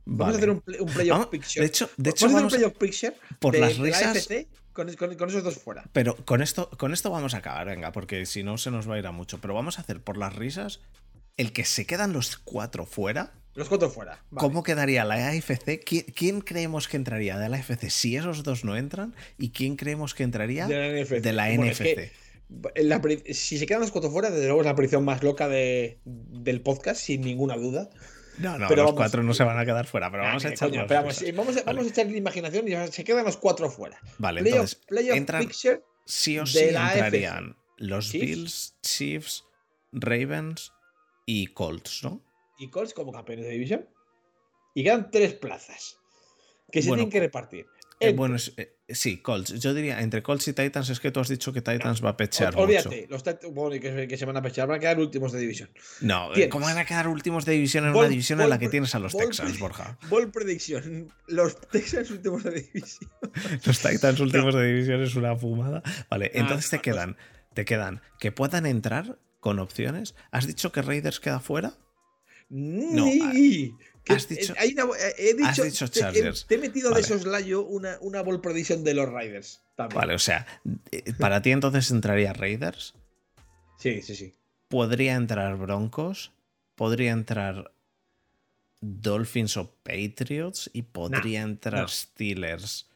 Vamos 0.06 0.34
a 0.34 0.38
hacer 0.38 0.50
un, 0.50 0.62
un 0.80 0.92
playoff 0.92 1.26
picture. 1.26 1.60
De 1.60 1.66
hecho, 1.66 1.90
de 1.96 2.10
hecho 2.10 2.26
vamos 2.26 2.42
a 2.42 2.46
hacer 2.46 2.64
un 2.64 2.72
playoff 2.72 2.78
picture 2.78 3.16
por 3.38 3.56
las 3.56 3.78
risas. 3.78 4.28
Con, 4.76 5.16
con, 5.16 5.28
esos 5.28 5.42
dos 5.42 5.56
fuera. 5.56 5.84
Pero 5.92 6.14
con 6.14 6.42
esto, 6.42 6.70
con 6.78 6.92
esto 6.92 7.10
vamos 7.10 7.34
a 7.34 7.38
acabar, 7.38 7.66
venga, 7.66 7.90
porque 7.90 8.26
si 8.26 8.42
no 8.42 8.58
se 8.58 8.70
nos 8.70 8.88
va 8.88 8.94
a 8.94 8.98
ir 8.98 9.06
a 9.06 9.12
mucho. 9.12 9.40
Pero 9.40 9.54
vamos 9.54 9.78
a 9.78 9.82
hacer 9.82 10.00
por 10.00 10.16
las 10.16 10.36
risas 10.36 10.80
el 11.36 11.52
que 11.52 11.64
se 11.64 11.86
quedan 11.86 12.12
los 12.12 12.36
cuatro 12.36 12.86
fuera. 12.86 13.32
Los 13.54 13.68
cuatro 13.68 13.88
fuera. 13.88 14.22
¿Cómo 14.34 14.62
quedaría 14.62 15.04
la 15.04 15.28
AFC? 15.28 15.82
¿Quién, 15.82 16.42
creemos 16.42 16.88
que 16.88 16.98
entraría 16.98 17.38
de 17.38 17.48
la 17.48 17.56
AFC 17.56 17.88
si 17.88 18.16
esos 18.16 18.42
dos 18.42 18.64
no 18.64 18.76
entran? 18.76 19.14
¿Y 19.38 19.50
quién 19.50 19.76
creemos 19.76 20.14
que 20.14 20.22
entraría 20.22 20.66
de 20.66 21.32
la 21.32 21.50
NFC? 21.50 22.12
si 23.32 23.58
se 23.58 23.66
quedan 23.66 23.80
los 23.80 23.90
cuatro 23.90 24.10
fuera, 24.10 24.30
desde 24.30 24.44
luego 24.44 24.60
es 24.60 24.66
la 24.66 24.76
predicción 24.76 25.04
más 25.04 25.22
loca 25.22 25.48
de, 25.48 25.98
del 26.04 26.60
podcast, 26.60 27.00
sin 27.00 27.22
ninguna 27.22 27.56
duda. 27.56 27.90
No, 28.38 28.58
no, 28.58 28.68
los 28.68 28.92
cuatro 28.92 29.22
no 29.22 29.32
se 29.34 29.44
van 29.44 29.58
a 29.58 29.64
quedar 29.64 29.86
fuera, 29.86 30.10
pero 30.10 30.24
vamos 30.24 30.44
a 30.44 30.50
echar. 30.50 30.70
vamos, 30.70 31.24
vamos, 31.34 31.56
a, 31.56 31.88
echar 31.88 32.06
la 32.06 32.16
imaginación 32.16 32.68
y 32.68 32.92
se 32.92 33.04
quedan 33.04 33.24
los 33.24 33.36
cuatro 33.36 33.70
fuera. 33.70 33.98
Vale, 34.18 34.40
entonces. 34.40 34.80
entran, 34.90 35.48
sí 36.04 36.38
o 36.38 36.46
sí 36.46 36.58
entrarían 36.60 37.56
los 37.78 38.12
Bills, 38.12 38.76
Chiefs, 38.82 39.44
Ravens, 39.92 40.72
y 41.26 41.48
Colts, 41.48 42.04
¿no? 42.04 42.22
Y 42.58 42.70
Colts 42.70 42.94
como 42.94 43.12
campeones 43.12 43.44
de 43.44 43.52
división. 43.52 43.88
Y 44.74 44.84
quedan 44.84 45.10
tres 45.10 45.34
plazas 45.34 45.98
que 46.70 46.80
se 46.80 46.88
tienen 46.88 47.10
que 47.10 47.20
repartir. 47.20 47.66
Eh, 47.98 48.12
bueno, 48.12 48.36
eh, 48.56 48.76
sí, 48.88 49.18
Colts. 49.18 49.58
Yo 49.58 49.72
diría, 49.72 50.00
entre 50.00 50.22
Colts 50.22 50.48
y 50.48 50.52
Titans 50.52 50.90
es 50.90 51.00
que 51.00 51.10
tú 51.10 51.20
has 51.20 51.28
dicho 51.28 51.52
que 51.52 51.62
Titans 51.62 52.04
va 52.04 52.10
a 52.10 52.16
pechear. 52.16 52.54
Olvídate, 52.56 53.06
los 53.08 53.24
bueno, 53.52 53.80
que, 53.80 54.06
que, 54.06 54.16
se 54.18 54.24
van 54.26 54.36
a 54.36 54.42
pechear, 54.42 54.68
van 54.68 54.76
a 54.76 54.80
quedar 54.80 54.98
últimos 54.98 55.32
de 55.32 55.40
división. 55.40 55.70
No, 56.02 56.30
¿cómo 56.50 56.66
van 56.66 56.76
a 56.76 56.84
quedar 56.84 57.08
últimos 57.08 57.46
de 57.46 57.52
división 57.52 57.86
en 57.86 57.94
una 57.94 58.08
división 58.08 58.40
en 58.40 58.50
la 58.50 58.58
que 58.58 58.68
tienes 58.68 58.94
a 58.94 58.98
los 58.98 59.16
Texans, 59.16 59.58
Borja? 59.58 59.98
Ball 60.10 60.30
prediction. 60.30 61.10
Los 61.26 61.58
Texans 61.68 62.10
últimos 62.10 62.44
de 62.44 62.62
división. 62.62 63.10
los 63.64 63.78
Titans 63.80 64.20
últimos 64.20 64.54
de 64.54 64.66
división 64.66 65.02
es 65.02 65.14
una 65.14 65.34
fumada. 65.36 65.82
Vale, 66.10 66.30
entonces 66.34 66.68
te 66.68 66.80
quedan, 66.80 67.16
te 67.54 67.64
quedan 67.64 68.02
que 68.20 68.30
puedan 68.30 68.66
entrar 68.66 69.18
con 69.40 69.58
opciones. 69.58 70.14
¿Has 70.32 70.46
dicho 70.46 70.70
que 70.70 70.82
Raiders 70.82 71.20
queda 71.20 71.40
fuera? 71.40 71.78
No. 72.48 73.06
Has 74.08 74.28
dicho, 74.28 74.54
he 74.58 75.34
dicho, 75.34 75.88
Chargers. 75.88 76.46
Te, 76.46 76.54
he 76.54 76.58
metido 76.58 76.92
de 76.92 77.02
soslayo 77.02 77.64
una, 77.64 77.98
una 78.00 78.22
ball 78.22 78.40
prediction 78.40 78.84
de 78.84 78.94
los 78.94 79.08
Raiders. 79.08 79.62
Vale, 79.76 80.14
o 80.14 80.18
sea, 80.18 80.46
eh, 80.92 81.12
para 81.18 81.42
ti 81.42 81.50
entonces 81.50 81.90
entraría 81.90 82.32
Raiders. 82.32 82.94
Sí, 83.78 84.02
sí, 84.02 84.14
sí. 84.14 84.32
Podría 84.68 85.14
entrar 85.14 85.56
Broncos. 85.56 86.32
Podría 86.76 87.12
entrar 87.12 87.72
Dolphins 88.80 89.56
o 89.56 89.74
Patriots. 89.82 90.70
Y 90.72 90.82
podría 90.82 91.42
entrar 91.42 91.88
Steelers. 91.90 92.88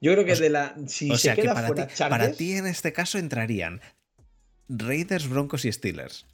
Yo 0.00 0.12
creo 0.12 0.24
que 0.24 0.36
de 0.36 0.50
la. 0.50 0.76
Si 0.86 1.10
o 1.10 1.18
sea 1.18 1.34
que 1.34 1.44
para, 1.44 1.74
ti, 1.74 1.82
para 1.98 2.32
ti 2.32 2.52
en 2.52 2.66
este 2.66 2.92
caso 2.92 3.18
entrarían 3.18 3.80
Raiders, 4.68 5.28
Broncos 5.28 5.64
y 5.64 5.72
Steelers. 5.72 6.26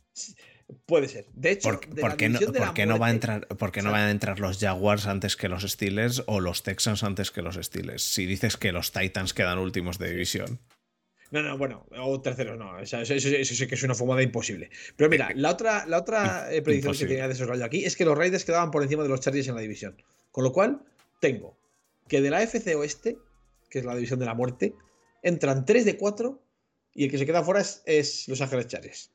Puede 0.85 1.09
ser. 1.09 1.27
De 1.33 1.53
hecho, 1.53 1.69
¿por, 1.71 2.17
qué, 2.17 2.29
no, 2.29 2.41
no, 2.41 2.99
va 2.99 3.07
a 3.07 3.11
entrar, 3.11 3.47
porque 3.57 3.83
no 3.83 3.93
van 3.93 4.03
a 4.03 4.11
entrar 4.11 4.41
los 4.41 4.59
Jaguars 4.59 5.07
antes 5.07 5.37
que 5.37 5.49
los 5.49 5.63
Steelers 5.63 6.25
o 6.27 6.41
los 6.41 6.65
Texans 6.65 7.05
antes 7.05 7.31
que 7.31 7.43
los 7.43 7.55
Steelers? 7.55 8.03
Si 8.03 8.27
dices 8.27 8.57
que 8.57 8.73
los 8.73 8.91
Titans 8.91 9.33
quedan 9.33 9.59
últimos 9.59 9.99
de 9.99 10.11
división. 10.11 10.59
No, 11.31 11.43
no, 11.43 11.57
bueno, 11.59 11.87
o 11.99 12.21
terceros 12.21 12.59
no. 12.59 12.79
Eso, 12.79 13.01
eso, 13.01 13.15
eso, 13.15 13.55
sí 13.55 13.67
que 13.67 13.75
es 13.75 13.83
una 13.83 13.95
fumada 13.95 14.23
imposible. 14.23 14.71
Pero 14.97 15.11
mira, 15.11 15.31
la 15.35 15.51
otra, 15.51 15.87
la 15.87 15.99
otra 15.99 16.53
eh, 16.53 16.63
predicción 16.63 16.97
que 16.97 17.07
tenía 17.07 17.27
de 17.27 17.35
esos 17.35 17.49
rayos 17.49 17.65
aquí 17.65 17.85
es 17.85 17.97
que 17.97 18.05
los 18.05 18.17
Raiders 18.17 18.45
quedaban 18.45 18.71
por 18.71 18.83
encima 18.83 19.03
de 19.03 19.09
los 19.09 19.21
Chargers 19.21 19.49
en 19.49 19.55
la 19.55 19.61
división. 19.61 20.01
Con 20.31 20.45
lo 20.45 20.53
cual, 20.53 20.83
tengo 21.21 21.59
que 22.09 22.21
de 22.21 22.31
la 22.31 22.43
FC 22.43 22.75
Oeste, 22.75 23.19
que 23.71 23.81
es 23.81 23.85
la 23.85 23.95
división 23.95 24.19
de 24.19 24.27
la 24.27 24.35
muerte, 24.35 24.75
entran 25.23 25.65
3 25.65 25.85
de 25.85 25.97
4 25.97 26.43
y 26.95 27.05
el 27.05 27.11
que 27.11 27.19
se 27.19 27.27
queda 27.27 27.43
fuera 27.43 27.61
es, 27.61 28.29
Los 28.29 28.41
Ángeles 28.41 28.69
Chargers. 28.69 29.13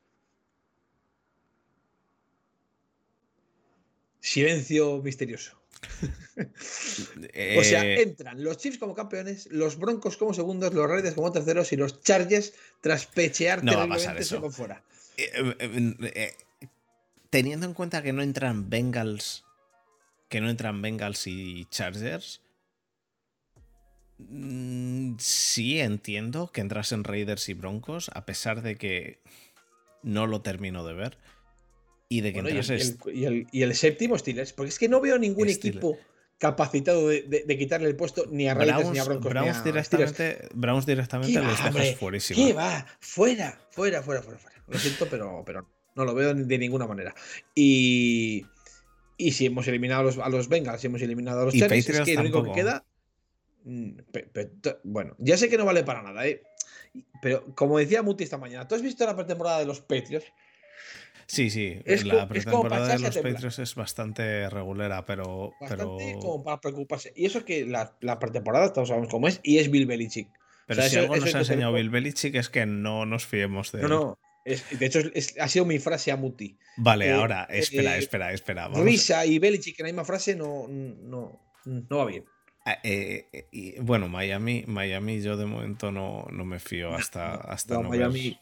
Silencio 4.22 5.02
misterioso. 5.02 5.58
O 7.58 7.62
sea, 7.64 7.84
Eh, 7.84 8.02
entran 8.02 8.42
los 8.42 8.56
Chiefs 8.56 8.78
como 8.78 8.94
campeones, 8.94 9.48
los 9.50 9.76
Broncos 9.78 10.16
como 10.16 10.32
segundos, 10.32 10.72
los 10.72 10.88
Raiders 10.88 11.14
como 11.14 11.30
terceros 11.30 11.72
y 11.72 11.76
los 11.76 12.00
Chargers, 12.02 12.54
tras 12.80 13.06
pechear 13.06 13.62
No 13.62 13.76
va 13.76 13.84
a 13.84 13.88
pasar 13.88 14.16
eso. 14.16 14.50
fuera. 14.50 14.82
eh, 15.18 15.30
eh, 15.58 15.94
eh, 16.14 16.68
teniendo 17.30 17.66
en 17.66 17.74
cuenta 17.74 18.02
que 18.02 18.12
no 18.12 18.22
entran 18.22 18.70
Bengals, 18.70 19.44
que 20.28 20.40
no 20.40 20.48
entran 20.48 20.80
Bengals 20.80 21.26
y 21.26 21.66
Chargers, 21.70 22.40
mm, 24.18 25.16
sí 25.18 25.80
entiendo 25.80 26.50
que 26.52 26.60
entrasen 26.62 27.04
Raiders 27.04 27.48
y 27.48 27.54
Broncos, 27.54 28.10
a 28.14 28.24
pesar 28.24 28.62
de 28.62 28.76
que 28.76 29.18
no 30.02 30.26
lo 30.26 30.40
termino 30.42 30.84
de 30.86 30.94
ver. 30.94 31.18
Y 32.16 32.20
de 32.20 32.32
que 32.32 32.40
Bueno, 32.42 32.48
y, 32.48 32.52
el, 32.52 32.58
entrases. 32.58 32.96
y 33.06 33.08
el- 33.08 33.14
y 33.16 33.24
el- 33.24 33.46
y 33.52 33.62
el 33.62 33.74
séptimo 33.74 34.18
Steelers, 34.18 34.52
porque 34.52 34.70
es 34.70 34.78
que 34.78 34.88
no 34.88 35.00
veo 35.00 35.18
ningún 35.18 35.48
Steelers. 35.48 35.76
equipo 35.84 35.98
capacitado 36.38 37.08
de, 37.08 37.22
de- 37.22 37.44
de 37.44 37.58
quitarle 37.58 37.88
el 37.88 37.96
puesto 37.96 38.26
ni 38.30 38.48
a 38.48 38.54
Raiders 38.54 38.90
ni 38.90 38.98
a 38.98 39.04
Broncos. 39.04 39.30
Browns 39.30 39.46
ni 39.46 39.50
a 39.50 39.54
Steelers. 39.84 39.90
directamente, 39.90 40.48
Browns 40.54 40.86
directamente 40.86 41.32
¿Qué 41.32 41.38
les 41.38 41.48
va, 41.60 41.70
dejas. 41.70 42.32
¿Qué 42.34 42.52
va? 42.52 42.86
Fuera, 43.00 43.58
fuera, 43.70 44.02
fuera, 44.02 44.22
fuera, 44.22 44.38
fuera. 44.38 44.56
Lo 44.66 44.78
siento, 44.78 45.06
pero, 45.08 45.42
pero 45.46 45.68
no 45.94 46.04
lo 46.04 46.14
veo 46.14 46.34
de 46.34 46.58
ninguna 46.58 46.86
manera. 46.86 47.14
Y, 47.54 48.44
y 49.16 49.32
si 49.32 49.46
hemos 49.46 49.66
eliminado 49.68 50.00
a 50.00 50.04
los, 50.04 50.18
a 50.18 50.28
los 50.28 50.48
Bengals, 50.48 50.80
si 50.80 50.88
hemos 50.88 51.00
eliminado 51.02 51.42
a 51.42 51.44
los 51.44 51.54
Chargers, 51.54 51.88
es 51.88 52.00
que 52.00 52.14
lo 52.14 52.20
único 52.22 52.42
que 52.42 52.52
queda. 52.52 52.84
mm, 53.64 53.90
pe- 54.10 54.24
pe- 54.32 54.50
to- 54.60 54.80
bueno, 54.82 55.14
ya 55.18 55.36
sé 55.36 55.48
que 55.48 55.56
no 55.58 55.64
vale 55.64 55.84
para 55.84 56.02
nada, 56.02 56.26
¿eh? 56.26 56.42
Pero 57.22 57.54
como 57.54 57.78
decía 57.78 58.02
Muti 58.02 58.24
esta 58.24 58.36
mañana, 58.36 58.66
¿tú 58.66 58.74
has 58.74 58.82
visto 58.82 59.06
la 59.06 59.14
pretemporada 59.14 59.60
de 59.60 59.66
los 59.66 59.80
Patriots? 59.80 60.26
Sí, 61.26 61.50
sí, 61.50 61.78
Es 61.84 62.04
la 62.04 62.22
es 62.22 62.28
pretemporada 62.28 62.88
de 62.88 62.98
los. 62.98 63.16
Patriots 63.18 63.58
es 63.58 63.74
bastante 63.74 64.48
regulera, 64.50 65.04
pero. 65.04 65.52
Bastante 65.60 65.84
pero... 65.98 66.18
como 66.20 66.44
para 66.44 66.60
preocuparse. 66.60 67.12
Y 67.16 67.26
eso 67.26 67.44
que 67.44 67.64
la, 67.66 67.96
la 68.00 68.18
pretemporada, 68.18 68.72
todos 68.72 68.88
sabemos 68.88 69.08
cómo 69.10 69.28
es, 69.28 69.40
y 69.42 69.58
es 69.58 69.70
Bill 69.70 69.86
Belichick. 69.86 70.28
Pero 70.66 70.80
O 70.80 70.82
sea, 70.82 70.90
si 70.90 70.96
eso- 70.96 71.04
algo 71.12 71.16
nos 71.24 71.34
ha 71.34 71.38
enseñado 71.38 71.72
Bill 71.72 71.90
Belichick 71.90 72.34
es 72.34 72.48
que 72.48 72.66
no 72.66 73.04
nos 73.06 73.26
fiemos 73.26 73.72
de 73.72 73.80
No, 73.82 73.84
él. 73.86 73.90
no. 73.90 74.18
es- 74.44 74.78
de 74.78 74.86
hecho, 74.86 75.00
es- 75.14 75.38
ha 75.40 75.48
sido 75.48 75.64
mi 75.64 75.78
frase 75.78 76.12
a 76.12 76.16
Muti. 76.16 76.56
Vale, 76.76 77.06
Eh, 77.08 77.12
ahora, 77.12 77.44
espera, 77.50 77.96
eh, 77.96 77.98
espera, 77.98 78.32
espera. 78.32 78.68
Vamos. 78.68 78.84
Risa 78.84 79.24
y 79.26 79.38
Belichick 79.38 79.78
en 79.80 79.86
la 79.86 79.92
misma 79.92 80.04
frase 80.04 80.34
no, 80.36 80.66
no, 80.68 81.40
no 81.64 81.96
va 81.98 82.04
bien. 82.06 82.24
Ah, 82.64 82.78
eh, 82.84 83.48
y, 83.50 83.72
bueno, 83.80 84.08
Miami, 84.08 84.62
Miami 84.68 85.20
yo 85.20 85.36
de 85.36 85.46
momento 85.46 85.90
no, 85.90 86.26
no 86.30 86.44
me 86.44 86.60
fío 86.60 86.94
hasta, 86.94 87.34
hasta 87.34 87.74
No, 87.74 87.82
no, 87.82 87.88
Miami, 87.88 88.30
ver- 88.30 88.38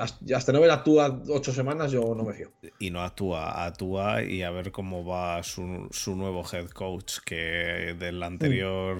hasta 0.00 0.36
hasta 0.36 0.52
no 0.52 0.60
ver 0.60 0.70
a 0.70 0.82
Tua 0.82 1.22
ocho 1.28 1.52
semanas, 1.52 1.92
yo 1.92 2.14
no 2.14 2.24
me 2.24 2.32
fío. 2.34 2.50
y 2.78 2.90
no 2.90 3.02
actúa, 3.02 3.64
actúa 3.64 4.22
y 4.22 4.42
a 4.42 4.50
ver 4.50 4.72
cómo 4.72 5.04
va 5.04 5.42
su, 5.42 5.88
su 5.90 6.16
nuevo 6.16 6.44
head 6.50 6.68
coach, 6.70 7.18
que 7.24 7.96
del 7.98 8.22
anterior 8.22 8.98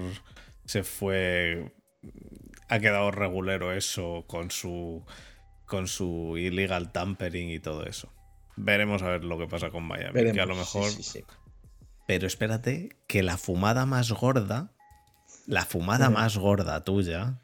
se 0.64 0.82
fue, 0.82 1.72
ha 2.68 2.78
quedado 2.78 3.10
regulero 3.10 3.72
eso 3.72 4.24
con 4.26 4.50
su, 4.50 5.04
con 5.64 5.88
su 5.88 6.36
illegal 6.36 6.92
tampering 6.92 7.50
y 7.50 7.58
todo 7.60 7.84
eso. 7.86 8.12
Veremos 8.56 9.02
a 9.02 9.10
ver 9.10 9.24
lo 9.24 9.38
que 9.38 9.46
pasa 9.46 9.70
con 9.70 9.84
Miami, 9.84 10.12
que 10.12 10.18
a 10.20 10.22
Veremos, 10.22 10.48
lo 10.48 10.56
mejor 10.56 10.90
sí, 10.90 11.02
sí. 11.02 11.24
Pero 12.06 12.26
espérate, 12.26 12.96
que 13.06 13.22
la 13.22 13.36
fumada 13.36 13.84
más 13.84 14.12
gorda, 14.12 14.72
la 15.46 15.64
fumada 15.64 16.08
más 16.10 16.38
gorda 16.38 16.84
tuya, 16.84 17.40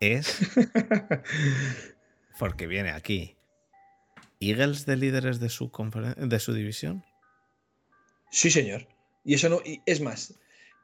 es. 0.00 0.38
Porque 2.42 2.66
viene 2.66 2.90
aquí. 2.90 3.36
¿Eagles 4.40 4.84
de 4.84 4.96
líderes 4.96 5.38
de 5.38 5.48
su, 5.48 5.70
de 6.16 6.40
su 6.40 6.52
división? 6.52 7.04
Sí, 8.32 8.50
señor. 8.50 8.88
Y 9.24 9.34
eso 9.34 9.48
no. 9.48 9.60
y 9.64 9.80
es 9.86 10.00
más, 10.00 10.34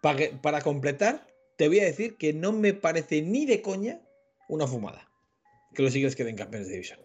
para, 0.01 0.16
que- 0.18 0.28
para 0.28 0.60
completar, 0.60 1.26
te 1.56 1.66
voy 1.66 1.80
a 1.80 1.85
decir 1.86 2.16
que 2.16 2.32
no 2.32 2.52
me 2.52 2.74
parece 2.74 3.22
ni 3.22 3.44
de 3.44 3.60
coña 3.60 3.98
una 4.48 4.68
fumada. 4.68 5.10
Que 5.74 5.82
los 5.82 5.93
Eagles 5.97 6.14
queden 6.14 6.36
campeones 6.36 6.68
de 6.68 6.74
división. 6.74 7.01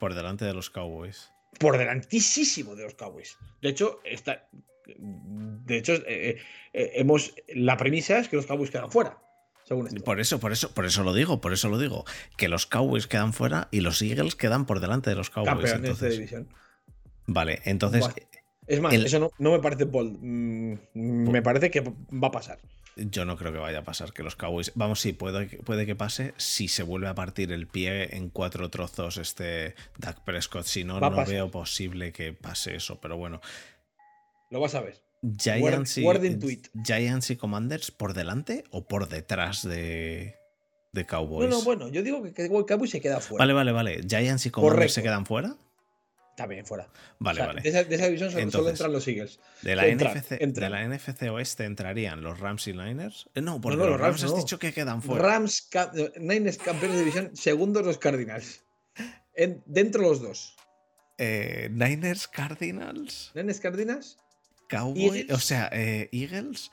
Por 0.00 0.14
delante 0.14 0.46
de 0.46 0.54
los 0.54 0.70
Cowboys. 0.70 1.30
Por 1.60 1.76
delantísimo 1.76 2.74
de 2.76 2.84
los 2.84 2.94
Cowboys. 2.94 3.36
De 3.60 3.68
hecho, 3.68 4.00
está. 4.04 4.48
De 4.96 5.76
hecho, 5.76 5.92
eh, 6.06 6.38
eh, 6.72 6.92
hemos. 6.94 7.34
La 7.48 7.76
premisa 7.76 8.18
es 8.18 8.30
que 8.30 8.36
los 8.36 8.46
Cowboys 8.46 8.70
quedan 8.70 8.90
fuera. 8.90 9.18
Según 9.64 9.86
esto. 9.86 10.04
Por 10.04 10.20
eso, 10.20 10.38
por 10.40 10.52
eso, 10.52 10.70
por 10.72 10.84
eso 10.84 11.02
lo 11.04 11.14
digo, 11.14 11.40
por 11.40 11.52
eso 11.52 11.68
lo 11.68 11.78
digo. 11.78 12.04
Que 12.36 12.48
los 12.48 12.66
Cowboys 12.66 13.06
quedan 13.06 13.32
fuera 13.32 13.68
y 13.70 13.80
los 13.80 14.00
Eagles 14.02 14.34
quedan 14.36 14.66
por 14.66 14.80
delante 14.80 15.10
de 15.10 15.16
los 15.16 15.30
Cowboys. 15.30 15.48
campeones 15.48 15.82
de 15.82 15.88
Entonces, 15.88 16.12
división. 16.14 16.48
vale, 17.26 17.60
entonces. 17.64 18.04
Es 18.66 18.80
más, 18.80 18.94
el- 18.94 19.06
eso 19.06 19.18
no, 19.18 19.30
no 19.38 19.52
me 19.52 19.60
parece 19.60 19.84
bold. 19.84 20.18
Mm, 20.20 20.78
me 20.94 21.42
parece 21.42 21.70
que 21.70 21.80
va 21.80 22.28
a 22.28 22.30
pasar. 22.30 22.58
Yo 22.96 23.24
no 23.24 23.36
creo 23.36 23.52
que 23.52 23.58
vaya 23.58 23.80
a 23.80 23.84
pasar 23.84 24.12
que 24.12 24.22
los 24.22 24.36
Cowboys. 24.36 24.70
Vamos, 24.76 25.00
sí, 25.00 25.12
puede, 25.12 25.48
que- 25.48 25.56
puede 25.58 25.84
que 25.84 25.96
pase 25.96 26.32
si 26.36 26.68
se 26.68 26.82
vuelve 26.82 27.08
a 27.08 27.14
partir 27.14 27.50
el 27.50 27.66
pie 27.66 28.16
en 28.16 28.30
cuatro 28.30 28.70
trozos 28.70 29.16
este 29.16 29.74
Dak 29.98 30.22
Prescott. 30.24 30.64
Si 30.64 30.84
no, 30.84 31.00
no 31.00 31.10
pasar. 31.10 31.28
veo 31.34 31.50
posible 31.50 32.12
que 32.12 32.32
pase 32.34 32.76
eso. 32.76 33.00
Pero 33.00 33.16
bueno, 33.16 33.40
Lo 34.50 34.60
vas 34.60 34.74
a 34.76 34.80
ver. 34.80 35.02
Giants 35.38 35.98
y, 35.98 36.02
tweet. 36.38 36.62
Giants 36.84 37.30
y 37.30 37.36
Commanders 37.36 37.90
por 37.90 38.14
delante 38.14 38.64
o 38.70 38.86
por 38.86 39.08
detrás 39.08 39.62
de, 39.62 40.36
de 40.92 41.02
No, 41.02 41.06
Cowboys. 41.06 41.50
no, 41.50 41.62
bueno, 41.62 41.88
yo 41.88 42.02
digo 42.02 42.22
que, 42.22 42.32
que 42.34 42.48
Cowboys 42.48 42.90
se 42.90 43.00
queda 43.00 43.20
fuera. 43.20 43.42
Vale, 43.42 43.52
vale, 43.52 43.72
vale. 43.72 44.00
Giants 44.08 44.46
y 44.46 44.50
Commanders 44.50 44.92
se 44.92 45.02
quedan 45.02 45.24
fuera. 45.26 45.56
Bien, 46.48 46.66
fuera. 46.66 46.88
Vale, 47.20 47.36
O 47.40 47.44
sea, 47.44 47.46
vale. 47.46 47.60
De 47.62 47.68
esa, 47.68 47.84
de 47.84 47.94
esa 47.94 48.06
división 48.06 48.30
solo, 48.32 48.40
solo 48.40 48.42
Entonces, 48.68 48.72
entran 48.72 48.92
los 48.92 49.06
Eagles. 49.06 49.40
De 49.62 49.76
la, 49.76 49.86
entran, 49.86 50.16
NFC, 50.18 50.32
entran. 50.32 50.52
de 50.54 50.70
la 50.70 50.88
NFC 50.96 51.22
Oeste 51.30 51.64
entrarían 51.64 52.22
los 52.22 52.40
Rams 52.40 52.66
y 52.66 52.72
Niners. 52.72 53.30
Eh, 53.36 53.40
No, 53.40 53.60
porque 53.60 53.76
no, 53.76 53.84
los 53.84 53.92
los 53.92 54.00
Rams 54.00 54.20
Rams 54.20 54.24
has 54.24 54.30
no. 54.32 54.36
dicho 54.38 54.58
que 54.58 54.72
quedan 54.72 55.00
fuera. 55.00 55.22
Rams, 55.22 55.68
no, 55.94 56.08
Niners 56.18 56.58
campeones 56.58 56.96
de 56.96 57.04
división, 57.04 57.36
segundos 57.36 57.86
los 57.86 57.98
Cardinals. 57.98 58.64
En- 59.36 59.62
dentro 59.66 60.02
los 60.02 60.20
dos. 60.20 60.56
Eh, 61.18 61.68
Niners, 61.70 62.26
Cardinals. 62.26 63.30
Niners 63.36 63.60
Cardinals, 63.60 64.18
Cowboys, 64.78 65.30
o 65.30 65.38
sea, 65.38 65.68
eh, 65.72 66.08
Eagles. 66.12 66.70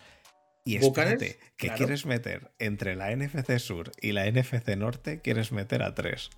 Y 0.64 0.76
espérate, 0.76 1.40
que 1.58 1.68
claro. 1.68 1.78
quieres 1.78 2.06
meter 2.06 2.52
entre 2.60 2.96
la 2.96 3.10
NFC 3.16 3.58
Sur 3.60 3.92
y 4.00 4.12
la 4.12 4.28
NFC 4.32 4.76
Norte, 4.78 5.20
quieres 5.22 5.52
meter 5.52 5.82
a 5.82 5.96
tres. 5.96 6.30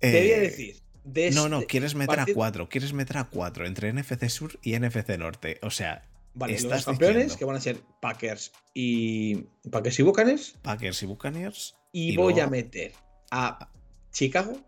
te 0.00 0.08
voy 0.10 0.30
a 0.30 0.36
Eh, 0.36 0.40
decir. 0.40 0.76
de 1.04 1.30
No, 1.30 1.48
no, 1.48 1.56
este- 1.58 1.66
quieres 1.68 1.94
meter 1.94 2.20
a 2.20 2.26
cuatro, 2.34 2.68
quieres 2.68 2.92
meter 2.92 3.18
a 3.18 3.24
cuatro 3.24 3.66
entre 3.66 3.88
NFC 3.92 4.28
Sur 4.28 4.58
y 4.62 4.74
NFC 4.74 5.16
Norte. 5.18 5.58
O 5.62 5.70
sea, 5.70 6.06
Vale, 6.34 6.54
los 6.54 6.62
estás 6.64 6.84
campeones 6.84 7.16
diciendo- 7.16 7.38
que 7.38 7.44
van 7.44 7.56
a 7.56 7.60
ser 7.60 7.80
Packers 8.00 8.52
y 8.74 9.36
Packers 9.70 9.98
y 9.98 10.02
Buccaneers. 10.02 10.54
Packers 10.62 11.02
y 11.02 11.06
Buccaneers. 11.06 11.74
Y, 11.92 12.12
Y 12.12 12.16
voy 12.16 12.32
luego- 12.34 12.46
a 12.48 12.50
meter 12.50 12.92
a 13.30 13.70
Chicago. 14.12 14.58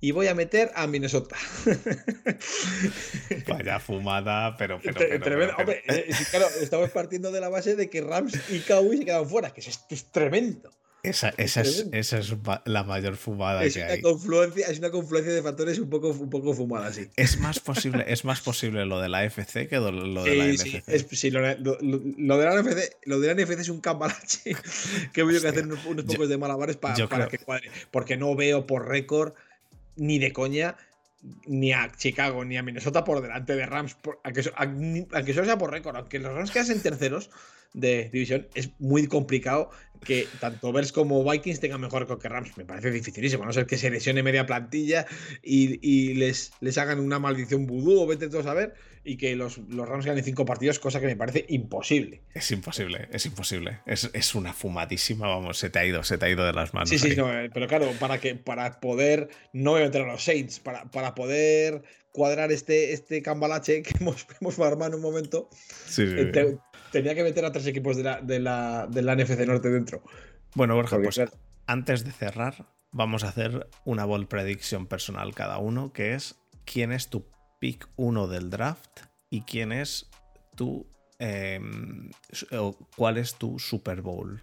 Y 0.00 0.12
voy 0.12 0.28
a 0.28 0.34
meter 0.34 0.70
a 0.76 0.86
Minnesota. 0.86 1.36
Vaya 3.48 3.80
fumada, 3.80 4.56
pero, 4.56 4.80
pero, 4.82 4.94
pero, 4.98 5.20
tremendo. 5.24 5.54
pero- 5.56 5.72
Hombre, 5.72 5.82
eh, 5.88 6.10
claro, 6.30 6.46
estamos 6.60 6.90
partiendo 6.90 7.32
de 7.32 7.40
la 7.40 7.48
base 7.48 7.74
de 7.76 7.90
que 7.90 8.00
Rams 8.00 8.34
y 8.50 8.60
Cowboys 8.60 9.00
se 9.00 9.04
quedan 9.04 9.28
fuera, 9.28 9.50
que 9.52 9.60
es, 9.60 9.80
es 9.90 10.10
tremendo. 10.10 10.70
Esa, 11.04 11.32
esa 11.36 11.60
es, 11.60 11.86
esa 11.92 12.18
es 12.18 12.34
la 12.64 12.82
mayor 12.82 13.16
fumada 13.16 13.62
Es 13.64 13.74
que 13.74 13.82
una, 13.82 13.92
hay. 13.92 14.00
confluencia, 14.02 14.66
es 14.66 14.80
una 14.80 14.90
confluencia 14.90 15.32
de 15.32 15.42
factores 15.42 15.78
un 15.78 15.88
poco, 15.88 16.08
un 16.10 16.28
poco 16.28 16.54
fumada, 16.54 16.92
sí. 16.92 17.06
Es 17.16 17.38
más 17.38 17.60
posible, 17.60 18.04
es 18.08 18.24
más 18.24 18.40
posible 18.40 18.84
lo 18.84 19.00
de 19.00 19.08
la 19.08 19.24
FC 19.24 19.68
que 19.68 19.76
lo 19.76 19.92
de 19.92 19.92
la 19.92 20.24
Sí, 20.24 20.56
NFC. 20.56 20.62
sí, 20.64 20.82
es- 20.88 21.06
sí, 21.12 21.30
lo, 21.30 21.40
lo- 21.40 21.78
lo- 21.80 22.00
lo 22.18 22.38
de 22.38 22.44
la 22.44 22.60
NFC, 22.62 22.96
lo 23.04 23.20
de 23.20 23.28
la 23.32 23.34
NFC 23.40 23.60
es 23.60 23.68
un 23.68 23.80
cambalache 23.80 24.56
que 25.12 25.20
a 25.20 25.24
Hostia. 25.24 25.50
hacer 25.50 25.64
unos, 25.66 25.84
unos 25.86 26.04
Yo- 26.04 26.12
pocos 26.14 26.28
de 26.28 26.36
malabares 26.36 26.76
para 26.76 26.94
creo- 26.94 27.28
que 27.28 27.38
cuadre. 27.38 27.70
Porque 27.92 28.16
no 28.16 28.34
veo 28.34 28.66
por 28.66 28.88
récord 28.88 29.34
ni 29.98 30.18
de 30.18 30.32
coña 30.32 30.76
ni 31.46 31.72
a 31.72 31.90
Chicago 31.96 32.44
ni 32.44 32.56
a 32.56 32.62
Minnesota 32.62 33.04
por 33.04 33.20
delante 33.20 33.56
de 33.56 33.66
Rams, 33.66 33.96
aunque, 34.22 34.42
solo 35.34 35.46
sea 35.46 35.58
por 35.58 35.70
récord, 35.70 35.96
aunque 35.96 36.18
los 36.18 36.32
Rams 36.32 36.50
quedasen 36.50 36.80
terceros 36.80 37.30
de 37.74 38.08
división, 38.10 38.46
es 38.54 38.70
muy 38.78 39.06
complicado 39.08 39.70
que 40.04 40.26
tanto 40.40 40.72
Bears 40.72 40.92
como 40.92 41.28
Vikings 41.28 41.60
tengan 41.60 41.80
mejor 41.80 42.02
récord 42.02 42.20
que 42.20 42.28
Rams. 42.28 42.56
Me 42.56 42.64
parece 42.64 42.90
dificilísimo, 42.90 43.42
a 43.42 43.46
no 43.46 43.52
ser 43.52 43.66
que 43.66 43.76
se 43.76 43.90
lesione 43.90 44.22
media 44.22 44.46
plantilla 44.46 45.06
y, 45.42 46.14
les, 46.14 46.52
les 46.60 46.78
hagan 46.78 47.00
una 47.00 47.18
maldición 47.18 47.66
vudú 47.66 48.00
o 48.00 48.06
vete 48.06 48.28
todos 48.28 48.46
a 48.46 48.54
ver 48.54 48.74
y 49.08 49.16
que 49.16 49.34
los, 49.36 49.56
los 49.56 49.88
Rams 49.88 50.04
ganen 50.04 50.22
cinco 50.22 50.44
partidos, 50.44 50.78
cosa 50.78 51.00
que 51.00 51.06
me 51.06 51.16
parece 51.16 51.46
imposible. 51.48 52.20
Es 52.34 52.50
imposible, 52.50 53.08
es 53.10 53.24
imposible. 53.24 53.80
Es, 53.86 54.34
una 54.34 54.52
fumadísima, 54.52 55.26
vamos, 55.26 55.56
se 55.56 55.70
te 55.70 55.78
ha 55.78 55.86
ido, 55.86 56.04
se 56.04 56.18
te 56.18 56.26
ha 56.26 56.28
ido 56.28 56.44
de 56.44 56.52
las 56.52 56.74
manos. 56.74 56.90
Sí, 56.90 56.98
sí, 56.98 57.16
eh, 57.16 57.48
pero 57.52 57.66
claro, 57.66 57.90
para 57.98 58.18
que 58.18 58.34
para 58.34 58.80
poder, 58.80 59.30
no 59.54 59.70
voy 59.70 59.80
a 59.80 59.84
meter 59.86 60.02
a 60.02 60.06
los 60.06 60.22
Saints, 60.22 60.60
para, 60.60 60.84
para 60.90 61.14
poder 61.14 61.84
cuadrar 62.12 62.52
este, 62.52 62.92
este 62.92 63.22
cambalache 63.22 63.82
que 63.82 63.92
hemos, 64.00 64.26
hemos 64.40 64.58
armado 64.58 64.90
en 64.90 64.94
un 64.96 65.00
momento, 65.00 65.48
eh, 65.96 66.58
tenía 66.92 67.14
que 67.14 67.22
meter 67.22 67.46
a 67.46 67.50
tres 67.50 67.66
equipos 67.66 67.96
de 67.96 68.02
la, 68.02 68.20
de 68.20 68.40
la, 68.40 68.86
de 68.90 69.00
la 69.00 69.16
NFC 69.16 69.46
Norte 69.46 69.70
dentro. 69.70 70.02
Bueno, 70.54 70.74
Borja, 70.74 71.00
pues 71.00 71.18
antes 71.66 72.04
de 72.04 72.12
cerrar, 72.12 72.66
vamos 72.90 73.24
a 73.24 73.28
hacer 73.28 73.68
una 73.86 74.04
ball 74.04 74.28
prediction 74.28 74.86
personal 74.86 75.34
cada 75.34 75.56
uno, 75.56 75.94
que 75.94 76.12
es 76.12 76.38
quién 76.66 76.92
es 76.92 77.08
tu 77.08 77.24
pick 77.58 77.88
1 77.96 78.28
del 78.28 78.50
draft 78.50 79.00
y 79.30 79.42
quién 79.42 79.72
es 79.72 80.08
tu. 80.56 80.86
Em, 81.18 82.10
¿Cuál 82.96 83.18
es 83.18 83.34
tu 83.34 83.58
Super 83.58 84.02
Bowl? 84.02 84.42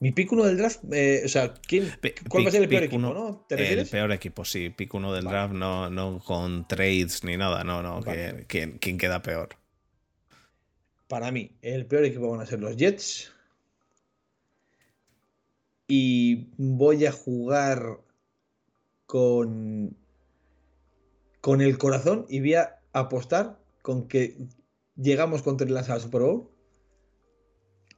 Mi 0.00 0.12
pick 0.12 0.30
1 0.30 0.44
del 0.44 0.56
draft, 0.56 0.80
eh, 0.92 1.22
o 1.24 1.28
sea, 1.28 1.54
¿quién, 1.54 1.90
¿cuál 2.28 2.44
va 2.44 2.48
a 2.50 2.52
ser 2.52 2.62
el 2.62 2.68
peor 2.68 2.84
equipo? 2.84 3.00
¿no? 3.00 3.44
el 3.50 3.88
peor 3.88 4.12
equipo, 4.12 4.44
sí. 4.44 4.70
Pick 4.70 4.94
1 4.94 5.12
del 5.12 5.24
draft, 5.24 5.54
no, 5.54 5.90
no 5.90 6.20
con 6.24 6.68
trades 6.68 7.24
ni 7.24 7.36
nada, 7.36 7.64
no, 7.64 7.82
no. 7.82 8.00
¿quién, 8.46 8.78
queda 8.78 9.22
peor? 9.22 9.48
Para 11.08 11.32
mí, 11.32 11.50
el 11.62 11.86
peor 11.86 12.04
equipo 12.04 12.30
van 12.30 12.40
a 12.40 12.46
ser 12.46 12.60
los 12.60 12.76
Jets. 12.76 13.32
Y 15.88 16.50
voy 16.58 17.06
a 17.06 17.12
jugar 17.12 17.98
con 19.06 19.96
con 21.40 21.60
el 21.60 21.78
corazón 21.78 22.26
y 22.28 22.40
voy 22.40 22.54
a 22.54 22.80
apostar 22.92 23.58
con 23.82 24.08
que 24.08 24.36
llegamos 24.96 25.42
contra 25.42 25.66
el 25.66 25.74
lanzado 25.74 26.00
Super 26.00 26.22
Bowl 26.22 26.50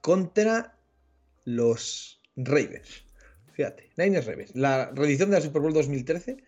contra 0.01 0.79
los 1.45 2.21
Ravens. 2.37 3.05
Fíjate, 3.53 3.91
Niners 3.97 4.27
Ravens. 4.27 4.55
La 4.55 4.91
reedición 4.91 5.31
de 5.31 5.37
la 5.37 5.43
Super 5.43 5.63
Bowl 5.63 5.73
2013. 5.73 6.39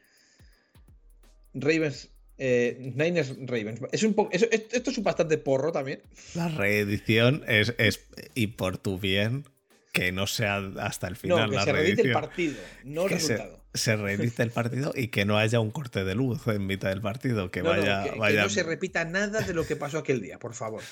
Ravens. 1.55 2.10
Eh, 2.39 2.93
Niners 2.94 3.36
Ravens. 3.47 3.81
Es 3.93 4.02
un 4.02 4.16
esto 4.31 4.90
es 4.90 4.98
un 4.98 5.05
bastante 5.05 5.39
porro 5.39 5.70
también. 5.73 6.02
La 6.35 6.48
reedición 6.48 7.44
es, 7.47 7.74
es. 7.78 8.01
Y 8.35 8.48
por 8.48 8.78
tu 8.78 8.98
bien 8.98 9.44
que 9.93 10.10
no 10.10 10.27
sea 10.27 10.56
hasta 10.81 11.06
el 11.06 11.16
final. 11.16 11.51
No, 11.51 11.59
que 11.59 11.64
se 11.64 11.73
reedite 11.73 12.02
el 12.02 12.12
partido, 12.12 12.56
no 12.85 13.05
el 13.05 13.10
resultado. 13.10 13.56
Se, 13.56 13.61
se 13.74 13.93
el 13.93 14.51
partido 14.51 14.93
y 14.94 15.09
que 15.09 15.24
no 15.24 15.39
haya 15.39 15.61
un 15.61 15.70
corte 15.70 16.05
de 16.05 16.15
luz 16.15 16.47
en 16.49 16.66
mitad 16.66 16.90
del 16.90 17.01
partido, 17.01 17.51
que 17.51 17.62
vaya, 17.62 18.05
que, 18.05 18.19
vaya... 18.19 18.36
Que 18.36 18.43
no 18.43 18.51
se 18.51 18.62
repita 18.62 19.05
nada 19.05 19.40
de 19.40 19.55
lo 19.55 19.66
que 19.66 19.77
pasó 19.77 19.99
aquel 19.99 20.20
día, 20.20 20.39
por 20.39 20.55
favor. 20.55 20.82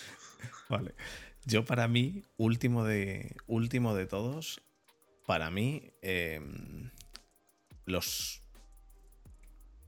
Vale. 0.69 0.95
Yo 1.45 1.65
para 1.65 1.89
mí, 1.89 2.25
último 2.37 2.85
de, 2.85 3.37
último 3.47 3.95
de 3.95 4.07
todos, 4.07 4.63
para 5.27 5.51
mí, 5.51 5.93
em, 6.03 6.91
los... 7.85 8.41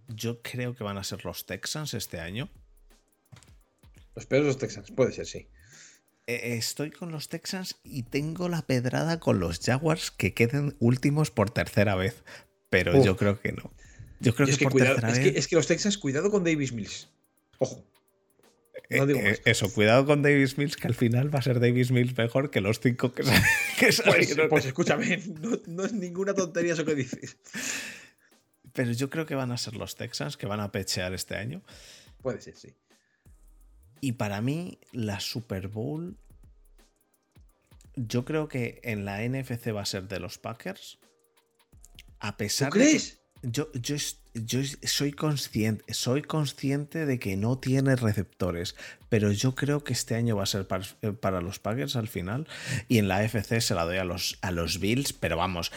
Yo 0.08 0.42
creo 0.42 0.74
que 0.74 0.84
van 0.84 0.98
a 0.98 1.04
ser 1.04 1.24
los 1.24 1.46
Texans 1.46 1.94
este 1.94 2.20
año. 2.20 2.50
Los 4.14 4.26
peores 4.26 4.46
los 4.46 4.58
Texans, 4.58 4.90
puede 4.90 5.12
ser, 5.12 5.26
sí. 5.26 5.48
Eh, 6.26 6.56
estoy 6.56 6.90
con 6.90 7.10
los 7.10 7.28
Texans 7.28 7.76
y 7.82 8.02
tengo 8.04 8.48
la 8.48 8.62
pedrada 8.62 9.18
con 9.18 9.40
los 9.40 9.60
Jaguars 9.60 10.10
que 10.10 10.34
queden 10.34 10.76
últimos 10.78 11.30
por 11.30 11.50
tercera 11.50 11.94
vez. 11.94 12.22
Pero 12.72 13.04
yo 13.04 13.18
creo 13.18 13.38
que 13.38 13.52
no. 13.52 13.70
Yo 14.18 14.34
creo 14.34 14.48
que, 14.48 14.64
por 14.64 14.72
tercera 14.72 15.10
es 15.10 15.18
vez. 15.18 15.32
Que, 15.32 15.38
es 15.38 15.46
que 15.46 15.56
los 15.56 15.66
Texans, 15.66 15.98
cuidado 15.98 16.30
con 16.30 16.42
Davis 16.42 16.72
Mills. 16.72 17.10
Ojo. 17.58 17.84
No 18.88 19.06
digo 19.06 19.20
eh, 19.20 19.42
eso, 19.44 19.70
cuidado 19.70 20.06
con 20.06 20.22
Davis 20.22 20.56
Mills, 20.56 20.76
que 20.76 20.88
al 20.88 20.94
final 20.94 21.32
va 21.32 21.40
a 21.40 21.42
ser 21.42 21.60
Davis 21.60 21.90
Mills 21.90 22.16
mejor 22.16 22.50
que 22.50 22.62
los 22.62 22.80
cinco 22.80 23.12
que, 23.12 23.24
pues, 23.78 24.02
pues, 24.48 24.64
escúchame, 24.64 25.18
no, 25.40 25.58
no, 25.66 25.84
es 25.84 25.92
ninguna 25.92 26.32
tontería 26.32 26.72
eso 26.72 26.86
que 26.86 26.94
dices. 26.94 27.36
Pero 28.72 28.92
yo 28.92 29.10
creo 29.10 29.26
que 29.26 29.34
van 29.34 29.52
a 29.52 29.58
ser 29.58 29.76
los 29.76 29.96
Texans 29.96 30.38
que 30.38 30.46
van 30.46 30.60
a 30.60 30.72
pechear 30.72 31.12
este 31.12 31.36
año. 31.36 31.62
Puede 32.22 32.40
ser, 32.40 32.56
sí. 32.56 32.74
Y 34.00 34.12
para 34.12 34.40
mí, 34.40 34.78
la 34.92 35.20
Super 35.20 35.68
Bowl. 35.68 36.16
Yo 37.96 38.24
creo 38.24 38.48
que 38.48 38.80
en 38.82 39.04
la 39.04 39.20
NFC 39.28 39.74
va 39.76 39.82
a 39.82 39.86
ser 39.86 40.08
de 40.08 40.20
los 40.20 40.38
Packers. 40.38 40.98
A 42.22 42.36
pesar 42.36 42.70
¿Tú 42.70 42.78
crees? 42.78 43.18
yo, 43.42 43.68
yo, 43.72 43.96
yo, 44.34 44.60
soy 44.84 45.12
consciente, 45.12 45.92
soy 45.92 46.22
consciente 46.22 47.04
de 47.04 47.18
que 47.18 47.36
no 47.36 47.58
tiene 47.58 47.96
receptores, 47.96 48.76
pero 49.08 49.32
yo 49.32 49.56
creo 49.56 49.82
que 49.82 49.92
este 49.92 50.14
año 50.14 50.36
va 50.36 50.44
a 50.44 50.46
ser 50.46 50.68
para, 50.68 51.40
los 51.40 51.58
Packers 51.58 51.96
al 51.96 52.06
final. 52.06 52.46
Y 52.86 52.98
en 52.98 53.08
la 53.08 53.18
AFC 53.18 53.60
se 53.60 53.74
la 53.74 53.84
doy 53.84 53.96
a 53.96 54.04
los, 54.04 54.38
a 54.40 54.52
los 54.52 54.78
Bills, 54.78 55.12
pero 55.12 55.36
vamos. 55.36 55.72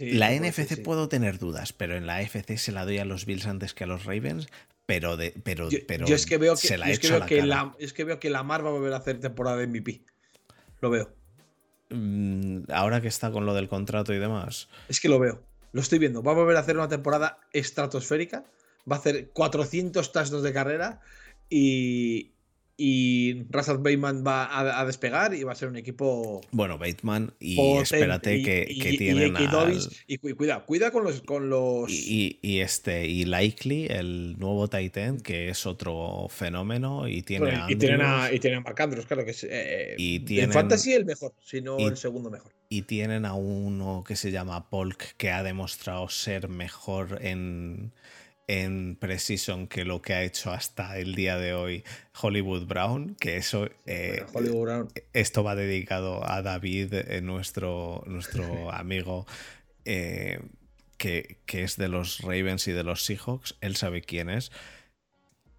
la 0.00 0.32
NFC 0.32 0.82
puedo 0.82 1.10
tener 1.10 1.38
dudas, 1.38 1.74
pero 1.74 1.94
en 1.94 2.06
la 2.06 2.16
AFC 2.16 2.56
se 2.56 2.72
la 2.72 2.86
doy 2.86 2.98
a 2.98 3.04
los 3.04 3.26
Bills 3.26 3.46
antes 3.46 3.74
que 3.74 3.84
a 3.84 3.86
los 3.86 4.06
Ravens, 4.06 4.48
pero 4.86 5.18
de 5.18 5.34
pero 5.44 5.68
yo, 5.68 5.80
pero 5.86 6.06
es 6.06 6.24
que 6.24 6.38
veo 6.38 6.54
que, 6.54 6.68
se 6.68 6.78
la 6.78 6.90
es, 6.90 6.98
que 6.98 7.10
veo 7.10 7.26
que 7.26 7.42
la, 7.42 7.74
es 7.78 7.92
que 7.92 8.04
veo 8.04 8.18
que 8.18 8.30
Lamar 8.30 8.64
va 8.64 8.70
a 8.70 8.72
volver 8.72 8.94
a 8.94 8.96
hacer 8.96 9.20
temporada 9.20 9.58
de 9.58 9.66
MVP. 9.66 10.00
Lo 10.80 10.88
veo. 10.88 11.12
Mm, 11.90 12.70
ahora 12.72 13.02
que 13.02 13.08
está 13.08 13.30
con 13.30 13.44
lo 13.44 13.52
del 13.52 13.68
contrato 13.68 14.14
y 14.14 14.18
demás. 14.18 14.68
Es 14.88 14.98
que 14.98 15.10
lo 15.10 15.18
veo. 15.18 15.42
Lo 15.76 15.82
estoy 15.82 15.98
viendo. 15.98 16.22
Va 16.22 16.32
a 16.32 16.34
volver 16.34 16.56
a 16.56 16.60
hacer 16.60 16.78
una 16.78 16.88
temporada 16.88 17.38
estratosférica. 17.52 18.46
Va 18.90 18.96
a 18.96 18.98
hacer 18.98 19.30
400 19.34 20.10
touchdowns 20.10 20.42
de 20.42 20.52
carrera 20.54 21.02
y, 21.50 22.32
y 22.78 23.44
Russell 23.50 23.78
Bateman 23.78 24.22
va 24.26 24.80
a, 24.80 24.84
despegar 24.84 25.32
y 25.34 25.42
va 25.44 25.52
a 25.52 25.54
ser 25.54 25.68
un 25.68 25.76
equipo. 25.76 26.42
Bueno, 26.50 26.76
Bateman 26.76 27.32
y 27.40 27.58
espérate 27.78 28.42
que, 28.42 28.66
que 28.80 28.98
tienen. 28.98 29.34
Y, 30.06 30.18
cuida, 30.18 30.60
cuida 30.64 30.90
con 30.90 31.04
los. 31.04 31.22
Con 31.22 31.48
los... 31.48 31.90
Y, 31.90 32.38
este, 32.60 33.06
y 33.06 33.24
Likely, 33.24 33.86
el 33.86 34.38
nuevo 34.38 34.68
Titan, 34.68 35.20
que 35.20 35.48
es 35.48 35.64
otro 35.64 36.26
fenómeno. 36.28 37.08
Y 37.08 37.22
tiene 37.22 37.64
y 37.68 37.76
tienen 37.76 38.02
a, 38.02 38.30
y 38.30 38.38
tienen 38.38 38.58
a 38.58 38.62
Mark 38.62 38.80
Andrews, 38.82 39.06
claro 39.06 39.24
que 39.24 39.30
es. 39.30 39.46
Eh, 39.48 39.94
y 39.96 40.40
en 40.40 40.52
Fantasy 40.52 40.92
el 40.92 41.06
mejor, 41.06 41.32
si 41.42 41.62
no 41.62 41.78
el 41.78 41.96
segundo 41.96 42.30
mejor. 42.30 42.52
Y 42.68 42.82
tienen 42.82 43.24
a 43.24 43.34
uno 43.34 44.04
que 44.06 44.16
se 44.16 44.30
llama 44.30 44.68
Polk, 44.68 45.16
que 45.16 45.30
ha 45.30 45.42
demostrado 45.42 46.08
ser 46.08 46.48
mejor 46.48 47.20
en 47.22 47.92
en 48.48 48.96
Precision 48.96 49.66
que 49.66 49.84
lo 49.84 50.02
que 50.02 50.14
ha 50.14 50.22
hecho 50.22 50.52
hasta 50.52 50.98
el 50.98 51.14
día 51.14 51.36
de 51.36 51.54
hoy 51.54 51.84
Hollywood 52.20 52.66
Brown, 52.66 53.16
que 53.18 53.36
eso 53.36 53.68
eh, 53.86 54.24
Brown. 54.32 54.88
esto 55.12 55.42
va 55.42 55.54
dedicado 55.54 56.28
a 56.28 56.42
David, 56.42 56.94
eh, 56.94 57.20
nuestro, 57.22 58.04
nuestro 58.06 58.70
amigo 58.72 59.26
eh, 59.84 60.40
que, 60.96 61.38
que, 61.46 61.64
es 61.64 61.76
de 61.76 61.88
los 61.88 62.20
Ravens 62.20 62.68
y 62.68 62.72
de 62.72 62.84
los 62.84 63.04
Seahawks, 63.04 63.56
él 63.60 63.76
sabe 63.76 64.02
quién 64.02 64.30
es, 64.30 64.52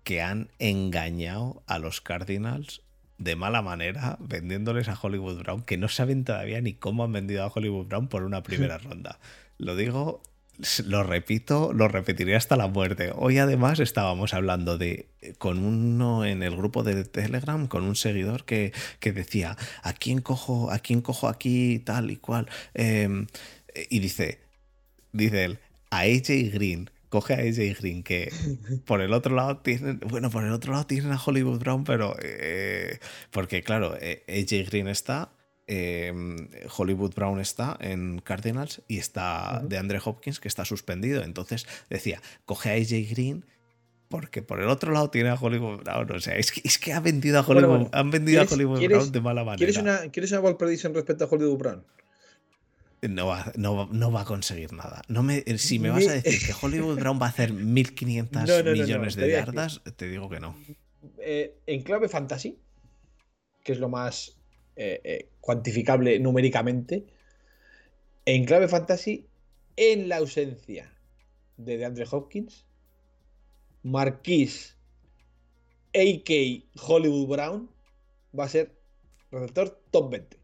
que 0.03 0.21
han 0.21 0.49
engañado 0.59 1.63
a 1.67 1.79
los 1.79 1.99
Cardinals 1.99 2.81
de 3.17 3.35
mala 3.35 3.61
manera 3.61 4.17
vendiéndoles 4.19 4.87
a 4.87 4.97
Hollywood 4.99 5.39
Brown, 5.39 5.63
que 5.63 5.77
no 5.77 5.89
saben 5.89 6.23
todavía 6.23 6.61
ni 6.61 6.73
cómo 6.73 7.03
han 7.03 7.11
vendido 7.11 7.43
a 7.43 7.51
Hollywood 7.53 7.87
Brown 7.87 8.07
por 8.07 8.23
una 8.23 8.43
primera 8.43 8.77
ronda. 8.77 9.19
Lo 9.57 9.75
digo 9.75 10.21
lo 10.85 11.03
repito, 11.03 11.71
lo 11.73 11.87
repetiré 11.87 12.35
hasta 12.35 12.55
la 12.55 12.67
muerte. 12.67 13.11
Hoy 13.15 13.37
además 13.37 13.79
estábamos 13.79 14.33
hablando 14.33 14.77
de 14.77 15.07
con 15.37 15.59
uno 15.63 16.25
en 16.25 16.41
el 16.43 16.55
grupo 16.55 16.83
de 16.83 17.03
Telegram, 17.05 17.67
con 17.67 17.83
un 17.83 17.95
seguidor 17.95 18.45
que, 18.45 18.73
decía, 19.01 19.57
¿a 19.83 19.93
quién 19.93 20.21
cojo, 20.21 20.71
a 20.71 20.79
quién 20.79 21.01
cojo 21.01 21.27
aquí 21.27 21.79
tal 21.79 22.09
y 22.11 22.17
cual? 22.17 22.47
Em, 22.73 23.27
y 23.89 23.99
dice, 23.99 24.39
dice 25.11 25.45
él, 25.45 25.59
a 25.89 25.99
AJ 26.01 26.53
Green. 26.53 26.89
Coge 27.09 27.35
a 27.35 27.37
AJ 27.37 27.79
Green, 27.79 28.03
que 28.03 28.31
por 28.85 29.01
el 29.01 29.13
otro 29.13 29.35
lado 29.35 29.57
tienen, 29.57 29.99
bueno, 29.99 30.29
por 30.29 30.43
el 30.43 30.51
otro 30.51 30.73
lado 30.73 30.85
tienen 30.85 31.11
a 31.13 31.21
Hollywood 31.23 31.59
Brown, 31.59 31.83
pero 31.83 32.15
eh, 32.21 32.99
porque 33.31 33.63
claro, 33.63 33.95
eh, 34.01 34.23
AJ 34.27 34.69
Green 34.69 34.87
está, 34.87 35.29
Em, 35.69 36.47
Hollywood 36.77 37.13
Brown 37.13 37.41
está 37.41 37.77
en 37.81 38.19
Cardinals 38.19 38.81
y 38.87 38.99
está 38.99 39.61
de 39.65 39.77
Andre 39.77 39.99
Hopkins 40.03 40.39
que 40.39 40.47
está 40.47 40.63
suspendido. 40.63 41.23
Entonces 41.23 41.67
decía, 41.89 42.21
coge 42.45 42.69
a 42.69 42.73
AJ 42.73 43.09
Green 43.11 43.45
porque 44.07 44.41
por 44.41 44.61
el 44.61 44.69
otro 44.69 44.93
lado 44.93 45.09
tiene 45.09 45.27
a 45.27 45.35
Hollywood 45.35 45.83
Brown. 45.83 46.09
O 46.11 46.19
sea, 46.21 46.37
es 46.37 46.53
que, 46.53 46.61
es 46.63 46.77
que 46.77 46.93
ha 46.93 47.01
vendido 47.01 47.39
a 47.39 47.41
Hollywood, 47.41 47.89
han 47.91 48.11
vendido 48.11 48.41
a 48.41 48.45
Hollywood 48.45 48.81
Brown 48.81 49.11
de 49.11 49.21
mala 49.21 49.43
manera. 49.43 49.57
¿Quieres 49.57 49.77
una, 49.77 50.09
¿quieres 50.09 50.31
una 50.31 50.39
ball 50.39 50.55
prediction 50.55 50.93
respecto 50.93 51.25
a 51.25 51.27
Hollywood 51.27 51.57
Brown? 51.57 51.83
No 53.01 53.27
va, 53.27 53.51
no, 53.57 53.89
no 53.91 54.11
va 54.11 54.21
a 54.21 54.25
conseguir 54.25 54.71
nada. 54.71 55.01
No 55.09 55.21
me, 55.21 55.43
si 55.57 55.79
me 55.79 55.89
vas 55.89 56.07
a 56.07 56.13
decir 56.13 56.39
que 56.45 56.55
Hollywood 56.59 56.95
Brown 56.99 57.19
va 57.21 57.25
a 57.25 57.29
hacer 57.29 57.51
1.500 57.51 58.63
No, 58.63 58.71
millones 58.71 59.15
de 59.15 59.31
yardas, 59.31 59.81
te 59.97 60.07
digo 60.07 60.29
que 60.29 60.39
no. 60.39 60.55
Eh, 61.19 61.57
en 61.67 61.83
clave 61.83 62.07
fantasy, 62.07 62.57
que 63.63 63.73
es 63.73 63.79
lo 63.79 63.89
más 63.89 64.36
eh, 64.77 65.01
eh, 65.03 65.29
cuantificable 65.41 66.19
numéricamente, 66.19 67.05
en 68.25 68.45
clave 68.45 68.67
fantasy, 68.67 69.25
en 69.75 70.07
la 70.09 70.17
ausencia 70.17 70.93
de 71.57 71.77
DeAndre 71.77 72.05
Hopkins, 72.09 72.65
Marquis, 73.83 74.75
AK 75.93 76.29
Hollywood 76.81 77.27
Brown, 77.27 77.69
va 78.37 78.45
a 78.45 78.49
ser 78.49 78.71
receptor 79.31 79.81
top 79.91 80.11
20. 80.11 80.37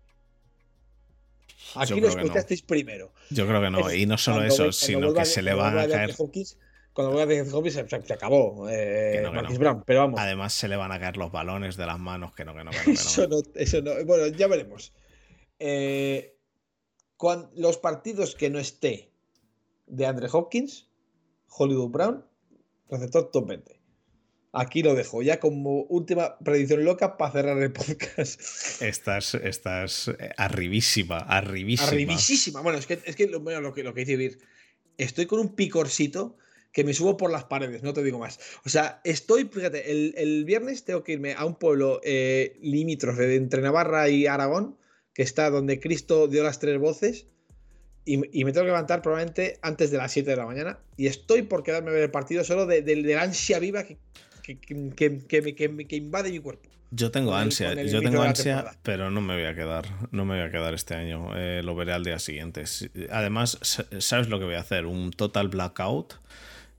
Aquí 1.76 1.99
lo 1.99 2.01
no. 2.01 2.07
escuchasteis 2.10 2.61
primero. 2.61 3.11
Yo 3.30 3.47
creo 3.47 3.61
que 3.61 3.69
no. 3.69 3.89
Es- 3.89 3.97
Y 3.97 4.05
no 4.05 4.18
solo 4.18 4.43
eso, 4.43 4.72
sino 4.72 5.14
que 5.14 5.26
se 5.26 5.41
le 5.41 5.53
van 5.53 5.77
a 5.77 5.88
caer. 5.88 6.14
Hopkins, 6.18 6.57
cuando 6.94 7.11
vuelva 7.14 7.26
DeAndre 7.26 7.56
Hopkins 7.56 7.76
se, 7.76 7.88
se 8.06 8.14
acabó. 8.14 8.70
eh, 8.70 9.11
Que 9.15 9.22
no, 9.22 9.30
que 9.32 9.36
Marquis 9.36 9.53
no. 9.56 9.60
Brown, 9.60 9.84
pero 9.86 9.99
vamos. 10.02 10.20
Además, 10.20 10.53
se 10.53 10.68
le 10.68 10.76
van 10.76 10.91
a 10.91 10.99
caer 10.99 11.18
los 11.18 11.32
balones 11.32 11.76
de 11.76 11.86
las 11.86 11.99
manos. 11.99 12.34
Que 12.34 12.45
no, 12.45 12.53
que 12.56 12.64
no, 12.64 12.72
que 12.72 12.78
no. 12.78 12.84
que. 12.86 12.91
Eso 12.91 13.28
no, 13.28 13.38
eso 13.56 13.82
no. 13.82 13.91
Bueno, 14.06 14.28
ya 14.28 14.48
veremos. 14.48 14.94
Eh, 15.60 16.38
los 17.56 17.78
partidos 17.78 18.36
que 18.36 18.49
no 18.49 18.60
esté 18.60 19.11
de 19.88 20.06
Andre 20.06 20.28
Hopkins, 20.32 20.90
Hollywood 21.48 21.90
Brown, 21.90 22.26
receptor 22.90 23.32
top 23.32 23.48
20. 23.48 23.80
Aquí 24.56 24.84
lo 24.84 24.94
dejo, 24.94 25.24
ya 25.24 25.40
como 25.40 25.82
última 25.84 26.38
predicción 26.38 26.86
loca 26.86 27.18
para 27.18 27.32
cerrar 27.32 27.57
el 27.57 27.72
podcast. 27.72 28.40
Estás, 28.82 29.34
estás 29.34 30.10
eh, 30.10 30.30
arribísima, 30.38 31.18
arribísima. 31.18 31.88
Arribísima. 31.90 32.61
Bueno, 32.61 32.78
es 32.78 32.86
que, 32.86 32.99
es 33.03 33.15
que 33.15 33.28
lo, 33.28 33.40
bueno, 33.40 33.61
lo 33.61 33.74
que 33.74 33.82
lo 33.84 33.95
que 33.95 34.02
dice 34.02 34.15
Vir, 34.15 34.38
estoy 34.98 35.26
con 35.26 35.40
un 35.40 35.56
picorcito 35.56 36.38
que 36.74 36.84
me 36.84 36.94
subo 36.94 37.16
por 37.16 37.32
las 37.32 37.45
paredes, 37.45 37.84
no 37.84 37.94
te 37.94 38.04
digo 38.04 38.20
más. 38.20 38.40
O 38.66 38.70
sea, 38.70 39.00
estoy, 39.06 39.45
fíjate, 39.45 39.91
el, 39.91 40.14
el 40.18 40.44
viernes 40.44 40.84
tengo 40.84 41.04
que 41.04 41.14
irme 41.14 41.34
a 41.34 41.45
un 41.45 41.56
pueblo 41.56 42.02
eh, 42.04 42.58
limítrofe 42.62 43.22
de 43.28 43.36
entre 43.36 43.62
Navarra 43.62 44.10
y 44.10 44.26
Aragón, 44.28 44.76
que 45.14 45.22
está 45.22 45.50
donde 45.52 45.80
Cristo 45.80 46.28
dio 46.28 46.44
las 46.44 46.60
tres 46.60 46.80
voces, 46.80 47.28
y, 48.06 48.16
y 48.38 48.44
me 48.44 48.52
tengo 48.52 48.64
que 48.66 48.72
levantar 48.72 49.02
probablemente 49.02 49.60
antes 49.62 49.91
de 49.91 49.98
las 49.98 50.12
7 50.12 50.32
de 50.32 50.36
la 50.36 50.45
mañana, 50.45 50.80
y 50.98 51.06
estoy 51.08 51.44
por 51.44 51.64
quedarme 51.64 51.91
a 51.91 51.94
ver 51.94 52.04
el 52.04 52.12
partido 52.12 52.44
solo 52.44 52.66
de, 52.66 52.82
de- 52.82 53.02
de 53.04 53.14
la 53.16 53.22
ansia 53.22 53.60
viva 53.60 53.84
que, 53.84 53.98
que, 54.41 54.58
que- 54.60 55.86
que- 55.88 55.95
invade 55.95 56.32
mi 56.32 56.40
cuerpo. 56.40 56.70
Yo 56.90 57.12
tengo 57.12 57.34
ansia, 57.34 57.72
el 57.72 57.90
yo 57.90 58.02
tengo 58.02 58.22
ansia, 58.22 58.66
pero 58.84 59.10
no 59.10 59.22
me 59.22 59.34
voy 59.36 59.45
a 59.45 59.56
quedar, 59.56 59.86
no 60.12 60.26
me 60.26 60.36
voy 60.38 60.44
a 60.48 60.52
quedar 60.52 60.74
este 60.74 60.95
año. 60.95 61.30
eh, 61.36 61.62
lo 61.64 61.76
veré 61.76 61.94
al 61.94 62.04
día 62.04 62.20
siguiente. 62.20 62.66
Si- 62.68 62.90
Además, 63.10 63.58
sa- 63.62 63.86
¿sabes 64.00 64.28
lo 64.30 64.38
que 64.40 64.45
voy 64.45 64.56
a 64.56 64.60
hacer? 64.60 64.86
Un 64.86 65.12
total 65.12 65.48
blackout. 65.48 66.16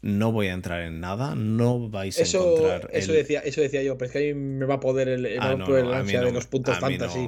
No 0.07 0.33
voy 0.33 0.49
a 0.49 0.53
entrar 0.53 0.83
en 0.83 1.01
nada. 1.01 1.35
No 1.35 1.89
vais 1.89 2.19
a 2.19 2.23
encontrar. 2.39 2.91
eso, 2.93 3.13
el- 3.13 3.17
decía, 3.19 3.41
eso 3.41 3.63
decía 3.63 3.83
yo, 3.83 3.97
pero 3.97 4.07
es 4.09 4.13
que 4.13 4.19
a 4.19 4.35
mí 4.35 4.35
me 4.35 4.67
va 4.67 4.75
a 4.75 4.81
poder 4.81 5.09
el, 5.09 5.25
Ah, 5.41 5.55
no, 5.57 5.67
no, 5.67 5.79
el 5.79 5.87
mí 5.87 5.93
ansia 5.95 6.21
no 6.21 6.27
de 6.27 6.33
los 6.33 6.47
puntos 6.47 6.79
fantasy 6.79 7.27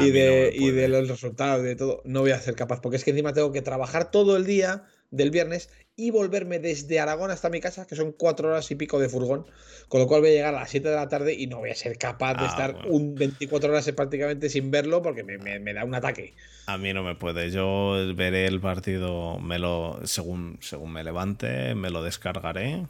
y, 0.00 0.10
de, 0.10 0.52
y 0.54 0.70
de 0.70 0.86
los 0.86 1.08
resultados, 1.08 1.64
de 1.64 1.74
todo. 1.74 2.02
No 2.04 2.20
voy 2.20 2.30
a 2.30 2.38
ser 2.38 2.54
capaz, 2.54 2.80
porque 2.80 2.98
es 2.98 3.04
que 3.04 3.10
encima 3.10 3.32
tengo 3.32 3.50
que 3.50 3.62
trabajar 3.62 4.12
todo 4.12 4.36
el 4.36 4.46
día 4.46 4.84
del 5.16 5.30
viernes 5.30 5.70
y 5.96 6.10
volverme 6.10 6.58
desde 6.58 7.00
Aragón 7.00 7.30
hasta 7.30 7.50
mi 7.50 7.60
casa, 7.60 7.86
que 7.86 7.96
son 7.96 8.12
cuatro 8.12 8.48
horas 8.48 8.70
y 8.70 8.74
pico 8.74 8.98
de 8.98 9.08
furgón, 9.08 9.46
con 9.88 10.00
lo 10.00 10.06
cual 10.08 10.20
voy 10.22 10.30
a 10.30 10.32
llegar 10.32 10.54
a 10.54 10.60
las 10.60 10.70
7 10.70 10.88
de 10.88 10.96
la 10.96 11.08
tarde 11.08 11.34
y 11.34 11.46
no 11.46 11.58
voy 11.58 11.70
a 11.70 11.74
ser 11.74 11.96
capaz 11.98 12.34
de 12.34 12.46
Ah, 12.46 12.46
estar 12.46 12.72
bueno. 12.72 12.88
un 12.88 13.16
24 13.18 13.70
horas 13.70 13.90
prácticamente 13.92 14.48
sin 14.50 14.70
verlo 14.70 15.02
porque 15.02 15.22
me, 15.24 15.38
me- 15.38 15.60
me 15.60 15.72
da 15.74 15.84
un 15.84 15.94
ataque. 15.94 16.34
A 16.66 16.78
mí 16.78 16.92
no 16.94 17.02
me 17.02 17.14
puede. 17.14 17.50
Yo 17.50 17.94
veré 18.14 18.46
el 18.46 18.60
partido, 18.60 19.38
me 19.38 19.58
lo, 19.58 20.00
según, 20.04 20.58
según 20.60 20.92
me 20.92 21.04
levante, 21.04 21.74
me 21.74 21.90
lo 21.90 22.02
descargaré, 22.02 22.86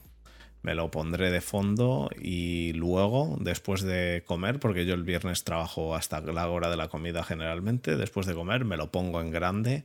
me 0.63 0.75
lo 0.75 0.91
pondré 0.91 1.31
de 1.31 1.41
fondo 1.41 2.11
y 2.21 2.73
luego, 2.75 3.37
después 3.41 3.83
de 3.83 4.25
comer, 4.27 4.61
porque 4.61 4.87
yo 4.87 4.95
el 4.95 5.05
viernes 5.05 5.45
trabajo 5.45 5.97
hasta 5.97 6.21
la 6.23 6.49
hora 6.49 6.71
de 6.71 6.77
la 6.79 6.89
comida 6.89 7.25
generalmente, 7.25 7.97
después 7.97 8.27
de 8.27 8.35
comer 8.35 8.65
me 8.65 8.77
lo 8.79 8.93
pongo 8.93 9.21
en 9.23 9.31
grande 9.33 9.85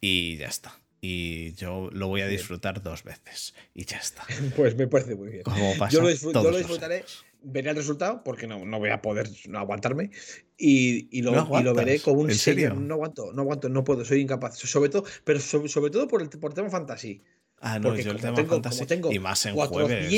y 0.00 0.36
ya 0.38 0.48
está. 0.48 0.80
Y 1.06 1.52
yo 1.52 1.90
lo 1.92 2.08
voy 2.08 2.22
a 2.22 2.28
disfrutar 2.28 2.82
dos 2.82 3.04
veces 3.04 3.54
y 3.74 3.84
ya 3.84 3.98
está. 3.98 4.24
Pues 4.56 4.74
me 4.74 4.86
parece 4.86 5.14
muy 5.14 5.28
bien. 5.28 5.42
Como 5.42 5.76
pasa 5.76 5.92
Yo 5.94 6.00
lo, 6.00 6.08
disfrut- 6.10 6.28
yo 6.28 6.32
todos 6.32 6.44
lo 6.46 6.50
los 6.52 6.58
disfrutaré, 6.60 7.04
veré 7.42 7.70
el 7.70 7.76
resultado, 7.76 8.24
porque 8.24 8.46
no, 8.46 8.64
no 8.64 8.78
voy 8.78 8.88
a 8.88 9.02
poder 9.02 9.28
no 9.48 9.58
aguantarme. 9.58 10.10
Y, 10.56 11.08
y 11.10 11.20
lo, 11.20 11.32
¿No 11.32 11.60
y 11.60 11.62
lo 11.62 11.74
veré 11.74 12.00
como 12.00 12.22
un 12.22 12.30
¿En 12.30 12.38
sello. 12.38 12.68
serio? 12.70 12.74
No 12.74 12.94
aguanto, 12.94 13.32
no 13.34 13.42
aguanto, 13.42 13.68
no 13.68 13.84
puedo, 13.84 14.02
soy 14.06 14.22
incapaz. 14.22 14.56
Sobre 14.56 14.88
todo, 14.88 15.04
pero 15.24 15.40
sobre, 15.40 15.68
sobre 15.68 15.90
todo 15.90 16.08
por 16.08 16.22
el 16.22 16.30
por 16.30 16.54
tema 16.54 16.70
fantasy. 16.70 17.22
Ah, 17.60 17.78
no, 17.78 17.88
Porque 17.88 18.02
yo 18.02 18.12
el 18.12 18.20
tema 18.20 18.36
tengo, 18.36 18.48
fantasy 18.50 18.86
tengo 18.86 19.12
y 19.12 19.18
más 19.18 19.44
en 19.44 19.56
jueves. 19.56 20.10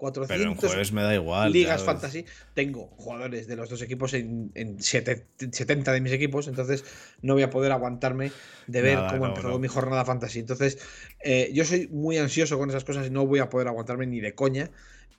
400, 0.00 0.28
Pero 0.28 0.50
en 0.50 0.56
400 0.56 0.70
jueves 0.72 0.92
me 0.92 1.02
da 1.02 1.14
igual. 1.14 1.52
ligas 1.52 1.84
fantasy, 1.84 2.24
tengo 2.54 2.86
jugadores 2.96 3.46
de 3.46 3.54
los 3.56 3.68
dos 3.68 3.80
equipos 3.82 4.14
en, 4.14 4.50
en 4.54 4.82
siete- 4.82 5.26
70 5.38 5.92
de 5.92 6.00
mis 6.00 6.12
equipos, 6.12 6.48
entonces 6.48 6.84
no 7.22 7.34
voy 7.34 7.42
a 7.42 7.50
poder 7.50 7.70
aguantarme 7.70 8.32
de 8.66 8.82
ver 8.82 8.96
Nada, 8.96 9.10
cómo 9.10 9.24
no, 9.24 9.28
empezado 9.28 9.52
no. 9.54 9.58
mi 9.60 9.68
jornada 9.68 10.04
fantasy. 10.04 10.38
Entonces, 10.40 10.78
eh, 11.22 11.50
yo 11.52 11.64
soy 11.64 11.86
muy 11.88 12.16
ansioso 12.18 12.58
con 12.58 12.70
esas 12.70 12.84
cosas 12.84 13.06
y 13.06 13.10
no 13.10 13.26
voy 13.26 13.38
a 13.40 13.50
poder 13.50 13.68
aguantarme 13.68 14.06
ni 14.06 14.20
de 14.20 14.34
coña. 14.34 14.70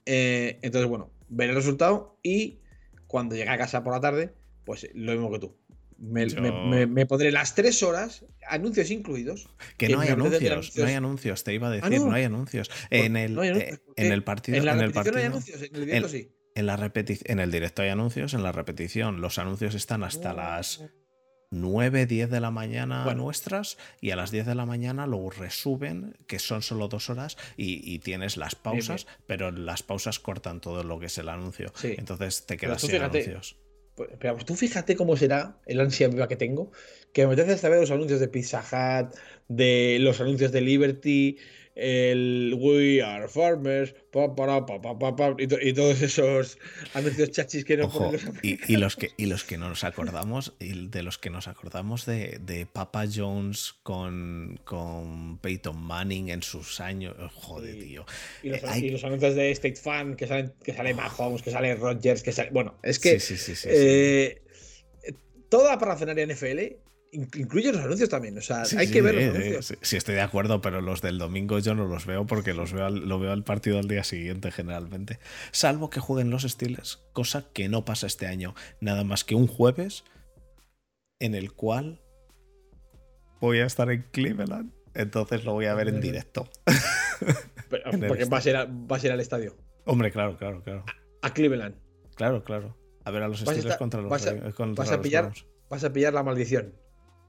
Eh, 0.04 0.58
entonces, 0.62 0.88
bueno, 0.90 1.10
veré 1.28 1.50
el 1.50 1.56
resultado 1.56 2.18
y 2.22 2.58
cuando 3.06 3.36
llegue 3.36 3.50
a 3.50 3.58
casa 3.58 3.84
por 3.84 3.92
la 3.94 4.00
tarde, 4.00 4.32
pues 4.64 4.88
lo 4.94 5.12
mismo 5.12 5.30
que 5.30 5.38
tú. 5.38 5.54
Me, 5.98 6.26
Yo- 6.28 6.40
me- 6.40 6.50
me- 6.50 6.86
me 6.88 7.06
pondré 7.06 7.30
las 7.30 7.54
tres 7.54 7.82
horas, 7.84 8.24
anuncios 8.48 8.90
incluidos. 8.90 9.48
Que 9.76 9.88
no 9.88 10.00
hay 10.00 10.08
anuncios, 10.10 10.76
no 10.76 10.84
hay 10.86 10.94
anuncios. 10.94 11.44
te 11.44 11.54
iba 11.54 11.68
a 11.68 11.70
decir, 11.70 11.92
Ah, 11.92 11.98
¿no? 11.98 12.06
no. 12.06 12.12
hay 12.12 12.24
anuncios. 12.24 12.70
En 12.90 13.16
el, 13.16 13.34
No 13.34 13.42
hay 13.42 13.48
anuncios, 13.50 13.78
eh, 13.78 13.82
en 13.96 14.12
el 14.12 14.24
partido, 14.24 14.58
En 14.58 14.64
la 14.64 14.72
en 14.72 14.80
el 14.80 14.92
repetición 14.92 15.16
hay 15.16 15.22
partido, 15.22 15.32
anuncios, 15.32 15.62
en 15.62 15.74
el 15.76 15.86
directo 15.86 16.06
en- 16.06 16.12
sí. 16.12 16.28
en 16.54 16.66
la 16.66 16.92
en 17.24 17.40
el 17.40 17.50
directo 17.50 17.82
hay 17.82 17.88
anuncios, 17.88 18.34
en 18.34 18.42
la 18.42 18.52
repetición 18.52 19.20
los 19.20 19.38
anuncios 19.38 19.74
están 19.74 20.04
hasta 20.04 20.32
las 20.34 20.82
9, 21.50 22.06
10 22.06 22.30
de 22.30 22.40
la 22.40 22.50
mañana 22.50 23.04
Bueno. 23.04 23.24
nuestras 23.24 23.76
y 24.00 24.10
a 24.10 24.16
las 24.16 24.30
10 24.30 24.46
de 24.46 24.54
la 24.54 24.64
mañana 24.64 25.06
lo 25.06 25.28
resuben, 25.28 26.16
que 26.26 26.38
son 26.38 26.62
solo 26.62 26.88
dos 26.88 27.10
horas 27.10 27.36
y, 27.58 27.80
y 27.92 27.98
tienes 27.98 28.38
las 28.38 28.54
pausas, 28.54 29.06
pero 29.26 29.50
las 29.50 29.82
pausas 29.82 30.18
cortan 30.18 30.60
todo 30.62 30.82
lo 30.82 30.98
que 30.98 31.06
es 31.06 31.18
el 31.18 31.28
anuncio. 31.28 31.70
Sí. 31.74 31.94
Entonces 31.98 32.46
te 32.46 32.56
quedas 32.56 32.80
sin 32.80 32.90
fíjate, 32.92 33.18
anuncios. 33.22 33.56
Pues, 33.94 34.10
Pero 34.18 34.36
tú 34.38 34.54
fíjate 34.54 34.96
cómo 34.96 35.16
será 35.16 35.60
el 35.66 35.80
ansia 35.80 36.08
viva 36.08 36.28
que 36.28 36.36
tengo, 36.36 36.70
que 37.12 37.22
me 37.26 37.32
apetece 37.32 37.52
hasta 37.52 37.68
ver 37.68 37.80
los 37.80 37.90
anuncios 37.90 38.20
de 38.20 38.28
Pizza 38.28 38.60
Hut, 38.60 39.14
de 39.48 39.98
los 40.00 40.20
anuncios 40.20 40.52
de 40.52 40.60
Liberty, 40.62 41.38
el 41.74 42.54
We 42.58 43.02
Are 43.02 43.28
Farmers, 43.28 43.94
pa, 44.10 44.34
pa, 44.34 44.66
pa, 44.66 45.34
y, 45.38 45.46
to- 45.46 45.60
y 45.60 45.72
todos 45.72 46.02
esos 46.02 46.58
anuncios 46.92 47.30
chachis 47.30 47.64
que 47.64 47.76
no 47.78 47.86
Ojo, 47.86 47.98
ponen 48.10 48.20
los 48.24 48.34
y, 48.44 48.58
y 48.68 48.76
los 48.76 48.96
que, 48.96 49.10
y 49.16 49.26
los 49.26 49.44
que 49.44 49.56
no 49.56 49.68
nos 49.70 49.82
acordamos, 49.84 50.54
y 50.60 50.88
de 50.88 51.02
los 51.02 51.16
que 51.18 51.30
nos 51.30 51.48
acordamos 51.48 52.04
de, 52.04 52.38
de 52.42 52.66
Papa 52.66 53.04
Jones 53.12 53.74
con, 53.82 54.60
con 54.64 55.38
Peyton 55.38 55.80
Manning 55.82 56.28
en 56.28 56.42
sus 56.42 56.80
años. 56.80 57.14
Joder, 57.34 57.78
tío. 57.78 58.04
Y 58.42 58.50
los, 58.50 58.62
Eh, 58.62 58.66
hay- 58.68 58.90
los 58.90 59.02
anuncios 59.04 59.34
de 59.34 59.50
State 59.52 59.76
Fan, 59.76 60.14
que 60.16 60.26
salen, 60.26 60.52
que 60.62 60.74
sale 60.74 60.92
Mahomes, 60.94 61.40
que 61.42 61.50
sale 61.50 61.74
Rodgers, 61.76 62.22
que 62.22 62.32
sale. 62.32 62.50
Bueno, 62.50 62.74
es 62.82 62.98
que 62.98 63.18
Sí, 63.18 63.36
sí, 63.36 63.54
sí, 63.56 63.68
eh, 63.70 64.42
toda 65.48 65.70
la 65.72 65.78
parafernalia 65.78 66.24
NFL 66.26 66.76
incluye 67.12 67.70
los 67.72 67.82
anuncios 67.82 68.08
también. 68.08 68.36
O 68.38 68.40
sea, 68.40 68.64
Sí, 68.64 68.76
hay 68.76 68.86
sí, 68.86 68.92
que 68.94 69.02
ver 69.02 69.14
los 69.14 69.24
sí, 69.24 69.28
anuncios. 69.30 69.66
sí, 69.66 69.74
sí, 69.82 69.96
estoy 69.96 70.14
de 70.14 70.22
acuerdo, 70.22 70.60
pero 70.62 70.80
los 70.80 71.02
del 71.02 71.18
domingo 71.18 71.58
yo 71.58 71.74
no 71.74 71.86
los 71.86 72.06
veo 72.06 72.26
porque 72.26 72.54
los 72.54 72.72
veo 72.72 72.86
al- 72.86 73.08
lo 73.08 73.18
veo 73.18 73.32
al 73.32 73.44
partido 73.44 73.78
al 73.78 73.86
día 73.88 74.02
siguiente 74.02 74.50
generalmente. 74.50 75.18
Salvo 75.50 75.90
que 75.90 76.00
jueguen 76.00 76.30
los 76.30 76.42
Steelers, 76.42 77.02
cosa 77.12 77.46
que 77.52 77.68
no 77.68 77.84
pasa 77.84 78.06
este 78.06 78.26
año. 78.26 78.54
Nada 78.80 79.04
más 79.04 79.24
que 79.24 79.34
un 79.34 79.46
jueves 79.46 80.04
en 81.20 81.34
el 81.34 81.52
cual 81.52 82.00
voy 83.40 83.58
a 83.58 83.66
estar 83.66 83.90
en 83.90 84.02
Cleveland. 84.10 84.72
Entonces 84.94 85.44
lo 85.44 85.52
voy 85.52 85.66
a 85.66 85.74
ver 85.74 85.88
en 85.88 86.00
directo. 86.00 86.48
Pero- 87.70 87.92
en 87.92 88.02
el 88.02 88.08
porque 88.08 88.24
vas 88.26 88.44
a, 88.46 88.50
ir 88.50 88.56
a- 88.56 88.66
vas 88.68 89.02
a 89.02 89.06
ir 89.06 89.12
al 89.12 89.20
estadio. 89.20 89.56
Hombre, 89.84 90.10
claro, 90.10 90.36
claro, 90.36 90.62
claro. 90.62 90.84
A 91.22 91.32
Cleveland. 91.32 91.76
Claro, 92.14 92.44
claro. 92.44 92.76
A 93.04 93.10
ver 93.10 93.22
a 93.22 93.28
los 93.28 93.40
Steelers 93.40 93.64
estar- 93.66 93.78
contra 93.78 94.00
los, 94.00 94.10
vas 94.10 94.26
a- 94.26 94.34
Ra- 94.34 94.52
contra 94.52 94.82
vas 94.84 94.92
a 94.92 94.96
los 94.96 95.02
pillar-. 95.06 95.32
Vas 95.70 95.84
a 95.84 95.92
pillar 95.92 96.12
la 96.12 96.22
maldición. 96.22 96.74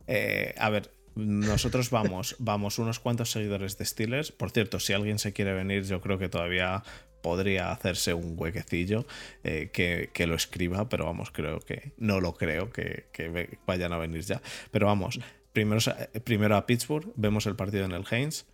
Eh, 0.07 0.53
a 0.57 0.69
ver, 0.69 0.91
nosotros 1.15 1.89
vamos, 1.89 2.35
vamos 2.39 2.79
unos 2.79 2.99
cuantos 2.99 3.31
seguidores 3.31 3.77
de 3.77 3.85
Steelers. 3.85 4.31
Por 4.31 4.51
cierto, 4.51 4.79
si 4.79 4.93
alguien 4.93 5.19
se 5.19 5.33
quiere 5.33 5.53
venir, 5.53 5.83
yo 5.83 6.01
creo 6.01 6.17
que 6.17 6.29
todavía 6.29 6.83
podría 7.21 7.71
hacerse 7.71 8.13
un 8.13 8.33
huequecillo 8.37 9.05
eh, 9.45 9.69
que, 9.71 10.09
que 10.13 10.27
lo 10.27 10.35
escriba, 10.35 10.89
pero 10.89 11.05
vamos, 11.05 11.31
creo 11.31 11.59
que 11.59 11.93
no 11.97 12.19
lo 12.19 12.33
creo 12.33 12.69
que, 12.69 13.05
vayan 13.65 13.93
a 13.93 13.97
venir 13.97 14.23
ya. 14.23 14.41
Pero 14.71 14.87
vamos, 14.87 15.19
primero, 15.53 15.79
primero 16.25 16.57
a 16.57 16.65
Pittsburgh, 16.65 17.13
vemos 17.15 17.45
el 17.45 17.55
partido 17.55 17.85
en 17.85 17.93
el 17.93 18.03
Haynes. 18.11 18.45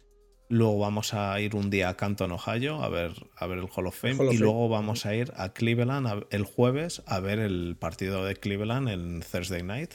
Luego 0.50 0.80
vamos 0.80 1.14
a 1.14 1.40
ir 1.42 1.56
un 1.56 1.70
día 1.70 1.90
a 1.90 1.98
Canton, 1.98 2.32
Ohio, 2.32 2.84
a 2.84 2.90
ver, 2.90 3.14
a 3.38 3.48
ver 3.48 3.58
el 3.60 3.68
Hall 3.76 3.88
of 3.88 4.00
Fame. 4.00 4.16
Hall 4.16 4.28
of 4.30 4.34
y 4.34 4.38
luego 4.38 4.68
vamos 4.70 5.06
a 5.06 5.16
ir 5.16 5.32
a 5.36 5.50
Cleveland 5.54 6.08
a- 6.08 6.26
el 6.30 6.44
jueves 6.44 7.02
a 7.08 7.20
ver 7.20 7.40
el 7.40 7.76
partido 7.80 8.26
de 8.26 8.36
Cleveland 8.36 8.90
en 8.90 9.22
Thursday 9.32 9.64
Night. 9.64 9.94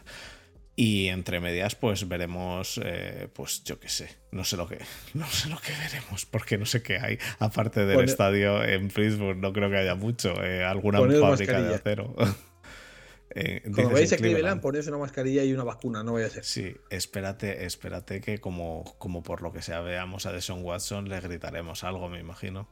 Y 0.76 1.06
entre 1.06 1.38
medias, 1.38 1.76
pues 1.76 2.08
veremos, 2.08 2.80
eh, 2.82 3.28
pues 3.32 3.62
yo 3.62 3.78
qué 3.78 3.88
sé, 3.88 4.08
no 4.32 4.42
sé 4.42 4.56
lo 4.56 4.66
que, 4.66 4.78
no 5.14 5.26
sé 5.26 5.48
lo 5.48 5.58
que 5.58 5.72
veremos, 5.72 6.26
porque 6.26 6.58
no 6.58 6.66
sé 6.66 6.82
qué 6.82 6.98
hay. 6.98 7.18
Aparte 7.38 7.86
del 7.86 8.00
estadio 8.00 8.64
en 8.64 8.88
Pittsburgh, 8.88 9.36
no 9.36 9.52
creo 9.52 9.70
que 9.70 9.76
haya 9.76 9.94
mucho. 9.94 10.42
Eh, 10.42 10.64
alguna 10.64 10.98
fábrica 10.98 11.62
de 11.62 11.74
acero. 11.76 12.16
eh, 13.30 13.62
Como 13.72 13.90
veis 13.90 14.12
a 14.12 14.16
Cleveland, 14.16 14.60
ponéis 14.60 14.88
una 14.88 14.98
mascarilla 14.98 15.44
y 15.44 15.52
una 15.52 15.62
vacuna, 15.62 16.02
no 16.02 16.12
voy 16.12 16.24
a 16.24 16.28
ser. 16.28 16.44
Sí, 16.44 16.74
espérate, 16.90 17.64
espérate 17.64 18.20
que 18.20 18.38
como, 18.38 18.96
como 18.98 19.22
por 19.22 19.42
lo 19.42 19.52
que 19.52 19.62
sea 19.62 19.80
veamos 19.80 20.26
a 20.26 20.32
Deshaun 20.32 20.64
Watson, 20.64 21.08
le 21.08 21.20
gritaremos 21.20 21.84
algo, 21.84 22.08
me 22.08 22.18
imagino. 22.18 22.68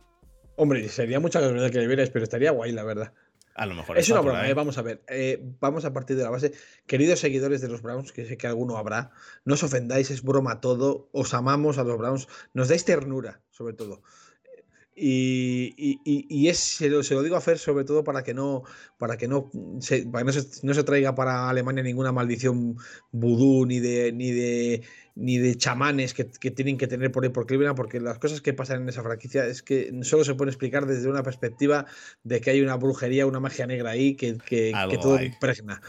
Hombre, 0.57 0.89
sería 0.89 1.21
mucha 1.21 1.41
casualidad 1.41 1.71
que 1.71 1.79
le 1.79 1.87
vierais, 1.87 2.11
pero 2.11 2.25
estaría 2.25 2.51
guay, 2.51 2.73
la 2.73 2.83
verdad. 2.83 3.13
A 3.55 3.67
lo 3.67 3.75
mejor 3.75 3.99
es 3.99 4.09
una 4.09 4.21
broma, 4.21 4.49
eh, 4.49 4.55
vamos 4.55 4.79
a 4.79 4.83
ver. 4.83 5.03
Eh, 5.09 5.39
vamos 5.61 5.85
a 5.85 5.93
partir 5.93 6.17
de 6.17 6.23
la 6.23 6.31
base. 6.31 6.53
Queridos 6.87 7.21
seguidores 7.21 7.61
de 7.61 7.69
los 7.69 7.83
Browns, 7.83 8.13
que 8.13 8.27
sé 8.27 8.37
que 8.37 8.47
alguno 8.47 8.77
habrá, 8.79 9.11
no 9.45 9.55
os 9.55 9.63
ofendáis, 9.63 10.11
es 10.11 10.23
broma 10.23 10.61
todo. 10.61 11.09
Os 11.13 11.35
amamos 11.35 11.79
a 11.79 11.85
los 11.85 11.99
Browns, 11.99 12.29
nos 12.55 12.69
dais 12.69 12.85
ternura, 12.85 13.41
sobre 13.51 13.75
todo. 13.75 14.03
Y, 14.95 16.49
es, 16.49 16.59
se 16.59 16.91
lo, 16.91 17.01
digo 17.23 17.37
a 17.37 17.41
Fer 17.41 17.59
sobre 17.59 17.85
todo 17.85 18.05
para 18.05 18.23
que 18.23 18.35
no, 18.35 18.63
para 18.99 19.17
que 19.17 19.27
no 19.27 19.51
se, 19.81 20.05
no 20.05 20.75
se, 20.75 20.85
traiga 20.85 21.15
para 21.15 21.49
Alemania 21.49 21.83
ninguna 21.83 22.13
maldición 22.13 22.77
vudú 23.11 23.65
ni 23.65 23.81
de, 23.81 24.13
ni 24.13 24.33
de, 24.33 24.83
ni 25.15 25.39
de 25.39 25.57
chamanes 25.57 26.15
que, 26.15 26.25
tienen 26.25 26.79
que 26.79 26.87
tener 26.87 27.13
por 27.13 27.25
ahí 27.25 27.31
por 27.31 27.47
Cleveland, 27.47 27.77
porque 27.77 28.01
las 28.01 28.19
cosas 28.19 28.41
que 28.41 28.53
pasan 28.53 28.83
en 28.83 28.89
esa 28.89 29.03
franquicia 29.03 29.47
es 29.47 29.63
que 29.63 29.93
solo 30.03 30.25
se 30.25 30.35
puede 30.35 30.51
explicar 30.51 30.87
desde 30.87 31.09
una 31.09 31.23
perspectiva 31.23 31.87
de 32.23 32.41
que 32.41 32.51
hay 32.51 32.61
una 32.61 32.77
brujería, 32.77 33.27
una 33.27 33.41
magia 33.41 33.67
negra 33.67 33.91
ahí 33.91 34.15
que, 34.15 34.39
que, 34.39 34.73
todo 35.01 35.23
impregna. 35.23 35.81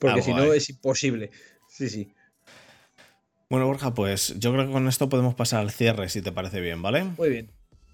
Porque 0.00 0.22
si 0.22 0.32
no 0.32 0.52
es 0.52 0.68
imposible. 0.70 1.30
Sí, 1.68 1.88
sí. 1.88 2.12
Bueno, 3.48 3.66
Borja, 3.66 3.94
pues 3.94 4.34
yo 4.38 4.52
creo 4.52 4.66
que 4.66 4.72
con 4.72 4.88
esto 4.88 5.08
podemos 5.08 5.34
pasar 5.34 5.60
al 5.60 5.70
cierre, 5.70 6.08
si 6.08 6.22
te 6.22 6.32
parece 6.32 6.60
bien, 6.60 6.82
¿vale? 6.82 7.04
Muy 7.16 7.28
bien. 7.28 7.50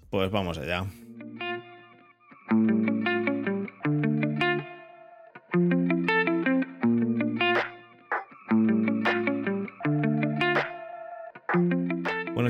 Pues 0.09 0.31
vamos 0.31 0.57
allá. 0.57 0.85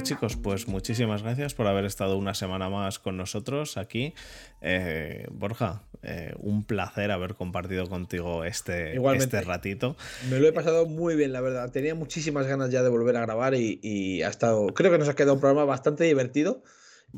Chicos, 0.04 0.36
pues 0.36 0.68
muchísimas 0.68 1.24
gracias 1.24 1.54
por 1.54 1.68
haber 1.68 1.86
estado 1.86 2.18
una 2.18 2.34
semana 2.34 2.70
más 2.70 3.00
con 3.00 3.18
nosotros 3.18 3.78
aquí. 3.78 4.14
Eh, 4.62 5.28
Borja, 5.32 5.84
eh, 6.04 6.34
un 6.40 6.64
placer 6.64 7.12
haber 7.12 7.36
compartido 7.36 7.88
contigo 7.88 8.44
este, 8.44 8.96
este 9.16 9.42
ratito. 9.42 9.96
Me 10.30 10.40
lo 10.40 10.48
he 10.48 10.54
pasado 10.54 10.86
muy 10.86 11.16
bien, 11.16 11.34
la 11.34 11.42
verdad. 11.42 11.72
Tenía 11.72 11.96
muchísimas 11.96 12.48
ganas 12.48 12.70
ya 12.70 12.84
de 12.84 12.90
volver 12.90 13.18
a 13.18 13.22
grabar 13.22 13.54
y, 13.54 13.80
y 13.84 14.22
ha 14.24 14.30
estado, 14.30 14.68
creo 14.68 14.92
que 14.92 14.98
nos 14.98 15.10
ha 15.10 15.16
quedado 15.16 15.36
un 15.36 15.40
programa 15.40 15.66
bastante 15.66 16.04
divertido 16.06 16.64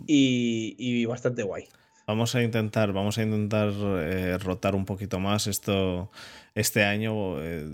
y, 0.08 1.06
bastante 1.06 1.44
guay. 1.44 1.66
Vamos 2.06 2.36
a 2.36 2.44
intentar, 2.44 2.92
vamos 2.92 3.18
a 3.18 3.24
intentar 3.24 3.72
eh, 3.72 4.38
rotar 4.38 4.76
un 4.76 4.86
poquito 4.86 5.20
más 5.20 5.48
esto 5.48 6.12
este 6.56 6.84
año. 6.84 7.42
Eh, 7.42 7.68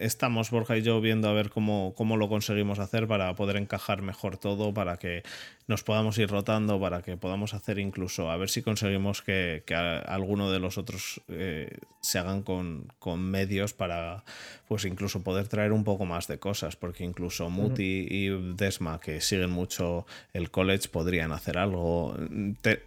estamos 0.00 0.50
Borja 0.50 0.76
y 0.76 0.82
yo 0.82 1.00
viendo 1.00 1.28
a 1.28 1.32
ver 1.32 1.50
cómo, 1.50 1.94
cómo 1.96 2.16
lo 2.16 2.28
conseguimos 2.28 2.78
hacer 2.78 3.06
para 3.06 3.34
poder 3.34 3.56
encajar 3.56 4.02
mejor 4.02 4.36
todo, 4.38 4.72
para 4.72 4.96
que 4.96 5.22
nos 5.66 5.82
podamos 5.82 6.16
ir 6.18 6.30
rotando, 6.30 6.80
para 6.80 7.02
que 7.02 7.16
podamos 7.16 7.52
hacer 7.54 7.78
incluso, 7.78 8.30
a 8.30 8.36
ver 8.36 8.48
si 8.48 8.62
conseguimos 8.62 9.22
que, 9.22 9.64
que 9.66 9.74
alguno 9.74 10.50
de 10.50 10.60
los 10.60 10.78
otros 10.78 11.20
eh, 11.28 11.78
se 12.00 12.18
hagan 12.18 12.42
con, 12.42 12.92
con, 12.98 13.20
medios 13.20 13.72
para 13.72 14.24
pues 14.68 14.84
incluso 14.84 15.22
poder 15.22 15.48
traer 15.48 15.72
un 15.72 15.84
poco 15.84 16.04
más 16.04 16.28
de 16.28 16.38
cosas, 16.38 16.76
porque 16.76 17.04
incluso 17.04 17.50
Muti 17.50 18.06
y 18.08 18.28
Desma, 18.54 19.00
que 19.00 19.20
siguen 19.20 19.50
mucho 19.50 20.06
el 20.32 20.50
college, 20.50 20.88
podrían 20.88 21.32
hacer 21.32 21.58
algo. 21.58 22.16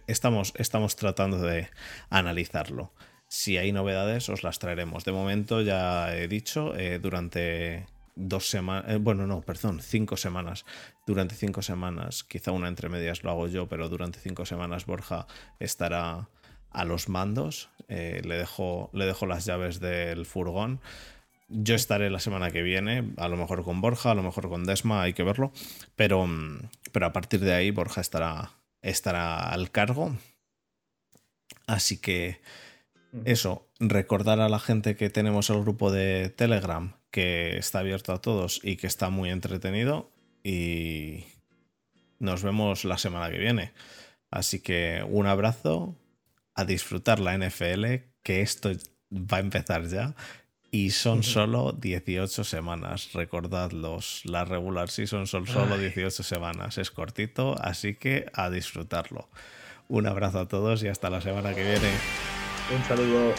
estamos, 0.06 0.54
estamos 0.56 0.96
tratando 0.96 1.38
de 1.38 1.68
analizarlo. 2.08 2.90
Si 3.32 3.58
hay 3.58 3.70
novedades, 3.70 4.28
os 4.28 4.42
las 4.42 4.58
traeremos. 4.58 5.04
De 5.04 5.12
momento, 5.12 5.62
ya 5.62 6.16
he 6.16 6.26
dicho, 6.26 6.76
eh, 6.76 6.98
durante 6.98 7.86
dos 8.16 8.50
semanas, 8.50 8.90
eh, 8.90 8.96
bueno, 8.96 9.24
no, 9.28 9.40
perdón, 9.40 9.80
cinco 9.80 10.16
semanas. 10.16 10.64
Durante 11.06 11.36
cinco 11.36 11.62
semanas, 11.62 12.24
quizá 12.24 12.50
una 12.50 12.66
entre 12.66 12.88
medias 12.88 13.22
lo 13.22 13.30
hago 13.30 13.46
yo, 13.46 13.68
pero 13.68 13.88
durante 13.88 14.18
cinco 14.18 14.46
semanas 14.46 14.84
Borja 14.84 15.28
estará 15.60 16.28
a 16.70 16.84
los 16.84 17.08
mandos. 17.08 17.70
Eh, 17.86 18.20
le, 18.24 18.34
dejo, 18.34 18.90
le 18.94 19.06
dejo 19.06 19.26
las 19.26 19.44
llaves 19.44 19.78
del 19.78 20.26
furgón. 20.26 20.80
Yo 21.48 21.76
estaré 21.76 22.10
la 22.10 22.18
semana 22.18 22.50
que 22.50 22.62
viene, 22.62 23.12
a 23.16 23.28
lo 23.28 23.36
mejor 23.36 23.62
con 23.62 23.80
Borja, 23.80 24.10
a 24.10 24.14
lo 24.16 24.24
mejor 24.24 24.48
con 24.48 24.64
Desma, 24.64 25.02
hay 25.02 25.12
que 25.12 25.22
verlo. 25.22 25.52
Pero, 25.94 26.26
mm, 26.26 26.68
pero 26.90 27.06
a 27.06 27.12
partir 27.12 27.38
de 27.38 27.54
ahí 27.54 27.70
Borja 27.70 28.00
estará, 28.00 28.54
estará 28.82 29.38
al 29.38 29.70
cargo. 29.70 30.16
Así 31.68 32.00
que 32.00 32.40
eso, 33.24 33.68
recordar 33.78 34.40
a 34.40 34.48
la 34.48 34.58
gente 34.58 34.96
que 34.96 35.10
tenemos 35.10 35.50
el 35.50 35.60
grupo 35.60 35.90
de 35.90 36.30
Telegram 36.30 36.94
que 37.10 37.56
está 37.58 37.80
abierto 37.80 38.12
a 38.12 38.20
todos 38.20 38.60
y 38.62 38.76
que 38.76 38.86
está 38.86 39.10
muy 39.10 39.30
entretenido 39.30 40.10
y 40.44 41.24
nos 42.18 42.42
vemos 42.42 42.84
la 42.84 42.98
semana 42.98 43.30
que 43.30 43.38
viene. 43.38 43.72
Así 44.30 44.60
que 44.60 45.04
un 45.08 45.26
abrazo, 45.26 45.96
a 46.54 46.64
disfrutar 46.64 47.20
la 47.20 47.36
NFL, 47.36 47.84
que 48.22 48.42
esto 48.42 48.70
va 49.10 49.38
a 49.38 49.40
empezar 49.40 49.86
ya. 49.88 50.14
Y 50.70 50.90
son 50.90 51.22
solo 51.24 51.72
18 51.72 52.44
semanas, 52.44 53.12
recordadlos. 53.12 54.22
La 54.24 54.44
regular 54.44 54.88
season 54.88 55.26
son 55.26 55.46
solo 55.46 55.78
18 55.78 56.22
semanas. 56.22 56.78
Es 56.78 56.90
cortito, 56.90 57.56
así 57.60 57.94
que 57.94 58.26
a 58.34 58.50
disfrutarlo. 58.50 59.28
Un 59.88 60.06
abrazo 60.06 60.40
a 60.40 60.48
todos 60.48 60.84
y 60.84 60.88
hasta 60.88 61.10
la 61.10 61.20
semana 61.20 61.54
que 61.54 61.64
viene. 61.64 62.39
Un 62.70 62.84
saludo. 62.84 63.34